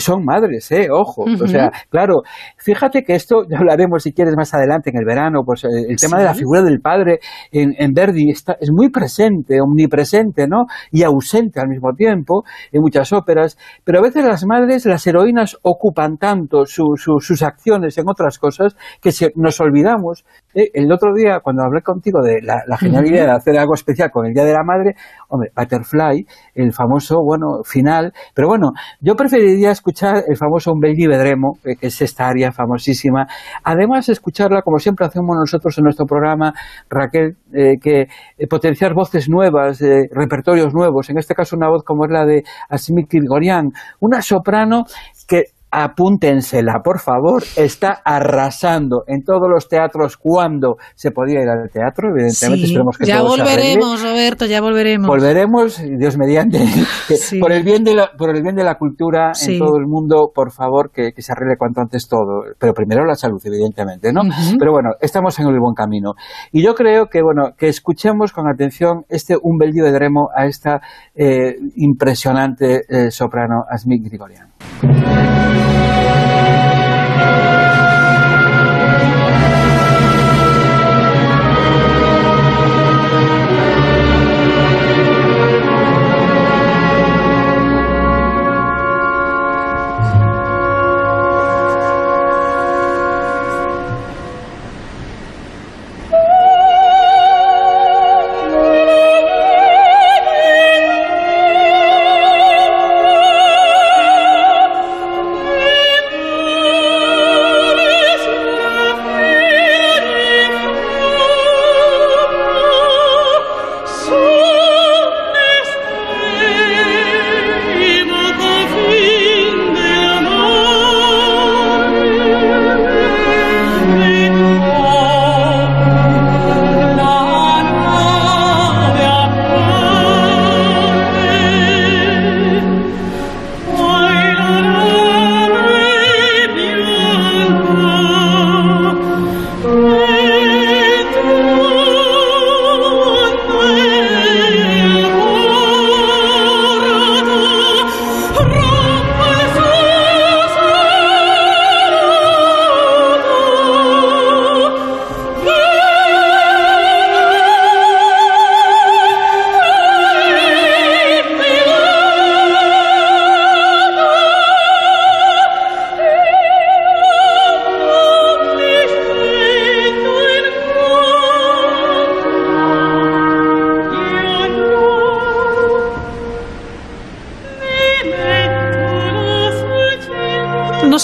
son 0.00 0.24
madres, 0.24 0.70
¿eh? 0.72 0.88
Ojo. 0.90 1.24
O 1.44 1.46
sea, 1.46 1.70
claro, 1.90 2.22
fíjate 2.58 3.02
que 3.02 3.14
esto 3.14 3.42
ya 3.48 3.58
hablaremos 3.58 4.02
si 4.02 4.12
quieres 4.12 4.34
más 4.36 4.52
adelante 4.54 4.90
en 4.90 4.98
el 4.98 5.04
verano, 5.04 5.42
pues 5.44 5.64
eh, 5.64 5.68
el 5.88 5.96
tema 5.96 6.18
de 6.18 6.24
la 6.24 6.34
figura 6.34 6.62
del 6.62 6.80
padre 6.80 7.18
en, 7.52 7.74
en 7.78 7.92
Verdi 7.92 8.30
está, 8.30 8.56
es 8.60 8.70
muy 8.72 8.90
presente, 8.90 9.60
omnipresente, 9.60 10.46
¿no? 10.48 10.66
Y 10.90 11.02
ausente 11.02 11.60
al 11.60 11.68
mismo 11.68 11.92
tiempo 11.94 12.44
en 12.72 12.80
muchas 12.80 13.12
óperas, 13.12 13.56
pero 13.84 13.98
a 13.98 14.02
veces 14.02 14.24
las 14.24 14.44
madres, 14.46 14.86
las 14.86 15.06
heroínas 15.06 15.56
ocupan 15.62 16.16
tanto 16.18 16.64
su- 16.66 16.94
su- 16.96 17.20
sus 17.20 17.42
acciones 17.42 17.96
en 17.98 18.08
otras 18.08 18.38
cosas 18.38 18.76
que 19.00 19.12
se- 19.12 19.32
nos 19.36 19.60
olvidamos. 19.60 20.24
¿eh? 20.54 20.68
El 20.74 20.90
otro 20.92 21.12
día, 21.14 21.40
cuando 21.42 21.62
hablé 21.64 21.82
contigo 21.82 22.20
de 22.22 22.40
la, 22.42 22.62
la 22.66 22.76
genial 22.76 23.06
idea 23.06 23.24
de 23.24 23.30
hacer 23.32 23.58
algo 23.58 23.74
especial 23.74 24.10
con 24.10 24.26
el 24.26 24.32
Día 24.34 24.44
de 24.44 24.52
la 24.52 24.62
Madre, 24.64 24.94
hombre, 25.28 25.50
Butterfly, 25.56 26.26
el 26.54 26.72
famoso, 26.72 27.16
bueno, 27.24 27.62
final, 27.64 28.12
pero 28.34 28.48
bueno, 28.48 28.72
yo 29.00 29.14
preferiría 29.14 29.70
escuchar 29.84 30.24
el 30.26 30.36
famoso 30.36 30.72
Un 30.72 30.80
bel 30.80 30.94
di 30.94 31.06
vedremo, 31.06 31.58
que 31.62 31.76
es 31.88 32.00
esta 32.00 32.26
área 32.26 32.50
famosísima. 32.52 33.26
Además, 33.62 34.08
escucharla, 34.08 34.62
como 34.62 34.78
siempre 34.78 35.04
hacemos 35.04 35.36
nosotros 35.36 35.76
en 35.76 35.84
nuestro 35.84 36.06
programa, 36.06 36.54
Raquel, 36.88 37.36
eh, 37.52 37.74
que 37.78 38.06
eh, 38.38 38.46
potenciar 38.48 38.94
voces 38.94 39.28
nuevas, 39.28 39.82
eh, 39.82 40.08
repertorios 40.10 40.72
nuevos, 40.72 41.10
en 41.10 41.18
este 41.18 41.34
caso 41.34 41.54
una 41.54 41.68
voz 41.68 41.82
como 41.84 42.06
es 42.06 42.10
la 42.10 42.24
de 42.24 42.44
Asmik 42.70 43.10
Grigorian, 43.10 43.72
una 44.00 44.22
soprano 44.22 44.84
que 45.28 45.53
apúntensela, 45.82 46.80
por 46.82 47.00
favor, 47.00 47.42
está 47.56 48.00
arrasando 48.04 49.02
en 49.06 49.22
todos 49.22 49.48
los 49.52 49.68
teatros 49.68 50.16
cuando 50.16 50.76
se 50.94 51.10
podía 51.10 51.42
ir 51.42 51.48
al 51.48 51.68
teatro, 51.70 52.08
evidentemente, 52.10 52.64
Sí, 52.66 52.72
esperemos 52.72 52.96
que 52.96 53.06
ya 53.06 53.18
todo 53.18 53.34
se 53.36 53.42
arregle. 53.42 53.56
volveremos, 53.56 54.02
Roberto, 54.02 54.46
ya 54.46 54.60
volveremos. 54.60 55.06
Volveremos, 55.06 55.82
Dios 55.98 56.16
mediante, 56.16 56.58
que 57.08 57.38
por, 57.38 57.52
el 57.52 57.62
bien 57.62 57.84
de 57.84 57.94
la, 57.94 58.10
por 58.16 58.34
el 58.34 58.42
bien 58.42 58.54
de 58.54 58.64
la 58.64 58.76
cultura 58.76 59.34
Sí. 59.34 59.54
en 59.54 59.58
todo 59.58 59.76
el 59.76 59.86
mundo, 59.86 60.30
por 60.34 60.52
favor, 60.52 60.90
que, 60.90 61.12
que 61.12 61.22
se 61.22 61.32
arregle 61.32 61.56
cuanto 61.58 61.80
antes 61.82 62.08
todo. 62.08 62.42
Pero 62.58 62.72
primero 62.72 63.04
la 63.04 63.14
salud, 63.14 63.40
evidentemente, 63.44 64.12
¿no? 64.12 64.22
Pero 64.58 64.72
bueno, 64.72 64.90
estamos 65.00 65.38
en 65.40 65.48
el 65.48 65.58
buen 65.58 65.74
camino. 65.74 66.12
Y 66.52 66.64
yo 66.64 66.74
creo 66.74 67.06
que, 67.06 67.20
bueno, 67.22 67.50
que 67.58 67.68
escuchemos 67.68 68.32
con 68.32 68.48
atención 68.48 69.04
este 69.08 69.36
Un 69.42 69.58
bel 69.58 69.72
vedremo 69.82 70.28
a 70.34 70.46
esta 70.46 70.80
eh, 71.14 71.56
impresionante 71.76 72.82
eh, 72.88 73.10
soprano 73.10 73.64
Asmik 73.68 74.04
Grigorian. 74.04 74.48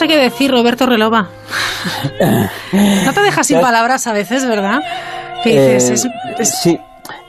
Sé 0.00 0.08
qué 0.08 0.16
decir, 0.16 0.50
Roberto 0.50 0.86
Relova. 0.86 1.28
No 2.72 3.12
te 3.12 3.20
dejas 3.20 3.46
sin 3.46 3.60
palabras 3.60 4.06
a 4.06 4.12
veces, 4.12 4.46
¿verdad? 4.46 4.80
Que 5.44 5.50
dices, 5.50 5.90
Eh, 5.90 5.94
es- 5.94 6.40
es- 6.40 6.60
Sí, 6.62 6.78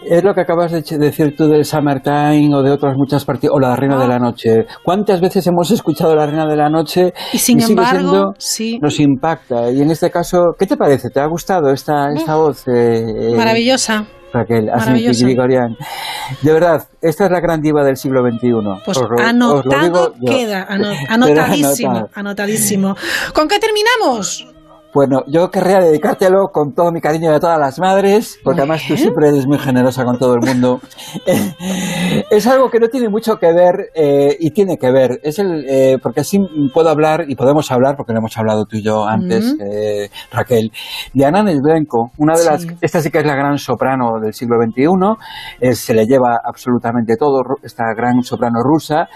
Es 0.03 0.23
lo 0.23 0.34
que 0.34 0.41
acabas 0.41 0.72
de 0.72 0.81
decir 0.98 1.35
tú 1.38 1.48
del 1.48 1.64
Summertime 1.64 2.49
o 2.56 2.64
de 2.64 2.72
otras 2.72 2.95
muchas 2.98 3.23
partidas, 3.23 3.53
o 3.56 3.60
la 3.60 3.76
Reina 3.76 3.99
de 3.99 4.07
la 4.07 4.18
Noche. 4.18 4.65
¿Cuántas 4.84 5.22
veces 5.22 5.45
hemos 5.45 5.69
escuchado 5.69 6.15
la 6.15 6.26
Reina 6.26 6.48
de 6.48 6.56
la 6.56 6.69
Noche 6.69 7.14
y 7.31 7.38
sin 7.38 7.60
sigue 7.61 7.72
embargo, 7.72 7.99
siendo- 7.99 8.34
sí. 8.39 8.80
nos 8.81 8.99
impacta? 8.99 9.69
Y 9.72 9.80
en 9.81 9.91
este 9.91 10.10
caso, 10.10 10.56
¿qué 10.57 10.65
te 10.65 10.76
parece? 10.76 11.10
¿Te 11.11 11.19
ha 11.19 11.27
gustado 11.27 11.72
esta, 11.72 12.10
esta 12.15 12.35
voz? 12.35 12.68
eh, 12.68 13.06
eh, 13.31 13.35
Maravillosa. 13.35 14.06
Raquel, 14.34 14.70
así. 14.70 15.24
Grigorian. 15.26 15.78
De 16.41 16.53
verdad, 16.53 16.88
esta 17.02 17.26
es 17.26 17.32
la 17.32 17.40
gran 17.41 17.62
diva 17.62 17.84
del 17.84 17.98
siglo 17.98 18.22
XXI. 18.22 18.52
Pues 18.86 18.98
lo- 18.98 19.20
anotado 19.20 20.14
queda, 20.26 20.64
ano- 20.70 20.91
Queda 20.91 21.06
anotadísimo, 21.10 22.10
anotadísimo. 22.14 22.95
¿Con 23.34 23.48
qué 23.48 23.60
terminamos? 23.60 24.48
Bueno, 24.93 25.23
yo 25.27 25.49
querría 25.49 25.80
dedicártelo 25.80 26.49
con 26.51 26.73
todo 26.73 26.91
mi 26.91 26.99
cariño 26.99 27.34
a 27.34 27.39
todas 27.39 27.57
las 27.57 27.80
madres, 27.80 28.38
porque 28.43 28.59
además 28.61 28.81
tú 28.85 28.97
siempre 28.97 29.30
eres 29.30 29.47
muy 29.47 29.57
generosa 29.57 30.03
con 30.03 30.18
todo 30.19 30.35
el 30.35 30.41
mundo. 30.41 30.81
es 32.30 32.47
algo 32.47 32.69
que 32.69 32.80
no 32.80 32.89
tiene 32.89 33.07
mucho 33.09 33.38
que 33.38 33.53
ver 33.53 33.89
eh, 33.95 34.35
y 34.39 34.51
tiene 34.51 34.77
que 34.77 34.91
ver. 34.91 35.19
Es 35.23 35.39
el 35.39 35.65
eh, 35.68 35.97
porque 36.01 36.22
así 36.22 36.39
puedo 36.73 36.89
hablar 36.89 37.26
y 37.27 37.35
podemos 37.35 37.72
hablar 37.72 37.95
porque 37.95 38.11
lo 38.13 38.19
hemos 38.19 38.38
hablado 38.38 38.65
tú 38.65 38.77
y 38.77 38.84
yo 38.84 39.05
antes, 39.05 39.53
Ujú. 39.53 39.63
eh, 39.63 40.09
Raquel. 40.31 40.72
De 41.13 41.26
Ana 41.26 41.43
Nesbrenko, 41.43 42.11
una 42.18 42.38
de 42.38 42.45
las 42.45 42.61
Sí. 42.61 42.68
esta 42.81 43.01
sí 43.01 43.09
que 43.09 43.19
es 43.19 43.26
la 43.26 43.35
gran 43.35 43.57
soprano 43.57 44.19
del 44.22 44.34
siglo 44.34 44.57
XXI. 44.61 45.18
eh, 45.61 45.73
se 45.73 45.93
le 45.93 46.05
lleva 46.05 46.39
absolutamente 46.43 47.15
todo 47.18 47.41
esta 47.63 47.85
gran 47.95 48.22
soprano 48.23 48.61
rusa. 48.61 49.07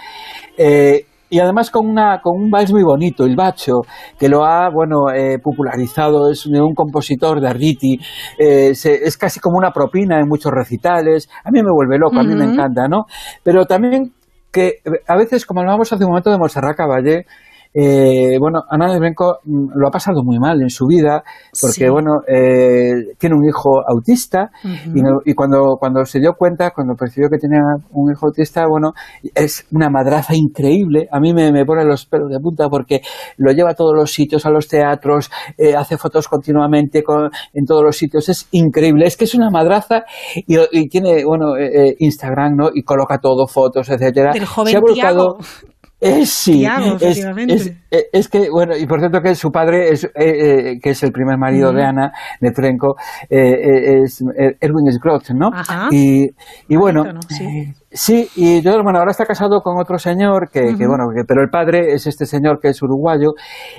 Y 1.29 1.39
además 1.39 1.71
con, 1.71 1.87
una, 1.89 2.21
con 2.21 2.39
un 2.39 2.51
vals 2.51 2.71
muy 2.71 2.83
bonito, 2.83 3.25
el 3.25 3.35
bacho, 3.35 3.81
que 4.19 4.29
lo 4.29 4.45
ha 4.45 4.69
bueno 4.69 5.09
eh, 5.13 5.39
popularizado, 5.43 6.29
es 6.31 6.45
un 6.45 6.73
compositor 6.75 7.41
de 7.41 7.47
Arditi, 7.49 7.99
eh, 8.37 8.75
se- 8.75 9.03
es 9.03 9.17
casi 9.17 9.39
como 9.39 9.57
una 9.57 9.71
propina 9.71 10.19
en 10.19 10.27
muchos 10.27 10.51
recitales. 10.51 11.27
A 11.43 11.51
mí 11.51 11.61
me 11.63 11.71
vuelve 11.71 11.97
loco, 11.97 12.19
a 12.19 12.23
mí 12.23 12.35
me 12.35 12.45
encanta, 12.45 12.87
¿no? 12.87 13.05
Pero 13.43 13.65
también 13.65 14.13
que 14.51 14.75
a 15.07 15.17
veces, 15.17 15.45
como 15.45 15.59
hablábamos 15.59 15.91
hace 15.91 16.05
un 16.05 16.11
momento 16.11 16.29
de 16.31 16.37
Montserrat 16.37 16.77
Caballé, 16.77 17.25
eh, 17.77 18.37
bueno, 18.39 18.61
Ana 18.69 18.93
de 18.93 18.99
Blanco 18.99 19.39
mm, 19.43 19.71
lo 19.75 19.87
ha 19.87 19.91
pasado 19.91 20.23
muy 20.23 20.39
mal 20.39 20.61
en 20.61 20.69
su 20.69 20.85
vida 20.87 21.23
porque, 21.61 21.85
Sí. 21.85 21.89
bueno, 21.89 22.21
eh, 22.27 23.15
tiene 23.19 23.35
un 23.35 23.43
hijo 23.45 23.81
autista 23.85 24.49
y, 24.63 25.01
no- 25.01 25.19
y 25.25 25.33
cuando, 25.33 25.75
cuando 25.77 26.05
se 26.05 26.19
dio 26.19 26.33
cuenta, 26.37 26.71
cuando 26.71 26.93
percibió 26.95 27.27
que 27.29 27.37
tenía 27.37 27.59
un 27.91 28.11
hijo 28.11 28.27
autista, 28.27 28.65
bueno, 28.69 28.93
es 29.35 29.67
una 29.73 29.89
madraza 29.89 30.33
increíble. 30.35 31.07
A 31.11 31.19
mí 31.19 31.33
me, 31.33 31.51
me 31.51 31.65
pone 31.65 31.83
los 31.83 32.05
pelos 32.05 32.29
de 32.29 32.39
punta 32.39 32.69
porque 32.69 33.01
lo 33.37 33.51
lleva 33.51 33.71
a 33.71 33.75
todos 33.75 33.93
los 33.93 34.11
sitios, 34.13 34.45
a 34.45 34.49
los 34.51 34.67
teatros, 34.69 35.29
eh, 35.57 35.75
hace 35.75 35.97
fotos 35.97 36.27
continuamente 36.29 37.03
con- 37.03 37.29
en 37.53 37.65
todos 37.65 37.83
los 37.83 37.97
sitios. 37.97 38.29
Es 38.29 38.47
increíble. 38.51 39.05
Es 39.05 39.17
que 39.17 39.25
es 39.25 39.35
una 39.35 39.49
madraza 39.49 40.03
y, 40.35 40.55
y 40.71 40.87
tiene, 40.87 41.25
bueno, 41.25 41.57
eh, 41.57 41.89
eh, 41.89 41.95
Instagram, 41.99 42.55
¿no? 42.55 42.69
Y 42.73 42.83
coloca 42.83 43.17
todo, 43.17 43.47
fotos, 43.47 43.89
etcétera. 43.89 44.31
Del 44.31 44.45
joven 44.45 44.71
Se 44.71 44.77
ha 44.77 44.79
volcado-. 44.79 45.37
Eh, 46.05 46.25
sí, 46.25 46.59
Tiago, 46.59 46.97
es, 46.99 47.71
eh, 47.91 48.03
es 48.13 48.27
que, 48.27 48.49
bueno, 48.51 48.77
y 48.77 48.85
por 48.85 48.99
cierto 48.99 49.21
que 49.21 49.33
su 49.33 49.49
padre, 49.51 49.89
es, 49.89 50.03
eh, 50.03 50.09
eh, 50.15 50.79
que 50.81 50.91
es 50.91 51.03
el 51.03 51.11
primer 51.11 51.37
marido 51.37 51.73
de 51.73 51.83
Ana, 51.83 52.11
de 52.39 52.53
Frenco, 52.53 52.95
eh, 53.29 53.39
eh, 53.39 54.01
es 54.03 54.21
eh, 54.21 54.55
Erwin 54.61 54.91
Sgrot, 54.91 55.31
¿no? 55.31 55.49
Ajá. 55.53 55.87
Y, 55.91 56.29
y 56.67 56.75
bueno. 56.75 57.03
Sí. 57.29 57.73
Sí, 57.97 58.27
y 58.35 58.61
bueno, 58.61 58.99
ahora 58.99 59.11
está 59.11 59.25
casado 59.25 59.61
con 59.61 59.79
otro 59.79 59.97
señor, 59.97 60.49
que, 60.51 60.59
que, 60.75 60.83
Ujú. 60.83 60.87
bueno, 60.89 61.03
que- 61.15 61.23
pero 61.25 61.41
el 61.41 61.49
padre 61.49 61.93
es 61.93 62.05
este 62.07 62.25
señor 62.25 62.59
que 62.59 62.67
es 62.67 62.81
uruguayo, 62.83 63.35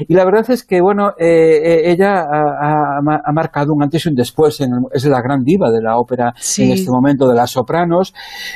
y 0.09 0.15
la 0.15 0.25
verdad 0.25 0.51
es 0.51 0.65
que, 0.65 0.81
bueno, 0.81 1.11
eh, 1.19 1.61
eh, 1.63 1.91
ella 1.91 2.21
ha, 2.23 2.99
ha 2.99 3.03
ma- 3.03 3.21
ha 3.23 3.33
marcado 3.35 3.75
un 3.75 3.83
antes 3.83 4.07
y 4.07 4.09
un 4.09 4.15
después, 4.15 4.59
en 4.63 4.71
el- 4.73 4.81
es 4.91 5.05
la 5.05 5.21
gran 5.21 5.43
diva 5.45 5.71
de 5.71 5.83
la 5.83 5.99
ópera 5.99 6.33
Sí. 6.37 6.65
en 6.65 6.71
este 6.73 6.91
momento, 6.91 7.29
de 7.29 7.35
las 7.35 7.51
sopranos, 7.51 8.15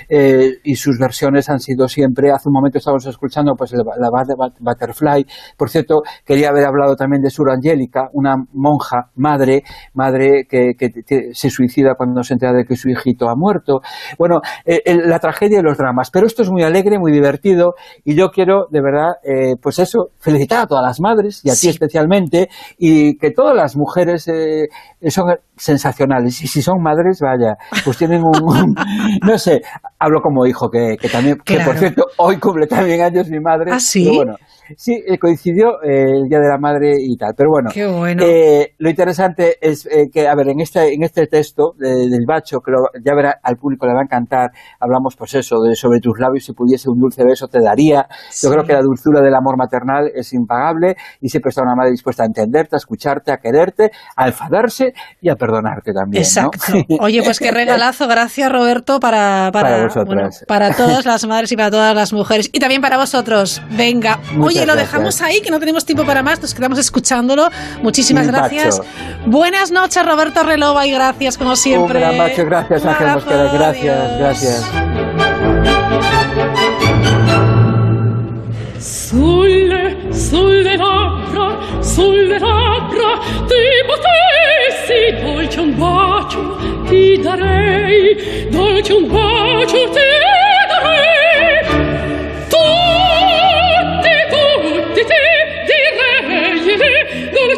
eh, 0.08 0.52
y 0.64 0.76
sus 0.76 0.98
versiones 0.98 1.50
han 1.50 1.58
sido 1.58 1.86
siempre, 1.88 2.30
hace 2.30 2.48
un 2.48 2.54
momento 2.54 2.78
estábamos 2.78 3.04
escuchando, 3.04 3.52
pues, 3.54 3.72
la, 3.74 3.82
la 3.98 4.08
Bat- 4.08 4.56
Butterfly, 4.60 5.26
por 5.58 5.68
cierto, 5.68 5.96
quería 6.24 6.48
haber 6.48 6.64
hablado 6.64 6.96
también 6.96 7.20
de 7.20 7.28
Sur 7.28 7.50
Angélica, 7.50 8.08
una 8.14 8.34
monja, 8.54 9.10
madre, 9.16 9.62
madre 9.92 10.46
que, 10.48 10.72
que 10.78 10.88
se 11.34 11.50
suicida 11.50 11.96
cuando 11.98 12.22
se 12.22 12.32
entera 12.32 12.54
de 12.54 12.64
que 12.64 12.76
su 12.76 12.88
hijito 12.88 13.28
ha 13.28 13.36
muerto, 13.36 13.80
bueno, 14.18 14.40
eh, 14.64 14.80
eh, 14.86 14.94
la 15.04 15.18
tragedia 15.18 15.49
y 15.58 15.62
los 15.62 15.76
dramas. 15.76 16.10
Pero 16.10 16.26
esto 16.26 16.42
es 16.42 16.50
muy 16.50 16.62
alegre, 16.62 16.98
muy 16.98 17.12
divertido 17.12 17.74
y 18.04 18.14
yo 18.14 18.30
quiero, 18.30 18.66
de 18.70 18.80
verdad, 18.80 19.12
eh, 19.24 19.56
pues 19.60 19.78
eso, 19.78 20.10
felicitar 20.18 20.60
a 20.62 20.66
todas 20.66 20.84
las 20.84 21.00
madres 21.00 21.40
y 21.44 21.50
a 21.50 21.54
ti 21.54 21.68
especialmente 21.68 22.48
y 22.78 23.16
que 23.18 23.30
todas 23.32 23.56
las 23.56 23.76
mujeres 23.76 24.28
eh, 24.28 24.68
son 25.08 25.34
sensacionales 25.56 26.40
y 26.42 26.46
si 26.46 26.62
son 26.62 26.82
madres, 26.82 27.20
vaya, 27.20 27.56
pues 27.84 27.96
tienen 27.98 28.22
un, 28.22 28.42
un- 28.42 28.74
no 29.26 29.38
sé, 29.38 29.62
hablo 29.98 30.20
como 30.22 30.46
hijo 30.46 30.70
que, 30.70 30.96
que 31.00 31.08
también, 31.08 31.38
que 31.44 31.60
por 31.60 31.76
cierto, 31.76 32.06
hoy 32.18 32.36
cumple 32.38 32.66
también 32.66 33.00
años 33.02 33.28
mi 33.28 33.40
madre. 33.40 33.70
¿Ah, 33.72 33.80
sí? 33.80 34.04
pero 34.04 34.16
bueno, 34.16 34.36
sí, 34.76 34.92
eh, 35.06 35.18
coincidió 35.18 35.82
eh, 35.82 36.04
el 36.16 36.28
Día 36.28 36.38
de 36.40 36.48
la 36.48 36.58
Madre 36.58 36.94
y 36.98 37.16
tal, 37.16 37.32
pero 37.36 37.50
bueno. 37.50 37.70
Qué 37.72 37.86
bueno. 37.86 38.22
Eh, 38.26 38.74
lo 38.78 38.90
interesante 38.90 39.56
es 39.60 39.86
eh, 39.86 40.08
que, 40.12 40.28
a 40.28 40.34
ver, 40.34 40.48
en 40.48 40.60
este, 40.60 40.92
en 40.94 41.02
este 41.02 41.26
texto 41.26 41.72
de- 41.78 42.08
del 42.08 42.24
bacho, 42.26 42.58
que 42.60 42.70
lo- 42.72 42.88
ya 43.04 43.14
verá, 43.14 43.38
al 43.42 43.56
público 43.56 43.86
le 43.86 43.94
va 43.94 44.00
a 44.00 44.04
encantar, 44.04 44.50
hablamos 44.78 45.16
pues 45.16 45.34
eso, 45.34 45.56
de 45.60 45.74
sobre 45.74 46.00
tus 46.00 46.18
labios, 46.18 46.44
si 46.44 46.52
pudiese 46.52 46.88
un 46.90 46.98
dulce 46.98 47.24
beso 47.24 47.46
te 47.48 47.60
daría. 47.60 48.06
Sí. 48.30 48.46
Yo 48.46 48.52
creo 48.52 48.64
que 48.64 48.72
la 48.72 48.80
dulzura 48.82 49.20
del 49.20 49.34
amor 49.34 49.56
maternal 49.56 50.10
es 50.14 50.32
impagable 50.32 50.96
y 51.20 51.28
siempre 51.28 51.50
está 51.50 51.62
una 51.62 51.74
madre 51.74 51.90
dispuesta 51.92 52.22
a 52.22 52.26
entenderte, 52.26 52.76
a 52.76 52.78
escucharte, 52.78 53.32
a 53.32 53.38
quererte, 53.38 53.90
a 54.16 54.26
enfadarse 54.28 54.92
y 55.20 55.28
a 55.28 55.34
perdonarte 55.36 55.92
también. 55.92 56.22
¿no? 56.22 56.26
Exacto. 56.26 56.58
Oye, 57.00 57.22
pues 57.22 57.38
qué 57.38 57.50
regalazo. 57.50 58.06
Gracias, 58.08 58.50
Roberto, 58.50 59.00
para, 59.00 59.50
para, 59.52 59.88
Para 59.88 60.04
bueno, 60.04 60.28
para 60.46 60.74
todas 60.74 61.04
las 61.06 61.26
madres 61.26 61.52
y 61.52 61.56
para 61.56 61.70
todas 61.70 61.94
las 61.94 62.12
mujeres. 62.12 62.48
Y 62.52 62.58
también 62.58 62.80
para 62.80 62.96
vosotros. 62.96 63.62
Venga. 63.76 64.18
Muchas 64.34 64.46
Oye, 64.46 64.59
lo 64.66 64.72
gracias. 64.74 64.92
dejamos 64.92 65.20
ahí, 65.22 65.40
que 65.40 65.50
no 65.50 65.58
tenemos 65.58 65.84
tiempo 65.84 66.04
para 66.04 66.22
más. 66.22 66.40
Nos 66.40 66.54
quedamos 66.54 66.78
escuchándolo. 66.78 67.48
Muchísimas 67.82 68.26
Un 68.26 68.32
gracias. 68.32 68.78
bacho. 68.78 68.90
Buenas 69.26 69.70
noches, 69.70 70.04
Roberto 70.04 70.42
Relova, 70.42 70.86
y 70.86 70.92
gracias, 70.92 71.36
como 71.38 71.56
siempre. 71.56 71.98
Un 71.98 72.02
gran 72.04 72.16
macho, 72.18 72.44
gracias 72.44 72.84
Ángel 72.84 73.08
Mosquera, 73.12 73.52
gracias, 73.52 73.98
adiós. 73.98 74.18
gracias. 74.18 74.70
Sulle, 78.78 79.96
sulle 80.12 80.76
labbra, 80.76 81.82
sulle 81.82 82.38
labbra 82.38 83.10
ti 83.48 83.62
potessi 83.88 85.22
dolce 85.22 85.60
un 85.60 85.76
bacio 85.76 86.56
ti 86.88 87.20
darei, 87.22 88.48
dolce 88.50 88.92
un 88.94 89.08
bacio 89.08 89.90
ti 89.90 90.00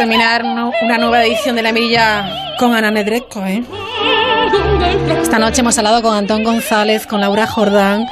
terminar 0.00 0.42
una 0.82 0.96
nueva 0.96 1.22
edición 1.26 1.56
de 1.56 1.62
La 1.62 1.72
Mirilla 1.72 2.54
con 2.58 2.74
Ana 2.74 2.90
Nedrecko, 2.90 3.44
¿eh? 3.44 3.62
Esta 5.20 5.38
noche 5.38 5.60
hemos 5.60 5.76
hablado 5.76 6.00
con 6.00 6.16
Antón 6.16 6.42
González, 6.42 7.06
con 7.06 7.20
Laura 7.20 7.46
Jordán, 7.46 8.06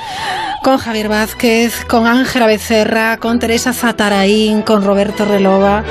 con 0.63 0.77
Javier 0.77 1.09
Vázquez, 1.09 1.87
con 1.87 2.07
Ángela 2.07 2.47
Becerra, 2.47 3.17
con 3.17 3.39
Teresa 3.39 3.73
Zataraín, 3.73 4.61
con 4.61 4.85
Roberto 4.85 5.25
Relova. 5.25 5.83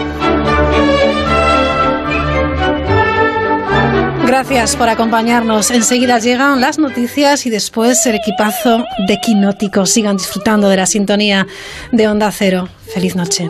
Gracias 4.28 4.76
por 4.76 4.90
acompañarnos. 4.90 5.72
Enseguida 5.72 6.19
llegan 6.19 6.61
las 6.61 6.78
noticias 6.78 7.48
y 7.48 7.49
después 7.49 8.06
el 8.06 8.18
equipazo 8.18 8.86
de 9.07 9.18
Quinótico. 9.19 9.88
Sigan 9.88 10.18
disfrutando 10.18 10.69
de 10.69 10.78
la 10.78 10.86
sintonía 10.86 11.48
de 11.91 12.07
Onda 12.07 12.32
Cero. 12.32 12.69
Feliz 12.94 13.15
noche. 13.15 13.49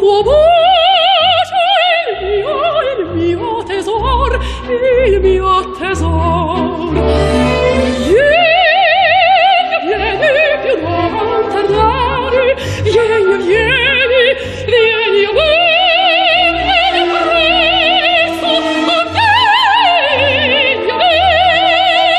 tuo 0.00 0.22
bacio 0.22 1.60
il 2.08 2.26
mio, 2.26 2.80
il 2.96 3.14
mio 3.14 3.62
tesor, 3.64 4.38
il 4.66 5.20
mio 5.20 5.70
tesor. 5.72 7.29